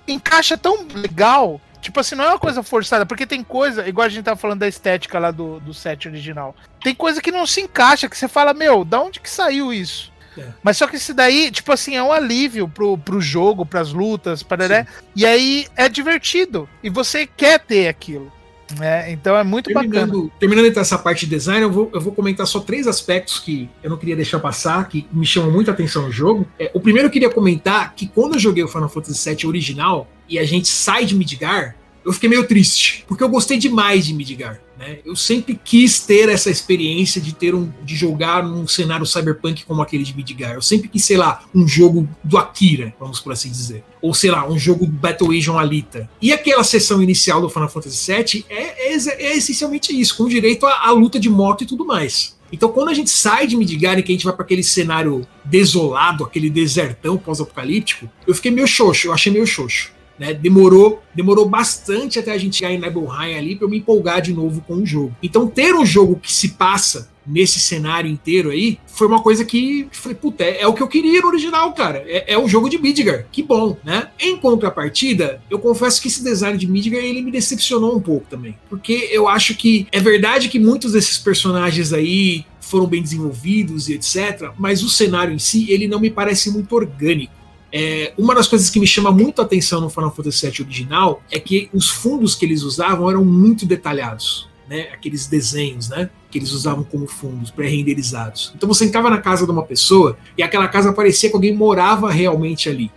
encaixa 0.08 0.58
tão 0.58 0.86
legal. 0.94 1.60
Tipo 1.82 2.00
assim, 2.00 2.14
não 2.14 2.24
é 2.26 2.28
uma 2.28 2.40
coisa 2.40 2.62
forçada, 2.62 3.08
porque 3.08 3.26
tem 3.26 3.44
coisa, 3.44 3.88
igual 3.88 4.06
a 4.06 4.10
gente 4.10 4.24
tava 4.24 4.40
falando 4.40 4.60
da 4.60 4.68
estética 4.68 5.18
lá 5.18 5.32
do, 5.32 5.60
do 5.62 5.74
set 5.74 6.08
original. 6.08 6.56
Tem 6.84 6.94
coisa 6.94 7.20
que 7.20 7.32
não 7.32 7.48
se 7.48 7.60
encaixa, 7.62 8.08
que 8.08 8.16
você 8.16 8.28
fala, 8.28 8.54
meu, 8.54 8.86
da 8.86 9.02
onde 9.02 9.20
que 9.20 9.30
saiu 9.30 9.74
isso? 9.74 10.11
É. 10.38 10.48
Mas 10.64 10.78
só 10.78 10.88
que 10.88 10.96
isso 10.96 11.14
daí, 11.14 11.52
tipo 11.52 11.72
assim, 11.72 11.96
é 11.96 12.04
um 12.04 12.12
alívio 12.12 12.68
pro, 12.68 12.98
pro 12.98 13.22
jogo, 13.22 13.66
pras 13.66 13.92
lutas, 13.92 14.44
pararé. 14.44 14.86
E 15.16 15.26
aí 15.26 15.68
é 15.76 15.90
divertido. 15.90 16.68
E 16.84 16.90
você 16.90 17.28
quer 17.28 17.60
ter 17.60 17.88
aquilo. 17.88 18.32
Né? 18.80 19.12
Então 19.12 19.36
é 19.36 19.44
muito 19.44 19.74
bacana. 19.74 19.92
Terminando, 19.92 20.32
terminando 20.40 20.66
então 20.68 20.82
essa 20.82 20.98
parte 20.98 21.26
de 21.26 21.36
design, 21.36 21.64
eu 21.64 21.72
vou, 21.72 21.90
eu 21.94 22.00
vou 22.00 22.14
comentar 22.14 22.48
só 22.48 22.60
três 22.60 22.88
aspectos 22.88 23.40
que 23.40 23.70
eu 23.84 23.90
não 23.90 23.98
queria 23.98 24.16
deixar 24.16 24.40
passar, 24.40 24.88
que 24.88 25.08
me 25.12 25.26
chamam 25.26 25.52
muita 25.52 25.72
atenção 25.72 26.04
no 26.04 26.12
jogo. 26.12 26.48
É, 26.58 26.72
o 26.74 26.80
primeiro 26.80 27.08
eu 27.08 27.12
queria 27.12 27.30
comentar 27.30 27.94
que 27.96 28.08
quando 28.08 28.36
eu 28.36 28.40
joguei 28.40 28.64
o 28.64 28.68
Final 28.68 28.90
Fantasy 28.90 29.36
VII 29.36 29.48
original 29.48 30.08
e 30.28 30.40
a 30.40 30.46
gente 30.46 30.68
sai 30.68 31.06
de 31.06 31.16
Midgar, 31.16 31.76
eu 32.04 32.14
fiquei 32.14 32.30
meio 32.30 32.48
triste, 32.48 33.06
porque 33.08 33.24
eu 33.24 33.30
gostei 33.30 33.58
demais 33.58 34.06
de 34.06 34.14
Midgar. 34.14 34.60
Né? 34.82 34.98
Eu 35.06 35.16
sempre 35.16 35.60
quis 35.64 36.00
ter 36.00 36.28
essa 36.28 36.50
experiência 36.50 37.22
de 37.22 37.36
ter 37.36 37.54
um, 37.54 37.72
de 37.84 37.96
jogar 37.96 38.44
num 38.44 38.68
cenário 38.68 39.06
cyberpunk 39.06 39.64
como 39.64 39.80
aquele 39.80 40.04
de 40.04 40.16
Midgar. 40.16 40.56
Eu 40.56 40.62
sempre 40.62 40.90
quis, 40.90 41.06
sei 41.06 41.18
lá, 41.18 41.44
um 41.54 41.68
jogo 41.68 42.10
do 42.24 42.36
Akira, 42.36 42.92
vamos 43.00 43.20
por 43.20 43.32
assim 43.32 43.52
dizer. 43.52 43.84
Ou 44.02 44.12
sei 44.12 44.32
lá, 44.32 44.48
um 44.50 44.58
jogo 44.58 44.88
Battle 44.88 45.30
Vision 45.30 45.60
Alita. 45.60 46.10
E 46.20 46.34
aquela 46.34 46.64
sessão 46.64 47.02
inicial 47.02 47.40
do 47.40 47.50
Final 47.50 47.70
Fantasy 47.70 48.12
VII 48.12 48.46
é, 48.50 48.92
é, 48.92 48.96
é 48.96 49.38
essencialmente 49.38 49.98
isso, 49.98 50.18
com 50.18 50.28
direito 50.28 50.66
à, 50.66 50.88
à 50.88 50.92
luta 50.92 51.20
de 51.20 51.30
moto 51.30 51.64
e 51.64 51.68
tudo 51.68 51.86
mais. 51.86 52.36
Então, 52.52 52.70
quando 52.70 52.90
a 52.90 52.94
gente 52.94 53.12
sai 53.12 53.46
de 53.46 53.56
Midgar 53.56 53.98
e 54.00 54.04
que 54.04 54.12
a 54.12 54.16
gente 54.16 54.26
vai 54.26 54.34
para 54.34 54.44
aquele 54.44 54.64
cenário 54.64 55.26
desolado, 55.46 56.24
aquele 56.24 56.50
desertão 56.50 57.18
pós-apocalíptico, 57.18 58.10
eu 58.28 58.34
fiquei 58.34 58.52
meio 58.52 58.68
xoxo, 58.68 59.08
eu 59.08 59.14
achei 59.14 59.32
meio 59.32 59.46
xoxo. 59.46 59.92
Né? 60.22 60.36
Demorou, 60.36 61.02
demorou 61.16 61.50
bastante 61.50 62.20
até 62.20 62.32
a 62.32 62.38
gente 62.38 62.58
chegar 62.58 62.72
em 62.72 62.80
Nibelheim 62.80 63.36
ali 63.36 63.56
para 63.56 63.66
eu 63.66 63.70
me 63.72 63.80
empolgar 63.80 64.22
de 64.22 64.32
novo 64.32 64.62
com 64.62 64.76
o 64.76 64.86
jogo. 64.86 65.16
Então, 65.24 65.48
ter 65.48 65.74
um 65.74 65.84
jogo 65.84 66.20
que 66.22 66.32
se 66.32 66.50
passa 66.50 67.10
nesse 67.26 67.60
cenário 67.60 68.10
inteiro 68.10 68.52
aí 68.52 68.78
foi 68.86 69.08
uma 69.08 69.22
coisa 69.22 69.44
que 69.44 69.88
falei, 69.92 70.16
puta, 70.16 70.44
é, 70.44 70.62
é 70.62 70.68
o 70.68 70.76
que 70.76 70.84
eu 70.84 70.88
queria 70.88 71.22
no 71.22 71.28
original, 71.28 71.74
cara. 71.74 72.04
É, 72.06 72.34
é 72.34 72.38
o 72.38 72.48
jogo 72.48 72.70
de 72.70 72.78
Midgar, 72.78 73.26
que 73.32 73.42
bom, 73.42 73.76
né? 73.84 74.10
Em 74.20 74.38
contrapartida, 74.38 75.42
eu 75.50 75.58
confesso 75.58 76.00
que 76.00 76.08
esse 76.08 76.24
design 76.24 76.56
de 76.56 76.68
Midgar 76.68 77.02
ele 77.02 77.24
me 77.24 77.32
decepcionou 77.32 77.96
um 77.96 78.02
pouco 78.02 78.28
também, 78.30 78.56
porque 78.70 79.10
eu 79.12 79.28
acho 79.28 79.56
que 79.56 79.88
é 79.92 80.00
verdade 80.00 80.50
que 80.50 80.60
muitos 80.60 80.92
desses 80.92 81.18
personagens 81.18 81.94
aí 81.94 82.46
foram 82.60 82.86
bem 82.86 83.02
desenvolvidos 83.02 83.90
e 83.90 83.94
etc, 83.94 84.52
mas 84.58 84.84
o 84.84 84.90
cenário 84.90 85.34
em 85.34 85.40
si 85.40 85.66
ele 85.72 85.88
não 85.88 86.00
me 86.00 86.12
parece 86.12 86.52
muito 86.52 86.76
orgânico. 86.76 87.41
É, 87.74 88.14
uma 88.18 88.36
das 88.36 88.48
coisas 88.48 88.70
que 88.70 88.80
me 88.80 88.88
chama 88.88 89.12
muito 89.12 89.42
a 89.42 89.46
atenção 89.46 89.80
no 89.80 89.90
Final 89.90 90.14
Fantasy 90.14 90.50
VII 90.50 90.62
original 90.66 91.24
é 91.32 91.40
que 91.40 91.70
os 91.74 91.90
fundos 91.90 92.36
que 92.36 92.46
eles 92.46 92.64
usavam 92.64 93.10
eram 93.10 93.24
muito 93.24 93.66
detalhados. 93.66 94.50
Né, 94.70 94.88
aqueles 94.94 95.28
desenhos 95.28 95.90
né, 95.90 96.10
que 96.30 96.38
eles 96.38 96.54
usavam 96.54 96.82
como 96.82 97.06
fundos 97.06 97.52
pré-renderizados. 97.52 98.54
Então 98.56 98.70
você 98.70 98.86
entrava 98.86 99.10
na 99.10 99.18
casa 99.18 99.44
de 99.44 99.52
uma 99.52 99.64
pessoa 99.64 100.18
e 100.38 100.44
aquela 100.44 100.66
casa 100.70 100.94
parecia 100.94 101.30
que 101.30 101.36
alguém 101.36 101.54
morava 101.54 102.10
realmente 102.10 102.70
ali. 102.70 102.90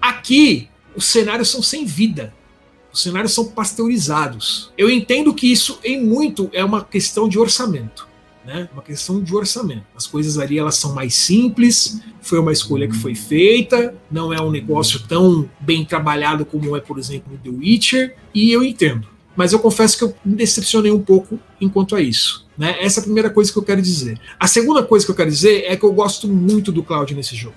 Aqui, 0.00 0.70
os 0.96 1.04
cenários 1.04 1.50
são 1.50 1.62
sem 1.62 1.84
vida. 1.84 2.32
Os 2.92 3.02
cenários 3.02 3.32
são 3.32 3.44
pasteurizados. 3.44 4.72
Eu 4.76 4.90
entendo 4.90 5.34
que 5.34 5.50
isso, 5.50 5.78
em 5.84 6.02
muito, 6.02 6.48
é 6.52 6.64
uma 6.64 6.82
questão 6.82 7.28
de 7.28 7.38
orçamento. 7.38 8.08
Né? 8.50 8.68
Uma 8.72 8.82
questão 8.82 9.22
de 9.22 9.32
orçamento. 9.34 9.84
As 9.94 10.08
coisas 10.08 10.36
ali 10.36 10.58
elas 10.58 10.74
são 10.74 10.92
mais 10.92 11.14
simples, 11.14 12.00
foi 12.20 12.40
uma 12.40 12.50
escolha 12.50 12.88
que 12.88 12.96
foi 12.96 13.14
feita, 13.14 13.94
não 14.10 14.32
é 14.32 14.42
um 14.42 14.50
negócio 14.50 15.06
tão 15.06 15.48
bem 15.60 15.84
trabalhado 15.84 16.44
como 16.44 16.76
é, 16.76 16.80
por 16.80 16.98
exemplo, 16.98 17.38
The 17.44 17.48
Witcher, 17.48 18.16
e 18.34 18.50
eu 18.50 18.64
entendo. 18.64 19.06
Mas 19.36 19.52
eu 19.52 19.60
confesso 19.60 19.96
que 19.96 20.02
eu 20.02 20.14
me 20.24 20.34
decepcionei 20.34 20.90
um 20.90 21.00
pouco 21.00 21.38
enquanto 21.60 21.94
a 21.94 22.00
isso. 22.00 22.44
Né? 22.58 22.76
Essa 22.80 22.98
é 22.98 23.00
a 23.02 23.04
primeira 23.04 23.30
coisa 23.30 23.52
que 23.52 23.58
eu 23.58 23.62
quero 23.62 23.80
dizer. 23.80 24.20
A 24.38 24.48
segunda 24.48 24.82
coisa 24.82 25.06
que 25.06 25.12
eu 25.12 25.16
quero 25.16 25.30
dizer 25.30 25.64
é 25.66 25.76
que 25.76 25.84
eu 25.84 25.92
gosto 25.92 26.26
muito 26.26 26.72
do 26.72 26.82
Cloud 26.82 27.14
nesse 27.14 27.36
jogo. 27.36 27.54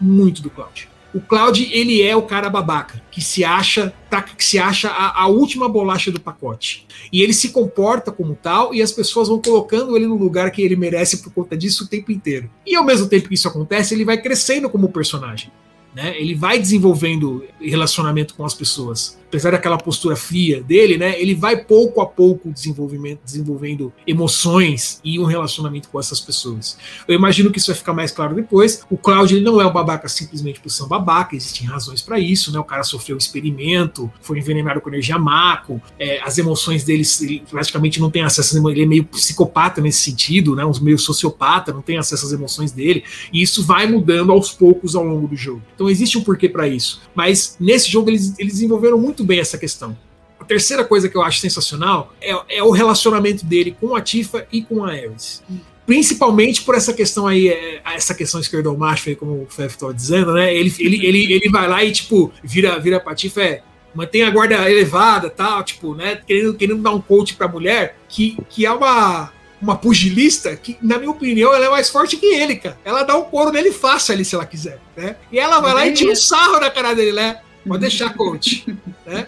Muito 0.00 0.40
do 0.40 0.48
Cloud. 0.50 0.88
O 1.14 1.20
Cloud, 1.20 1.66
ele 1.72 2.02
é 2.02 2.14
o 2.14 2.22
cara 2.22 2.50
babaca, 2.50 3.00
que 3.10 3.22
se 3.22 3.42
acha, 3.42 3.94
tá, 4.10 4.20
que 4.20 4.44
se 4.44 4.58
acha 4.58 4.90
a, 4.90 5.22
a, 5.22 5.26
última 5.26 5.66
bolacha 5.66 6.12
do 6.12 6.20
pacote. 6.20 6.86
E 7.10 7.22
ele 7.22 7.32
se 7.32 7.48
comporta 7.48 8.12
como 8.12 8.34
tal 8.34 8.74
e 8.74 8.82
as 8.82 8.92
pessoas 8.92 9.28
vão 9.28 9.40
colocando 9.40 9.96
ele 9.96 10.06
no 10.06 10.16
lugar 10.16 10.50
que 10.50 10.60
ele 10.60 10.76
merece 10.76 11.22
por 11.22 11.32
conta 11.32 11.56
disso 11.56 11.84
o 11.84 11.88
tempo 11.88 12.12
inteiro. 12.12 12.50
E 12.66 12.76
ao 12.76 12.84
mesmo 12.84 13.08
tempo 13.08 13.28
que 13.28 13.34
isso 13.34 13.48
acontece, 13.48 13.94
ele 13.94 14.04
vai 14.04 14.20
crescendo 14.20 14.68
como 14.68 14.90
personagem. 14.90 15.50
Né? 15.94 16.18
Ele 16.20 16.34
vai 16.34 16.58
desenvolvendo 16.58 17.44
relacionamento 17.60 18.34
com 18.34 18.44
as 18.44 18.54
pessoas 18.54 19.18
apesar 19.28 19.50
daquela 19.50 19.78
postura 19.78 20.16
fria 20.16 20.62
dele, 20.62 20.96
né, 20.96 21.20
ele 21.20 21.34
vai 21.34 21.56
pouco 21.56 22.00
a 22.00 22.06
pouco 22.06 22.50
desenvolvendo 22.50 23.92
emoções 24.06 25.00
e 25.04 25.18
um 25.18 25.24
relacionamento 25.24 25.88
com 25.90 26.00
essas 26.00 26.18
pessoas. 26.18 26.78
Eu 27.06 27.14
imagino 27.14 27.50
que 27.50 27.58
isso 27.58 27.68
vai 27.68 27.76
ficar 27.76 27.92
mais 27.92 28.10
claro 28.10 28.34
depois. 28.34 28.82
O 28.90 28.96
Cláudio 28.96 29.36
ele 29.36 29.44
não 29.44 29.60
é 29.60 29.66
um 29.66 29.72
babaca 29.72 30.08
simplesmente 30.08 30.60
por 30.60 30.70
ser 30.70 30.82
um 30.84 30.88
babaca, 30.88 31.36
existem 31.36 31.66
razões 31.66 32.00
para 32.00 32.18
isso, 32.18 32.50
né? 32.52 32.58
O 32.58 32.64
cara 32.64 32.82
sofreu 32.82 33.16
um 33.16 33.18
experimento, 33.18 34.10
foi 34.20 34.38
envenenado 34.38 34.80
com 34.80 34.88
energia 34.88 35.18
maco, 35.18 35.80
é, 35.98 36.20
as 36.22 36.38
emoções 36.38 36.84
dele 36.84 37.02
ele 37.20 37.42
praticamente 37.50 38.00
não 38.00 38.10
tem 38.10 38.22
acesso, 38.22 38.56
ele 38.70 38.82
é 38.82 38.86
meio 38.86 39.04
psicopata 39.04 39.80
nesse 39.80 40.02
sentido, 40.02 40.56
né? 40.56 40.64
Um 40.64 40.72
meio 40.80 40.98
sociopata, 40.98 41.72
não 41.72 41.82
tem 41.82 41.98
acesso 41.98 42.24
às 42.24 42.32
emoções 42.32 42.72
dele, 42.72 43.04
e 43.32 43.42
isso 43.42 43.62
vai 43.62 43.86
mudando 43.86 44.32
aos 44.32 44.50
poucos 44.50 44.96
ao 44.96 45.04
longo 45.04 45.28
do 45.28 45.36
jogo. 45.36 45.62
Então 45.78 45.88
existe 45.88 46.18
um 46.18 46.24
porquê 46.24 46.48
para 46.48 46.66
isso. 46.66 47.00
Mas 47.14 47.56
nesse 47.60 47.88
jogo 47.88 48.10
eles, 48.10 48.36
eles 48.36 48.54
desenvolveram 48.54 48.98
muito 48.98 49.22
bem 49.22 49.38
essa 49.38 49.56
questão. 49.56 49.96
A 50.40 50.44
terceira 50.44 50.84
coisa 50.84 51.08
que 51.08 51.16
eu 51.16 51.22
acho 51.22 51.38
sensacional 51.38 52.12
é, 52.20 52.58
é 52.58 52.62
o 52.64 52.72
relacionamento 52.72 53.46
dele 53.46 53.76
com 53.80 53.94
a 53.94 54.00
Tifa 54.00 54.44
e 54.50 54.60
com 54.60 54.84
a 54.84 54.90
Ares. 54.90 55.40
Principalmente 55.86 56.62
por 56.62 56.74
essa 56.74 56.92
questão 56.92 57.28
aí, 57.28 57.48
é, 57.48 57.80
essa 57.94 58.12
questão 58.12 58.40
esquerdomacho 58.40 59.08
aí, 59.08 59.14
como 59.14 59.44
o 59.44 59.46
Fef 59.48 59.74
estava 59.74 59.94
dizendo, 59.94 60.34
né? 60.34 60.52
Ele, 60.52 60.74
ele, 60.80 61.06
ele, 61.06 61.32
ele 61.32 61.48
vai 61.48 61.68
lá 61.68 61.84
e, 61.84 61.92
tipo, 61.92 62.32
vira, 62.42 62.78
vira 62.80 62.98
pra 62.98 63.14
Tifa, 63.14 63.40
é, 63.40 63.62
mantém 63.94 64.22
a 64.22 64.30
guarda 64.30 64.68
elevada 64.68 65.30
tal, 65.30 65.62
tipo, 65.62 65.94
né? 65.94 66.20
Querendo, 66.26 66.54
querendo 66.54 66.82
dar 66.82 66.90
um 66.90 67.00
coach 67.00 67.36
pra 67.36 67.46
mulher, 67.46 67.96
que, 68.08 68.36
que 68.50 68.66
é 68.66 68.72
uma, 68.72 69.32
uma 69.60 69.76
pugilista 69.76 70.54
que, 70.56 70.76
na 70.80 70.98
minha 70.98 71.10
opinião, 71.10 71.52
ela 71.52 71.66
é 71.66 71.70
mais 71.70 71.88
forte 71.88 72.16
que 72.16 72.26
ele, 72.26 72.56
cara. 72.56 72.78
Ela 72.84 73.02
dá 73.02 73.16
um 73.16 73.22
couro 73.22 73.50
nele 73.50 73.72
fácil 73.72 74.14
ali, 74.14 74.24
se 74.24 74.34
ela 74.34 74.46
quiser, 74.46 74.80
né? 74.96 75.16
E 75.32 75.38
ela 75.38 75.60
vai 75.60 75.74
lá 75.74 75.86
e 75.86 75.92
tira 75.92 76.12
um 76.12 76.16
sarro 76.16 76.60
na 76.60 76.70
cara 76.70 76.94
dele, 76.94 77.12
né? 77.12 77.40
Pode 77.66 77.80
deixar, 77.80 78.14
coach. 78.14 78.64
né? 79.04 79.26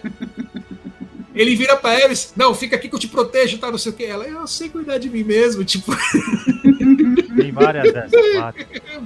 Ele 1.33 1.55
vira 1.55 1.77
pra 1.77 1.97
Eris, 1.99 2.33
não, 2.35 2.53
fica 2.53 2.75
aqui 2.75 2.89
que 2.89 2.95
eu 2.95 2.99
te 2.99 3.07
protejo, 3.07 3.57
tá? 3.57 3.71
Não 3.71 3.77
sei 3.77 3.91
o 3.91 3.95
que. 3.95 4.03
Ela, 4.03 4.25
eu 4.25 4.45
sei 4.47 4.69
cuidar 4.69 4.97
de 4.97 5.09
mim 5.09 5.23
mesmo, 5.23 5.63
tipo. 5.63 5.91
Tem 7.35 7.51
várias 7.51 7.93
dessas. 7.93 8.11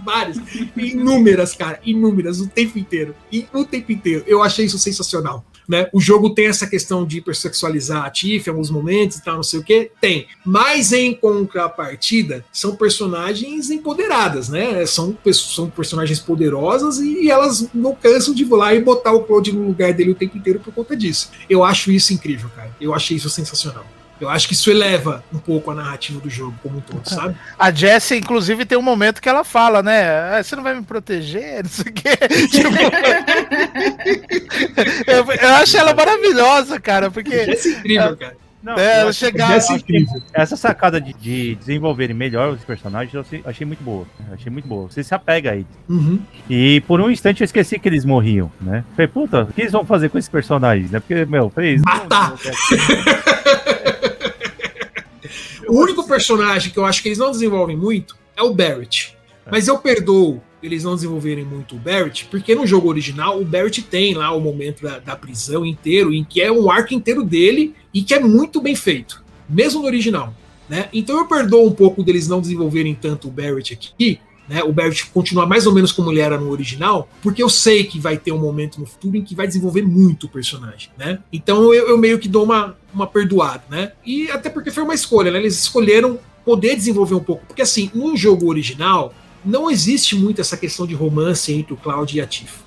Várias. 0.04 0.38
Inúmeras, 0.76 1.54
cara. 1.54 1.80
Inúmeras, 1.86 2.40
o 2.40 2.48
tempo 2.48 2.80
inteiro. 2.80 3.16
E 3.32 3.48
o 3.54 3.64
tempo 3.64 3.92
inteiro. 3.92 4.24
Eu 4.26 4.42
achei 4.42 4.66
isso 4.66 4.80
sensacional. 4.80 5.46
Né? 5.68 5.88
O 5.92 6.00
jogo 6.00 6.34
tem 6.34 6.48
essa 6.48 6.68
questão 6.68 7.06
de 7.06 7.18
hipersexualizar 7.18 8.06
a 8.06 8.10
Tiff 8.10 8.48
em 8.48 8.52
alguns 8.52 8.70
momentos 8.70 9.18
e 9.18 9.24
tal, 9.24 9.36
não 9.36 9.44
sei 9.44 9.60
o 9.60 9.64
que. 9.64 9.92
Tem. 10.00 10.28
Mas 10.46 10.92
em 10.94 11.14
contrapartida, 11.14 12.46
são 12.52 12.76
personagens 12.76 13.70
empoderadas, 13.70 14.50
né? 14.50 14.86
São, 14.86 15.18
são 15.34 15.70
personagens 15.70 16.20
poderosas 16.20 17.00
e 17.00 17.30
elas 17.30 17.68
não 17.74 17.96
cansam 17.96 18.34
de 18.34 18.46
lá 18.46 18.74
e 18.74 18.82
botar 18.82 19.14
o 19.14 19.24
Claude 19.24 19.52
no 19.52 19.68
lugar 19.68 19.94
dele 19.94 20.12
o 20.12 20.16
tempo 20.16 20.38
inteiro 20.38 20.60
por 20.60 20.74
conta 20.74 20.96
disso. 20.96 21.32
Eu 21.50 21.64
acho 21.64 21.92
isso 21.92 22.14
incrível, 22.14 22.50
cara. 22.56 22.76
Eu 22.80 22.94
achei 22.94 23.18
isso 23.18 23.30
sensacional. 23.30 23.86
Eu 24.20 24.30
acho 24.30 24.48
que 24.48 24.54
isso 24.54 24.72
eleva 24.72 25.24
um 25.34 25.40
pouco 25.40 25.72
a 25.72 25.76
narrativa 25.76 26.20
do 26.20 26.30
jogo 26.30 26.56
como 26.64 26.78
um 26.78 26.82
todo, 26.82 27.06
sabe? 27.10 27.36
A 27.58 27.72
Jessie, 27.72 28.18
inclusive, 28.18 28.66
tem 28.66 28.78
um 28.78 28.82
momento 28.82 29.22
que 29.22 29.30
ela 29.30 29.44
fala, 29.44 29.84
né? 29.84 30.38
Ah, 30.38 30.44
você 30.44 30.56
não 30.56 30.64
vai 30.64 30.74
me 30.76 30.84
proteger, 30.84 31.64
não 31.64 31.70
sei 31.70 31.86
o 31.92 31.94
quê. 31.94 32.18
Tipo... 32.50 32.70
eu, 35.12 35.26
eu, 35.32 35.56
acho 35.56 35.78
ela 35.78 35.94
maravilhosa, 35.94 36.80
cara, 36.80 37.12
porque. 37.12 37.46
Jessie 37.46 37.74
é 37.74 37.78
incrível, 37.80 38.18
cara. 38.18 38.46
Não, 38.66 38.74
é, 38.74 39.14
chegar, 39.14 39.60
essa 40.34 40.58
sacada 40.58 41.00
de, 41.00 41.14
de, 41.14 41.54
desenvolverem 41.54 42.16
melhor 42.16 42.52
os 42.52 42.64
personagens 42.64 43.14
eu 43.14 43.24
achei 43.46 43.64
muito 43.64 43.84
boa. 43.84 44.08
achei 44.32 44.52
muito 44.52 44.68
boa. 44.68 44.90
Você 44.90 45.04
se 45.04 45.14
apega 45.14 45.52
a 45.52 45.56
eles. 45.56 45.68
Uhum. 45.88 46.20
E 46.50 46.82
por 46.88 47.00
um 47.00 47.12
instante 47.12 47.42
eu 47.42 47.46
esqueci 47.46 47.78
que 47.78 47.88
eles 47.88 48.04
morriam, 48.04 48.52
né? 48.60 48.84
Falei, 48.96 49.08
puta, 49.08 49.44
o 49.44 49.54
que 49.54 49.62
eles 49.62 49.72
vão 49.72 49.86
fazer 49.86 50.10
com 50.10 50.18
esses 50.18 50.30
personagens, 50.30 50.90
né? 50.90 51.00
Porque, 51.00 51.26
meu, 51.26 51.52
fez. 51.52 51.80
Matar! 51.84 52.34
O 55.68 55.80
único 55.80 56.08
personagem 56.08 56.72
que 56.72 56.78
eu 56.78 56.86
acho 56.86 57.02
que 57.02 57.10
eles 57.10 57.18
não 57.18 57.32
desenvolvem 57.32 57.78
muito 57.78 58.16
é 58.36 58.42
o 58.42 58.54
Barrett. 58.54 59.16
É. 59.46 59.52
Mas 59.52 59.68
eu 59.68 59.78
perdoo 59.78 60.42
eles 60.62 60.84
não 60.84 60.96
desenvolverem 60.96 61.46
muito 61.46 61.76
o 61.76 61.80
Barrett, 61.80 62.26
porque 62.26 62.56
no 62.56 62.66
jogo 62.66 62.90
original 62.90 63.40
o 63.40 63.46
Barrett 63.46 63.84
tem 63.84 64.16
lá 64.16 64.32
o 64.32 64.40
momento 64.40 64.82
da, 64.82 65.00
da 65.00 65.16
prisão 65.16 65.66
inteiro, 65.66 66.14
em 66.14 66.24
que 66.24 66.42
é 66.42 66.52
um 66.52 66.72
arco 66.72 66.94
inteiro 66.94 67.24
dele 67.24 67.76
e 67.94 68.02
que 68.02 68.14
é 68.14 68.20
muito 68.20 68.60
bem 68.60 68.76
feito, 68.76 69.24
mesmo 69.48 69.82
no 69.82 69.88
original. 69.88 70.34
Né? 70.68 70.90
Então 70.92 71.18
eu 71.18 71.28
perdoo 71.28 71.68
um 71.68 71.72
pouco 71.72 72.04
deles 72.04 72.28
não 72.28 72.42
desenvolverem 72.42 72.96
tanto 72.96 73.28
o 73.28 73.32
Barrett 73.32 73.74
aqui, 73.74 74.20
né, 74.48 74.64
o 74.64 74.72
Barrett 74.72 75.08
continua 75.08 75.46
mais 75.46 75.66
ou 75.66 75.74
menos 75.74 75.92
como 75.92 76.12
ele 76.12 76.20
era 76.20 76.40
no 76.40 76.52
original, 76.52 77.10
porque 77.22 77.42
eu 77.42 77.50
sei 77.50 77.84
que 77.84 78.00
vai 78.00 78.18
ter 78.18 78.32
um 78.32 78.38
momento 78.38 78.80
no 78.80 78.86
futuro 78.86 79.18
em 79.18 79.24
que 79.24 79.34
vai 79.34 79.48
desenvolver 79.48 79.82
muito 79.82 80.28
o 80.28 80.30
personagem, 80.30 80.90
né? 80.98 81.20
Então 81.34 81.74
eu, 81.74 81.90
eu, 81.90 81.98
meio 81.98 82.20
que 82.20 82.28
dou 82.28 82.44
uma, 82.44 82.78
uma 82.96 83.06
perdoada, 83.06 83.64
né? 83.70 83.92
E 84.06 84.32
até 84.32 84.50
porque 84.50 84.72
foi 84.72 84.84
uma 84.84 84.94
escolha, 84.94 85.30
né? 85.30 85.40
Eles 85.40 85.60
escolheram 85.60 86.18
poder 86.46 86.76
desenvolver 86.76 87.16
um 87.16 87.24
pouco, 87.24 87.46
porque 87.46 87.62
assim, 87.62 87.92
no 87.94 88.16
jogo 88.16 88.48
original 88.48 89.14
não 89.44 89.70
existe 89.70 90.16
muito 90.16 90.42
essa 90.42 90.56
questão 90.58 90.88
de 90.88 90.96
romance 90.96 91.54
entre 91.54 91.74
o 91.74 91.78
Cloud 91.78 92.16
e 92.16 92.22
a 92.22 92.26
Tifa. 92.26 92.64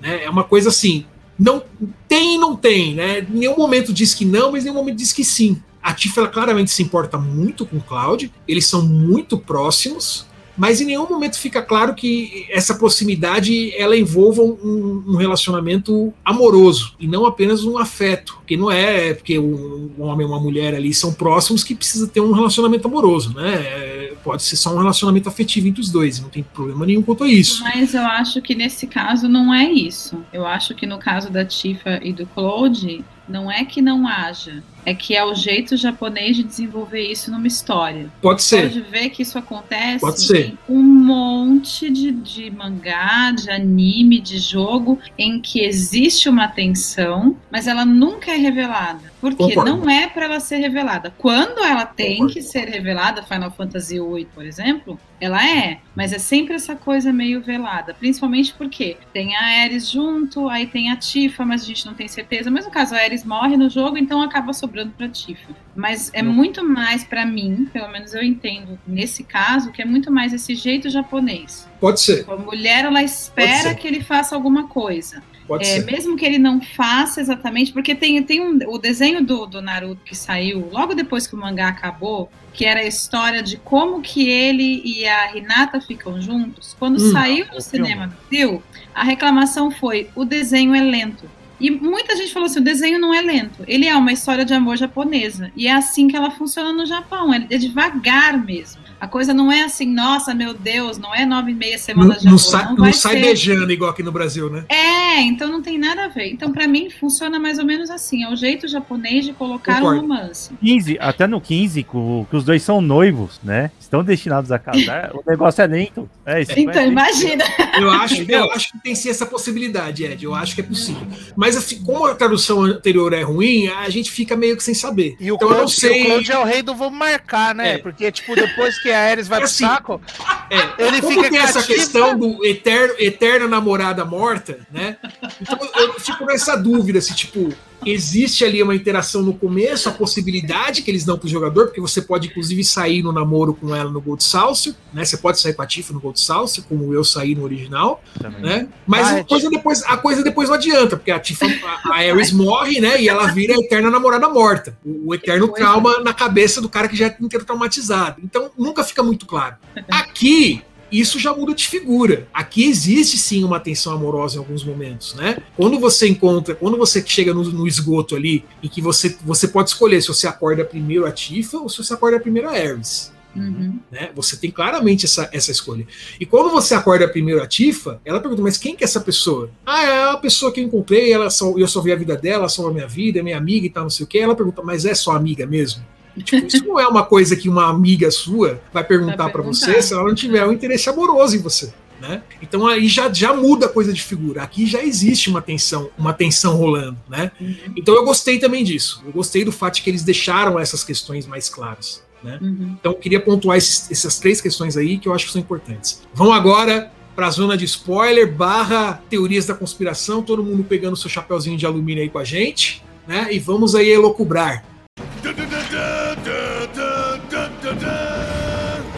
Né? 0.00 0.24
É 0.24 0.30
uma 0.30 0.44
coisa 0.44 0.70
assim, 0.70 1.04
não 1.38 1.62
tem 2.08 2.36
e 2.36 2.38
não 2.38 2.56
tem, 2.56 2.94
né? 2.94 3.20
Em 3.20 3.38
nenhum 3.38 3.56
momento 3.56 3.92
diz 3.92 4.14
que 4.14 4.24
não, 4.24 4.52
mas 4.52 4.62
em 4.62 4.64
nenhum 4.66 4.78
momento 4.78 4.96
diz 4.96 5.12
que 5.12 5.24
sim. 5.24 5.60
A 5.82 5.92
Tifa 5.94 6.26
claramente 6.28 6.70
se 6.70 6.82
importa 6.82 7.18
muito 7.18 7.66
com 7.66 7.78
o 7.78 7.82
Cloud, 7.82 8.32
eles 8.46 8.66
são 8.66 8.82
muito 8.82 9.38
próximos, 9.38 10.26
mas 10.60 10.78
em 10.78 10.84
nenhum 10.84 11.08
momento 11.08 11.38
fica 11.38 11.62
claro 11.62 11.94
que 11.94 12.46
essa 12.50 12.74
proximidade 12.74 13.74
ela 13.80 13.96
envolva 13.96 14.42
um, 14.42 15.02
um 15.08 15.16
relacionamento 15.16 16.12
amoroso 16.22 16.94
e 17.00 17.08
não 17.08 17.24
apenas 17.24 17.64
um 17.64 17.78
afeto, 17.78 18.38
que 18.46 18.58
não 18.58 18.70
é 18.70 19.14
porque 19.14 19.38
um, 19.38 19.90
homem 19.98 20.26
e 20.26 20.28
uma 20.28 20.38
mulher 20.38 20.74
ali 20.74 20.92
são 20.92 21.14
próximos 21.14 21.64
que 21.64 21.74
precisa 21.74 22.06
ter 22.06 22.20
um 22.20 22.32
relacionamento 22.32 22.86
amoroso, 22.86 23.32
né? 23.34 23.54
É, 23.54 24.12
pode 24.22 24.42
ser 24.42 24.56
só 24.56 24.74
um 24.74 24.78
relacionamento 24.78 25.30
afetivo 25.30 25.66
entre 25.66 25.80
os 25.80 25.88
dois, 25.88 26.20
não 26.20 26.28
tem 26.28 26.42
problema 26.42 26.84
nenhum 26.84 27.00
quanto 27.00 27.24
a 27.24 27.28
isso. 27.28 27.62
Mas 27.62 27.94
eu 27.94 28.04
acho 28.04 28.42
que 28.42 28.54
nesse 28.54 28.86
caso 28.86 29.30
não 29.30 29.54
é 29.54 29.64
isso. 29.64 30.22
Eu 30.30 30.44
acho 30.44 30.74
que 30.74 30.84
no 30.84 30.98
caso 30.98 31.30
da 31.30 31.42
Tifa 31.42 31.98
e 32.02 32.12
do 32.12 32.26
Claude, 32.26 33.02
não 33.26 33.50
é 33.50 33.64
que 33.64 33.80
não 33.80 34.06
haja, 34.06 34.62
é 34.84 34.94
que 34.94 35.16
é 35.16 35.24
o 35.24 35.34
jeito 35.34 35.76
japonês 35.76 36.36
de 36.36 36.42
desenvolver 36.42 37.02
isso 37.02 37.30
numa 37.30 37.46
história. 37.46 38.10
Pode 38.20 38.42
ser. 38.42 38.62
Pode 38.62 38.80
ver 38.82 39.10
que 39.10 39.22
isso 39.22 39.38
acontece 39.38 40.00
Pode 40.00 40.20
ser. 40.20 40.46
em 40.48 40.58
um 40.68 40.82
monte 40.82 41.90
de, 41.90 42.10
de 42.12 42.50
mangá, 42.50 43.32
de 43.32 43.50
anime, 43.50 44.20
de 44.20 44.38
jogo, 44.38 44.98
em 45.18 45.40
que 45.40 45.60
existe 45.60 46.28
uma 46.28 46.48
tensão, 46.48 47.36
mas 47.50 47.66
ela 47.66 47.84
nunca 47.84 48.30
é 48.30 48.36
revelada. 48.36 49.12
Porque 49.20 49.36
Concordo. 49.36 49.76
não 49.76 49.90
é 49.90 50.06
para 50.08 50.24
ela 50.24 50.40
ser 50.40 50.56
revelada. 50.56 51.12
Quando 51.18 51.62
ela 51.62 51.84
tem 51.84 52.12
Concordo. 52.18 52.32
que 52.34 52.42
ser 52.42 52.68
revelada, 52.68 53.22
Final 53.22 53.50
Fantasy 53.50 53.98
VIII, 54.00 54.26
por 54.34 54.44
exemplo, 54.44 54.98
ela 55.20 55.46
é, 55.46 55.80
mas 55.94 56.12
é 56.12 56.18
sempre 56.18 56.54
essa 56.54 56.74
coisa 56.74 57.12
meio 57.12 57.40
velada. 57.40 57.94
Principalmente 57.94 58.54
porque 58.54 58.96
tem 59.12 59.36
a 59.36 59.62
Ares 59.62 59.90
junto, 59.90 60.48
aí 60.48 60.66
tem 60.66 60.90
a 60.90 60.96
Tifa, 60.96 61.44
mas 61.44 61.62
a 61.62 61.66
gente 61.66 61.84
não 61.86 61.94
tem 61.94 62.08
certeza. 62.08 62.50
Mas 62.50 62.64
no 62.64 62.70
caso, 62.70 62.94
a 62.94 62.98
Ares 62.98 63.24
morre 63.24 63.56
no 63.56 63.68
jogo, 63.68 63.98
então 63.98 64.22
acaba 64.22 64.52
sobrando 64.52 64.92
pra 64.96 65.08
Tifa. 65.08 65.54
Mas 65.76 66.10
é 66.14 66.22
muito 66.22 66.64
mais 66.64 67.04
para 67.04 67.26
mim, 67.26 67.68
pelo 67.72 67.88
menos 67.88 68.14
eu 68.14 68.22
entendo 68.22 68.78
nesse 68.86 69.22
caso, 69.22 69.70
que 69.70 69.82
é 69.82 69.84
muito 69.84 70.10
mais 70.10 70.32
esse 70.32 70.54
jeito 70.54 70.88
japonês. 70.88 71.68
Pode 71.78 72.00
ser. 72.00 72.24
A 72.28 72.36
mulher, 72.36 72.84
ela 72.84 73.02
espera 73.02 73.74
que 73.74 73.86
ele 73.86 74.02
faça 74.02 74.34
alguma 74.34 74.68
coisa. 74.68 75.22
Pode 75.50 75.64
é, 75.64 75.80
ser. 75.80 75.84
Mesmo 75.84 76.16
que 76.16 76.24
ele 76.24 76.38
não 76.38 76.60
faça 76.60 77.20
exatamente, 77.20 77.72
porque 77.72 77.92
tem, 77.92 78.22
tem 78.22 78.40
um, 78.40 78.56
o 78.68 78.78
desenho 78.78 79.20
do, 79.20 79.46
do 79.46 79.60
Naruto 79.60 80.00
que 80.04 80.14
saiu 80.14 80.68
logo 80.70 80.94
depois 80.94 81.26
que 81.26 81.34
o 81.34 81.36
mangá 81.36 81.66
acabou, 81.66 82.30
que 82.54 82.64
era 82.64 82.78
a 82.78 82.86
história 82.86 83.42
de 83.42 83.56
como 83.56 84.00
que 84.00 84.28
ele 84.28 84.80
e 84.84 85.04
a 85.08 85.36
Hinata 85.36 85.80
ficam 85.80 86.22
juntos. 86.22 86.76
Quando 86.78 87.02
hum, 87.02 87.10
saiu 87.10 87.46
no 87.52 87.60
cinema 87.60 88.06
do 88.06 88.14
Brasil, 88.14 88.62
a 88.94 89.02
reclamação 89.02 89.72
foi: 89.72 90.08
o 90.14 90.24
desenho 90.24 90.72
é 90.72 90.80
lento. 90.80 91.28
E 91.58 91.68
muita 91.68 92.14
gente 92.14 92.32
falou 92.32 92.46
assim: 92.46 92.60
o 92.60 92.64
desenho 92.64 93.00
não 93.00 93.12
é 93.12 93.20
lento. 93.20 93.64
Ele 93.66 93.88
é 93.88 93.96
uma 93.96 94.12
história 94.12 94.44
de 94.44 94.54
amor 94.54 94.76
japonesa. 94.76 95.50
E 95.56 95.66
é 95.66 95.72
assim 95.72 96.06
que 96.06 96.14
ela 96.14 96.30
funciona 96.30 96.72
no 96.72 96.86
Japão. 96.86 97.34
É, 97.34 97.44
é 97.50 97.58
devagar 97.58 98.38
mesmo. 98.38 98.79
A 99.00 99.08
coisa 99.08 99.32
não 99.32 99.50
é 99.50 99.62
assim, 99.62 99.86
nossa, 99.86 100.34
meu 100.34 100.52
Deus, 100.52 100.98
não 100.98 101.14
é 101.14 101.24
nove 101.24 101.52
e 101.52 101.54
meia 101.54 101.72
Não, 101.72 101.78
semanas 101.78 102.18
de 102.18 102.24
não 102.24 102.32
amor. 102.32 102.38
sai, 102.38 102.64
não 102.66 102.74
não 102.74 102.92
sai 102.92 103.14
ser. 103.14 103.20
beijando 103.22 103.72
igual 103.72 103.90
aqui 103.90 104.02
no 104.02 104.12
Brasil, 104.12 104.50
né? 104.50 104.64
É, 104.68 105.20
então 105.22 105.48
não 105.48 105.62
tem 105.62 105.78
nada 105.78 106.04
a 106.04 106.08
ver. 106.08 106.30
Então, 106.30 106.52
pra 106.52 106.68
mim, 106.68 106.90
funciona 106.90 107.38
mais 107.38 107.58
ou 107.58 107.64
menos 107.64 107.88
assim. 107.88 108.22
É 108.24 108.30
o 108.30 108.36
jeito 108.36 108.68
japonês 108.68 109.24
de 109.24 109.32
colocar 109.32 109.76
Concordo. 109.76 109.98
um 109.98 110.02
romance. 110.02 110.50
15, 110.60 110.98
até 111.00 111.26
no 111.26 111.40
15, 111.40 111.82
que, 111.82 112.36
os 112.36 112.44
dois 112.44 112.62
são 112.62 112.80
noivos, 112.82 113.40
né? 113.42 113.70
Estão 113.80 114.04
destinados 114.04 114.52
a 114.52 114.58
casar, 114.58 115.12
o 115.16 115.22
negócio 115.26 115.62
é 115.62 115.66
lento. 115.66 116.08
É 116.26 116.42
isso. 116.42 116.52
Então, 116.56 116.84
imagina. 116.84 117.44
Eu 117.80 117.90
acho, 117.90 118.22
eu 118.30 118.52
acho 118.52 118.72
que 118.72 118.78
tem 118.80 118.94
sim 118.94 119.08
essa 119.08 119.24
possibilidade, 119.24 120.04
Ed. 120.04 120.22
Eu 120.24 120.34
acho 120.34 120.54
que 120.54 120.60
é 120.60 120.64
possível. 120.64 121.06
Mas 121.34 121.56
assim, 121.56 121.82
como 121.82 122.04
a 122.04 122.14
tradução 122.14 122.62
anterior 122.64 123.12
é 123.12 123.22
ruim, 123.22 123.68
a 123.68 123.88
gente 123.88 124.10
fica 124.10 124.36
meio 124.36 124.56
que 124.56 124.62
sem 124.62 124.74
saber. 124.74 125.16
E 125.18 125.32
o 125.32 125.36
então 125.36 125.50
eu 125.50 125.58
não 125.58 125.68
sei. 125.68 126.18
o 126.18 126.32
é 126.32 126.38
o 126.38 126.44
rei 126.44 126.62
do 126.62 126.74
vamos 126.74 126.98
marcar, 126.98 127.54
né? 127.54 127.74
É. 127.74 127.78
Porque, 127.78 128.12
tipo, 128.12 128.34
depois 128.34 128.78
que 128.80 128.89
a 128.92 129.00
Ares 129.00 129.28
vai 129.28 129.38
É 129.38 129.40
pro 129.40 129.50
assim, 129.50 129.64
saco, 129.64 130.00
É, 130.50 130.84
Ele 130.84 131.00
como 131.00 131.12
fica 131.14 131.30
tem 131.30 131.38
essa 131.38 131.62
questão 131.62 132.18
do 132.18 132.44
eterno, 132.44 132.94
eterna 132.98 133.46
namorada 133.46 134.04
morta, 134.04 134.58
né? 134.72 134.96
Então 135.40 135.58
eu 135.76 135.92
fico 136.00 136.24
nessa 136.26 136.56
dúvida 136.56 137.00
se, 137.00 137.14
tipo, 137.14 137.52
existe 137.84 138.44
ali 138.44 138.62
uma 138.62 138.74
interação 138.74 139.22
no 139.22 139.34
começo, 139.34 139.88
a 139.88 139.92
possibilidade 139.92 140.82
que 140.82 140.90
eles 140.90 141.04
dão 141.04 141.18
pro 141.18 141.28
jogador, 141.28 141.66
porque 141.66 141.80
você 141.80 142.02
pode, 142.02 142.28
inclusive, 142.28 142.62
sair 142.64 143.02
no 143.02 143.12
namoro 143.12 143.54
com 143.54 143.74
ela 143.74 143.90
no 143.90 144.00
Gold 144.00 144.22
Saucer, 144.22 144.74
né? 144.92 145.04
Você 145.04 145.16
pode 145.16 145.40
sair 145.40 145.54
com 145.54 145.62
a 145.62 145.66
Tifa 145.66 145.92
no 145.92 146.00
Gold 146.00 146.20
Saucer, 146.20 146.64
como 146.68 146.92
eu 146.94 147.02
saí 147.04 147.34
no 147.34 147.42
original, 147.44 148.02
Também. 148.20 148.40
né? 148.42 148.68
Mas 148.86 149.08
Ah, 149.08 149.16
a, 149.18 149.24
coisa 149.24 149.50
depois, 149.50 149.82
a 149.84 149.96
coisa 149.96 150.22
depois 150.22 150.48
não 150.48 150.56
adianta, 150.56 150.96
porque 150.96 151.10
a 151.10 151.18
Tifa, 151.20 151.46
a, 151.46 151.92
a 151.92 151.96
Ares 151.96 152.32
morre, 152.32 152.80
né? 152.80 153.00
E 153.00 153.08
ela 153.08 153.26
vira 153.28 153.54
a 153.54 153.58
eterna 153.58 153.90
namorada 153.90 154.28
morta. 154.28 154.76
O, 154.84 155.10
o 155.10 155.14
eterno 155.14 155.48
Coisa. 155.48 155.64
trauma 155.66 156.00
na 156.00 156.12
cabeça 156.14 156.60
do 156.60 156.68
cara 156.68 156.88
que 156.88 156.96
já 156.96 157.06
é 157.06 157.16
inteiro 157.20 157.44
traumatizado. 157.44 158.20
Então 158.22 158.50
nunca 158.58 158.82
fica 158.84 159.02
muito 159.02 159.26
claro. 159.26 159.56
Aqui. 159.90 160.62
Isso 160.90 161.18
já 161.18 161.34
muda 161.34 161.54
de 161.54 161.66
figura. 161.66 162.26
Aqui 162.32 162.64
existe 162.64 163.16
sim 163.16 163.44
uma 163.44 163.60
tensão 163.60 163.92
amorosa 163.92 164.36
em 164.36 164.38
alguns 164.38 164.64
momentos, 164.64 165.14
né? 165.14 165.38
Quando 165.56 165.78
você 165.78 166.08
encontra, 166.08 166.54
quando 166.54 166.76
você 166.76 167.04
chega 167.04 167.32
no, 167.32 167.44
no 167.44 167.66
esgoto 167.66 168.16
ali, 168.16 168.44
em 168.62 168.68
que 168.68 168.80
você, 168.80 169.16
você 169.24 169.48
pode 169.48 169.70
escolher 169.70 170.00
se 170.00 170.08
você 170.08 170.26
acorda 170.26 170.64
primeiro 170.64 171.06
a 171.06 171.12
Tifa 171.12 171.58
ou 171.58 171.68
se 171.68 171.78
você 171.78 171.94
acorda 171.94 172.18
primeiro 172.18 172.48
a 172.48 172.52
Ares 172.52 173.12
Uhum. 173.34 173.78
né? 173.90 174.10
Você 174.14 174.36
tem 174.36 174.50
claramente 174.50 175.04
essa, 175.06 175.28
essa 175.32 175.50
escolha. 175.50 175.86
E 176.18 176.26
quando 176.26 176.50
você 176.50 176.74
acorda 176.74 177.06
primeiro 177.06 177.40
a 177.42 177.46
Tifa, 177.46 178.00
ela 178.04 178.20
pergunta: 178.20 178.42
Mas 178.42 178.58
quem 178.58 178.74
que 178.74 178.82
é 178.82 178.86
essa 178.86 179.00
pessoa? 179.00 179.50
Ah, 179.64 179.82
é 179.84 180.10
a 180.10 180.16
pessoa 180.16 180.52
que 180.52 180.60
eu 180.60 180.64
encontrei, 180.64 181.12
ela 181.12 181.30
só, 181.30 181.56
eu 181.56 181.68
só 181.68 181.80
vi 181.80 181.92
a 181.92 181.96
vida 181.96 182.16
dela, 182.16 182.48
só 182.48 182.68
a 182.68 182.72
minha 182.72 182.88
vida, 182.88 183.20
é 183.20 183.22
minha 183.22 183.38
amiga 183.38 183.66
e 183.66 183.70
tal, 183.70 183.84
não 183.84 183.90
sei 183.90 184.04
o 184.04 184.06
que. 184.06 184.18
Ela 184.18 184.34
pergunta: 184.34 184.62
Mas 184.62 184.84
é 184.84 184.94
sua 184.94 185.16
amiga 185.16 185.46
mesmo? 185.46 185.84
E, 186.16 186.22
tipo, 186.22 186.46
isso 186.46 186.66
não 186.66 186.78
é 186.78 186.86
uma 186.86 187.04
coisa 187.04 187.36
que 187.36 187.48
uma 187.48 187.68
amiga 187.68 188.10
sua 188.10 188.60
vai 188.72 188.82
perguntar 188.84 189.30
perguntar. 189.30 189.42
você 189.54 189.80
se 189.82 189.92
ela 189.94 190.04
não 190.04 190.14
tiver 190.14 190.44
um 190.46 190.52
interesse 190.52 190.88
amoroso 190.88 191.36
em 191.36 191.40
você. 191.40 191.72
Né? 192.00 192.22
Então 192.40 192.66
aí 192.66 192.88
já, 192.88 193.12
já 193.12 193.34
muda 193.34 193.66
a 193.66 193.68
coisa 193.68 193.92
de 193.92 194.02
figura. 194.02 194.42
Aqui 194.42 194.64
já 194.66 194.82
existe 194.82 195.28
uma 195.28 195.42
tensão, 195.42 195.90
uma 195.98 196.14
tensão 196.14 196.56
rolando, 196.56 196.96
né? 197.08 197.30
Uhum. 197.38 197.54
Então 197.76 197.94
eu 197.94 198.04
gostei 198.06 198.38
também 198.38 198.64
disso. 198.64 199.02
Eu 199.04 199.12
gostei 199.12 199.44
do 199.44 199.52
fato 199.52 199.74
de 199.74 199.82
que 199.82 199.90
eles 199.90 200.02
deixaram 200.02 200.58
essas 200.58 200.82
questões 200.82 201.26
mais 201.26 201.50
claras, 201.50 202.02
né? 202.24 202.38
Uhum. 202.40 202.74
Então, 202.80 202.92
eu 202.92 202.98
queria 202.98 203.20
pontuar 203.20 203.58
esses- 203.58 203.90
essas 203.90 204.18
três 204.18 204.40
questões 204.40 204.78
aí 204.78 204.96
que 204.96 205.08
eu 205.08 205.12
acho 205.14 205.26
que 205.26 205.32
são 205.32 205.40
importantes. 205.42 206.00
Vamos 206.14 206.34
agora 206.34 206.90
para 207.14 207.26
a 207.26 207.30
zona 207.30 207.54
de 207.54 207.66
spoiler 207.66 208.32
barra 208.32 209.02
teorias 209.10 209.44
da 209.44 209.52
conspiração, 209.54 210.22
todo 210.22 210.42
mundo 210.42 210.64
pegando 210.64 210.96
seu 210.96 211.10
chapeuzinho 211.10 211.58
de 211.58 211.66
alumínio 211.66 212.02
aí 212.02 212.08
com 212.08 212.18
a 212.18 212.24
gente, 212.24 212.82
né? 213.06 213.28
E 213.30 213.38
vamos 213.38 213.74
aí 213.74 213.90
elocubrar. 213.90 214.64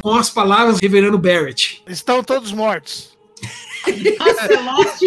Com 0.03 0.15
as 0.15 0.29
palavras 0.29 0.81
reverendo 0.81 1.17
Barrett. 1.19 1.83
estão 1.87 2.23
todos 2.23 2.53
mortos. 2.53 3.13
Nossa, 4.19 4.61
Lost 4.61 5.03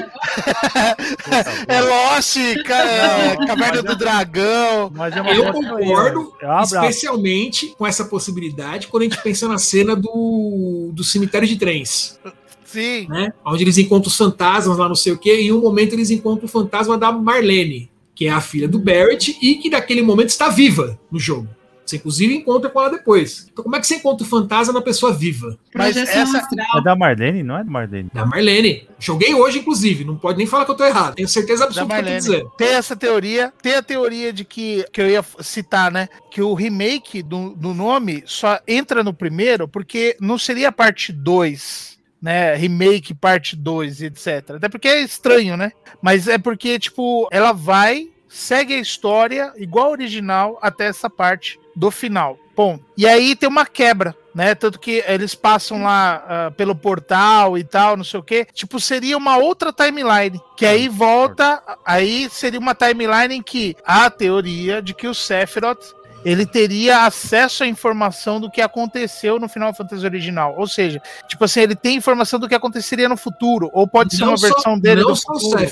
É 1.68 1.82
Lost, 1.82 2.38
ca- 2.66 2.86
é, 2.86 3.36
Caverna 3.48 3.82
do 3.84 3.96
Dragão. 3.96 4.92
Mas 4.94 5.16
é 5.16 5.22
uma 5.22 5.32
Eu 5.34 5.54
concordo, 5.54 6.34
abraço. 6.42 6.76
especialmente 6.76 7.68
com 7.78 7.88
essa 7.88 8.04
possibilidade, 8.06 8.88
quando 8.88 9.04
a 9.04 9.06
gente 9.06 9.22
pensa 9.22 9.48
na 9.48 9.58
cena 9.58 9.96
do, 9.96 10.92
do 10.94 11.04
cemitério 11.04 11.48
de 11.48 11.56
trens. 11.58 12.20
Sim. 12.66 13.08
né? 13.08 13.32
Onde 13.46 13.64
eles 13.64 13.78
encontram 13.78 14.10
os 14.10 14.18
fantasmas 14.18 14.78
lá, 14.78 14.88
não 14.90 14.96
sei 14.96 15.14
o 15.14 15.18
quê, 15.18 15.40
e 15.40 15.48
em 15.48 15.52
um 15.54 15.62
momento 15.62 15.94
eles 15.94 16.10
encontram 16.12 16.46
o 16.46 16.50
fantasma 16.50 16.98
da 16.98 17.10
Marlene, 17.12 17.90
que 18.14 18.26
é 18.28 18.30
a 18.32 18.42
filha 18.42 18.68
do 18.68 18.78
Barrett, 18.80 19.38
e 19.42 19.56
que 19.56 19.70
naquele 19.70 20.02
momento 20.02 20.30
está 20.30 20.50
viva 20.50 21.00
no 21.10 21.18
jogo. 21.18 21.48
Você 21.86 21.98
inclusive 21.98 22.34
encontra 22.36 22.70
com 22.70 22.80
ela 22.82 22.90
depois. 22.92 23.48
Então, 23.52 23.64
como 23.64 23.76
é 23.76 23.80
que 23.80 23.86
você 23.86 23.96
encontra 23.96 24.26
o 24.26 24.30
fantasma 24.30 24.74
na 24.74 24.82
pessoa 24.82 25.14
viva? 25.14 25.58
Mas 25.74 25.94
projeção 25.94 26.22
essa- 26.24 26.38
astral. 26.40 26.80
É 26.80 26.84
da 26.84 26.96
Marlene? 26.96 27.44
Não 27.44 27.58
é 27.58 27.64
da 27.64 27.70
Marlene. 27.70 28.10
Da 28.14 28.26
Marlene. 28.26 28.88
Joguei 28.98 29.34
hoje, 29.36 29.60
inclusive. 29.60 30.04
Não 30.04 30.18
pode 30.18 30.38
nem 30.38 30.48
falar 30.48 30.66
que 30.66 30.72
eu 30.72 30.76
tô 30.76 30.84
errado. 30.86 31.16
Tenho 31.16 31.28
certeza 31.28 31.66
absoluta 31.66 31.96
do 31.96 32.04
que 32.04 32.10
eu 32.10 32.14
tô 32.14 32.18
dizendo. 32.20 32.52
Tem 32.58 32.70
essa 32.70 32.96
teoria, 32.96 33.54
tem 33.62 33.76
a 33.76 33.84
teoria 33.84 34.34
de 34.34 34.44
que, 34.44 34.84
que 34.92 35.02
eu 35.02 35.10
ia 35.10 35.24
citar, 35.42 35.92
né? 35.92 36.10
Que 36.32 36.42
o 36.42 36.54
remake 36.56 37.22
do, 37.22 37.52
do 37.56 37.74
nome 37.74 38.24
só 38.26 38.60
entra 38.68 39.04
no 39.04 39.14
primeiro 39.14 39.68
porque 39.68 40.18
não 40.20 40.38
seria 40.40 40.72
parte 40.72 41.12
2, 41.14 41.98
né? 42.22 42.56
Remake 42.56 43.14
parte 43.14 43.56
2, 43.56 44.02
etc. 44.02 44.52
Até 44.56 44.70
porque 44.70 44.88
é 44.88 45.02
estranho, 45.02 45.56
né? 45.56 45.72
Mas 46.02 46.28
é 46.28 46.38
porque, 46.38 46.80
tipo, 46.80 47.28
ela 47.32 47.52
vai, 47.52 48.08
segue 48.36 48.74
a 48.74 48.80
história 48.80 49.54
igual 49.56 49.88
a 49.88 49.92
original 49.92 50.60
até 50.62 50.88
essa 50.88 51.10
parte 51.10 51.58
do 51.74 51.90
final. 51.90 52.38
Bom, 52.56 52.80
e 52.98 53.08
aí 53.08 53.36
tem 53.36 53.50
uma 53.50 53.66
quebra, 53.66 54.16
né? 54.34 54.56
Tanto 54.56 54.80
que 54.80 55.04
eles 55.08 55.36
passam 55.36 55.84
lá 55.84 56.24
ah, 56.28 56.52
pelo 56.52 56.76
portal 56.76 57.58
e 57.58 57.64
tal, 57.64 57.98
não 57.98 58.04
sei 58.04 58.20
o 58.20 58.24
quê. 58.24 58.48
Tipo, 58.54 58.80
seria 58.80 59.18
uma 59.18 59.38
outra 59.38 59.74
timeline. 59.74 60.40
Que 60.56 60.66
aí 60.66 60.88
volta, 60.88 61.62
aí 61.86 62.30
seria 62.30 62.60
uma 62.60 62.76
timeline 62.76 63.36
em 63.36 63.42
que 63.42 63.76
há 63.86 64.06
a 64.06 64.10
teoria 64.10 64.82
de 64.82 64.94
que 64.94 65.08
o 65.08 65.14
Sephiroth 65.14 65.94
ele 66.26 66.46
teria 66.46 67.06
acesso 67.06 67.64
à 67.64 67.68
informação 67.68 68.42
do 68.42 68.50
que 68.50 68.60
aconteceu 68.60 69.40
no 69.40 69.48
Final 69.48 69.74
Fantasy 69.74 70.04
original. 70.04 70.56
Ou 70.58 70.68
seja, 70.68 71.02
tipo 71.28 71.46
assim, 71.46 71.62
ele 71.62 71.76
tem 71.76 71.96
informação 71.96 72.40
do 72.40 72.48
que 72.50 72.56
aconteceria 72.56 73.08
no 73.08 73.16
futuro. 73.16 73.70
Ou 73.74 73.88
pode 73.88 74.16
ser 74.18 74.24
uma 74.24 74.36
só- 74.36 74.48
versão 74.48 74.80
dele 74.80 75.02
não 75.02 75.10
do 75.12 75.16
só 75.16 75.34
futuro. 75.34 75.66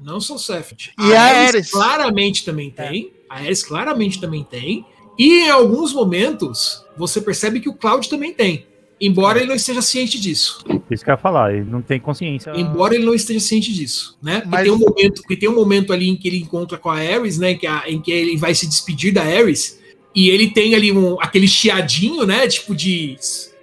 Não 0.00 0.20
só 0.20 0.34
o 0.34 0.38
Sephiroth. 0.38 0.90
E 0.98 1.14
a 1.14 1.22
Ares. 1.46 1.70
claramente 1.70 2.44
também 2.44 2.70
tem. 2.70 3.12
A 3.28 3.36
Ares 3.36 3.62
claramente 3.62 4.20
também 4.20 4.42
tem. 4.42 4.84
E 5.18 5.44
em 5.44 5.50
alguns 5.50 5.92
momentos, 5.92 6.84
você 6.96 7.20
percebe 7.20 7.60
que 7.60 7.68
o 7.68 7.74
Cloud 7.74 8.08
também 8.08 8.32
tem. 8.34 8.66
Embora 9.02 9.38
ele 9.38 9.46
não 9.48 9.54
esteja 9.54 9.80
ciente 9.80 10.20
disso. 10.20 10.62
Isso 10.90 11.02
que 11.02 11.10
eu 11.10 11.14
ia 11.14 11.18
falar, 11.18 11.54
ele 11.54 11.64
não 11.64 11.80
tem 11.80 11.98
consciência. 11.98 12.52
Embora 12.54 12.94
ele 12.94 13.04
não 13.06 13.14
esteja 13.14 13.40
ciente 13.40 13.72
disso, 13.72 14.18
né? 14.22 14.42
Mas- 14.44 14.60
E 14.60 14.64
tem 14.64 14.72
um 14.72 14.78
momento, 14.78 15.22
que 15.22 15.36
tem 15.36 15.48
um 15.48 15.54
momento 15.54 15.90
ali 15.92 16.08
em 16.08 16.16
que 16.16 16.28
ele 16.28 16.36
encontra 16.38 16.76
com 16.76 16.90
a 16.90 16.96
Ares, 16.98 17.38
né? 17.38 17.54
Que 17.54 17.66
a- 17.66 17.84
em 17.86 17.98
que 18.00 18.10
ele 18.12 18.36
vai 18.36 18.54
se 18.54 18.66
despedir 18.66 19.14
da 19.14 19.22
Ares. 19.22 19.79
E 20.14 20.28
ele 20.28 20.50
tem 20.50 20.74
ali 20.74 20.92
um, 20.92 21.20
aquele 21.20 21.46
chiadinho, 21.46 22.26
né? 22.26 22.46
Tipo 22.48 22.74
de. 22.74 23.16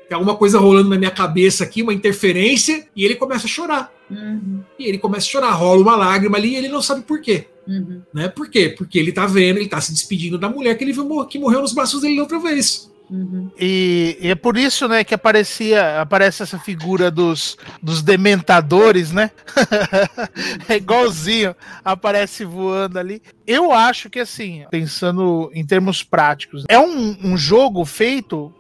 Tem 0.08 0.16
alguma 0.16 0.36
coisa 0.36 0.58
rolando 0.58 0.90
na 0.90 0.98
minha 0.98 1.12
cabeça 1.12 1.64
aqui, 1.66 1.82
uma 1.82 1.94
interferência, 1.94 2.88
e 2.96 3.04
ele 3.04 3.16
começa 3.16 3.46
a 3.46 3.50
chorar. 3.50 3.92
Uhum, 4.10 4.62
E 4.80 4.86
ele 4.86 4.98
começa 4.98 5.26
a 5.28 5.30
chorar, 5.30 5.52
rola 5.52 5.82
uma 5.82 5.98
lágrima 5.98 6.38
ali 6.38 6.54
e 6.54 6.56
ele 6.56 6.70
não 6.70 6.82
sabe 6.82 7.02
por 7.02 7.20
quê. 7.20 7.46
uhum. 7.68 8.02
Né? 8.14 8.30
Por 8.30 8.50
quê? 8.50 8.70
Porque 8.70 8.98
ele 8.98 9.12
tá 9.12 9.26
vendo, 9.28 9.58
ele 9.58 9.68
tá 9.68 9.82
se 9.82 9.92
despedindo 9.92 10.38
da 10.38 10.50
mulher 10.50 10.78
que 10.78 10.84
ele 10.86 10.94
viu 10.94 11.26
que 11.26 11.38
morreu 11.38 11.60
nos 11.62 11.74
braços 11.74 12.02
dele 12.02 12.22
outra 12.22 12.40
vez. 12.40 12.90
Uhum. 13.10 13.50
E, 13.58 14.18
e 14.20 14.30
é 14.30 14.36
por 14.36 14.58
isso, 14.58 14.88
né, 14.88 15.04
que 15.04 15.14
aparecia, 15.14 16.02
aparece 16.02 16.44
essa 16.44 16.60
figura 16.60 17.10
dos, 17.10 17.58
dos 17.82 18.02
dementadores, 18.02 19.12
né? 19.12 19.32
é 20.68 20.76
igualzinho, 20.76 21.56
aparece 21.84 22.44
voando 22.44 23.00
ali. 23.00 23.22
Eu 23.46 23.72
acho 23.72 24.10
que 24.10 24.20
assim, 24.20 24.66
pensando 24.70 25.50
em 25.54 25.66
termos 25.66 26.04
práticos, 26.04 26.66
é 26.68 26.78
um, 26.78 27.18
um 27.24 27.38
jogo 27.38 27.86
feito 27.86 28.54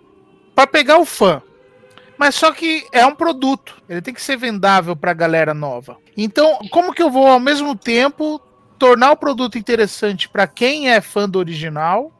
para 0.55 0.65
pegar 0.65 0.97
o 0.97 1.05
fã. 1.05 1.41
Mas 2.17 2.33
só 2.33 2.51
que 2.51 2.83
é 2.91 3.05
um 3.05 3.13
produto, 3.13 3.75
ele 3.87 4.01
tem 4.01 4.13
que 4.13 4.21
ser 4.21 4.37
vendável 4.37 4.95
para 4.95 5.11
a 5.11 5.13
galera 5.13 5.53
nova. 5.53 5.97
Então, 6.15 6.57
como 6.71 6.93
que 6.93 7.03
eu 7.03 7.11
vou 7.11 7.27
ao 7.27 7.39
mesmo 7.39 7.75
tempo 7.75 8.41
tornar 8.79 9.11
o 9.11 9.17
produto 9.17 9.57
interessante 9.57 10.27
para 10.27 10.47
quem 10.47 10.89
é 10.89 10.99
fã 10.99 11.29
do 11.29 11.37
original 11.37 12.16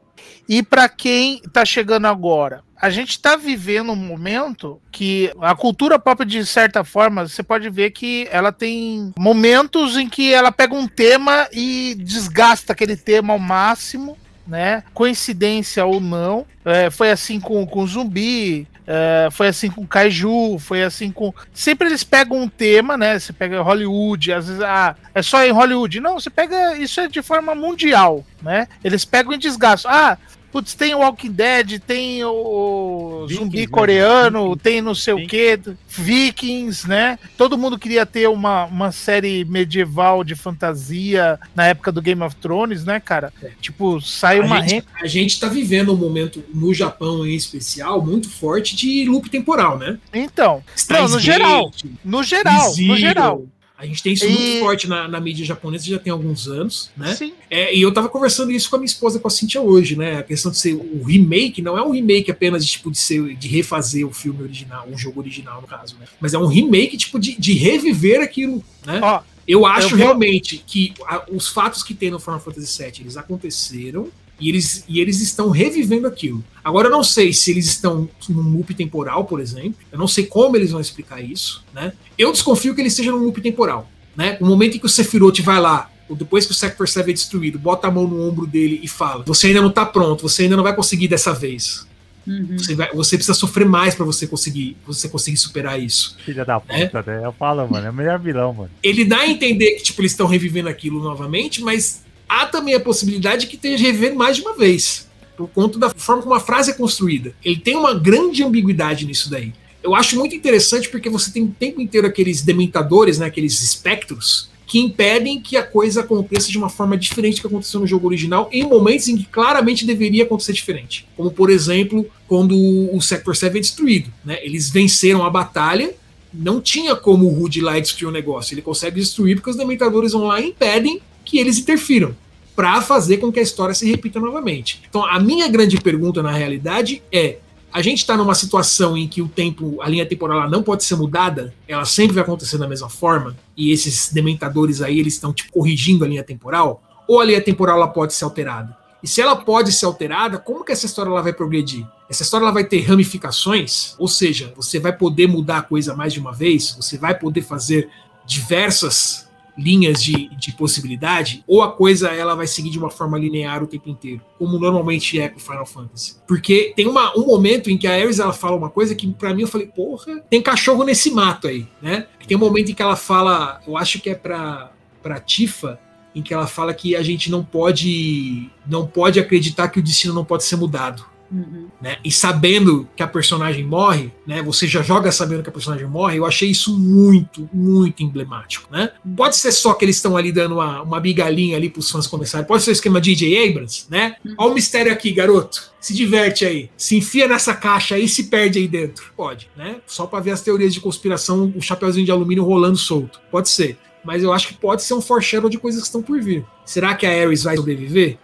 e 0.48 0.64
para 0.64 0.88
quem 0.88 1.42
tá 1.52 1.66
chegando 1.66 2.06
agora? 2.06 2.64
A 2.80 2.92
gente 2.92 3.20
tá 3.20 3.36
vivendo 3.36 3.92
um 3.92 3.96
momento 3.96 4.80
que 4.92 5.32
a 5.42 5.56
cultura 5.56 5.98
pop, 5.98 6.24
de 6.24 6.46
certa 6.46 6.84
forma, 6.84 7.28
você 7.28 7.42
pode 7.42 7.70
ver 7.70 7.90
que 7.90 8.28
ela 8.32 8.52
tem 8.52 9.12
momentos 9.18 9.98
em 9.98 10.08
que 10.08 10.32
ela 10.32 10.52
pega 10.52 10.76
um 10.76 10.88
tema 10.88 11.48
e 11.52 11.96
desgasta 11.96 12.74
aquele 12.74 12.96
tema 12.96 13.34
ao 13.34 13.40
máximo, 13.40 14.16
né? 14.46 14.84
Coincidência 14.94 15.86
ou 15.86 16.00
não. 16.00 16.46
É, 16.64 16.92
foi 16.92 17.10
assim 17.10 17.40
com, 17.40 17.66
com 17.66 17.88
zumbi, 17.88 18.68
é, 18.90 19.28
foi 19.30 19.50
assim 19.50 19.70
com 19.70 19.86
Kaiju, 19.86 20.58
foi 20.60 20.82
assim 20.82 21.12
com. 21.12 21.34
Sempre 21.54 21.90
eles 21.90 22.06
pegam 22.06 22.38
um 22.38 22.48
tema, 22.48 22.98
né? 22.98 23.20
Você 23.20 23.34
pega 23.34 23.62
Hollywood, 23.62 24.32
às 24.32 24.48
vezes, 24.48 24.62
ah, 24.64 24.96
é 25.14 25.22
só 25.22 25.44
em 25.44 25.52
Hollywood. 25.52 26.00
Não, 26.00 26.18
você 26.18 26.30
pega. 26.30 26.78
Isso 26.78 27.02
é 27.02 27.08
de 27.10 27.22
forma 27.22 27.54
mundial, 27.54 28.26
né? 28.42 28.66
Eles 28.82 29.04
pegam 29.04 29.34
em 29.34 29.38
desgaste. 29.38 29.86
Ah, 29.90 30.18
Putz, 30.52 30.74
tem 30.74 30.96
o 30.96 31.00
Walking 31.00 31.32
Dead, 31.32 31.80
tem 31.80 32.24
o 32.24 33.26
Vikings, 33.28 33.36
zumbi 33.36 33.62
né? 33.62 33.68
coreano, 33.68 34.40
Vikings. 34.40 34.64
tem 34.64 34.82
não 34.82 34.96
sei 34.96 35.14
o 35.14 35.28
que, 35.28 35.60
Vikings, 35.88 36.88
né? 36.88 37.20
Todo 37.38 37.58
mundo 37.58 37.78
queria 37.78 38.06
ter 38.06 38.28
uma, 38.28 38.66
uma 38.66 38.92
série 38.92 39.44
medieval 39.46 40.24
de 40.24 40.36
fantasia 40.36 41.40
na 41.56 41.68
época 41.68 41.92
do 41.92 42.02
Game 42.02 42.22
of 42.22 42.36
Thrones, 42.38 42.86
né, 42.86 43.00
cara? 43.00 43.34
Tipo, 43.60 44.00
sai 44.02 44.40
uma 44.40 44.60
a, 44.60 44.68
gente, 44.68 44.88
a 45.02 45.08
gente 45.08 45.40
tá 45.40 45.48
vivendo 45.48 45.94
um 45.94 45.98
momento 45.98 46.44
no 46.54 46.74
Japão 46.74 47.26
em 47.26 47.36
especial 47.36 48.04
muito 48.04 48.30
forte 48.30 48.76
de 48.76 49.06
loop 49.06 49.30
temporal, 49.30 49.78
né? 49.78 49.98
Então, 50.14 50.64
Steins 50.76 51.12
no 51.12 51.20
geral, 51.20 51.72
no 52.04 52.24
geral, 52.24 52.72
Zero. 52.72 52.88
no 52.88 52.98
geral. 52.98 53.46
A 53.78 53.86
gente 53.86 54.02
tem 54.02 54.14
isso 54.14 54.26
E- 54.26 54.30
muito 54.30 54.60
forte 54.60 54.88
na, 54.88 55.08
na 55.08 55.20
mídia 55.20 55.46
japonesa 55.46 55.86
já 55.86 56.00
tem 56.00 56.12
alguns 56.12 56.48
anos, 56.48 56.90
né? 56.98 57.14
Sim. 57.14 57.34
É, 57.50 57.76
e 57.76 57.82
eu 57.82 57.94
tava 57.94 58.10
conversando 58.10 58.52
isso 58.52 58.70
com 58.70 58.76
a 58.76 58.80
minha 58.80 58.88
esposa, 58.88 59.20
com 59.20 59.28
a 59.28 59.32
Cintia 59.32 59.62
hoje, 59.62 59.96
né? 59.96 60.18
A 60.18 60.24
questão 60.24 60.52
de 60.52 60.58
ser 60.58 60.74
o 60.74 61.04
remake 61.04 61.62
não 61.62 61.78
é 61.78 61.84
um 61.84 61.92
remake 61.92 62.32
apenas 62.32 62.66
de, 62.66 62.72
tipo, 62.72 62.90
de, 62.90 62.98
ser, 62.98 63.36
de 63.36 63.48
refazer 63.48 64.04
o 64.08 64.12
filme 64.12 64.42
original, 64.42 64.88
o 64.92 64.98
jogo 64.98 65.20
original, 65.20 65.62
no 65.62 65.68
caso, 65.68 65.96
né? 66.00 66.08
Mas 66.20 66.34
é 66.34 66.40
um 66.40 66.48
remake, 66.48 66.98
tipo, 66.98 67.20
de, 67.20 67.36
de 67.40 67.54
reviver 67.54 68.20
aquilo, 68.22 68.64
né? 68.86 69.00
Ó, 69.02 69.22
Eu 69.48 69.66
acho 69.66 69.90
vou- 69.90 69.98
realmente 70.00 70.58
que 70.66 70.94
a- 71.06 71.24
os 71.32 71.48
fatos 71.48 71.84
que 71.84 71.94
tem 71.94 72.10
no 72.10 72.20
Final 72.20 72.40
Fantasy 72.40 72.84
VII, 72.84 73.02
eles 73.02 73.16
aconteceram 73.16 74.10
e 74.40 74.50
eles, 74.50 74.84
e 74.88 75.00
eles 75.00 75.22
estão 75.22 75.50
revivendo 75.50 76.08
aquilo. 76.08 76.44
Agora 76.64 76.88
eu 76.88 76.92
não 76.92 77.04
sei 77.04 77.34
se 77.34 77.50
eles 77.52 77.66
estão 77.66 78.08
num 78.30 78.58
loop 78.58 78.74
temporal, 78.74 79.26
por 79.26 79.40
exemplo. 79.40 79.76
Eu 79.92 79.98
não 79.98 80.08
sei 80.08 80.26
como 80.26 80.56
eles 80.56 80.72
vão 80.72 80.80
explicar 80.82 81.22
isso, 81.22 81.64
né? 81.74 81.94
Eu 82.18 82.32
desconfio 82.32 82.76
que 82.76 82.82
eles 82.82 82.94
estejam 82.94 83.18
num 83.18 83.24
loop 83.26 83.42
temporal, 83.42 83.90
né? 84.16 84.38
No 84.40 84.48
momento 84.48 84.76
em 84.78 84.80
que 84.80 84.86
o 84.86 84.90
Sephiroth 84.90 85.40
vai 85.42 85.60
lá, 85.60 85.90
ou 86.10 86.16
depois 86.16 86.46
que 86.46 86.52
o 86.52 86.56
Sector 86.56 86.88
7 86.88 87.10
é 87.10 87.14
destruído, 87.14 87.58
bota 87.60 87.88
a 87.88 87.92
mão 87.92 88.08
no 88.08 88.28
ombro 88.28 88.46
dele 88.48 88.80
e 88.84 88.88
fala: 88.88 89.24
"Você 89.26 89.48
ainda 89.48 89.62
não 89.62 89.72
tá 89.72 89.86
pronto, 89.86 90.22
você 90.22 90.44
ainda 90.44 90.56
não 90.56 90.64
vai 90.64 90.76
conseguir 90.76 91.08
dessa 91.08 91.34
vez. 91.34 91.86
Uhum. 92.26 92.58
Você, 92.58 92.76
vai- 92.76 92.94
você 92.94 93.16
precisa 93.16 93.34
sofrer 93.34 93.66
mais 93.66 93.96
pra 93.96 94.06
você 94.06 94.28
conseguir, 94.28 94.76
você 94.86 95.08
conseguir 95.10 95.38
superar 95.38 95.82
isso." 95.82 96.16
Filha 96.26 96.44
da 96.46 96.60
puta, 96.60 97.04
né? 97.08 97.22
Eu 97.26 97.32
falo, 97.32 97.66
mano, 97.70 97.88
é 97.88 97.90
o 97.90 97.94
melhor 97.94 98.20
vilão, 98.20 98.54
mano. 98.54 98.70
ele 98.84 99.04
dá 99.06 99.20
a 99.20 99.28
entender 99.30 99.72
que 99.76 99.84
tipo, 99.84 100.02
eles 100.02 100.12
estão 100.12 100.28
revivendo 100.28 100.68
aquilo 100.70 101.02
novamente, 101.02 101.62
mas 101.62 102.04
há 102.28 102.46
também 102.46 102.74
a 102.74 102.80
possibilidade 102.80 103.48
que 103.48 103.56
esteja 103.56 103.84
revivendo 103.84 104.16
mais 104.16 104.38
de 104.38 104.42
uma 104.42 104.56
vez. 104.56 105.08
Por 105.36 105.48
conta 105.50 105.78
da 105.78 105.90
forma 105.90 106.24
como 106.24 106.34
a 106.34 106.40
frase 106.40 106.72
é 106.72 106.74
construída. 106.74 107.34
Ele 107.44 107.58
tem 107.58 107.76
uma 107.76 107.94
grande 107.94 108.44
ambiguidade 108.44 109.06
nisso 109.06 109.30
daí. 109.30 109.54
Eu 109.84 109.96
acho 109.96 110.18
muito 110.18 110.36
interessante 110.36 110.90
porque 110.90 111.10
você 111.10 111.32
tem 111.32 111.44
o 111.44 111.56
tempo 111.58 111.80
inteiro 111.80 112.08
aqueles 112.08 112.42
dementadores, 112.42 113.20
né, 113.20 113.28
aqueles 113.28 113.62
espectros, 113.62 114.50
que 114.66 114.80
impedem 114.80 115.40
que 115.40 115.56
a 115.56 115.64
coisa 115.64 116.02
aconteça 116.02 116.52
de 116.52 116.58
uma 116.58 116.68
forma 116.68 116.98
diferente 116.98 117.40
que 117.40 117.48
aconteceu 117.48 117.80
no 117.80 117.88
jogo 117.88 118.06
original, 118.06 118.50
em 118.52 118.64
momentos 118.64 119.08
em 119.08 119.16
que 119.16 119.24
claramente 119.24 119.86
deveria 119.86 120.24
acontecer 120.24 120.52
diferente. 120.52 121.08
Como, 121.16 121.32
por 121.32 121.50
exemplo, 121.50 122.06
quando 122.28 122.54
o 122.94 123.02
Sector 123.02 123.36
7 123.36 123.58
é 123.58 123.62
destruído. 123.62 124.12
Né? 124.26 124.38
Eles 124.42 124.70
venceram 124.70 125.24
a 125.24 125.30
batalha, 125.30 125.96
não 126.34 126.60
tinha 126.60 126.96
como 126.96 127.26
o 127.26 127.30
Rude 127.30 127.62
lá 127.62 127.80
destruir 127.80 128.10
o 128.10 128.12
negócio. 128.12 128.54
Ele 128.54 128.62
consegue 128.62 129.00
destruir 129.00 129.38
porque 129.38 129.50
os 129.50 129.56
dementadores 129.56 130.12
vão 130.12 130.26
lá 130.26 130.42
e 130.42 130.50
impedem 130.50 131.02
que 131.28 131.38
eles 131.38 131.60
interfiram 131.60 132.16
para 132.56 132.82
fazer 132.82 133.18
com 133.18 133.32
que 133.32 133.40
a 133.40 133.44
história 133.44 133.76
se 133.76 133.88
repita 133.88 134.20
novamente. 134.20 134.82
Então, 134.90 135.06
a 135.06 135.20
minha 135.20 135.48
grande 135.48 135.80
pergunta 135.80 136.24
na 136.24 136.32
realidade 136.32 137.04
é: 137.12 137.38
a 137.72 137.82
gente 137.82 138.00
está 138.00 138.16
numa 138.16 138.34
situação 138.34 138.98
em 138.98 139.08
que 139.08 139.22
o 139.22 139.28
tempo, 139.28 139.80
a 139.82 139.90
linha 139.90 140.06
temporal 140.06 140.50
não 140.50 140.64
pode 140.64 140.86
ser 140.86 140.96
mudada, 140.96 141.54
ela 141.68 141.86
sempre 141.86 142.16
vai 142.16 142.24
acontecer 142.24 142.58
da 142.58 142.68
mesma 142.68 142.90
forma, 142.90 143.36
e 143.56 143.72
esses 143.72 144.12
dementadores 144.12 144.82
aí 144.82 145.00
eles 145.00 145.14
estão 145.14 145.34
tipo, 145.34 145.52
corrigindo 145.52 146.06
a 146.06 146.08
linha 146.08 146.24
temporal, 146.24 146.82
ou 147.08 147.20
a 147.20 147.26
linha 147.26 147.42
temporal 147.42 147.78
ela 147.78 147.90
pode 147.90 148.14
ser 148.14 148.24
alterada? 148.24 148.76
E 149.04 149.08
se 149.08 149.22
ela 149.22 149.36
pode 149.36 149.72
ser 149.72 149.86
alterada, 149.86 150.40
como 150.40 150.64
que 150.64 150.72
essa 150.72 150.86
história 150.88 151.10
ela 151.10 151.22
vai 151.22 151.34
progredir? 151.34 151.86
Essa 152.10 152.24
história 152.24 152.46
ela 152.46 152.54
vai 152.54 152.64
ter 152.64 152.82
ramificações, 152.82 153.94
ou 154.00 154.08
seja, 154.08 154.52
você 154.56 154.80
vai 154.80 154.94
poder 154.94 155.28
mudar 155.28 155.60
a 155.60 155.62
coisa 155.62 155.94
mais 155.94 156.14
de 156.14 156.20
uma 156.20 156.34
vez, 156.34 156.76
você 156.76 156.98
vai 156.98 157.14
poder 157.14 157.42
fazer 157.44 157.90
diversas 158.26 159.27
linhas 159.58 160.04
de, 160.04 160.30
de 160.36 160.52
possibilidade, 160.54 161.44
ou 161.48 161.64
a 161.64 161.72
coisa 161.72 162.10
ela 162.10 162.36
vai 162.36 162.46
seguir 162.48 162.70
de 162.70 162.78
uma 162.78 162.90
forma 162.90 163.18
linear 163.18 163.64
o 163.64 163.68
tempo 163.68 163.90
inteiro, 163.90 164.22
como 164.38 164.60
normalmente 164.60 165.20
é 165.20 165.28
com 165.28 165.40
Final 165.40 165.66
Fantasy. 165.66 166.18
Porque 166.28 166.74
tem 166.76 166.88
uma, 166.88 167.18
um 167.18 167.26
momento 167.26 167.70
em 167.70 167.78
que 167.78 167.88
a 167.88 167.94
Ares 167.94 168.20
ela 168.20 168.34
fala 168.34 168.56
uma 168.56 168.70
coisa 168.70 168.94
que 168.94 169.12
pra 169.14 169.34
mim 169.34 169.42
eu 169.42 169.48
falei, 169.48 169.68
porra, 169.68 170.20
tem 170.30 170.42
cachorro 170.42 170.84
nesse 170.84 171.10
mato 171.12 171.48
aí, 171.48 171.68
né? 171.82 172.08
Tem 172.28 172.38
um 172.38 172.40
momento 172.40 172.72
em 172.72 172.76
que 172.76 172.82
ela 172.82 172.96
fala, 172.96 173.62
eu 173.66 173.78
acho 173.78 174.00
que 174.00 174.10
é 174.10 174.16
pra, 174.16 174.72
pra 175.02 175.20
Tifa, 175.20 175.80
em 176.14 176.22
que 176.22 176.34
ela 176.34 176.48
fala 176.48 176.74
que 176.74 176.96
a 176.96 177.04
gente 177.04 177.30
não 177.30 177.44
pode 177.44 178.50
não 178.66 178.88
pode 178.88 179.20
acreditar 179.20 179.68
que 179.70 179.80
o 179.80 179.84
destino 179.84 180.14
não 180.14 180.26
pode 180.26 180.44
ser 180.44 180.56
mudado. 180.56 181.06
Uhum. 181.32 181.68
Né? 181.82 181.98
E 182.04 182.12
sabendo 182.12 182.88
que 182.96 183.04
a 183.04 183.08
personagem 183.08 183.64
morre, 183.64 184.12
né? 184.26 184.42
Você 184.44 184.68
já 184.68 184.82
joga 184.82 185.12
sabendo 185.12 185.44
que 185.44 185.50
a 185.50 185.52
personagem 185.52 185.88
morre. 185.88 186.18
Eu 186.18 186.26
achei 186.26 186.50
isso 186.50 186.78
muito, 186.78 187.50
muito 187.54 188.04
emblemático, 188.04 188.68
né? 188.72 188.92
Pode 189.16 189.36
ser 189.36 189.52
só 189.52 189.74
que 189.74 189.86
eles 189.86 189.98
estão 189.98 190.16
ali 190.16 190.32
dando 190.32 190.56
uma, 190.56 190.82
uma 190.82 191.00
bigalinha 191.00 191.58
ali 191.58 191.70
para 191.70 191.80
os 191.80 191.90
fãs 191.90 192.08
começarem. 192.08 192.48
Pode 192.48 192.64
ser 192.64 192.72
o 192.72 192.74
esquema 192.74 193.02
DJ 193.02 193.50
Abrams, 193.50 193.86
né? 193.90 194.16
Olha 194.38 194.52
o 194.52 194.54
mistério 194.54 194.92
aqui, 194.92 195.12
garoto. 195.12 195.72
Se 195.80 195.94
diverte 195.94 196.46
aí, 196.46 196.70
se 196.76 196.98
enfia 196.98 197.28
nessa 197.28 197.54
caixa 197.54 197.96
aí 197.96 198.06
e 198.06 198.10
se 198.10 198.26
perde 198.26 198.60
aí 198.60 198.68
dentro. 198.68 199.12
Pode, 199.16 199.50
né? 199.56 199.78
Só 199.86 200.06
para 200.06 200.20
ver 200.20 200.32
as 200.32 200.42
teorias 200.42 200.74
de 200.74 200.82
conspiração, 200.82 201.54
o 201.56 201.62
chapeuzinho 201.62 202.06
de 202.06 202.12
alumínio 202.12 202.44
rolando 202.44 202.78
solto. 202.78 203.20
Pode 203.32 203.50
ser. 203.50 203.78
Mas 204.04 204.24
eu 204.24 204.32
acho 204.32 204.48
que 204.48 204.54
pode 204.54 204.84
ser 204.84 204.94
um 204.94 205.02
foreshadow 205.02 205.50
de 205.50 205.58
coisas 205.58 205.82
que 205.82 205.88
estão 205.88 206.02
por 206.02 206.22
vir. 206.22 206.46
Será 206.66 206.96
que 206.96 207.06
a 207.06 207.10
Ares 207.10 207.44
vai 207.44 207.58
sobreviver? 207.58 208.18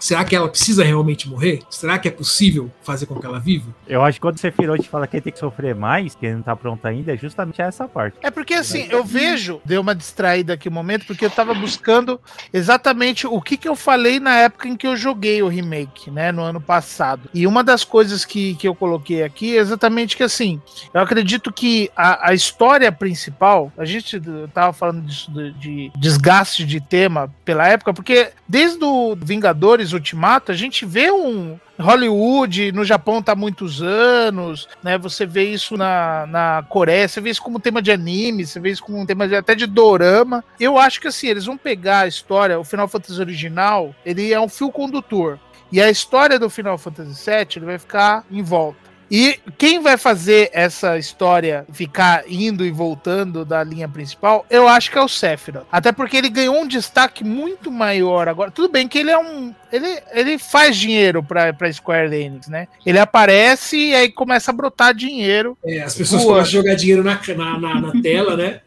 Será 0.00 0.24
que 0.24 0.34
ela 0.34 0.48
precisa 0.48 0.82
realmente 0.82 1.28
morrer? 1.28 1.60
Será 1.68 1.98
que 1.98 2.08
é 2.08 2.10
possível 2.10 2.70
fazer 2.82 3.04
com 3.04 3.20
que 3.20 3.26
ela 3.26 3.38
viva? 3.38 3.74
Eu 3.86 4.02
acho 4.02 4.16
que 4.16 4.22
quando 4.22 4.36
o 4.36 4.40
Sephiroth 4.40 4.84
fala 4.84 5.06
que 5.06 5.16
ele 5.16 5.22
tem 5.22 5.32
que 5.32 5.38
sofrer 5.38 5.74
mais, 5.74 6.14
que 6.14 6.24
ele 6.24 6.36
não 6.36 6.42
tá 6.42 6.56
pronto 6.56 6.84
ainda, 6.86 7.12
é 7.12 7.16
justamente 7.16 7.60
essa 7.60 7.86
parte. 7.86 8.16
É 8.22 8.30
porque 8.30 8.54
assim, 8.54 8.88
eu 8.90 9.04
vejo, 9.04 9.60
deu 9.64 9.82
uma 9.82 9.94
distraída 9.94 10.54
aqui 10.54 10.68
um 10.68 10.72
momento, 10.72 11.06
porque 11.06 11.24
eu 11.24 11.30
tava 11.30 11.52
buscando 11.52 12.18
exatamente 12.52 13.26
o 13.26 13.40
que, 13.42 13.58
que 13.58 13.68
eu 13.68 13.76
falei 13.76 14.18
na 14.18 14.36
época 14.36 14.68
em 14.68 14.76
que 14.76 14.86
eu 14.86 14.96
joguei 14.96 15.42
o 15.42 15.48
remake, 15.48 16.10
né, 16.10 16.32
no 16.32 16.42
ano 16.42 16.60
passado. 16.60 17.28
E 17.34 17.46
uma 17.46 17.62
das 17.62 17.84
coisas 17.84 18.24
que, 18.24 18.54
que 18.54 18.66
eu 18.66 18.74
coloquei 18.74 19.22
aqui 19.22 19.56
é 19.56 19.60
exatamente 19.60 20.16
que 20.16 20.22
assim, 20.22 20.60
eu 20.94 21.00
acredito 21.00 21.52
que 21.52 21.90
a, 21.94 22.30
a 22.30 22.34
história 22.34 22.90
principal, 22.90 23.70
a 23.76 23.84
gente 23.84 24.20
tava 24.54 24.72
falando 24.72 25.02
disso 25.02 25.30
de, 25.30 25.52
de 25.52 25.92
desgaste 25.96 26.64
de 26.64 26.80
tema 26.80 27.32
pela 27.44 27.68
época, 27.68 27.92
porque 27.92 28.30
desde 28.48 28.82
o 28.82 29.14
Vingadores 29.14 29.89
Ultimato, 29.92 30.52
a 30.52 30.54
gente 30.54 30.84
vê 30.86 31.10
um, 31.10 31.58
Hollywood, 31.78 32.72
no 32.72 32.84
Japão 32.84 33.22
tá 33.22 33.32
há 33.32 33.36
muitos 33.36 33.82
anos, 33.82 34.68
né? 34.82 34.98
Você 34.98 35.24
vê 35.26 35.44
isso 35.44 35.76
na, 35.76 36.26
na 36.26 36.64
Coreia, 36.68 37.08
você 37.08 37.20
vê 37.20 37.30
isso 37.30 37.42
como 37.42 37.60
tema 37.60 37.80
de 37.80 37.90
anime, 37.90 38.46
você 38.46 38.60
vê 38.60 38.70
isso 38.70 38.82
como 38.82 39.06
tema 39.06 39.26
de, 39.26 39.34
até 39.34 39.54
de 39.54 39.66
dorama. 39.66 40.44
Eu 40.58 40.78
acho 40.78 41.00
que 41.00 41.08
assim, 41.08 41.28
eles 41.28 41.46
vão 41.46 41.56
pegar 41.56 42.00
a 42.00 42.08
história, 42.08 42.58
o 42.58 42.64
Final 42.64 42.88
Fantasy 42.88 43.20
original, 43.20 43.94
ele 44.04 44.32
é 44.32 44.40
um 44.40 44.48
fio 44.48 44.70
condutor. 44.70 45.38
E 45.72 45.80
a 45.80 45.88
história 45.88 46.38
do 46.38 46.50
Final 46.50 46.76
Fantasy 46.76 47.30
VII 47.30 47.46
ele 47.56 47.66
vai 47.66 47.78
ficar 47.78 48.24
em 48.30 48.42
volta. 48.42 48.89
E 49.10 49.40
quem 49.58 49.80
vai 49.80 49.96
fazer 49.96 50.50
essa 50.52 50.96
história 50.96 51.66
ficar 51.72 52.24
indo 52.28 52.64
e 52.64 52.70
voltando 52.70 53.44
da 53.44 53.62
linha 53.64 53.88
principal, 53.88 54.46
eu 54.48 54.68
acho 54.68 54.90
que 54.90 54.98
é 54.98 55.02
o 55.02 55.08
Sephiroth. 55.08 55.66
Até 55.70 55.90
porque 55.90 56.16
ele 56.16 56.28
ganhou 56.28 56.60
um 56.60 56.66
destaque 56.66 57.24
muito 57.24 57.70
maior 57.70 58.28
agora. 58.28 58.50
Tudo 58.50 58.70
bem 58.70 58.86
que 58.86 58.98
ele 58.98 59.10
é 59.10 59.18
um. 59.18 59.52
Ele, 59.72 60.00
ele 60.12 60.38
faz 60.38 60.76
dinheiro 60.76 61.22
pra, 61.22 61.52
pra 61.52 61.72
Square 61.72 62.14
Enix, 62.14 62.48
né? 62.48 62.68
Ele 62.86 62.98
aparece 62.98 63.76
e 63.76 63.94
aí 63.94 64.10
começa 64.10 64.50
a 64.50 64.54
brotar 64.54 64.94
dinheiro. 64.94 65.58
É, 65.64 65.80
as 65.80 65.94
pessoas 65.94 66.22
Boa. 66.22 66.34
começam 66.34 66.60
a 66.60 66.62
jogar 66.62 66.74
dinheiro 66.74 67.02
na, 67.02 67.20
na, 67.36 67.58
na, 67.58 67.80
na 67.80 68.02
tela, 68.02 68.36
né? 68.36 68.60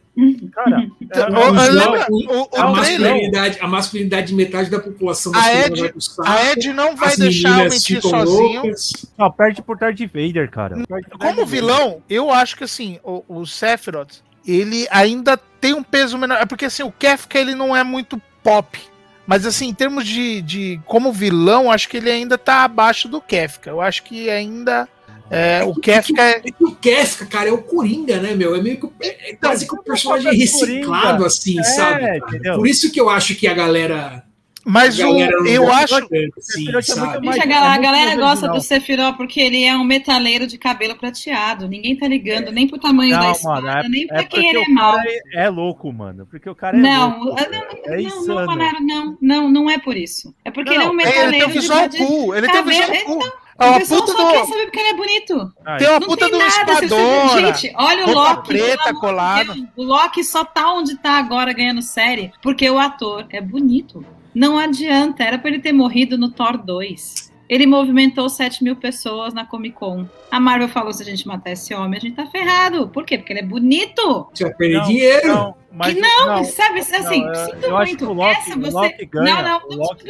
Cara, 0.54 0.86
Então, 1.02 1.24
é, 1.24 1.50
O- 1.50 1.72
lembra 1.72 2.08
o- 2.10 2.16
o- 2.16 2.42
o 2.52 2.62
a, 2.62 2.68
masculinidade, 2.72 3.58
a 3.60 3.68
masculinidade 3.68 4.28
de 4.28 4.36
metade 4.36 4.70
da 4.70 4.80
população 4.80 5.32
A 5.36 5.54
Ed- 5.54 5.94
A 6.24 6.52
Ed 6.52 6.72
não 6.74 6.96
vai 6.96 7.16
deixar 7.18 7.66
o 7.66 7.70
mentir 7.70 8.00
sozinho. 8.02 8.62
loucas. 8.62 9.06
perde 9.36 9.62
por 9.64 9.78
Darth 9.78 10.00
Vader, 10.00 10.52
cara. 10.52 10.76
Como 11.20 11.46
vilão, 11.46 12.02
eu 12.10 12.30
acho 12.32 12.56
que 12.56 12.64
assim, 12.64 13.00
o, 13.04 13.24
o 13.28 13.46
Sephiroth, 13.46 14.22
ele 14.46 14.88
ainda 14.92 15.36
tem 15.36 15.74
um 15.74 15.84
peso 15.84 16.18
menor. 16.18 16.38
É 16.40 16.46
porque 16.46 16.66
assim, 16.66 16.84
o 16.84 16.92
Kefka 16.92 17.40
ele 17.40 17.56
não 17.56 17.76
é 17.76 17.84
muito 17.84 18.22
pop. 18.44 18.80
Mas 19.26 19.46
assim, 19.46 19.70
em 19.70 19.74
termos 19.74 20.06
de, 20.06 20.42
de 20.42 20.82
como 20.86 21.12
vilão, 21.12 21.72
acho 21.72 21.88
que 21.90 21.98
ele 21.98 22.12
ainda 22.12 22.38
tá 22.38 22.64
abaixo 22.66 23.08
do 23.08 23.22
Kefka. 23.22 23.70
Eu 23.70 23.80
acho 23.82 24.04
que 24.04 24.30
ainda 24.30 24.88
é, 25.34 25.64
o 25.64 25.74
Kefka 25.76 26.22
é. 26.22 26.42
É 26.46 26.52
que 26.52 26.64
o 26.64 26.76
Kefka, 26.76 27.26
cara, 27.26 27.50
é 27.50 27.52
o 27.52 27.62
Coringa, 27.62 28.20
né, 28.20 28.34
meu? 28.36 28.56
É 28.56 28.62
meio 28.62 28.80
que 28.80 28.90
é 29.08 29.36
quase 29.36 29.68
que 29.68 29.76
um 29.76 29.84
personagem 29.84 30.26
Coringa. 30.26 30.44
reciclado, 30.46 31.26
assim, 31.26 31.60
É, 31.60 31.64
sabe? 31.64 32.22
Por 32.56 32.68
isso 32.68 32.92
que 32.92 33.00
eu 33.02 33.10
acho 33.10 33.36
que 33.36 33.48
a 33.48 33.54
galera 33.54 34.24
Mas 34.66 34.98
A 34.98 35.10
o, 35.10 35.14
galera 35.20 35.50
eu 35.50 35.70
acho. 35.74 35.88
tanto, 36.08 36.14
assim, 36.16 36.32
Sephiroth 36.40 36.72
é 36.72 36.72
muito 36.72 36.86
sabe? 37.12 37.26
mais- 37.26 37.36
Bicho, 37.38 37.42
a 37.42 37.44
é 37.44 37.54
galera, 37.54 37.74
a 37.74 37.78
galera 37.78 38.16
gosta 38.16 38.48
do 38.48 38.62
Sephiroth 38.62 39.18
porque 39.18 39.42
ele 39.42 39.62
é 39.66 39.76
um 39.76 39.84
metaleiro 39.84 40.48
de 40.48 40.58
cabelo 40.58 40.96
prateado. 40.96 41.68
Ninguém 41.68 41.98
tá 41.98 42.08
ligando 42.08 42.50
nem 42.50 42.66
pro 42.66 42.78
tamanho 42.80 43.12
da 43.12 43.24
Não, 43.24 43.32
espada, 43.34 43.62
mano, 43.62 43.80
é, 43.86 43.90
nem 43.90 44.08
pra 44.08 44.20
é 44.22 44.24
quem 44.24 44.48
ele 44.52 44.60
é 44.60 44.74
cara 44.74 45.04
é, 45.06 45.44
é 45.44 45.50
louco, 45.50 45.92
mano. 45.92 46.26
Porque 46.32 46.50
o 46.50 46.56
cara 46.56 46.78
é 46.78 46.80
Não, 46.80 47.20
louco. 47.20 47.42
ah, 47.42 47.50
não, 47.52 47.94
é 47.94 48.02
não, 48.04 48.56
não, 48.56 48.80
não, 48.80 49.18
não, 49.22 49.52
não 49.52 49.70
é 49.70 49.78
por 49.80 49.98
isso. 49.98 50.34
É 50.46 50.50
porque 50.52 50.70
ele 50.74 50.84
é 50.84 50.88
um 50.90 50.98
É, 51.02 51.04
ele 51.04 51.10
metaleiro 51.12 51.32
tem 51.32 51.44
um 51.44 51.48
de 51.48 51.60
visual 51.60 51.90
de- 51.90 51.98
cool. 51.98 52.34
Ele 52.36 52.48
tem 52.48 52.62
um 52.62 52.64
cabelo- 52.64 52.92
visual 52.94 53.06
cool. 53.20 53.34
O 53.66 53.70
uma 53.72 53.80
pessoal 53.80 54.02
puta 54.02 54.12
só 54.14 54.32
quer 54.32 54.42
do. 54.42 54.48
saber 54.48 54.64
porque 54.66 54.80
ele 54.80 54.90
é 54.90 54.94
bonito. 54.94 55.54
Ah, 55.66 55.78
Tem 55.78 55.88
uma 55.90 56.00
Não 56.00 56.08
puta 56.08 56.30
tem 56.30 56.40
do 56.40 56.46
espadona. 56.46 57.54
Gente, 57.54 57.74
olha 57.76 58.08
o 58.08 58.14
Loki. 58.14 58.48
preta 58.48 58.94
colada. 58.94 59.54
Deus, 59.54 59.68
O 59.76 59.84
Loki 59.84 60.24
só 60.24 60.44
tá 60.46 60.72
onde 60.74 60.98
tá 60.98 61.12
agora 61.18 61.54
ganhando 61.54 61.82
série 61.82 62.32
porque 62.42 62.70
o 62.70 62.78
ator 62.80 63.26
é 63.30 63.42
bonito. 63.42 64.06
Não 64.34 64.58
adianta, 64.58 65.24
era 65.24 65.38
pra 65.38 65.50
ele 65.50 65.60
ter 65.60 65.72
morrido 65.74 66.18
no 66.18 66.30
Thor 66.32 66.58
2. 66.58 67.32
Ele 67.50 67.66
movimentou 67.68 68.30
7 68.30 68.64
mil 68.64 68.76
pessoas 68.76 69.34
na 69.34 69.46
Comic 69.46 69.76
Con. 69.76 70.08
A 70.32 70.40
Marvel 70.40 70.70
falou: 70.70 70.94
se 70.94 71.04
a 71.04 71.06
gente 71.06 71.28
matar 71.28 71.52
esse 71.52 71.74
homem, 71.74 71.98
a 71.98 72.02
gente 72.02 72.16
tá 72.16 72.26
ferrado. 72.26 72.88
Por 72.88 73.06
quê? 73.06 73.18
Porque 73.18 73.34
ele 73.34 73.42
é 73.42 73.46
bonito. 73.46 74.28
Você 74.34 74.46
vai 74.46 74.54
perder 74.54 74.78
não, 74.78 74.84
dinheiro. 74.86 75.28
Não, 75.28 75.56
mas 75.72 75.94
que 75.94 76.00
não, 76.02 76.26
não, 76.28 76.44
sabe? 76.46 76.80
Assim, 76.80 77.22
não, 77.22 77.30
eu- 77.34 77.36
sinto 77.46 77.64
eu 77.66 77.78
acho 77.78 77.98
que 77.98 78.04
muito. 78.04 78.12
o 78.12 78.14
Loki- 78.14 78.38
Essa 78.40 78.58
o 78.58 78.62
você. 78.62 78.72
Loki 78.72 79.06
ganha, 79.06 79.36
não, 79.36 79.44
não, 79.44 79.68
o 79.68 79.76
Loki- 79.76 80.06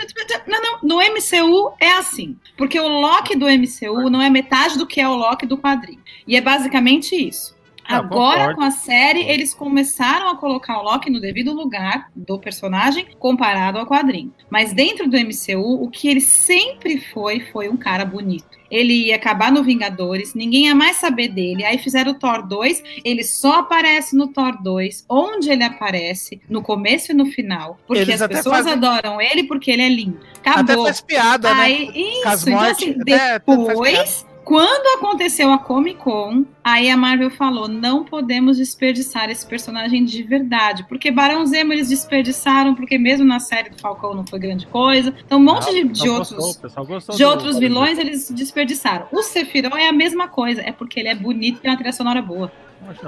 não, 0.48 0.62
não. 0.62 0.80
No 0.84 1.02
MCU 1.02 1.74
é 1.80 1.92
assim. 1.94 2.38
Porque 2.58 2.80
o 2.80 2.88
Loki 2.88 3.36
do 3.36 3.48
MCU 3.50 4.10
não 4.10 4.22
é 4.22 4.30
metade 4.30 4.78
do 4.78 4.86
que 4.86 5.02
é 5.02 5.08
o 5.10 5.16
Loki 5.16 5.46
do 5.46 5.58
quadrinho. 5.58 6.02
E 6.28 6.36
é 6.36 6.42
basicamente 6.42 7.16
isso. 7.16 7.56
Não, 7.90 7.98
Agora, 7.98 8.56
com 8.56 8.62
a 8.62 8.72
série, 8.72 9.22
eles 9.24 9.54
começaram 9.54 10.30
a 10.30 10.38
colocar 10.38 10.80
o 10.80 10.84
Loki 10.84 11.10
no 11.10 11.20
devido 11.20 11.54
lugar 11.54 12.08
do 12.16 12.40
personagem 12.40 13.06
comparado 13.20 13.78
ao 13.78 13.86
quadrinho. 13.86 14.34
Mas 14.50 14.74
dentro 14.74 15.10
do 15.10 15.18
MCU, 15.18 15.84
o 15.84 15.90
que 15.90 16.08
ele 16.08 16.22
sempre 16.22 17.00
foi, 17.00 17.40
foi 17.52 17.68
um 17.70 17.78
cara 17.78 18.06
bonito. 18.06 18.46
Ele 18.72 19.08
ia 19.08 19.16
acabar 19.18 19.52
no 19.52 19.64
Vingadores, 19.64 20.34
ninguém 20.34 20.66
ia 20.66 20.74
mais 20.74 20.98
saber 20.98 21.28
dele. 21.28 21.64
Aí 21.64 21.78
fizeram 21.78 22.14
o 22.14 22.16
Thor 22.16 22.42
2, 22.48 22.82
ele 23.06 23.24
só 23.24 23.60
aparece 23.60 24.16
no 24.16 24.30
Thor 24.30 24.58
2, 24.64 25.06
onde 25.08 25.52
ele 25.52 25.64
aparece, 25.64 26.42
no 26.50 26.62
começo 26.64 27.12
e 27.12 27.16
no 27.16 27.28
final. 27.28 27.78
Porque 27.86 28.02
Eles 28.02 28.16
as 28.16 28.22
até 28.24 28.36
pessoas 28.38 28.58
fazem- 28.58 28.74
adoram 28.74 29.22
ele 29.22 29.44
porque 29.44 29.70
ele 29.70 29.84
é 29.84 29.90
lindo. 29.90 30.20
Até 30.44 30.50
Acabou. 30.62 30.86
faz 30.86 31.02
piada, 31.02 31.54
né? 31.54 31.62
Aí, 31.64 31.92
isso, 31.94 32.24
Com 32.24 32.30
as 32.30 32.48
então 32.48 32.60
assim, 32.62 32.96
até- 33.00 33.14
até 33.16 33.40
depois, 33.40 34.26
quando 34.44 34.98
aconteceu 34.98 35.52
a 35.52 35.58
Comic 35.58 36.00
Con, 36.00 36.46
aí 36.64 36.90
a 36.90 36.98
Marvel 36.98 37.30
falou: 37.32 37.68
não 37.68 38.04
podemos 38.04 38.58
desperdiçar 38.58 39.30
esse 39.30 39.46
personagem 39.46 40.04
de 40.04 40.22
verdade. 40.24 40.86
Porque 40.88 41.10
Barão 41.12 41.46
Zemo 41.46 41.74
eles 41.74 41.90
desperdiçaram, 41.90 42.76
porque 42.76 42.98
mesmo 42.98 43.26
na 43.26 43.40
série 43.40 43.70
do 43.70 43.80
Falcão 43.80 44.14
não 44.14 44.26
foi 44.26 44.40
grande 44.40 44.68
coisa. 44.68 45.14
Então, 45.26 45.40
um 45.40 45.44
monte 45.44 45.66
Não, 45.66 45.74
de, 45.74 45.84
de 45.86 46.10
outros. 46.10 46.32
gostou, 46.32 47.16
De 47.16 47.24
outros 47.24 47.58
vilões 47.58 47.98
eles 47.98 48.30
desperdiçaram. 48.32 49.08
O 49.12 49.24
Sephiroth 49.24 49.76
é 49.76 49.88
a 49.88 49.94
mesma 49.94 50.28
coisa, 50.28 50.62
é 50.62 50.72
porque 50.72 51.00
ele 51.00 51.10
é 51.10 51.16
bonito 51.16 51.58
e 51.58 51.62
tem 51.62 51.72
uma 51.72 51.78
trilha 51.78 51.94
sonora 51.94 52.22
boa. 52.22 52.52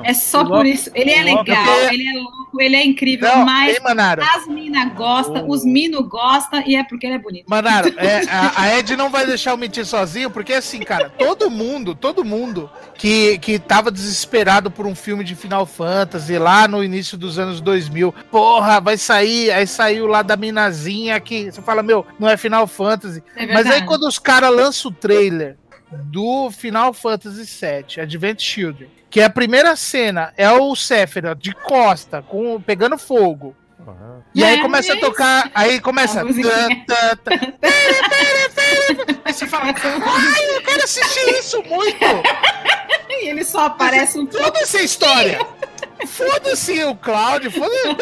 É 0.03 0.13
só 0.13 0.43
por 0.45 0.65
isso. 0.65 0.89
Ele 0.93 1.11
é 1.11 1.23
legal, 1.23 1.43
porque- 1.45 1.93
ele 1.95 2.07
é 2.09 2.13
louco, 2.13 2.61
ele 2.61 2.75
é 2.75 2.83
incrível, 2.85 3.27
Não, 3.29 3.45
mas 3.45 3.75
hein, 3.75 3.81
Manaro? 3.83 4.21
as 4.23 4.47
minas 4.47 4.93
gostam, 4.93 5.45
Oh. 5.47 5.51
os 5.53 5.65
mino 5.65 6.03
gostam 6.03 6.63
e 6.65 6.75
é 6.75 6.83
porque 6.83 7.05
ele 7.05 7.15
é 7.15 7.19
bonito. 7.19 7.45
Manaro, 7.47 7.93
é, 7.97 8.21
a, 8.29 8.61
a 8.61 8.77
Ed 8.79 8.95
não 8.95 9.09
vai 9.09 9.25
deixar 9.25 9.51
eu 9.51 9.57
mentir 9.57 9.85
sozinho, 9.85 10.29
porque 10.29 10.53
assim, 10.53 10.79
cara, 10.79 11.09
todo 11.09 11.49
mundo, 11.49 11.93
todo 11.95 12.23
mundo 12.23 12.69
que, 12.95 13.37
que 13.39 13.59
tava 13.59 13.91
desesperado 13.91 14.69
por 14.71 14.85
um 14.85 14.95
filme 14.95 15.23
de 15.23 15.35
Final 15.35 15.65
Fantasy 15.65 16.37
lá 16.37 16.67
no 16.67 16.83
início 16.83 17.17
dos 17.17 17.37
anos 17.39 17.59
2000, 17.61 18.13
porra, 18.31 18.79
vai 18.79 18.97
sair, 18.97 19.51
aí 19.51 19.67
saiu 19.67 20.07
lá 20.07 20.21
da 20.21 20.35
minazinha 20.37 21.19
que 21.19 21.51
você 21.51 21.61
fala, 21.61 21.83
meu, 21.83 22.05
não 22.19 22.29
é 22.29 22.37
Final 22.37 22.67
Fantasy. 22.67 23.23
É 23.35 23.45
Mas 23.53 23.67
aí 23.67 23.83
quando 23.85 24.07
os 24.07 24.17
caras 24.19 24.53
lançam 24.55 24.91
o 24.91 24.93
trailer 24.93 25.57
do 26.03 26.51
Final 26.51 26.93
Fantasy 26.93 27.43
VII, 27.43 28.01
Advent 28.01 28.41
Children, 28.41 28.89
que 29.09 29.21
a 29.21 29.29
primeira 29.29 29.75
cena 29.75 30.33
é 30.37 30.51
o 30.51 30.75
Sephiroth 30.75 31.39
de 31.39 31.53
costa, 31.53 32.21
com, 32.21 32.59
pegando 32.61 32.97
fogo. 32.97 33.55
Aham. 33.87 34.23
E 34.33 34.43
aí 34.43 34.59
começa 34.61 34.93
a 34.93 34.99
tocar, 34.99 35.51
aí 35.53 35.79
começa. 35.79 36.21
A 36.21 36.25
musiquinha. 36.25 36.85
Tá, 36.87 37.15
tá, 37.15 37.37
tá. 37.37 37.69
Aí 39.23 39.33
você 39.33 39.45
fala, 39.47 39.65
ai, 39.65 40.57
eu 40.57 40.61
quero 40.63 40.83
assistir 40.83 41.29
isso 41.39 41.61
muito! 41.63 42.05
E 43.07 43.29
ele 43.29 43.45
só 43.45 43.67
aparece 43.67 44.19
um 44.19 44.25
pouco. 44.25 44.43
Foda-se 44.43 44.77
a 44.77 44.83
história! 44.83 45.39
Foda-se 46.07 46.83
o 46.83 46.95
Cláudio, 46.95 47.51
foda-se. 47.51 47.85
Meu, 47.85 47.95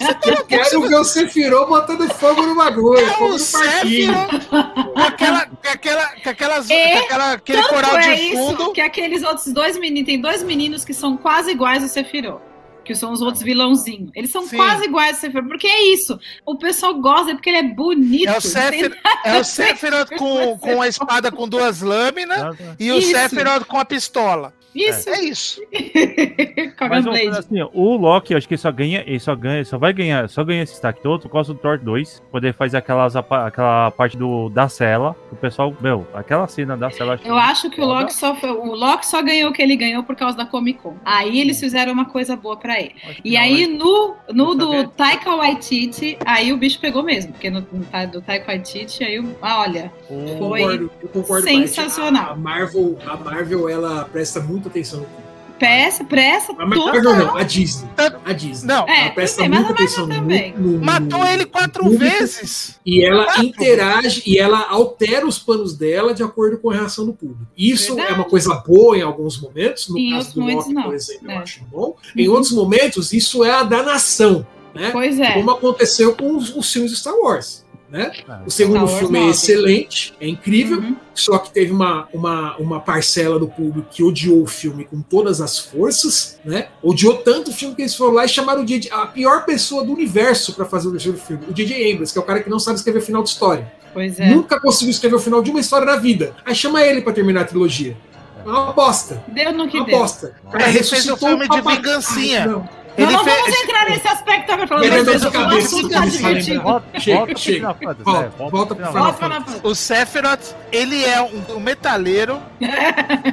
você 0.00 0.14
tá 0.14 0.30
louco? 0.30 0.46
Quero 0.46 0.80
ver 0.88 0.94
o 0.96 1.04
Sephiroth 1.04 1.68
botando 1.68 2.08
fogo 2.14 2.42
no 2.42 2.54
bagulho, 2.54 2.98
É 3.00 3.10
fogo 3.14 3.34
o. 3.34 3.38
Sephiroth 3.38 4.46
com 4.48 5.00
aquela, 5.00 5.46
com 5.46 5.68
aquela, 5.68 6.06
com 6.22 6.30
aquelas, 6.30 6.70
É, 6.70 6.92
com 6.92 7.04
aquela, 7.06 7.32
aquele 7.32 7.62
Tanto 7.62 7.74
coral 7.74 7.98
de 8.00 8.08
é 8.08 8.20
isso 8.20 8.36
fundo. 8.36 8.72
que 8.72 8.80
aqueles 8.80 9.22
outros 9.22 9.46
dois 9.52 9.78
meninos, 9.78 10.06
tem 10.06 10.20
dois 10.20 10.42
meninos 10.42 10.84
que 10.84 10.92
são 10.94 11.16
quase 11.16 11.50
iguais 11.52 11.82
ao 11.82 11.88
Sephiroth. 11.88 12.40
Que 12.84 12.94
são 12.94 13.12
os 13.12 13.20
outros 13.20 13.42
vilãozinhos. 13.42 14.10
Eles 14.14 14.30
são 14.30 14.46
Sim. 14.46 14.56
quase 14.56 14.84
iguais 14.86 15.16
ao 15.16 15.20
Sephiroth. 15.20 15.46
Porque 15.48 15.66
é 15.66 15.92
isso. 15.92 16.18
O 16.46 16.56
pessoal 16.56 16.94
gosta 16.94 17.34
porque 17.34 17.50
ele 17.50 17.58
é 17.58 17.62
bonito. 17.62 18.30
É 18.30 18.38
o 18.38 18.40
Sephiroth, 18.40 18.96
é 19.26 19.38
o 19.38 19.44
Sephiroth 19.44 20.10
com, 20.16 20.58
com 20.58 20.80
a 20.80 20.88
espada 20.88 21.30
com 21.30 21.46
duas 21.46 21.82
lâminas 21.82 22.56
e 22.80 22.90
o 22.90 22.96
Isso. 22.98 23.10
Sephiroth 23.12 23.64
com 23.66 23.78
a 23.78 23.84
pistola. 23.84 24.54
Isso. 24.74 25.08
É 25.10 25.20
isso. 25.22 25.60
Com 26.78 26.88
Mas 26.88 27.06
assim, 27.38 27.62
o 27.72 27.96
Loki, 27.96 28.32
eu 28.32 28.38
acho 28.38 28.46
que 28.46 28.54
ele 28.54 28.60
só 28.60 28.70
ganha, 28.70 29.02
ele 29.06 29.18
só 29.18 29.34
ganha, 29.34 29.64
só 29.64 29.78
vai 29.78 29.92
ganhar, 29.92 30.28
só 30.28 30.44
ganha 30.44 30.62
esse 30.62 30.72
destaque 30.72 31.02
todo 31.02 31.22
por 31.22 31.30
causa 31.30 31.52
do 31.52 31.58
Thor 31.58 31.78
2, 31.78 32.22
poder 32.30 32.54
fazer 32.54 32.76
aquelas 32.76 33.16
apa- 33.16 33.46
aquela 33.46 33.90
parte 33.90 34.16
do 34.16 34.48
da 34.48 34.68
cela, 34.68 35.16
o 35.32 35.36
pessoal, 35.36 35.74
meu, 35.80 36.06
aquela 36.14 36.46
cena 36.46 36.76
da 36.76 36.90
cela. 36.90 37.18
Eu 37.24 37.36
acho 37.36 37.70
que 37.70 37.80
o 37.80 37.84
Loki, 37.84 38.12
só 38.14 38.34
foi, 38.34 38.50
o 38.50 38.74
Loki 38.74 39.06
só 39.06 39.22
ganhou 39.22 39.50
o 39.50 39.52
que 39.52 39.62
ele 39.62 39.76
ganhou 39.76 40.02
por 40.04 40.14
causa 40.16 40.36
da 40.36 40.46
Comic 40.46 40.78
Con. 40.80 40.96
Aí 41.04 41.40
eles 41.40 41.58
fizeram 41.58 41.92
uma 41.92 42.04
coisa 42.04 42.36
boa 42.36 42.56
pra 42.56 42.78
ele. 42.80 42.94
Acho 43.08 43.22
que 43.22 43.28
E 43.28 43.32
não, 43.34 43.40
aí, 43.40 43.66
no, 43.66 44.16
no 44.32 44.48
Eu 44.52 44.84
do. 44.84 44.88
Taika 44.90 45.34
Waititi, 45.36 46.18
aí 46.24 46.52
o 46.52 46.56
bicho 46.56 46.78
pegou 46.80 47.02
mesmo. 47.02 47.32
Porque 47.32 47.50
no, 47.50 47.60
do 47.62 48.20
Taika 48.22 48.46
Waititi, 48.48 49.02
aí, 49.04 49.18
o- 49.18 49.36
ah, 49.42 49.60
olha, 49.60 49.92
o- 50.08 50.38
foi 50.38 50.60
Concordo, 50.62 50.90
eu 51.02 51.08
concordo 51.08 51.44
sensacional. 51.46 52.32
A 52.32 52.36
Marvel, 52.36 52.98
a 53.06 53.16
Marvel, 53.16 53.68
ela 53.68 54.04
presta 54.04 54.40
muita 54.58 54.68
atenção 54.68 55.00
no 55.00 55.06
filme. 55.06 55.28
peça, 55.58 56.04
pressa, 56.04 56.52
A 56.52 56.64
Marvel 56.64 56.92
total. 57.02 57.16
não, 57.16 57.36
a 57.36 57.42
Disney. 57.42 57.88
A 58.24 58.32
Disney. 58.32 58.68
Não, 58.68 58.88
É, 58.88 59.00
ela 59.06 59.10
presta 59.10 59.48
muita 59.48 59.72
atenção 59.72 60.06
no, 60.06 60.14
também. 60.14 60.54
no- 60.56 60.78
matou 60.84 61.26
ele 61.26 61.46
quatro 61.46 61.82
público. 61.82 62.04
vezes. 62.04 62.78
E 62.86 63.04
ela 63.04 63.24
Quatro 63.24 63.44
interage 63.44 64.22
e 64.24 64.38
ela 64.38 64.68
altera 64.68 65.26
os 65.26 65.36
planos 65.40 65.76
dela 65.76 66.14
de 66.14 66.22
acordo 66.22 66.58
com 66.58 66.70
a 66.70 66.74
reação 66.74 67.04
do 67.06 67.12
público. 67.12 67.42
Isso 67.56 67.96
Verdade. 67.96 68.12
é 68.12 68.14
uma 68.14 68.24
coisa 68.24 68.54
boa 68.54 68.96
em 68.96 69.02
alguns 69.02 69.40
momentos, 69.40 69.88
no 69.88 69.98
Em 69.98 70.10
caso 70.10 70.18
outros 70.28 70.34
do 70.34 70.40
momentos, 70.42 70.64
Loki, 70.66 70.74
não. 70.74 70.82
por 70.84 70.94
exemplo, 70.94 71.30
É. 71.30 71.34
eu 71.34 71.38
acho 71.40 71.64
bom. 71.64 71.96
Em 72.16 72.28
outros 72.28 72.52
momentos, 72.52 73.12
isso 73.12 73.42
é 73.44 73.50
a 73.50 73.64
danação, 73.64 74.46
né? 74.72 74.90
Pois 74.92 75.18
é. 75.18 75.32
Como 75.32 75.50
aconteceu 75.50 76.14
com 76.14 76.36
os, 76.36 76.54
os 76.54 76.72
filmes 76.72 76.92
de 76.92 76.98
Star 76.98 77.14
Wars. 77.16 77.66
Né? 77.90 78.12
Ah, 78.28 78.42
O 78.46 78.50
segundo 78.50 78.74
Star 78.76 78.86
Wars 78.88 78.98
filme 78.98 79.16
é 79.18 79.20
nove. 79.22 79.32
excelente, 79.32 80.14
é 80.20 80.28
incrível, 80.28 80.78
Uhum. 80.78 80.96
só 81.14 81.38
que 81.38 81.50
teve 81.50 81.72
uma, 81.72 82.06
uma, 82.12 82.54
uma 82.58 82.80
parcela 82.80 83.38
do 83.38 83.48
público 83.48 83.88
que 83.90 84.02
odiou 84.02 84.42
o 84.42 84.46
filme 84.46 84.84
com 84.84 85.00
todas 85.00 85.40
as 85.40 85.58
forças, 85.58 86.38
né? 86.44 86.68
Odiou 86.82 87.14
tanto 87.18 87.50
o 87.50 87.54
filme 87.54 87.74
que 87.74 87.80
eles 87.80 87.94
foram 87.94 88.12
lá 88.12 88.26
e 88.26 88.28
chamaram 88.28 88.60
o 88.60 88.64
DJ, 88.66 88.90
a 88.92 89.06
pior 89.06 89.46
pessoa 89.46 89.82
do 89.84 89.92
universo 89.92 90.52
para 90.52 90.66
fazer 90.66 90.88
o 90.88 90.90
terceiro 90.90 91.16
filme, 91.16 91.44
o 91.48 91.52
DJ 91.52 91.92
Abrams, 91.92 92.12
que 92.12 92.18
é 92.18 92.22
o 92.22 92.24
cara 92.24 92.42
que 92.42 92.50
não 92.50 92.58
sabe 92.58 92.76
escrever 92.76 93.00
final 93.00 93.22
de 93.22 93.30
história. 93.30 93.72
Pois 93.94 94.20
é. 94.20 94.34
Nunca 94.34 94.60
conseguiu 94.60 94.90
escrever 94.90 95.16
o 95.16 95.18
final 95.18 95.40
de 95.42 95.50
uma 95.50 95.60
história 95.60 95.86
na 95.86 95.96
vida. 95.96 96.34
Aí 96.44 96.54
chama 96.54 96.82
ele 96.82 97.00
para 97.00 97.14
terminar 97.14 97.40
a 97.40 97.44
trilogia. 97.46 97.96
É 98.44 98.48
uma 98.48 98.72
bosta. 98.72 99.22
Deu 99.28 99.52
no 99.52 99.66
que 99.66 99.78
Uma 99.78 99.86
deu. 99.86 99.98
bosta. 99.98 100.34
O 100.44 100.50
cara 100.50 100.64
Ele 100.64 100.72
fez 100.74 100.90
ressuscitou 100.90 101.28
um 101.28 101.38
filme 101.38 101.48
de 101.48 101.60
vingancinha. 101.62 102.68
Ele 102.98 103.12
não 103.12 103.24
fez. 103.24 103.36
vamos 103.40 103.60
entrar 103.62 103.84
nesse 103.88 104.08
aspecto 104.08 104.52
agora, 104.52 104.66
falando 104.66 104.84
Ele 104.84 104.96
andou 104.98 105.14
o 105.14 105.18
de 105.18 105.30
cabeça, 105.30 105.76
de 105.82 105.88
tá 105.88 106.06
divertido. 106.06 106.62
Volta, 106.62 107.00
Chega, 107.00 107.26
pro 107.26 107.38
chega. 107.38 107.58
Final 107.58 107.74
Fantasy, 107.74 108.04
Volta, 108.04 108.28
volta 108.36 108.56
volta 108.56 108.74
pro 108.74 108.84
pro 108.84 108.92
Final 108.92 109.04
Volta 109.04 109.18
Fantasy. 109.18 109.44
pra 109.44 109.52
Fantasy. 109.52 109.60
O 109.62 109.74
Sephiroth, 109.74 110.56
ele 110.72 111.04
é 111.04 111.20
um, 111.22 111.44
um 111.56 111.60
metaleiro 111.60 112.42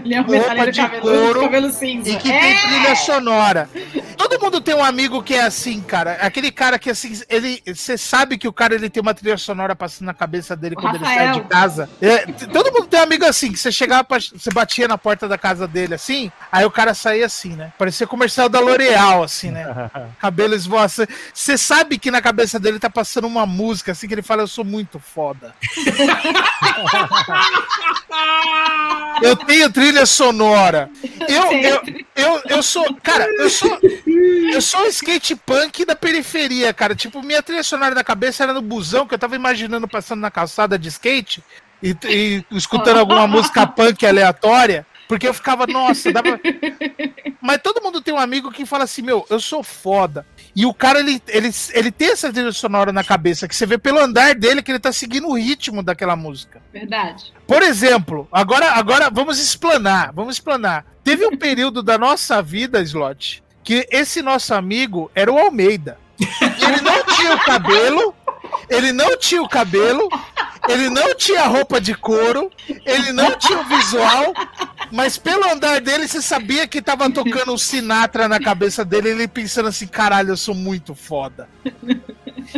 Ele 0.06 0.14
é 0.14 0.22
um 0.22 0.24
Roupa 0.24 0.40
metaleiro 0.40 0.72
de 0.72 0.82
cabelo, 0.82 1.02
couro 1.02 1.42
cabelo 1.42 1.70
cinza. 1.72 2.10
e 2.10 2.16
que 2.18 2.32
é. 2.32 2.40
tem 2.40 2.58
trilha 2.62 2.96
sonora. 2.96 3.70
Todo 4.18 4.40
mundo 4.40 4.62
tem 4.62 4.76
um 4.76 4.84
amigo 4.84 5.22
que 5.24 5.34
é 5.34 5.42
assim, 5.42 5.82
cara. 5.82 6.14
Aquele 6.22 6.52
cara 6.52 6.78
que 6.80 6.90
assim, 6.90 7.20
ele, 7.30 7.62
você 7.66 7.98
sabe 7.98 8.38
que 8.38 8.48
o 8.48 8.54
cara 8.54 8.76
ele 8.76 8.90
tem 8.90 9.02
uma 9.02 9.14
trilha 9.14 9.38
sonora 9.38 9.76
passando 9.76 10.06
na 10.08 10.14
cabeça 10.14 10.56
dele 10.56 10.76
O 10.78 10.82
quando 10.82 10.96
ele 10.96 11.04
Rafael. 11.06 11.34
sai 11.34 11.44
de 11.44 11.48
casa. 11.50 11.90
É, 12.02 12.18
todo 12.52 12.72
mundo 12.72 12.88
tem 12.88 13.00
um 13.00 13.04
amigo 13.04 13.26
assim, 13.26 13.52
que 13.52 13.58
você 13.60 13.72
chegava, 13.72 14.04
pra, 14.04 14.18
você 14.20 14.50
batia 14.54 14.88
na 14.88 14.98
porta 14.98 15.28
da 15.28 15.38
casa 15.38 15.68
dele 15.68 15.94
assim, 15.96 16.32
aí 16.52 16.66
o 16.66 16.72
cara 16.72 16.94
saía 16.94 17.26
assim, 17.26 17.50
né? 17.56 17.72
Parecia 17.78 18.06
comercial 18.08 18.48
da 18.50 18.60
L'Oreal, 18.60 19.24
assim, 19.24 19.52
né? 19.56 19.90
Cabelo 20.20 20.54
esvoaçante. 20.54 21.14
Você 21.34 21.58
sabe 21.58 21.98
que 21.98 22.12
na 22.12 22.22
cabeça 22.22 22.60
dele 22.60 22.78
tá 22.78 22.90
passando 22.90 23.26
uma 23.26 23.46
música, 23.46 23.94
assim, 23.94 24.08
que 24.08 24.14
ele 24.14 24.22
fala, 24.22 24.44
eu 24.44 24.48
sou 24.48 24.66
muito 24.66 25.00
foda. 25.00 25.56
eu 29.24 29.36
tenho 29.38 29.72
trilha 29.72 30.06
sonora. 30.06 30.90
Eu, 31.28 31.52
eu, 31.54 31.82
eu, 32.16 32.42
eu 32.50 32.62
sou, 32.64 32.86
cara, 33.02 33.26
eu 33.40 33.50
sou, 33.50 33.80
eu 34.54 34.62
sou 34.62 34.82
um 34.82 34.88
skate 34.88 35.36
punk 35.36 35.86
da 35.86 35.96
periferia, 35.96 36.74
cara. 36.74 36.94
Tipo, 36.94 37.24
minha 37.24 37.42
trilha 37.42 37.64
sonora 37.64 37.96
da 37.96 38.04
cabeça 38.04 38.44
era 38.44 38.54
no 38.54 38.62
busão, 38.62 39.08
que 39.08 39.14
eu 39.14 39.20
tava 39.20 39.36
imaginando 39.36 39.88
passando 39.88 40.20
na 40.20 40.30
calçada 40.30 40.78
de 40.78 40.90
skate 40.90 41.42
e, 41.82 41.96
e 42.06 42.46
escutando 42.52 42.98
alguma 42.98 43.28
música 43.28 43.66
punk 43.66 44.06
aleatória. 44.06 44.86
Porque 45.08 45.28
eu 45.28 45.34
ficava, 45.34 45.68
nossa, 45.68 46.12
dava. 46.12 46.40
Mas 47.42 47.60
todo 47.62 47.82
mundo 47.82 48.02
tem 48.02 48.14
um 48.14 48.20
amigo 48.20 48.52
que 48.52 48.66
fala 48.66 48.86
assim: 48.86 49.02
meu, 49.02 49.26
eu 49.30 49.40
sou 49.40 49.64
foda. 49.64 50.26
E 50.56 50.66
o 50.66 50.74
cara, 50.74 51.00
ele, 51.00 51.22
ele, 51.28 51.50
ele 51.74 51.92
tem 51.92 52.12
essa 52.12 52.32
trilha 52.32 52.52
sonora 52.52 52.92
na 52.92 53.04
cabeça, 53.04 53.48
que 53.48 53.56
você 53.56 53.66
vê 53.66 53.78
pelo 53.78 54.00
andar 54.00 54.34
dele 54.34 54.64
que 54.64 54.72
ele 54.72 54.80
tá 54.80 54.92
seguindo 54.92 55.28
o 55.28 55.38
ritmo 55.38 55.84
daquela 55.84 56.16
música. 56.16 56.62
Verdade. 56.74 57.34
Por 57.46 57.62
exemplo, 57.62 58.28
agora, 58.32 58.72
agora 58.72 59.10
vamos 59.10 59.40
explanar, 59.40 60.12
vamos 60.14 60.36
explanar. 60.36 60.86
Teve 61.04 61.26
um 61.28 61.38
período 61.38 61.84
da 61.84 61.98
nossa 61.98 62.42
vida, 62.42 62.82
Slot, 62.82 63.44
que 63.64 63.88
esse 63.92 64.22
nosso 64.22 64.54
amigo 64.54 65.12
era 65.14 65.32
o 65.32 65.38
Almeida. 65.38 66.00
Ele 66.20 66.82
não 66.82 67.04
tinha 67.16 67.36
o 67.36 67.40
cabelo, 67.44 68.16
ele 68.70 68.92
não 68.92 69.18
tinha 69.18 69.44
o 69.44 69.50
cabelo, 69.50 70.10
ele 70.70 70.90
não 70.90 71.16
tinha 71.16 71.46
roupa 71.46 71.80
de 71.80 71.94
couro, 71.96 72.52
ele 72.86 73.12
não 73.12 73.38
tinha 73.38 73.60
o 73.60 73.66
visual, 73.66 74.34
mas 74.92 75.18
pelo 75.18 75.50
andar 75.50 75.82
dele 75.82 76.08
você 76.08 76.22
sabia 76.22 76.68
que 76.68 76.82
tava 76.82 77.10
tocando 77.10 77.54
um 77.54 77.58
Sinatra 77.58 78.28
na 78.28 78.40
cabeça 78.40 78.84
dele, 78.84 79.10
ele 79.10 79.28
pensando 79.28 79.70
assim, 79.70 79.88
caralho, 79.88 80.30
eu 80.30 80.38
sou 80.38 80.56
muito 80.56 80.96
foda. 80.96 81.48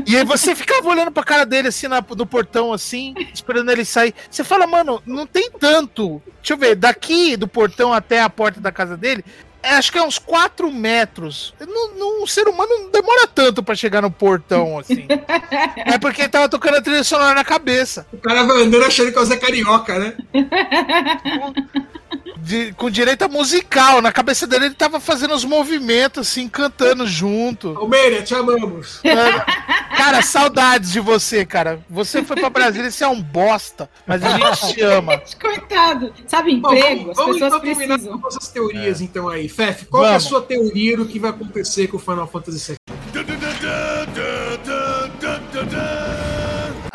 E 0.06 0.16
aí 0.16 0.26
você 0.26 0.54
ficava 0.54 0.88
olhando 0.90 1.12
pra 1.12 1.24
cara 1.24 1.46
dele 1.46 1.70
assim 1.70 1.88
na, 1.88 2.04
no 2.16 2.26
portão, 2.26 2.74
assim, 2.74 3.14
esperando 3.34 3.72
ele 3.72 3.86
sair. 3.86 4.14
Você 4.30 4.44
fala, 4.44 4.68
mano, 4.68 5.02
não 5.06 5.26
tem 5.26 5.50
tanto. 5.50 6.22
Deixa 6.42 6.54
eu 6.54 6.58
ver, 6.58 6.76
daqui 6.76 7.36
do 7.38 7.48
portão 7.48 7.94
até 7.94 8.22
a 8.22 8.30
porta 8.30 8.60
da 8.60 8.72
casa 8.72 8.98
dele, 8.98 9.24
acho 9.64 9.92
que 9.92 9.98
é 9.98 10.04
uns 10.04 10.18
4 10.18 10.72
metros. 10.72 11.54
Um 11.60 12.26
ser 12.28 12.48
humano 12.48 12.70
não 12.80 12.92
demora 12.92 13.28
tanto 13.28 13.62
para 13.62 13.76
chegar 13.76 14.02
no 14.02 14.12
portão, 14.12 14.80
assim. 14.80 15.08
é 15.78 15.98
porque 15.98 16.22
ele 16.22 16.30
tava 16.30 16.50
tocando 16.50 16.78
a 16.78 16.82
trilha 16.82 17.04
sonora 17.04 17.36
na 17.36 17.44
cabeça. 17.44 18.06
O 18.12 18.18
cara 18.18 18.44
vai 18.44 18.64
andando 18.64 18.86
achando 18.86 19.12
que 19.12 19.18
é 19.18 19.22
o 19.22 19.26
Zé 19.26 19.38
Carioca, 19.38 20.00
né? 20.00 20.14
De, 22.38 22.72
com 22.74 22.90
direito 22.90 23.24
a 23.24 23.28
musical. 23.28 24.02
Na 24.02 24.12
cabeça 24.12 24.48
dele 24.48 24.66
ele 24.66 24.76
tava 24.76 25.00
fazendo 25.00 25.34
os 25.34 25.44
movimentos, 25.44 26.28
assim, 26.28 26.48
cantando 26.48 27.06
junto. 27.08 27.78
Almeida, 27.78 28.22
te 28.22 28.34
amamos. 28.34 29.00
É, 29.04 29.96
cara, 29.96 30.22
saudades 30.22 30.92
de 30.92 31.00
você, 31.00 31.46
cara. 31.46 31.80
Você 31.90 32.24
foi 32.24 32.38
pra 32.38 32.50
Brasília, 32.50 32.90
você 32.90 33.04
é 33.04 33.08
um 33.08 33.22
bosta, 33.22 33.90
mas 34.06 34.24
a 34.24 34.38
gente 34.38 34.74
te 34.74 34.82
ama. 34.82 35.22
Coitado. 35.40 36.14
Sabe, 36.28 36.54
emprego, 36.54 37.06
Bom, 37.06 37.14
vamos, 37.14 37.42
as 37.42 37.50
vamos 37.50 37.62
pessoas 37.62 37.82
então 37.82 37.88
precisam. 37.88 38.20
com 38.20 38.28
essas 38.28 38.48
teorias, 38.50 39.02
é. 39.02 39.04
então, 39.04 39.28
aí. 39.28 39.50
Fef, 39.50 39.86
qual 39.86 40.06
é 40.06 40.16
a 40.16 40.20
sua 40.20 40.42
teoria 40.42 40.98
do 40.98 41.06
que 41.06 41.20
vai 41.20 41.32
acontecer 41.32 41.88
com 41.88 41.98
o 41.98 42.00
Final 42.00 42.28
Fantasy 42.28 42.72
VII? 42.72 42.97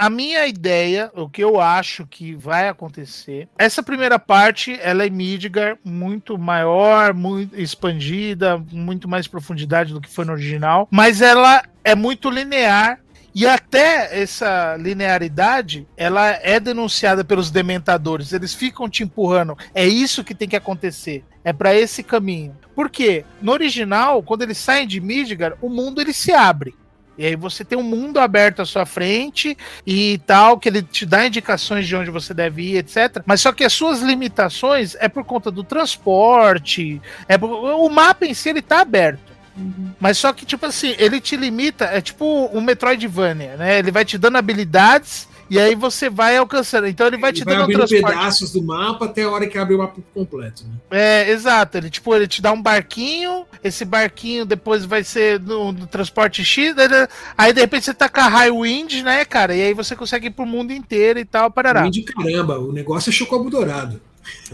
A 0.03 0.11
minha 0.11 0.49
ideia, 0.49 1.13
o 1.15 1.29
que 1.29 1.45
eu 1.45 1.61
acho 1.61 2.05
que 2.09 2.35
vai 2.35 2.69
acontecer, 2.69 3.49
essa 3.57 3.85
primeira 3.85 4.19
parte, 4.19 4.77
ela 4.83 5.07
é 5.07 5.09
Midgar 5.09 5.79
muito 5.85 6.37
maior, 6.37 7.15
muito 7.15 7.55
expandida, 7.55 8.59
muito 8.73 9.07
mais 9.07 9.29
profundidade 9.29 9.93
do 9.93 10.01
que 10.01 10.11
foi 10.11 10.25
no 10.25 10.33
original, 10.33 10.89
mas 10.91 11.23
ela 11.23 11.63
é 11.85 11.95
muito 11.95 12.29
linear 12.31 12.99
e 13.33 13.47
até 13.47 14.21
essa 14.21 14.77
linearidade, 14.77 15.87
ela 15.97 16.31
é 16.31 16.59
denunciada 16.59 17.25
pelos 17.25 17.53
dementadores. 17.53 18.33
Eles 18.33 18.53
ficam 18.53 18.91
te 18.91 19.05
empurrando. 19.05 19.57
É 19.73 19.87
isso 19.87 20.25
que 20.25 20.35
tem 20.35 20.49
que 20.49 20.57
acontecer. 20.57 21.25
É 21.45 21.53
para 21.53 21.75
esse 21.75 22.03
caminho. 22.03 22.57
Por 22.75 22.91
quê? 22.91 23.25
No 23.41 23.53
original, 23.53 24.23
quando 24.23 24.43
eles 24.43 24.59
saem 24.59 24.87
de 24.87 25.01
Midgar, 25.01 25.57
o 25.63 25.71
mundo 25.71 26.01
ele 26.01 26.13
se 26.13 26.33
abre. 26.33 26.75
E 27.17 27.27
aí 27.27 27.37
você 27.37 27.65
tem 27.65 27.77
um 27.77 27.83
mundo 27.83 28.19
aberto 28.19 28.63
à 28.63 28.65
sua 28.65 28.87
frente 28.87 29.57
e 29.87 30.21
tal, 30.27 30.59
que 30.59 30.69
ele 30.69 30.83
te 30.83 31.05
dá 31.05 31.27
indicações 31.27 31.87
de 31.87 31.95
onde 31.95 32.11
você 32.11 32.33
deve 32.33 32.63
ir, 32.63 32.77
etc. 32.79 33.23
Mas 33.27 33.41
só 33.41 33.53
que 33.53 33.65
as 33.65 33.73
suas 33.73 34.01
limitações 34.01 34.97
é 34.99 35.09
por 35.09 35.25
conta 35.25 35.51
do 35.51 35.63
transporte, 35.63 37.01
é 37.29 37.37
por... 37.37 37.51
o 37.51 37.89
mapa 37.89 38.25
em 38.25 38.35
si 38.35 38.49
ele 38.49 38.63
tá 38.63 38.81
aberto. 38.81 39.33
Uhum. 39.57 39.93
Mas 40.01 40.17
só 40.17 40.33
que, 40.33 40.47
tipo 40.47 40.65
assim, 40.65 40.95
ele 40.99 41.21
te 41.21 41.37
limita, 41.37 41.85
é 41.85 42.01
tipo 42.01 42.49
um 42.53 42.61
Metroidvania, 42.61 43.57
né? 43.57 43.79
Ele 43.79 43.91
vai 43.91 44.05
te 44.05 44.17
dando 44.17 44.39
habilidades 44.39 45.29
e 45.53 45.59
aí 45.59 45.75
você 45.75 46.09
vai 46.09 46.39
alcançando. 46.39 46.87
Então 46.87 47.07
ele 47.07 47.19
vai 47.19 47.29
ele 47.29 47.39
te 47.39 47.45
vai 47.45 47.55
dando 47.55 47.65
abrindo 47.65 47.87
pedaços 47.87 48.53
do 48.53 48.63
mapa 48.63 49.05
até 49.05 49.25
a 49.25 49.31
hora 49.31 49.47
que 49.47 49.59
abre 49.59 49.75
o 49.75 49.79
mapa 49.79 50.01
completo. 50.15 50.65
Né? 50.65 50.75
É, 50.91 51.31
exato. 51.31 51.77
Ele 51.77 51.91
tipo, 51.91 52.15
ele 52.15 52.27
te 52.27 52.41
dá 52.41 52.53
um 52.53 52.63
barquinho, 52.63 53.45
esse 53.63 53.85
barquinho 53.85 54.47
depois 54.47 54.87
vai 54.87 55.05
ser 55.05 55.39
no, 55.39 55.71
no 55.71 55.87
transporte 55.87 56.43
X, 56.43 56.75
né, 56.75 56.89
né? 56.89 57.07
aí 57.37 57.53
de 57.53 57.61
repente 57.61 57.85
você 57.85 57.93
tá 57.93 58.09
com 58.09 58.21
a 58.21 58.29
High 58.29 58.51
Wind, 58.51 59.03
né, 59.03 59.27
cara? 59.27 59.55
E 59.55 59.61
aí 59.61 59.75
você 59.75 59.95
consegue 59.95 60.29
ir 60.29 60.31
pro 60.31 60.47
mundo 60.47 60.73
inteiro 60.73 61.19
e 61.19 61.25
tal, 61.27 61.51
parará. 61.51 61.83
Wind, 61.83 62.03
caramba, 62.05 62.59
o 62.59 62.73
negócio 62.73 63.11
é 63.11 63.13
chocobo 63.13 63.51
dourado. 63.51 64.01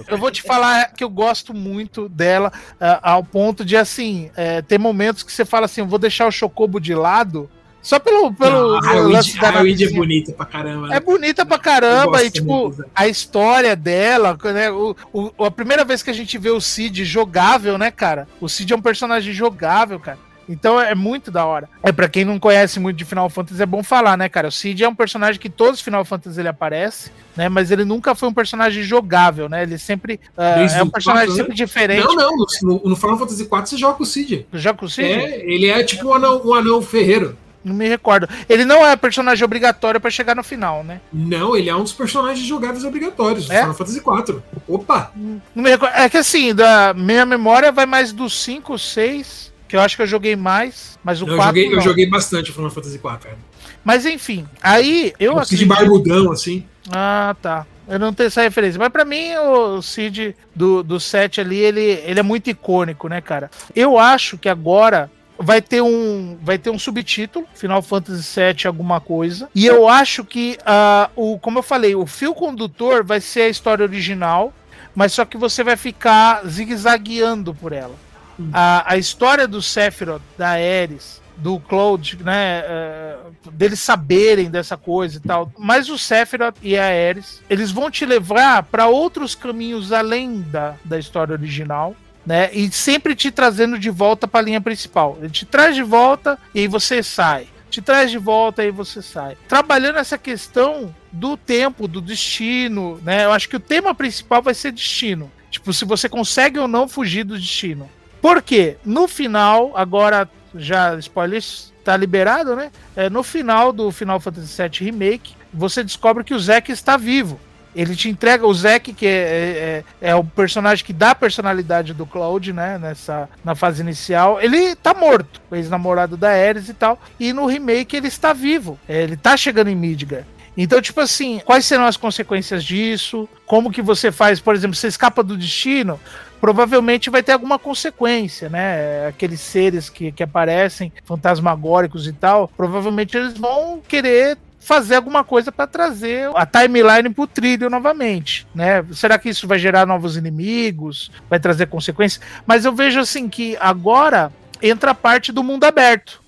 Eu 0.08 0.18
vou 0.18 0.30
te 0.32 0.42
falar 0.42 0.92
que 0.94 1.04
eu 1.04 1.10
gosto 1.10 1.52
muito 1.54 2.08
dela, 2.08 2.52
uh, 2.74 2.98
ao 3.02 3.22
ponto 3.22 3.64
de, 3.64 3.76
assim, 3.76 4.30
é, 4.34 4.62
ter 4.62 4.78
momentos 4.78 5.22
que 5.22 5.30
você 5.30 5.44
fala 5.44 5.66
assim, 5.66 5.80
eu 5.80 5.86
vou 5.86 5.98
deixar 5.98 6.26
o 6.26 6.32
Chocobo 6.32 6.80
de 6.80 6.94
lado, 6.94 7.50
só 7.82 7.98
pelo. 7.98 8.32
pelo 8.32 8.80
não, 8.80 8.88
a 8.88 8.94
lance 8.94 9.38
da 9.38 9.48
é 9.48 9.88
bonita 9.90 10.32
pra 10.32 10.46
caramba. 10.46 10.88
Né? 10.88 10.96
É 10.96 11.00
bonita 11.00 11.46
pra 11.46 11.58
caramba. 11.58 12.22
E, 12.22 12.30
tipo, 12.30 12.74
a 12.94 13.08
história 13.08 13.74
dela, 13.76 14.36
né? 14.44 14.70
O, 14.70 14.96
o, 15.12 15.44
a 15.44 15.50
primeira 15.50 15.84
vez 15.84 16.02
que 16.02 16.10
a 16.10 16.14
gente 16.14 16.36
vê 16.38 16.50
o 16.50 16.60
Cid 16.60 17.04
jogável, 17.04 17.78
né, 17.78 17.90
cara? 17.90 18.28
O 18.40 18.48
Cid 18.48 18.72
é 18.72 18.76
um 18.76 18.82
personagem 18.82 19.32
jogável, 19.32 19.98
cara. 20.00 20.18
Então 20.48 20.80
é 20.80 20.94
muito 20.94 21.30
da 21.30 21.44
hora. 21.44 21.68
É 21.82 21.92
para 21.92 22.08
quem 22.08 22.24
não 22.24 22.38
conhece 22.38 22.80
muito 22.80 22.96
de 22.96 23.04
Final 23.04 23.28
Fantasy 23.28 23.62
é 23.62 23.66
bom 23.66 23.82
falar, 23.82 24.16
né, 24.16 24.28
cara? 24.28 24.48
O 24.48 24.52
Cid 24.52 24.82
é 24.82 24.88
um 24.88 24.94
personagem 24.94 25.38
que 25.38 25.50
todos 25.50 25.74
os 25.74 25.80
Final 25.82 26.04
Fantasy 26.04 26.40
ele 26.40 26.48
aparece, 26.48 27.12
né? 27.36 27.50
Mas 27.50 27.70
ele 27.70 27.84
nunca 27.84 28.14
foi 28.14 28.30
um 28.30 28.32
personagem 28.32 28.82
jogável, 28.82 29.48
né? 29.48 29.62
Ele 29.62 29.76
sempre 29.76 30.18
uh, 30.36 30.40
é 30.40 30.82
um 30.82 30.88
personagem 30.88 31.26
4, 31.26 31.36
sempre 31.36 31.50
né? 31.50 31.54
diferente. 31.54 32.04
Não, 32.06 32.16
não. 32.16 32.36
No, 32.62 32.82
no, 32.82 32.96
Final 32.96 33.18
Fantasy 33.18 33.44
4 33.44 33.70
você 33.70 33.76
joga 33.76 34.02
o 34.02 34.06
Cid. 34.06 34.46
Joga 34.54 34.78
com 34.78 34.86
o 34.86 34.88
Cid? 34.88 35.06
É, 35.06 35.44
ele 35.44 35.66
é 35.66 35.84
tipo 35.84 36.08
um 36.08 36.14
anão, 36.14 36.40
um 36.42 36.54
anão 36.54 36.80
ferreiro. 36.80 37.36
Não 37.64 37.74
me 37.74 37.88
recordo. 37.88 38.28
Ele 38.48 38.64
não 38.64 38.86
é 38.86 38.96
personagem 38.96 39.44
obrigatório 39.44 40.00
para 40.00 40.10
chegar 40.10 40.34
no 40.34 40.42
final, 40.42 40.84
né? 40.84 41.00
Não, 41.12 41.56
ele 41.56 41.68
é 41.68 41.74
um 41.74 41.82
dos 41.82 41.92
personagens 41.92 42.46
jogáveis 42.46 42.84
obrigatórios 42.84 43.46
do 43.46 43.52
é? 43.52 43.60
Final 43.60 43.74
Fantasy 43.74 43.98
IV. 43.98 44.42
Opa! 44.66 45.12
Não 45.14 45.62
me 45.62 45.70
recordo. 45.70 45.94
É 45.94 46.08
que 46.08 46.16
assim, 46.16 46.54
da 46.54 46.94
minha 46.94 47.26
memória 47.26 47.72
vai 47.72 47.86
mais 47.86 48.12
dos 48.12 48.40
5, 48.42 48.78
6, 48.78 49.52
que 49.66 49.76
eu 49.76 49.80
acho 49.80 49.96
que 49.96 50.02
eu 50.02 50.06
joguei 50.06 50.36
mais, 50.36 50.98
mas 51.02 51.20
o 51.20 51.26
não, 51.26 51.36
4 51.36 51.58
eu 51.58 51.64
joguei, 51.64 51.78
eu 51.78 51.82
joguei 51.82 52.08
bastante 52.08 52.50
o 52.50 52.54
Final 52.54 52.70
Fantasy 52.70 52.94
IV, 52.94 53.02
cara. 53.02 53.38
Mas 53.84 54.06
enfim, 54.06 54.46
aí 54.62 55.12
eu 55.18 55.36
um 55.36 55.44
Cid 55.44 55.64
barbudão, 55.64 56.30
assim. 56.30 56.64
Ah, 56.90 57.34
tá. 57.40 57.66
Eu 57.88 57.98
não 57.98 58.12
tenho 58.12 58.26
essa 58.26 58.42
referência. 58.42 58.78
Mas 58.78 58.90
para 58.90 59.04
mim, 59.04 59.34
o 59.34 59.80
Cid 59.80 60.36
do, 60.54 60.82
do 60.82 61.00
7 61.00 61.40
ali, 61.40 61.56
ele, 61.56 61.80
ele 61.80 62.20
é 62.20 62.22
muito 62.22 62.50
icônico, 62.50 63.08
né, 63.08 63.20
cara? 63.20 63.50
Eu 63.74 63.98
acho 63.98 64.36
que 64.36 64.48
agora 64.48 65.10
vai 65.38 65.62
ter 65.62 65.80
um 65.82 66.36
vai 66.42 66.58
ter 66.58 66.70
um 66.70 66.78
subtítulo 66.78 67.46
Final 67.54 67.80
Fantasy 67.80 68.40
VII 68.40 68.66
alguma 68.66 69.00
coisa 69.00 69.48
e 69.54 69.66
eu 69.66 69.88
acho 69.88 70.24
que 70.24 70.58
uh, 70.62 71.10
o 71.14 71.38
como 71.38 71.58
eu 71.58 71.62
falei 71.62 71.94
o 71.94 72.06
fio 72.06 72.34
condutor 72.34 73.04
vai 73.04 73.20
ser 73.20 73.42
a 73.42 73.48
história 73.48 73.84
original 73.84 74.52
mas 74.94 75.12
só 75.12 75.24
que 75.24 75.36
você 75.36 75.62
vai 75.62 75.76
ficar 75.76 76.44
zigue-zagueando 76.46 77.54
por 77.54 77.72
ela 77.72 77.94
hum. 78.38 78.50
a, 78.52 78.92
a 78.92 78.96
história 78.96 79.46
do 79.46 79.62
Sephiroth 79.62 80.22
da 80.36 80.50
Ares 80.50 81.20
do 81.38 81.60
Cloud, 81.60 82.18
né, 82.24 82.64
uh, 82.64 83.50
deles 83.52 83.78
saberem 83.78 84.50
dessa 84.50 84.76
coisa 84.76 85.18
e 85.18 85.20
tal. 85.20 85.52
Mas 85.56 85.88
o 85.88 85.96
Sephiroth 85.96 86.56
e 86.60 86.76
a 86.76 86.86
Ares, 86.86 87.42
eles 87.48 87.70
vão 87.70 87.90
te 87.90 88.04
levar 88.04 88.64
para 88.64 88.88
outros 88.88 89.36
caminhos 89.36 89.92
além 89.92 90.40
da, 90.40 90.74
da 90.84 90.98
história 90.98 91.32
original 91.32 91.94
né? 92.28 92.50
E 92.52 92.70
sempre 92.70 93.16
te 93.16 93.30
trazendo 93.30 93.78
de 93.78 93.88
volta 93.88 94.28
para 94.28 94.40
a 94.40 94.42
linha 94.42 94.60
principal. 94.60 95.16
Ele 95.18 95.30
te 95.30 95.46
traz 95.46 95.74
de 95.74 95.82
volta 95.82 96.38
e 96.54 96.60
aí 96.60 96.68
você 96.68 97.02
sai. 97.02 97.46
Te 97.70 97.80
traz 97.80 98.10
de 98.10 98.18
volta 98.18 98.62
e 98.62 98.66
aí 98.66 98.70
você 98.70 99.00
sai. 99.00 99.34
Trabalhando 99.48 99.98
essa 99.98 100.18
questão 100.18 100.94
do 101.10 101.38
tempo, 101.38 101.88
do 101.88 102.02
destino, 102.02 103.00
né? 103.02 103.24
Eu 103.24 103.32
acho 103.32 103.48
que 103.48 103.56
o 103.56 103.60
tema 103.60 103.94
principal 103.94 104.42
vai 104.42 104.52
ser 104.52 104.72
destino. 104.72 105.32
Tipo, 105.50 105.72
se 105.72 105.86
você 105.86 106.06
consegue 106.06 106.58
ou 106.58 106.68
não 106.68 106.86
fugir 106.86 107.24
do 107.24 107.38
destino. 107.38 107.88
Por 108.20 108.42
quê? 108.42 108.76
No 108.84 109.08
final, 109.08 109.72
agora 109.74 110.28
já 110.54 110.98
spoiler 110.98 111.38
está 111.38 111.96
liberado, 111.96 112.54
né? 112.54 112.70
É, 112.94 113.08
no 113.08 113.22
final 113.22 113.72
do 113.72 113.90
Final 113.90 114.20
Fantasy 114.20 114.62
VII 114.62 114.90
Remake, 114.90 115.34
você 115.50 115.82
descobre 115.82 116.22
que 116.24 116.34
o 116.34 116.38
Zack 116.38 116.70
está 116.70 116.98
vivo. 116.98 117.40
Ele 117.78 117.94
te 117.94 118.08
entrega 118.08 118.44
o 118.44 118.52
Zack, 118.52 118.92
que 118.92 119.06
é, 119.06 119.84
é, 120.00 120.08
é, 120.10 120.14
o 120.16 120.24
personagem 120.24 120.84
que 120.84 120.92
dá 120.92 121.12
a 121.12 121.14
personalidade 121.14 121.94
do 121.94 122.04
Cloud, 122.04 122.52
né? 122.52 122.76
Nessa, 122.76 123.28
na 123.44 123.54
fase 123.54 123.82
inicial. 123.82 124.40
Ele 124.42 124.74
tá 124.74 124.92
morto, 124.92 125.40
ex-namorado 125.52 126.16
da 126.16 126.28
Ares 126.28 126.68
e 126.68 126.74
tal. 126.74 127.00
E 127.20 127.32
no 127.32 127.46
remake 127.46 127.96
ele 127.96 128.08
está 128.08 128.32
vivo. 128.32 128.76
É, 128.88 129.04
ele 129.04 129.16
tá 129.16 129.36
chegando 129.36 129.70
em 129.70 129.76
Midgar. 129.76 130.24
Então, 130.56 130.82
tipo 130.82 131.00
assim, 131.00 131.40
quais 131.44 131.64
serão 131.66 131.84
as 131.84 131.96
consequências 131.96 132.64
disso? 132.64 133.28
Como 133.46 133.70
que 133.70 133.80
você 133.80 134.10
faz, 134.10 134.40
por 134.40 134.56
exemplo, 134.56 134.74
você 134.74 134.88
escapa 134.88 135.22
do 135.22 135.36
destino? 135.36 136.00
Provavelmente 136.40 137.10
vai 137.10 137.22
ter 137.22 137.30
alguma 137.30 137.60
consequência, 137.60 138.48
né? 138.48 139.06
Aqueles 139.06 139.40
seres 139.40 139.88
que, 139.88 140.10
que 140.10 140.22
aparecem, 140.24 140.92
fantasmagóricos 141.04 142.08
e 142.08 142.12
tal, 142.12 142.50
provavelmente 142.56 143.16
eles 143.16 143.38
vão 143.38 143.80
querer 143.86 144.36
fazer 144.60 144.96
alguma 144.96 145.24
coisa 145.24 145.50
para 145.50 145.66
trazer 145.66 146.30
a 146.34 146.44
timeline 146.44 147.08
pro 147.14 147.26
trilho 147.26 147.70
novamente, 147.70 148.46
né? 148.54 148.84
Será 148.92 149.18
que 149.18 149.28
isso 149.28 149.46
vai 149.46 149.58
gerar 149.58 149.86
novos 149.86 150.16
inimigos? 150.16 151.10
Vai 151.28 151.40
trazer 151.40 151.66
consequências? 151.66 152.20
Mas 152.46 152.64
eu 152.64 152.72
vejo 152.72 153.00
assim 153.00 153.28
que 153.28 153.56
agora 153.60 154.32
entra 154.62 154.90
a 154.90 154.94
parte 154.94 155.32
do 155.32 155.42
mundo 155.42 155.64
aberto. 155.64 156.20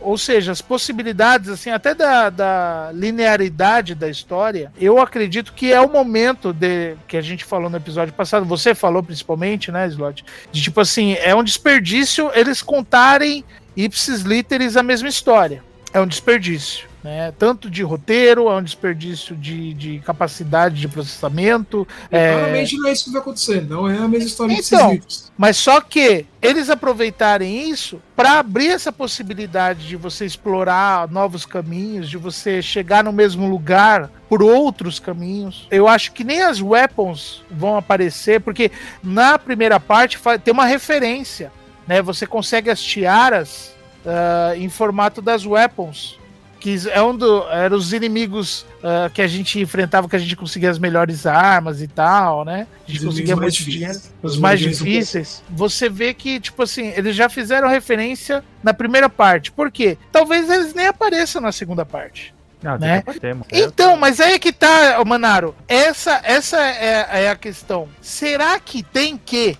Ou 0.00 0.16
seja, 0.16 0.52
as 0.52 0.62
possibilidades, 0.62 1.50
assim, 1.50 1.70
até 1.70 1.92
da, 1.92 2.30
da, 2.30 2.90
linearidade 2.94 3.96
da 3.96 4.08
história, 4.08 4.70
eu 4.80 5.00
acredito 5.00 5.52
que 5.52 5.72
é 5.72 5.80
o 5.80 5.90
momento 5.90 6.52
de 6.52 6.94
que 7.08 7.16
a 7.16 7.20
gente 7.20 7.44
falou 7.44 7.68
no 7.68 7.76
episódio 7.76 8.14
passado, 8.14 8.46
você 8.46 8.76
falou 8.76 9.02
principalmente, 9.02 9.72
né, 9.72 9.88
Slot? 9.88 10.24
De 10.52 10.62
tipo 10.62 10.80
assim, 10.80 11.14
é 11.14 11.34
um 11.34 11.42
desperdício 11.42 12.30
eles 12.32 12.62
contarem 12.62 13.44
ipsis 13.76 14.20
literis 14.22 14.76
a 14.76 14.84
mesma 14.84 15.08
história. 15.08 15.64
É 15.92 16.00
um 16.00 16.06
desperdício. 16.06 16.87
Né? 17.02 17.32
Tanto 17.38 17.70
de 17.70 17.82
roteiro, 17.82 18.48
é 18.48 18.56
um 18.56 18.62
desperdício 18.62 19.36
de, 19.36 19.72
de 19.72 19.98
capacidade 20.00 20.80
de 20.80 20.88
processamento. 20.88 21.86
É... 22.10 22.32
Claramente 22.32 22.76
não 22.76 22.88
é 22.88 22.92
isso 22.92 23.04
que 23.04 23.10
vai 23.12 23.20
acontecer, 23.20 23.68
não 23.68 23.88
é 23.88 23.96
a 23.98 24.08
mesma 24.08 24.26
história 24.26 24.52
então, 24.52 24.96
de 24.96 25.02
Mas 25.36 25.56
só 25.56 25.80
que 25.80 26.26
eles 26.42 26.68
aproveitarem 26.68 27.70
isso 27.70 28.02
para 28.16 28.40
abrir 28.40 28.68
essa 28.68 28.90
possibilidade 28.90 29.86
de 29.86 29.94
você 29.94 30.26
explorar 30.26 31.08
novos 31.08 31.46
caminhos, 31.46 32.10
de 32.10 32.16
você 32.16 32.60
chegar 32.60 33.04
no 33.04 33.12
mesmo 33.12 33.48
lugar 33.48 34.10
por 34.28 34.42
outros 34.42 34.98
caminhos. 34.98 35.68
Eu 35.70 35.86
acho 35.86 36.12
que 36.12 36.24
nem 36.24 36.42
as 36.42 36.60
weapons 36.60 37.42
vão 37.48 37.76
aparecer, 37.76 38.40
porque 38.40 38.72
na 39.02 39.38
primeira 39.38 39.78
parte 39.78 40.18
tem 40.42 40.52
uma 40.52 40.66
referência. 40.66 41.52
Né? 41.86 42.02
Você 42.02 42.26
consegue 42.26 42.70
as 42.70 42.82
tiaras 42.82 43.72
uh, 44.04 44.56
em 44.56 44.68
formato 44.68 45.22
das 45.22 45.46
weapons 45.46 46.17
que 46.58 46.76
é 46.90 47.02
um 47.02 47.16
dos 47.16 47.44
eram 47.50 47.76
os 47.76 47.92
inimigos 47.92 48.66
uh, 48.78 49.10
que 49.12 49.22
a 49.22 49.26
gente 49.26 49.60
enfrentava, 49.60 50.08
que 50.08 50.16
a 50.16 50.18
gente 50.18 50.36
conseguia 50.36 50.70
as 50.70 50.78
melhores 50.78 51.26
armas 51.26 51.80
e 51.80 51.88
tal, 51.88 52.44
né? 52.44 52.66
A 52.86 52.90
gente 52.90 53.00
os 53.00 53.06
conseguia 53.06 53.36
muito 53.36 53.64
dinheiro, 53.64 53.98
os, 54.22 54.38
mais 54.38 54.60
difíceis. 54.60 55.42
Você 55.50 55.88
vê 55.88 56.12
que, 56.12 56.40
tipo 56.40 56.62
assim, 56.62 56.92
eles 56.96 57.14
já 57.14 57.28
fizeram 57.28 57.68
referência 57.68 58.44
na 58.62 58.74
primeira 58.74 59.08
parte. 59.08 59.52
Por 59.52 59.70
quê? 59.70 59.96
Talvez 60.10 60.50
eles 60.50 60.74
nem 60.74 60.86
apareçam 60.86 61.40
na 61.40 61.52
segunda 61.52 61.86
parte. 61.86 62.34
Não, 62.62 62.76
né? 62.76 63.04
Então, 63.52 63.96
mas 63.96 64.20
aí 64.20 64.34
é 64.34 64.38
que 64.38 64.52
tá, 64.52 65.02
Manaro. 65.06 65.54
Essa, 65.68 66.20
essa 66.24 66.60
é, 66.60 67.24
é 67.24 67.30
a 67.30 67.36
questão. 67.36 67.88
Será 68.00 68.58
que 68.58 68.82
tem 68.82 69.16
que 69.16 69.56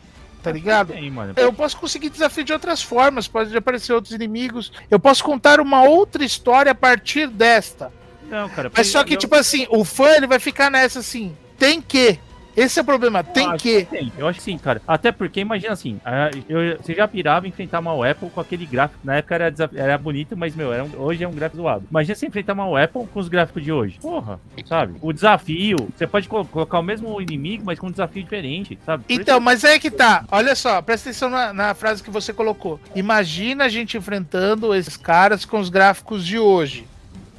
tá 0.49 0.53
ligado? 0.53 0.93
Tem, 0.93 1.11
mano. 1.11 1.35
Eu 1.37 1.53
posso 1.53 1.77
conseguir 1.77 2.11
desafio 2.11 2.45
de 2.45 2.53
outras 2.53 2.83
formas, 2.83 3.29
pode 3.29 3.57
aparecer 3.57 3.93
outros 3.93 4.15
inimigos. 4.15 4.73
Eu 4.91 4.99
posso 4.99 5.23
contar 5.23 5.61
uma 5.61 5.83
outra 5.83 6.25
história 6.25 6.73
a 6.73 6.75
partir 6.75 7.29
desta. 7.29 7.93
Não, 8.29 8.49
cara. 8.49 8.71
Mas 8.75 8.89
só 8.89 9.03
que, 9.05 9.15
eu... 9.15 9.19
tipo 9.19 9.35
assim, 9.35 9.67
o 9.71 9.85
fã 9.85 10.11
ele 10.11 10.27
vai 10.27 10.39
ficar 10.39 10.71
nessa 10.71 11.01
assim, 11.01 11.37
tem 11.59 11.81
que. 11.81 12.19
Esse 12.57 12.79
é 12.79 12.83
o 12.83 12.85
problema, 12.85 13.23
tem 13.23 13.57
que. 13.57 13.85
que 13.85 13.91
tem. 13.91 14.13
Eu 14.19 14.27
acho 14.27 14.39
que 14.39 14.45
sim, 14.45 14.59
cara. 14.59 14.83
Até 14.87 15.13
porque, 15.13 15.41
imagina 15.41 15.73
assim, 15.73 16.01
eu, 16.49 16.77
você 16.79 16.95
já 16.95 17.07
pirava 17.07 17.47
enfrentar 17.47 17.79
uma 17.81 18.09
Apple 18.09 18.31
com 18.31 18.41
aquele 18.41 18.67
gráfico. 18.67 19.01
Na 19.05 19.17
época 19.17 19.35
era, 19.35 19.55
era 19.75 19.99
bonito, 19.99 20.37
mas, 20.37 20.55
meu, 20.55 20.73
era 20.73 20.85
um, 20.85 20.91
hoje 20.99 21.23
é 21.23 21.29
um 21.29 21.33
gráfico 21.33 21.63
zoado. 21.63 21.87
Imagina 21.91 22.15
você 22.15 22.27
enfrentar 22.27 22.55
uma 22.55 22.83
Apple 22.83 23.07
com 23.07 23.21
os 23.21 23.29
gráficos 23.29 23.63
de 23.63 23.73
hoje. 23.73 23.99
Porra, 24.01 24.41
sabe? 24.67 24.97
O 25.01 25.13
desafio, 25.13 25.89
você 25.97 26.07
pode 26.07 26.29
colocar 26.29 26.79
o 26.79 26.83
mesmo 26.83 27.21
inimigo, 27.21 27.65
mas 27.65 27.79
com 27.79 27.87
um 27.87 27.91
desafio 27.91 28.23
diferente, 28.23 28.79
sabe? 28.85 29.05
Por 29.05 29.13
então, 29.13 29.37
isso... 29.37 29.45
mas 29.45 29.65
é 29.65 29.79
que 29.79 29.91
tá. 29.91 30.25
Olha 30.31 30.55
só, 30.55 30.83
presta 30.83 31.11
atenção 31.11 31.31
na, 31.31 31.53
na 31.53 31.75
frase 31.75 32.03
que 32.03 32.11
você 32.11 32.33
colocou. 32.33 32.81
Imagina 32.95 33.65
a 33.65 33.69
gente 33.69 33.97
enfrentando 33.97 34.75
esses 34.75 34.97
caras 34.97 35.45
com 35.45 35.59
os 35.59 35.69
gráficos 35.69 36.27
de 36.27 36.39
hoje 36.39 36.87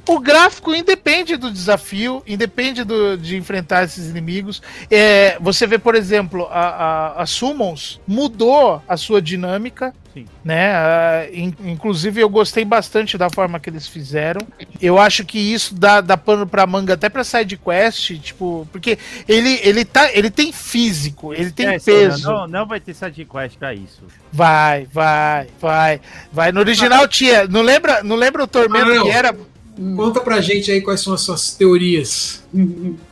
o 0.08 0.18
gráfico 0.18 0.74
independe 0.74 1.36
do 1.36 1.50
desafio, 1.50 2.22
independe 2.26 2.84
do, 2.84 3.16
de 3.16 3.36
enfrentar 3.36 3.84
esses 3.84 4.08
inimigos. 4.08 4.62
É, 4.90 5.38
você 5.40 5.66
vê, 5.66 5.78
por 5.78 5.94
exemplo, 5.94 6.46
a, 6.50 6.60
a, 6.60 7.22
a 7.22 7.26
Summons 7.26 8.00
mudou 8.06 8.82
a 8.88 8.96
sua 8.96 9.20
dinâmica. 9.20 9.94
Sim. 10.12 10.26
Né? 10.44 10.72
Uh, 10.74 11.32
in, 11.32 11.54
inclusive, 11.66 12.20
eu 12.20 12.28
gostei 12.28 12.64
bastante 12.64 13.16
da 13.16 13.30
forma 13.30 13.60
que 13.60 13.70
eles 13.70 13.86
fizeram. 13.86 14.44
Eu 14.82 14.98
acho 14.98 15.24
que 15.24 15.38
isso 15.38 15.72
dá, 15.72 16.00
dá 16.00 16.16
pano 16.16 16.44
pra 16.48 16.66
manga 16.66 16.94
até 16.94 17.08
pra 17.08 17.22
side 17.22 17.56
quest, 17.56 18.18
tipo, 18.18 18.66
porque 18.72 18.98
ele, 19.28 19.60
ele, 19.62 19.84
tá, 19.84 20.12
ele 20.12 20.28
tem 20.28 20.52
físico, 20.52 21.32
ele 21.32 21.52
tem 21.52 21.68
é, 21.68 21.78
peso. 21.78 22.28
Não, 22.28 22.48
não 22.48 22.66
vai 22.66 22.80
ter 22.80 22.92
side 22.92 23.24
quest 23.24 23.56
pra 23.56 23.72
isso. 23.72 24.02
Vai, 24.32 24.88
vai, 24.92 25.46
vai. 25.60 26.00
Vai. 26.32 26.50
No 26.50 26.58
original 26.58 27.06
tinha. 27.06 27.46
Não 27.46 27.62
lembra, 27.62 28.02
não 28.02 28.16
lembra 28.16 28.42
o 28.42 28.48
tormento 28.48 28.90
ah, 28.90 29.02
que 29.02 29.10
era? 29.10 29.36
Conta 29.96 30.20
pra 30.20 30.42
gente 30.42 30.70
aí 30.70 30.82
quais 30.82 31.00
são 31.00 31.14
as 31.14 31.22
suas 31.22 31.54
teorias. 31.54 32.46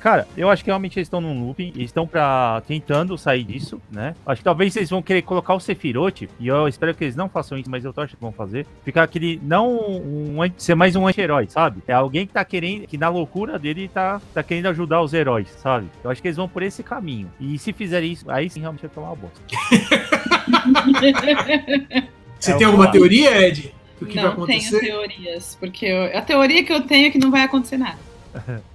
Cara, 0.01 0.29
eu 0.37 0.51
acho 0.51 0.63
que 0.63 0.69
realmente 0.69 0.99
eles 0.99 1.07
estão 1.07 1.21
num 1.21 1.47
looping, 1.47 1.73
eles 1.75 1.87
estão 1.87 2.07
pra, 2.07 2.63
tentando 2.67 3.17
sair 3.17 3.43
disso, 3.43 3.81
né? 3.91 4.15
Acho 4.27 4.41
que 4.41 4.45
talvez 4.45 4.77
eles 4.77 4.91
vão 4.91 5.01
querer 5.01 5.23
colocar 5.23 5.55
o 5.55 5.61
Sephiroth, 5.61 6.29
e 6.39 6.47
eu 6.47 6.69
espero 6.69 6.95
que 6.95 7.05
eles 7.05 7.17
não 7.17 7.27
façam 7.27 7.57
isso, 7.57 7.71
mas 7.71 7.87
eu 7.87 7.93
tô 7.93 8.03
achando 8.03 8.17
que 8.17 8.23
vão 8.23 8.33
fazer. 8.33 8.67
Ficar 8.85 9.05
aquele, 9.05 9.41
não 9.43 9.79
um, 9.79 10.37
ser 10.59 10.75
mais 10.75 10.95
um 10.95 11.07
anti-herói, 11.07 11.47
sabe? 11.49 11.83
É 11.87 11.95
alguém 11.95 12.27
que 12.27 12.35
tá 12.35 12.45
querendo, 12.45 12.87
que 12.87 12.99
na 12.99 13.09
loucura 13.09 13.59
dele 13.59 13.89
tá, 13.89 14.21
tá 14.35 14.43
querendo 14.43 14.67
ajudar 14.67 15.01
os 15.01 15.15
heróis, 15.15 15.49
sabe? 15.63 15.87
Eu 16.05 16.11
acho 16.11 16.21
que 16.21 16.29
eles 16.29 16.37
vão 16.37 16.49
por 16.49 16.63
esse 16.63 16.83
caminho. 16.83 17.31
E 17.41 17.59
se 17.59 17.73
fizerem 17.73 18.13
isso, 18.13 18.31
aí 18.31 18.51
sim 18.51 18.61
realmente 18.61 18.83
vai 18.83 18.91
tomar 18.91 19.09
uma 19.09 19.17
bosta. 19.17 19.41
Você 22.39 22.53
é 22.53 22.57
tem 22.57 22.67
alguma 22.67 22.91
teoria, 22.91 23.49
Ed? 23.49 23.75
Do 23.99 24.07
que 24.07 24.17
não 24.17 24.23
vai 24.23 24.33
acontecer? 24.33 24.81
tenho 24.81 24.93
teorias, 24.93 25.57
porque 25.59 25.87
eu, 25.87 26.17
a 26.17 26.23
teoria 26.23 26.65
que 26.65 26.73
eu 26.73 26.83
tenho 26.83 27.09
é 27.09 27.11
que 27.11 27.19
não 27.19 27.31
vai 27.31 27.43
acontecer 27.43 27.77
nada. 27.77 28.09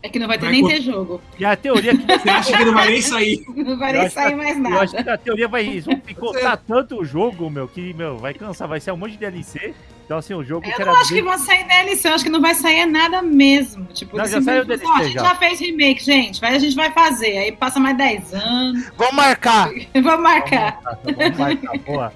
É 0.01 0.09
que 0.09 0.19
não 0.19 0.27
vai 0.27 0.37
ter 0.37 0.45
vai 0.45 0.53
nem 0.53 0.67
ter 0.67 0.81
jogo. 0.81 1.21
E 1.39 1.45
a 1.45 1.55
teoria 1.55 1.95
que 1.95 2.03
você 2.19 2.29
acha 2.29 2.57
que 2.57 2.65
não 2.65 2.73
vai 2.73 2.89
nem 2.89 3.01
sair. 3.01 3.43
Não 3.55 3.77
vai 3.77 3.95
eu 3.95 3.99
nem 4.01 4.09
sair 4.09 4.35
mais 4.35 4.59
nada. 4.59 4.75
Eu 4.75 4.81
acho 4.81 4.95
que 4.95 5.09
a 5.09 5.17
teoria 5.17 5.47
vai 5.47 5.83
picotar 6.05 6.57
tanto 6.67 6.99
o 6.99 7.05
jogo, 7.05 7.49
meu, 7.49 7.67
que, 7.67 7.93
meu, 7.93 8.17
vai 8.17 8.33
cansar, 8.33 8.67
vai 8.67 8.79
ser 8.79 8.91
um 8.91 8.97
monte 8.97 9.11
de 9.11 9.17
DLC. 9.19 9.73
Então, 10.05 10.17
assim, 10.17 10.33
o 10.33 10.43
jogo. 10.43 10.67
Eu 10.67 10.85
não 10.85 10.95
acho 10.95 11.13
que 11.13 11.21
vão 11.21 11.37
sair 11.37 11.65
DLC, 11.65 12.09
eu 12.09 12.13
acho 12.13 12.23
que 12.23 12.29
não 12.29 12.41
vai 12.41 12.53
sair 12.55 12.85
nada 12.85 13.21
mesmo. 13.21 13.85
Tipo, 13.85 14.17
não, 14.17 14.25
já 14.25 14.41
saiu 14.41 14.65
DLC. 14.65 14.85
Ó, 14.85 14.93
a 14.93 15.03
gente 15.03 15.13
já. 15.13 15.23
já 15.23 15.35
fez 15.35 15.59
remake, 15.59 16.03
gente. 16.03 16.41
Vai, 16.41 16.55
a 16.55 16.59
gente 16.59 16.75
vai 16.75 16.91
fazer. 16.91 17.37
Aí 17.37 17.51
passa 17.51 17.79
mais 17.79 17.97
10 17.97 18.33
anos. 18.33 18.91
Vamos 18.97 19.15
marcar. 19.15 19.69
Vamos 19.93 20.21
marcar. 20.21 20.79
Vamos 21.03 21.37
marcar, 21.37 21.77
boa. 21.79 22.13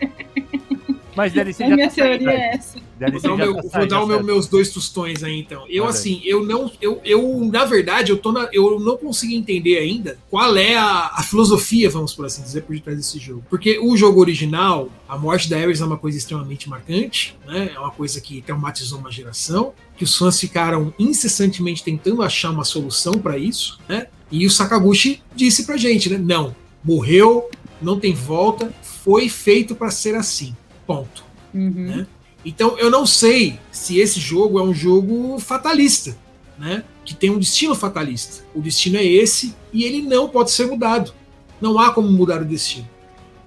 Mas 1.17 1.33
DLC 1.33 1.63
a 1.63 1.69
já 1.69 1.75
minha 1.75 1.89
tá 1.89 1.95
teoria 1.95 2.29
é 2.29 2.55
essa. 2.55 2.79
DLC 2.99 3.27
vou 3.27 3.37
dar, 3.37 3.49
o, 3.49 3.53
meu, 3.53 3.69
tá 3.69 3.79
vou 3.79 3.87
dar 3.87 4.03
o 4.03 4.07
meu, 4.07 4.23
meus 4.23 4.47
dois 4.47 4.69
tostões 4.69 5.23
aí, 5.23 5.39
então. 5.39 5.65
Eu, 5.67 5.85
assim, 5.85 6.21
eu 6.23 6.45
não. 6.45 6.71
Eu, 6.79 7.01
eu, 7.03 7.39
na 7.51 7.65
verdade, 7.65 8.11
eu, 8.11 8.17
tô 8.17 8.31
na, 8.31 8.47
eu 8.53 8.79
não 8.79 8.95
consegui 8.95 9.35
entender 9.35 9.79
ainda 9.79 10.19
qual 10.29 10.55
é 10.55 10.75
a, 10.75 11.11
a 11.15 11.23
filosofia, 11.23 11.89
vamos 11.89 12.13
por 12.13 12.25
assim 12.27 12.43
dizer, 12.43 12.61
por 12.61 12.75
detrás 12.75 12.97
desse 12.97 13.17
jogo. 13.17 13.43
Porque 13.49 13.79
o 13.79 13.97
jogo 13.97 14.19
original, 14.19 14.89
a 15.09 15.17
morte 15.17 15.49
da 15.49 15.57
Ares 15.57 15.81
é 15.81 15.85
uma 15.85 15.97
coisa 15.97 16.17
extremamente 16.17 16.69
marcante, 16.69 17.35
né? 17.47 17.71
É 17.73 17.79
uma 17.79 17.91
coisa 17.91 18.21
que 18.21 18.41
traumatizou 18.43 18.99
uma 18.99 19.11
geração, 19.11 19.73
que 19.97 20.03
os 20.03 20.15
fãs 20.15 20.39
ficaram 20.39 20.93
incessantemente 20.99 21.83
tentando 21.83 22.21
achar 22.21 22.51
uma 22.51 22.63
solução 22.63 23.13
para 23.15 23.39
isso, 23.39 23.79
né? 23.89 24.05
E 24.29 24.45
o 24.45 24.51
Sakaguchi 24.51 25.21
disse 25.35 25.65
pra 25.65 25.77
gente, 25.77 26.09
né? 26.09 26.17
Não, 26.17 26.55
morreu, 26.83 27.49
não 27.81 27.99
tem 27.99 28.13
volta, 28.13 28.71
foi 28.83 29.29
feito 29.29 29.73
para 29.73 29.89
ser 29.89 30.15
assim. 30.15 30.55
Ponto. 30.87 31.23
Uhum. 31.53 31.69
Né? 31.69 32.07
Então 32.43 32.77
eu 32.79 32.89
não 32.89 33.05
sei 33.05 33.59
se 33.71 33.99
esse 33.99 34.19
jogo 34.19 34.57
é 34.57 34.63
um 34.63 34.73
jogo 34.73 35.37
fatalista, 35.37 36.17
né? 36.57 36.83
Que 37.03 37.13
tem 37.13 37.29
um 37.29 37.37
destino 37.37 37.75
fatalista. 37.75 38.43
O 38.55 38.61
destino 38.61 38.97
é 38.97 39.05
esse 39.05 39.53
e 39.71 39.83
ele 39.83 40.01
não 40.01 40.29
pode 40.29 40.51
ser 40.51 40.65
mudado. 40.65 41.13
Não 41.59 41.77
há 41.77 41.91
como 41.91 42.09
mudar 42.09 42.41
o 42.41 42.45
destino. 42.45 42.87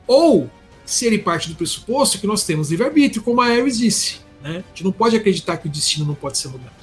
Ou 0.06 0.50
se 0.84 1.06
ele 1.06 1.18
parte 1.18 1.48
do 1.48 1.54
pressuposto 1.54 2.18
que 2.18 2.26
nós 2.26 2.44
temos 2.44 2.70
livre-arbítrio, 2.70 3.22
como 3.22 3.40
a 3.40 3.46
Ares 3.46 3.78
disse. 3.78 4.20
Né? 4.42 4.64
A 4.66 4.68
gente 4.70 4.84
não 4.84 4.92
pode 4.92 5.16
acreditar 5.16 5.56
que 5.56 5.68
o 5.68 5.70
destino 5.70 6.04
não 6.04 6.14
pode 6.14 6.36
ser 6.36 6.48
mudado. 6.48 6.79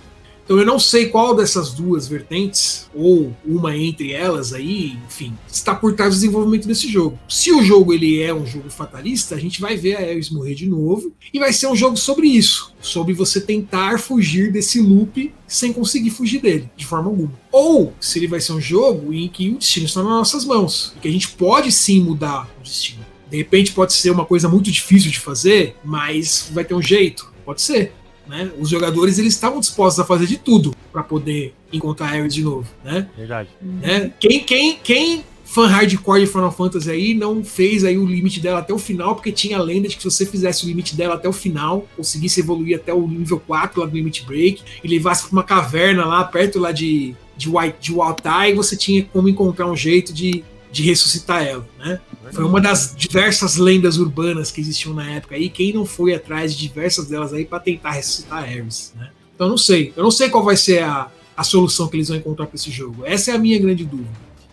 Então 0.48 0.58
eu 0.58 0.66
não 0.66 0.80
sei 0.80 1.08
qual 1.08 1.36
dessas 1.36 1.74
duas 1.74 2.08
vertentes, 2.08 2.90
ou 2.96 3.36
uma 3.46 3.76
entre 3.76 4.14
elas 4.14 4.54
aí, 4.54 4.98
enfim, 5.06 5.34
está 5.46 5.76
por 5.76 5.94
trás 5.94 6.12
do 6.12 6.16
desenvolvimento 6.16 6.66
desse 6.66 6.88
jogo. 6.88 7.20
Se 7.28 7.52
o 7.52 7.62
jogo 7.62 7.94
ele 7.94 8.22
é 8.22 8.34
um 8.34 8.46
jogo 8.46 8.70
fatalista, 8.70 9.36
a 9.36 9.38
gente 9.38 9.60
vai 9.60 9.76
ver 9.76 9.98
a 9.98 10.00
Ares 10.00 10.30
morrer 10.30 10.56
de 10.56 10.66
novo, 10.66 11.12
e 11.34 11.38
vai 11.38 11.52
ser 11.52 11.68
um 11.68 11.76
jogo 11.76 11.98
sobre 11.98 12.28
isso, 12.28 12.74
sobre 12.80 13.14
você 13.14 13.42
tentar 13.42 14.00
fugir 14.00 14.50
desse 14.50 14.80
loop 14.80 15.34
sem 15.46 15.74
conseguir 15.74 16.12
fugir 16.12 16.40
dele, 16.40 16.70
de 16.78 16.86
forma 16.86 17.10
alguma. 17.10 17.34
Ou 17.52 17.94
se 18.00 18.18
ele 18.18 18.28
vai 18.28 18.40
ser 18.40 18.54
um 18.54 18.62
jogo 18.62 19.14
em 19.14 19.28
que 19.28 19.50
o 19.50 19.58
destino 19.58 19.86
está 19.86 20.02
nas 20.02 20.10
nossas 20.10 20.46
mãos, 20.46 20.96
que 21.02 21.10
a 21.10 21.12
gente 21.12 21.28
pode 21.32 21.74
sim 21.74 22.02
mudar 22.02 22.50
o 22.58 22.64
destino. 22.64 23.06
De 23.30 23.36
repente 23.36 23.74
pode 23.74 23.92
ser 23.92 24.12
uma 24.12 24.24
coisa 24.24 24.48
muito 24.48 24.72
difícil 24.72 25.12
de 25.12 25.20
fazer, 25.20 25.76
mas 25.84 26.50
vai 26.54 26.64
ter 26.64 26.74
um 26.74 26.82
jeito. 26.82 27.36
Pode 27.44 27.62
ser. 27.62 27.94
Né? 28.28 28.52
Os 28.60 28.70
jogadores 28.70 29.18
eles 29.18 29.34
estavam 29.34 29.60
dispostos 29.60 30.00
a 30.00 30.06
fazer 30.06 30.26
de 30.26 30.38
tudo 30.38 30.76
para 30.92 31.04
poder 31.04 31.54
encontrar 31.72 32.08
Ares 32.08 32.34
de 32.34 32.44
novo, 32.44 32.68
né? 32.84 33.08
Verdade. 33.16 33.50
né? 33.62 34.12
Quem, 34.20 34.44
quem, 34.44 34.78
quem 34.84 35.24
fã 35.46 35.66
hardcore 35.66 36.22
de 36.22 36.28
Final 36.28 36.52
Fantasy 36.52 36.92
aí 36.92 37.14
não 37.14 37.44
fez 37.44 37.84
aí 37.84 37.98
o 37.98 38.06
limite 38.06 38.40
dela 38.40 38.60
até 38.60 38.74
o 38.74 38.78
final, 38.78 39.16
porque 39.16 39.32
tinha 39.32 39.58
a 39.58 39.62
lenda 39.62 39.88
de 39.88 39.96
que 39.96 40.02
se 40.04 40.10
você 40.10 40.26
fizesse 40.26 40.66
o 40.66 40.68
limite 40.68 40.96
dela 40.96 41.16
até 41.16 41.28
o 41.28 41.34
final, 41.34 41.88
conseguisse 41.96 42.42
evoluir 42.42 42.76
até 42.76 42.94
o 42.94 43.08
nível 43.08 43.40
4 43.40 43.80
lá 43.80 43.88
do 43.88 43.96
Limit 43.96 44.26
Break 44.26 44.62
e 44.84 44.88
levasse 44.88 45.24
pra 45.24 45.32
uma 45.32 45.44
caverna 45.44 46.06
lá 46.06 46.24
perto 46.24 46.60
lá 46.60 46.72
de 46.72 47.16
de 47.38 47.48
White 47.48 47.78
de 47.80 47.94
Waltai, 47.94 48.54
você 48.56 48.76
tinha 48.76 49.04
como 49.14 49.30
encontrar 49.30 49.68
um 49.68 49.76
jeito 49.76 50.12
de, 50.12 50.44
de 50.72 50.84
ressuscitar 50.84 51.44
ela, 51.44 51.68
né? 51.80 52.00
Foi 52.32 52.44
uma 52.44 52.60
das 52.60 52.94
diversas 52.96 53.56
lendas 53.56 53.98
urbanas 53.98 54.52
que 54.52 54.60
existiam 54.60 54.94
na 54.94 55.10
época 55.12 55.36
aí. 55.36 55.50
Quem 55.50 55.74
não 55.74 55.86
foi 55.86 56.14
atrás 56.14 56.54
de 56.54 56.68
diversas 56.68 57.08
delas 57.08 57.34
aí 57.34 57.46
para 57.46 57.60
tentar 57.60 57.92
ressuscitar 57.92 58.44
Ares, 58.44 58.94
né? 58.96 59.10
Então 59.34 59.48
eu 59.48 59.52
não 59.52 59.58
sei. 59.58 59.94
Eu 59.96 60.04
não 60.04 60.12
sei 60.12 60.30
qual 60.30 60.44
vai 60.44 60.58
ser 60.58 60.84
a, 60.84 61.10
a 61.36 61.44
solução 61.44 61.88
que 61.88 61.96
eles 61.96 62.08
vão 62.10 62.18
encontrar 62.18 62.48
para 62.48 62.56
esse 62.56 62.72
jogo. 62.72 63.06
Essa 63.06 63.32
é 63.32 63.36
a 63.36 63.38
minha 63.38 63.58
grande 63.60 63.86
dúvida. 63.86 64.10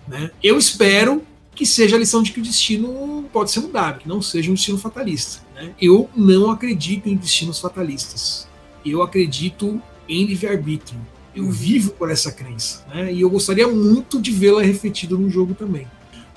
Né? 0.07 0.31
Eu 0.43 0.59
espero 0.59 1.23
que 1.55 1.65
seja 1.65 1.97
a 1.97 1.99
lição 1.99 2.23
de 2.23 2.33
que 2.33 2.41
o 2.41 2.43
destino 2.43 3.25
pode 3.33 3.51
ser 3.51 3.61
mudado, 3.61 4.01
que 4.01 4.09
não 4.09 4.21
seja 4.21 4.51
um 4.51 4.55
destino 4.55 4.77
fatalista. 4.77 5.43
Né? 5.55 5.71
Eu 5.81 6.11
não 6.15 6.51
acredito 6.51 7.09
em 7.09 7.17
destinos 7.17 7.59
fatalistas. 7.59 8.47
Eu 8.85 9.03
acredito 9.03 9.81
em 10.09 10.27
livre-arbítrio. 10.27 11.01
Eu 11.35 11.51
vivo 11.51 11.93
por 11.93 12.11
essa 12.11 12.31
crença. 12.31 12.85
Né? 12.95 13.13
E 13.15 13.23
eu 13.23 13.31
gostaria 13.31 13.67
muito 13.67 14.21
de 14.21 14.31
vê-la 14.31 14.63
refletida 14.63 15.17
no 15.17 15.31
jogo 15.31 15.55
também. 15.55 15.87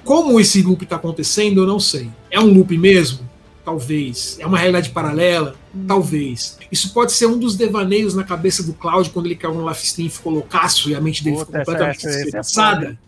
Como 0.07 0.39
esse 0.39 0.61
loop 0.61 0.83
está 0.85 0.95
acontecendo, 0.95 1.59
eu 1.61 1.67
não 1.67 1.81
sei. 1.81 2.09
É 2.31 2.39
um 2.39 2.45
loop 2.45 2.77
mesmo? 2.77 3.27
Talvez. 3.65 4.37
É 4.39 4.45
uma 4.47 4.57
realidade 4.57 4.91
paralela? 4.91 5.53
Talvez. 5.85 6.57
Isso 6.71 6.93
pode 6.93 7.11
ser 7.11 7.25
um 7.25 7.37
dos 7.37 7.57
devaneios 7.57 8.15
na 8.15 8.23
cabeça 8.23 8.63
do 8.63 8.71
Cloud 8.73 9.09
quando 9.09 9.25
ele 9.25 9.35
caiu 9.35 9.53
no 9.53 9.67
Life 9.67 9.83
Stream 9.83 10.07
e 10.07 10.09
ficou 10.09 10.31
loucaço 10.31 10.89
e 10.89 10.95
a 10.95 11.01
mente 11.01 11.21
dele 11.21 11.35
ficou 11.35 11.47
Puta, 11.47 11.57
essa- 11.59 11.65
completamente 11.71 11.97
essa- 11.97 12.07
essa 12.07 12.19
é 12.19 12.23
despedaçada. 12.23 12.99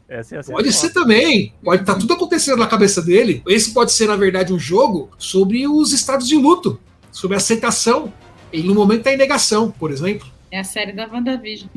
Pode 0.52 0.72
foda. 0.72 0.72
ser 0.74 0.90
também. 0.90 1.54
Pode 1.64 1.84
estar 1.84 1.96
tudo 1.96 2.12
acontecendo 2.14 2.58
na 2.58 2.68
cabeça 2.68 3.02
dele. 3.02 3.42
Esse 3.48 3.72
pode 3.72 3.94
ser, 3.94 4.08
na 4.08 4.18
verdade, 4.18 4.52
um 4.52 4.60
jogo 4.60 5.10
sobre 5.18 5.66
os 5.66 5.94
estados 5.94 6.28
de 6.28 6.36
luto, 6.36 6.78
sobre 7.14 7.38
aceitação. 7.38 8.12
Ele, 8.52 8.68
no 8.68 8.76
momento, 8.76 9.00
está 9.00 9.14
em 9.14 9.18
negação, 9.18 9.72
por 9.72 9.90
exemplo. 9.92 10.28
É 10.52 10.60
a 10.60 10.64
série 10.66 10.92
da 10.92 11.08
WandaVision. 11.08 11.70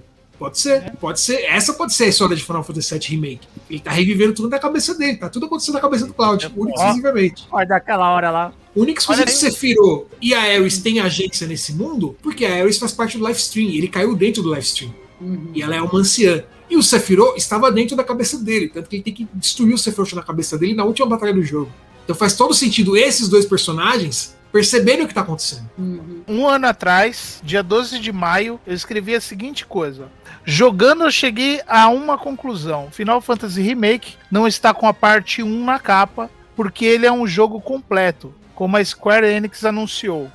Pode 0.43 0.59
ser, 0.59 0.93
pode 0.97 1.21
ser. 1.21 1.45
Essa 1.45 1.73
pode 1.73 1.95
ser 1.95 2.05
a 2.05 2.09
história 2.09 2.35
de 2.35 2.43
Final 2.43 2.65
Fantasy 2.65 2.99
VII 2.99 3.09
Remake. 3.11 3.47
Ele 3.71 3.79
tá 3.79 3.93
revivendo 3.93 4.33
tudo 4.33 4.49
na 4.49 4.59
cabeça 4.59 4.93
dele. 4.93 5.17
Tá 5.17 5.29
tudo 5.29 5.47
acontecendo 5.47 5.75
na 5.75 5.81
cabeça 5.81 6.05
do 6.05 6.13
Cloud, 6.13 6.53
único 6.57 6.69
e 6.69 6.83
Ó. 6.83 6.85
exclusivamente. 6.85 7.47
Olha 7.53 7.67
daquela 7.67 8.11
hora 8.11 8.29
lá. 8.29 8.53
O 8.75 8.81
único 8.83 8.99
exclusivo 8.99 9.25
que 9.25 9.33
Sephiroth 9.33 10.09
e 10.21 10.35
a 10.35 10.43
Ares 10.43 10.79
têm 10.79 10.99
agência 10.99 11.47
nesse 11.47 11.73
mundo, 11.75 12.17
porque 12.21 12.45
a 12.45 12.57
Ares 12.57 12.77
faz 12.77 12.91
parte 12.91 13.17
do 13.17 13.25
Livestream. 13.25 13.69
Ele 13.69 13.87
caiu 13.87 14.17
dentro 14.17 14.43
do 14.43 14.53
Livestream. 14.53 14.93
Uhum. 15.21 15.53
E 15.55 15.63
ela 15.63 15.77
é 15.77 15.81
uma 15.81 15.97
anciã. 15.97 16.43
E 16.69 16.77
o 16.77 16.83
Sephiroth 16.83 17.37
estava 17.37 17.71
dentro 17.71 17.95
da 17.95 18.03
cabeça 18.03 18.37
dele. 18.37 18.69
Tanto 18.69 18.89
que 18.89 18.97
ele 18.97 19.03
tem 19.05 19.15
que 19.15 19.29
destruir 19.35 19.75
o 19.75 19.79
Sephiroth 19.79 20.13
na 20.15 20.25
cabeça 20.25 20.59
dele 20.59 20.75
na 20.75 20.83
última 20.83 21.07
batalha 21.07 21.33
do 21.33 21.45
jogo. 21.45 21.71
Então 22.03 22.17
faz 22.17 22.35
todo 22.35 22.53
sentido 22.53 22.97
esses 22.97 23.29
dois 23.29 23.47
personagens 23.47 24.35
perceberem 24.53 25.05
o 25.05 25.09
que 25.09 25.15
tá 25.15 25.23
acontecendo. 25.23 25.69
Uhum. 25.79 26.23
Um 26.29 26.47
ano 26.47 26.67
atrás, 26.67 27.41
dia 27.43 27.63
12 27.63 27.99
de 27.99 28.13
maio, 28.13 28.61
eu 28.67 28.75
escrevi 28.75 29.15
a 29.15 29.21
seguinte 29.21 29.65
coisa. 29.65 30.09
Jogando, 30.45 31.05
eu 31.05 31.11
cheguei 31.11 31.63
a 31.67 31.89
uma 31.89 32.19
conclusão. 32.19 32.91
Final 32.91 33.21
Fantasy 33.21 33.63
Remake 33.63 34.17
não 34.31 34.47
está 34.47 34.75
com 34.75 34.87
a 34.87 34.93
parte 34.93 35.43
1 35.43 35.65
na 35.65 35.79
capa, 35.79 36.31
porque 36.55 36.85
ele 36.85 37.07
é 37.07 37.13
um 37.13 37.27
jogo 37.27 37.61
completo, 37.61 38.35
como 38.55 38.77
a 38.77 38.85
Square 38.85 39.27
Enix 39.27 39.65
anunciou. 39.65 40.31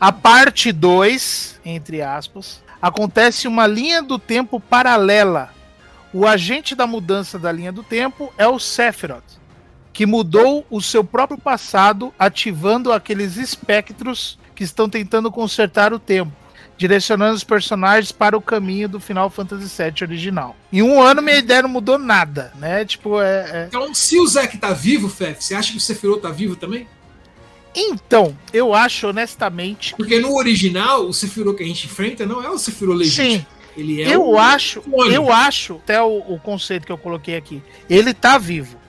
A 0.00 0.10
parte 0.10 0.72
2, 0.72 1.60
entre 1.64 2.02
aspas, 2.02 2.60
acontece 2.82 3.46
uma 3.46 3.66
linha 3.66 4.02
do 4.02 4.18
tempo 4.18 4.58
paralela. 4.58 5.50
O 6.12 6.26
agente 6.26 6.74
da 6.74 6.86
mudança 6.86 7.38
da 7.38 7.52
linha 7.52 7.70
do 7.70 7.84
tempo 7.84 8.32
é 8.36 8.48
o 8.48 8.58
Sephiroth, 8.58 9.22
que 9.96 10.04
mudou 10.04 10.62
o 10.68 10.82
seu 10.82 11.02
próprio 11.02 11.38
passado, 11.38 12.12
ativando 12.18 12.92
aqueles 12.92 13.38
espectros 13.38 14.38
que 14.54 14.62
estão 14.62 14.90
tentando 14.90 15.32
consertar 15.32 15.90
o 15.94 15.98
tempo, 15.98 16.30
direcionando 16.76 17.34
os 17.34 17.42
personagens 17.42 18.12
para 18.12 18.36
o 18.36 18.42
caminho 18.42 18.90
do 18.90 19.00
Final 19.00 19.30
Fantasy 19.30 19.82
VII 19.82 19.94
original. 20.02 20.54
Em 20.70 20.82
um 20.82 21.00
ano, 21.00 21.22
minha 21.22 21.38
ideia 21.38 21.62
não 21.62 21.70
mudou 21.70 21.96
nada, 21.96 22.52
né? 22.56 22.84
Tipo, 22.84 23.22
é- 23.22 23.50
é... 23.50 23.64
Então, 23.68 23.94
se 23.94 24.20
o 24.20 24.26
Zack 24.26 24.58
tá 24.58 24.74
vivo, 24.74 25.08
Fef, 25.08 25.42
você 25.42 25.54
acha 25.54 25.70
que 25.72 25.78
o 25.78 25.80
Sephiroth 25.80 26.20
tá 26.20 26.30
vivo 26.30 26.56
também? 26.56 26.86
Então, 27.74 28.36
eu 28.52 28.74
acho 28.74 29.08
honestamente. 29.08 29.94
Porque 29.96 30.20
no 30.20 30.36
original, 30.36 31.06
o 31.06 31.14
Sephiroth 31.14 31.56
que 31.56 31.62
a 31.62 31.66
gente 31.66 31.86
enfrenta 31.86 32.26
não 32.26 32.42
é 32.44 32.50
o 32.50 32.58
Sephiroth 32.58 32.98
legítimo. 32.98 33.30
Sim, 33.30 33.46
Ele 33.74 34.02
é 34.02 34.14
eu 34.14 34.28
um 34.32 34.38
acho, 34.38 34.82
eu 35.10 35.32
acho, 35.32 35.76
até 35.76 36.02
o, 36.02 36.18
o 36.18 36.38
conceito 36.38 36.84
que 36.84 36.92
eu 36.92 36.98
coloquei 36.98 37.34
aqui, 37.34 37.62
ele 37.88 38.12
tá 38.12 38.36
vivo. 38.36 38.84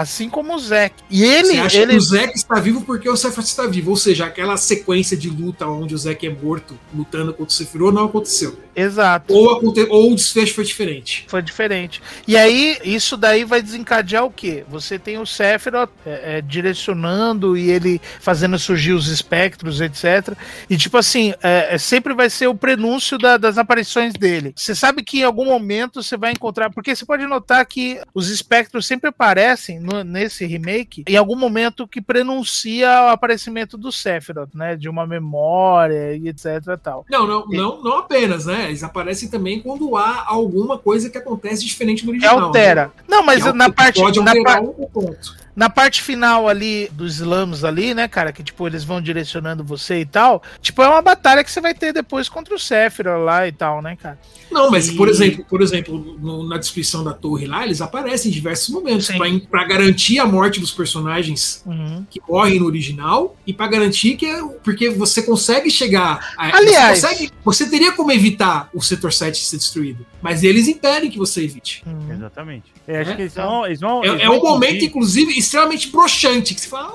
Assim 0.00 0.30
como 0.30 0.54
o 0.54 0.58
Zack. 0.58 0.94
E 1.10 1.22
ele, 1.22 1.48
Você 1.48 1.58
acha 1.58 1.78
ele 1.78 1.92
que 1.92 1.98
o 1.98 2.00
Zack 2.00 2.34
está 2.34 2.58
vivo 2.58 2.80
porque 2.82 3.08
o 3.08 3.16
Sephiroth 3.16 3.44
está 3.46 3.66
vivo. 3.66 3.90
Ou 3.90 3.96
seja, 3.96 4.24
aquela 4.24 4.56
sequência 4.56 5.16
de 5.16 5.28
luta 5.28 5.66
onde 5.66 5.94
o 5.94 5.98
Zack 5.98 6.26
é 6.26 6.30
morto 6.30 6.78
lutando 6.94 7.32
contra 7.34 7.50
o 7.52 7.54
Sephiroth 7.54 7.92
não 7.94 8.06
aconteceu. 8.06 8.58
Exato. 8.74 9.34
Ou, 9.34 9.50
aconte... 9.58 9.80
ou 9.90 10.12
o 10.12 10.14
desfecho 10.14 10.54
foi 10.54 10.64
diferente. 10.64 11.24
Foi 11.28 11.42
diferente. 11.42 12.00
E 12.26 12.36
aí, 12.36 12.78
isso 12.84 13.16
daí 13.16 13.44
vai 13.44 13.60
desencadear 13.60 14.24
o 14.24 14.30
quê? 14.30 14.64
Você 14.68 14.98
tem 14.98 15.18
o 15.18 15.26
Sephiroth 15.26 15.90
é, 16.06 16.38
é, 16.38 16.40
direcionando 16.40 17.56
e 17.56 17.70
ele 17.70 18.00
fazendo 18.20 18.58
surgir 18.58 18.92
os 18.92 19.08
espectros, 19.08 19.80
etc. 19.80 20.34
E 20.68 20.76
tipo 20.76 20.96
assim, 20.96 21.34
é, 21.42 21.74
é, 21.74 21.78
sempre 21.78 22.14
vai 22.14 22.30
ser 22.30 22.46
o 22.46 22.54
prenúncio 22.54 23.18
da- 23.18 23.36
das 23.36 23.58
aparições 23.58 24.14
dele. 24.14 24.52
Você 24.56 24.74
sabe 24.74 25.02
que 25.02 25.20
em 25.20 25.24
algum 25.24 25.44
momento 25.44 26.02
você 26.02 26.16
vai 26.16 26.32
encontrar. 26.32 26.70
Porque 26.70 26.94
você 26.94 27.04
pode 27.04 27.26
notar 27.26 27.64
que 27.66 28.00
os 28.14 28.30
espectros 28.30 28.86
sempre 28.86 29.08
aparecem 29.08 29.80
no- 29.90 30.04
nesse 30.04 30.46
remake 30.46 31.04
em 31.08 31.16
algum 31.16 31.36
momento 31.36 31.86
que 31.86 32.00
prenuncia 32.00 32.88
o 33.04 33.08
aparecimento 33.08 33.76
do 33.76 33.90
Sephiroth, 33.92 34.50
né? 34.54 34.76
De 34.76 34.88
uma 34.88 35.06
memória 35.06 36.14
e 36.16 36.28
etc 36.28 36.44
e 36.74 36.76
tal. 36.76 37.04
Não, 37.10 37.26
não, 37.26 37.46
não, 37.48 37.82
não 37.82 37.98
apenas, 37.98 38.46
né? 38.46 38.66
Eles 38.68 38.82
aparecem 38.82 39.28
também 39.28 39.60
quando 39.60 39.96
há 39.96 40.24
alguma 40.26 40.78
coisa 40.78 41.10
que 41.10 41.18
acontece 41.18 41.64
diferente 41.64 42.00
do 42.04 42.12
Que 42.12 42.18
original. 42.18 42.40
altera. 42.46 42.86
né? 42.86 42.90
Não, 43.08 43.22
mas 43.24 43.42
Que 43.42 43.48
al- 43.48 43.54
na 43.54 43.66
que 43.66 43.72
parte. 43.76 44.00
Pode 44.00 44.20
na 44.20 44.30
alterar 44.30 44.62
um 44.62 44.72
ponto. 44.86 45.36
Na 45.56 45.68
parte 45.68 46.00
final 46.02 46.48
ali 46.48 46.88
dos 46.92 47.16
slams 47.16 47.64
ali, 47.64 47.92
né, 47.92 48.06
cara, 48.08 48.32
que 48.32 48.42
tipo 48.42 48.66
eles 48.66 48.84
vão 48.84 49.00
direcionando 49.00 49.64
você 49.64 50.00
e 50.00 50.06
tal, 50.06 50.42
tipo 50.62 50.80
é 50.82 50.88
uma 50.88 51.02
batalha 51.02 51.42
que 51.42 51.50
você 51.50 51.60
vai 51.60 51.74
ter 51.74 51.92
depois 51.92 52.28
contra 52.28 52.54
o 52.54 52.58
Sephiroth 52.58 53.24
lá 53.24 53.46
e 53.48 53.52
tal, 53.52 53.82
né, 53.82 53.96
cara? 54.00 54.18
Não, 54.50 54.70
mas 54.70 54.88
E- 54.88 54.96
por 54.96 55.08
exemplo, 55.08 55.44
por 55.48 55.60
exemplo, 55.60 56.16
no- 56.20 56.48
na 56.48 56.56
descrição 56.56 57.02
da 57.04 57.12
torre 57.12 57.46
lá, 57.46 57.64
eles 57.64 57.80
aparecem 57.80 58.30
em 58.30 58.34
diversos 58.34 58.68
momentos 58.68 59.08
para 59.50 59.64
garantir 59.64 60.18
a 60.18 60.26
morte 60.26 60.60
dos 60.60 60.70
personagens 60.70 61.62
Uhum. 61.66 62.04
que 62.08 62.20
morrem 62.28 62.58
no 62.60 62.66
original 62.66 63.36
e 63.46 63.52
para 63.52 63.66
garantir 63.68 64.16
que 64.16 64.26
é 64.26 64.42
porque 64.64 64.88
você 64.90 65.22
consegue 65.22 65.70
chegar. 65.70 66.32
A, 66.36 66.56
Aliás- 66.56 66.98
você, 67.00 67.06
consegue- 67.08 67.32
você 67.44 67.68
teria 67.68 67.92
como 67.92 68.12
evitar 68.12 68.68
o 68.74 68.82
setor 68.82 69.12
7 69.12 69.38
ser 69.38 69.56
destruído, 69.56 70.06
mas 70.20 70.42
eles 70.42 70.68
impedem 70.68 71.10
que 71.10 71.18
você 71.18 71.44
evite. 71.44 71.82
Uhum. 71.86 72.12
Exatamente. 72.12 72.72
Eu 72.86 73.00
acho 73.00 73.10
É, 73.10 73.14
que 73.16 73.22
eles 73.22 73.34
vão. 73.34 73.66
Eles 73.66 73.80
vão 73.80 74.04
É, 74.04 74.08
eles 74.08 74.22
é 74.22 74.26
vão 74.26 74.38
um 74.38 74.42
momento, 74.42 74.84
inclusive, 74.84 75.32
extremamente 75.38 75.88
broxante 75.88 76.54
que 76.54 76.60
você 76.60 76.68
fala. 76.68 76.92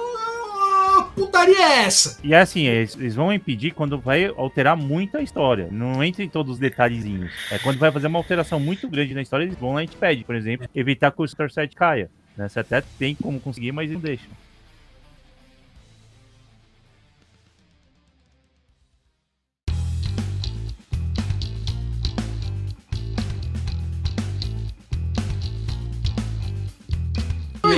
Ah, 0.98 1.04
putaria 1.16 1.58
é 1.60 1.84
essa? 1.84 2.20
E 2.24 2.34
é 2.34 2.40
assim, 2.40 2.68
eles, 2.68 2.96
eles 2.96 3.16
vão 3.16 3.34
impedir 3.34 3.72
quando 3.72 4.00
vai 4.00 4.26
alterar 4.38 4.78
muito 4.78 5.18
a 5.18 5.22
história. 5.22 5.68
Não 5.72 6.04
entra 6.04 6.24
em 6.24 6.30
todos 6.30 6.54
os 6.54 6.60
detalhezinhos. 6.60 7.32
É 7.52 7.60
quando 7.60 7.78
vai 7.78 7.92
fazer 7.92 8.08
uma 8.08 8.20
alteração 8.20 8.60
muito 8.60 8.88
grande 8.88 9.14
na 9.14 9.22
história, 9.22 9.44
eles 9.44 9.58
vão 9.58 9.74
lá 9.74 9.84
e 9.84 9.88
te 9.88 9.98
pede, 9.98 10.24
por 10.24 10.36
exemplo, 10.36 10.68
evitar 10.74 11.12
que 11.12 11.22
o 11.22 11.28
Star 11.28 11.52
7 11.52 11.76
caia. 11.76 12.10
Né? 12.38 12.48
Você 12.48 12.60
até 12.60 12.82
tem 12.98 13.16
como 13.16 13.40
conseguir, 13.40 13.72
mas 13.72 13.92
não 13.92 14.00
deixa. 14.00 14.26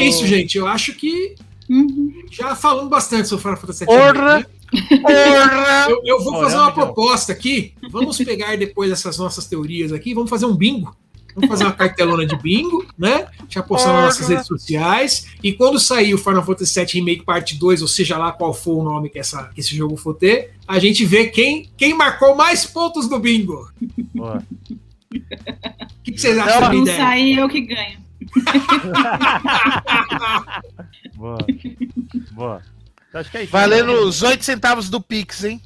É 0.01 0.05
isso, 0.05 0.25
gente. 0.27 0.57
Eu 0.57 0.67
acho 0.67 0.93
que 0.93 1.35
Uhum. 1.69 2.13
já 2.31 2.55
falamos 2.55 2.89
bastante 2.89 3.27
sobre 3.27 3.41
Final 3.43 3.57
Fantasy 3.57 3.85
VII. 3.85 3.87
Porra! 3.87 4.37
né? 4.39 4.45
Porra! 5.01 5.85
Eu, 5.89 6.01
eu 6.05 6.23
vou 6.23 6.39
fazer 6.41 6.55
uma 6.55 6.67
amigão. 6.67 6.85
proposta 6.85 7.31
aqui. 7.33 7.73
Vamos 7.91 8.17
pegar 8.17 8.57
depois 8.57 8.89
dessas 8.89 9.17
nossas 9.17 9.45
teorias 9.47 9.91
aqui, 9.91 10.13
vamos 10.13 10.29
fazer 10.29 10.45
um 10.45 10.55
bingo. 10.55 10.95
Vamos 11.35 11.49
fazer 11.49 11.65
uma 11.65 11.73
cartelona 11.73 12.25
de 12.25 12.35
bingo, 12.35 12.83
né? 12.97 13.27
Já 13.47 13.61
postar 13.61 13.93
nas 13.93 14.03
nossas 14.05 14.27
redes 14.27 14.47
sociais. 14.47 15.27
E 15.43 15.53
quando 15.53 15.79
sair 15.79 16.13
o 16.15 16.17
Final 16.17 16.43
Fantasy 16.43 16.79
VII 16.79 16.93
Remake 16.93 17.23
Parte 17.23 17.55
2, 17.55 17.83
ou 17.83 17.87
seja 17.87 18.17
lá 18.17 18.31
qual 18.31 18.53
for 18.55 18.79
o 18.79 18.83
nome 18.83 19.07
que, 19.09 19.19
essa, 19.19 19.43
que 19.53 19.59
esse 19.59 19.75
jogo 19.75 19.95
for 19.97 20.15
ter, 20.15 20.53
a 20.67 20.79
gente 20.79 21.05
vê 21.05 21.27
quem, 21.27 21.69
quem 21.77 21.93
marcou 21.93 22.35
mais 22.35 22.65
pontos 22.65 23.07
no 23.07 23.19
bingo. 23.19 23.69
O 24.17 24.41
que, 26.03 26.11
que 26.11 26.19
vocês 26.19 26.37
acham 26.39 26.69
da 26.69 26.75
ideia? 26.75 26.97
sair 26.97 27.37
eu 27.37 27.47
que 27.47 27.61
ganho. 27.61 28.06
Boa. 31.15 31.37
Boa. 32.31 32.61
Acho 33.13 33.31
que 33.31 33.37
é 33.37 33.43
isso. 33.43 33.51
Valendo 33.51 33.91
os 34.05 34.21
8 34.21 34.43
centavos 34.43 34.89
do 34.89 35.01
Pix, 35.01 35.43
hein? 35.43 35.61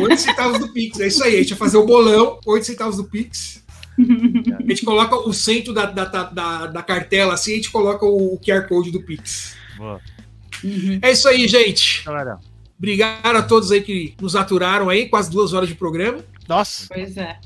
8 0.00 0.16
centavos 0.18 0.58
do 0.58 0.72
Pix, 0.72 0.98
é 1.00 1.08
isso 1.08 1.22
aí. 1.24 1.34
A 1.34 1.38
gente 1.38 1.50
vai 1.50 1.58
fazer 1.58 1.76
o 1.76 1.84
bolão, 1.86 2.38
8 2.46 2.64
centavos 2.64 2.96
do 2.96 3.04
Pix. 3.04 3.64
A 3.98 4.62
gente 4.68 4.84
coloca 4.84 5.16
o 5.16 5.32
centro 5.32 5.72
da, 5.72 5.86
da, 5.86 6.04
da, 6.04 6.22
da- 6.24 6.66
da 6.66 6.82
cartela 6.82 7.34
assim, 7.34 7.52
a 7.52 7.56
gente 7.56 7.70
coloca 7.70 8.04
o 8.06 8.38
QR 8.38 8.66
Code 8.68 8.90
do 8.90 9.02
Pix. 9.02 9.56
Boa. 9.76 10.00
Uhum. 10.64 10.98
É 11.02 11.12
isso 11.12 11.28
aí, 11.28 11.46
gente. 11.48 12.04
Galera, 12.04 12.38
Obrigado 12.78 13.36
a 13.36 13.42
todos 13.42 13.72
aí 13.72 13.80
que 13.82 14.14
nos 14.20 14.36
aturaram 14.36 14.88
aí, 14.90 15.08
quase 15.08 15.30
duas 15.30 15.52
horas 15.54 15.68
de 15.68 15.74
programa. 15.74 16.18
Nossa. 16.48 16.86
Pois 16.88 17.16
é. 17.16 17.38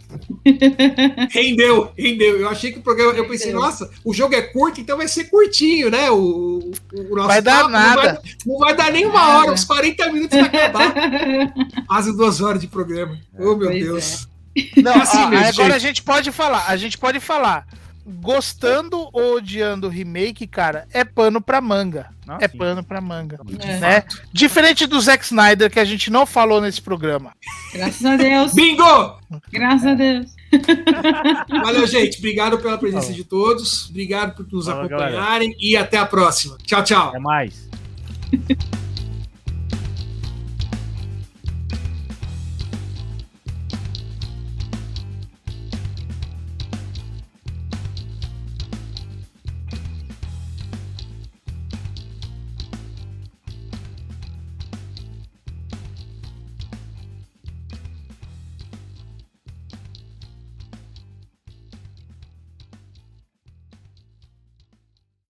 Rendeu, 1.30 1.92
rendeu. 1.96 2.40
Eu 2.40 2.48
achei 2.48 2.72
que 2.72 2.78
o 2.78 2.82
programa. 2.82 3.12
Eu 3.14 3.28
pensei, 3.28 3.52
nossa, 3.52 3.90
o 4.04 4.12
jogo 4.12 4.34
é 4.34 4.42
curto, 4.42 4.80
então 4.80 4.96
vai 4.96 5.08
ser 5.08 5.24
curtinho, 5.24 5.90
né? 5.90 6.10
O, 6.10 6.70
o 6.92 7.14
nosso 7.16 7.28
Vai 7.28 7.40
dar 7.42 7.60
papo 7.60 7.70
nada. 7.70 7.96
Não 7.96 8.04
vai, 8.12 8.22
não 8.46 8.58
vai 8.58 8.76
dar 8.76 8.92
nem 8.92 9.06
uma 9.06 9.38
hora, 9.38 9.52
uns 9.52 9.64
40 9.64 10.12
minutos 10.12 10.38
vai 10.38 10.46
acabar. 10.48 10.94
Quase 11.86 12.16
duas 12.16 12.40
horas 12.40 12.60
de 12.60 12.66
programa. 12.66 13.18
Oh, 13.38 13.54
meu 13.56 13.68
Pois 13.70 13.84
Deus. 13.84 14.28
Não, 14.76 14.92
É 14.92 15.02
assim 15.02 15.18
ó, 15.18 15.28
mesmo, 15.28 15.46
agora 15.46 15.64
gente. 15.64 15.72
a 15.72 15.78
gente 15.78 16.02
pode 16.02 16.32
falar, 16.32 16.64
a 16.66 16.76
gente 16.76 16.98
pode 16.98 17.20
falar. 17.20 17.66
Gostando 18.06 19.08
ou 19.12 19.36
odiando 19.36 19.86
o 19.86 19.90
remake, 19.90 20.46
cara, 20.46 20.86
é 20.92 21.04
pano 21.04 21.40
pra 21.40 21.60
manga. 21.60 22.08
Ah, 22.26 22.38
é 22.40 22.48
sim. 22.48 22.56
pano 22.56 22.82
pra 22.82 23.00
manga. 23.00 23.38
É. 23.60 23.78
Né? 23.78 24.04
Diferente 24.32 24.86
do 24.86 25.00
Zack 25.00 25.24
Snyder, 25.24 25.70
que 25.70 25.80
a 25.80 25.84
gente 25.84 26.10
não 26.10 26.24
falou 26.24 26.60
nesse 26.60 26.80
programa. 26.80 27.32
Graças 27.72 28.04
a 28.04 28.16
Deus. 28.16 28.52
Bingo! 28.52 29.18
Graças 29.50 29.86
a 29.86 29.94
Deus. 29.94 30.34
Valeu, 31.64 31.86
gente. 31.86 32.18
Obrigado 32.18 32.58
pela 32.58 32.78
presença 32.78 33.02
Falou. 33.02 33.16
de 33.16 33.24
todos. 33.24 33.88
Obrigado 33.90 34.34
por 34.34 34.50
nos 34.50 34.66
Falou, 34.66 34.84
acompanharem. 34.84 35.54
E 35.58 35.76
até 35.76 35.98
a 35.98 36.06
próxima. 36.06 36.56
Tchau, 36.64 36.82
tchau. 36.82 37.08
até 37.08 37.18
mais. 37.18 37.68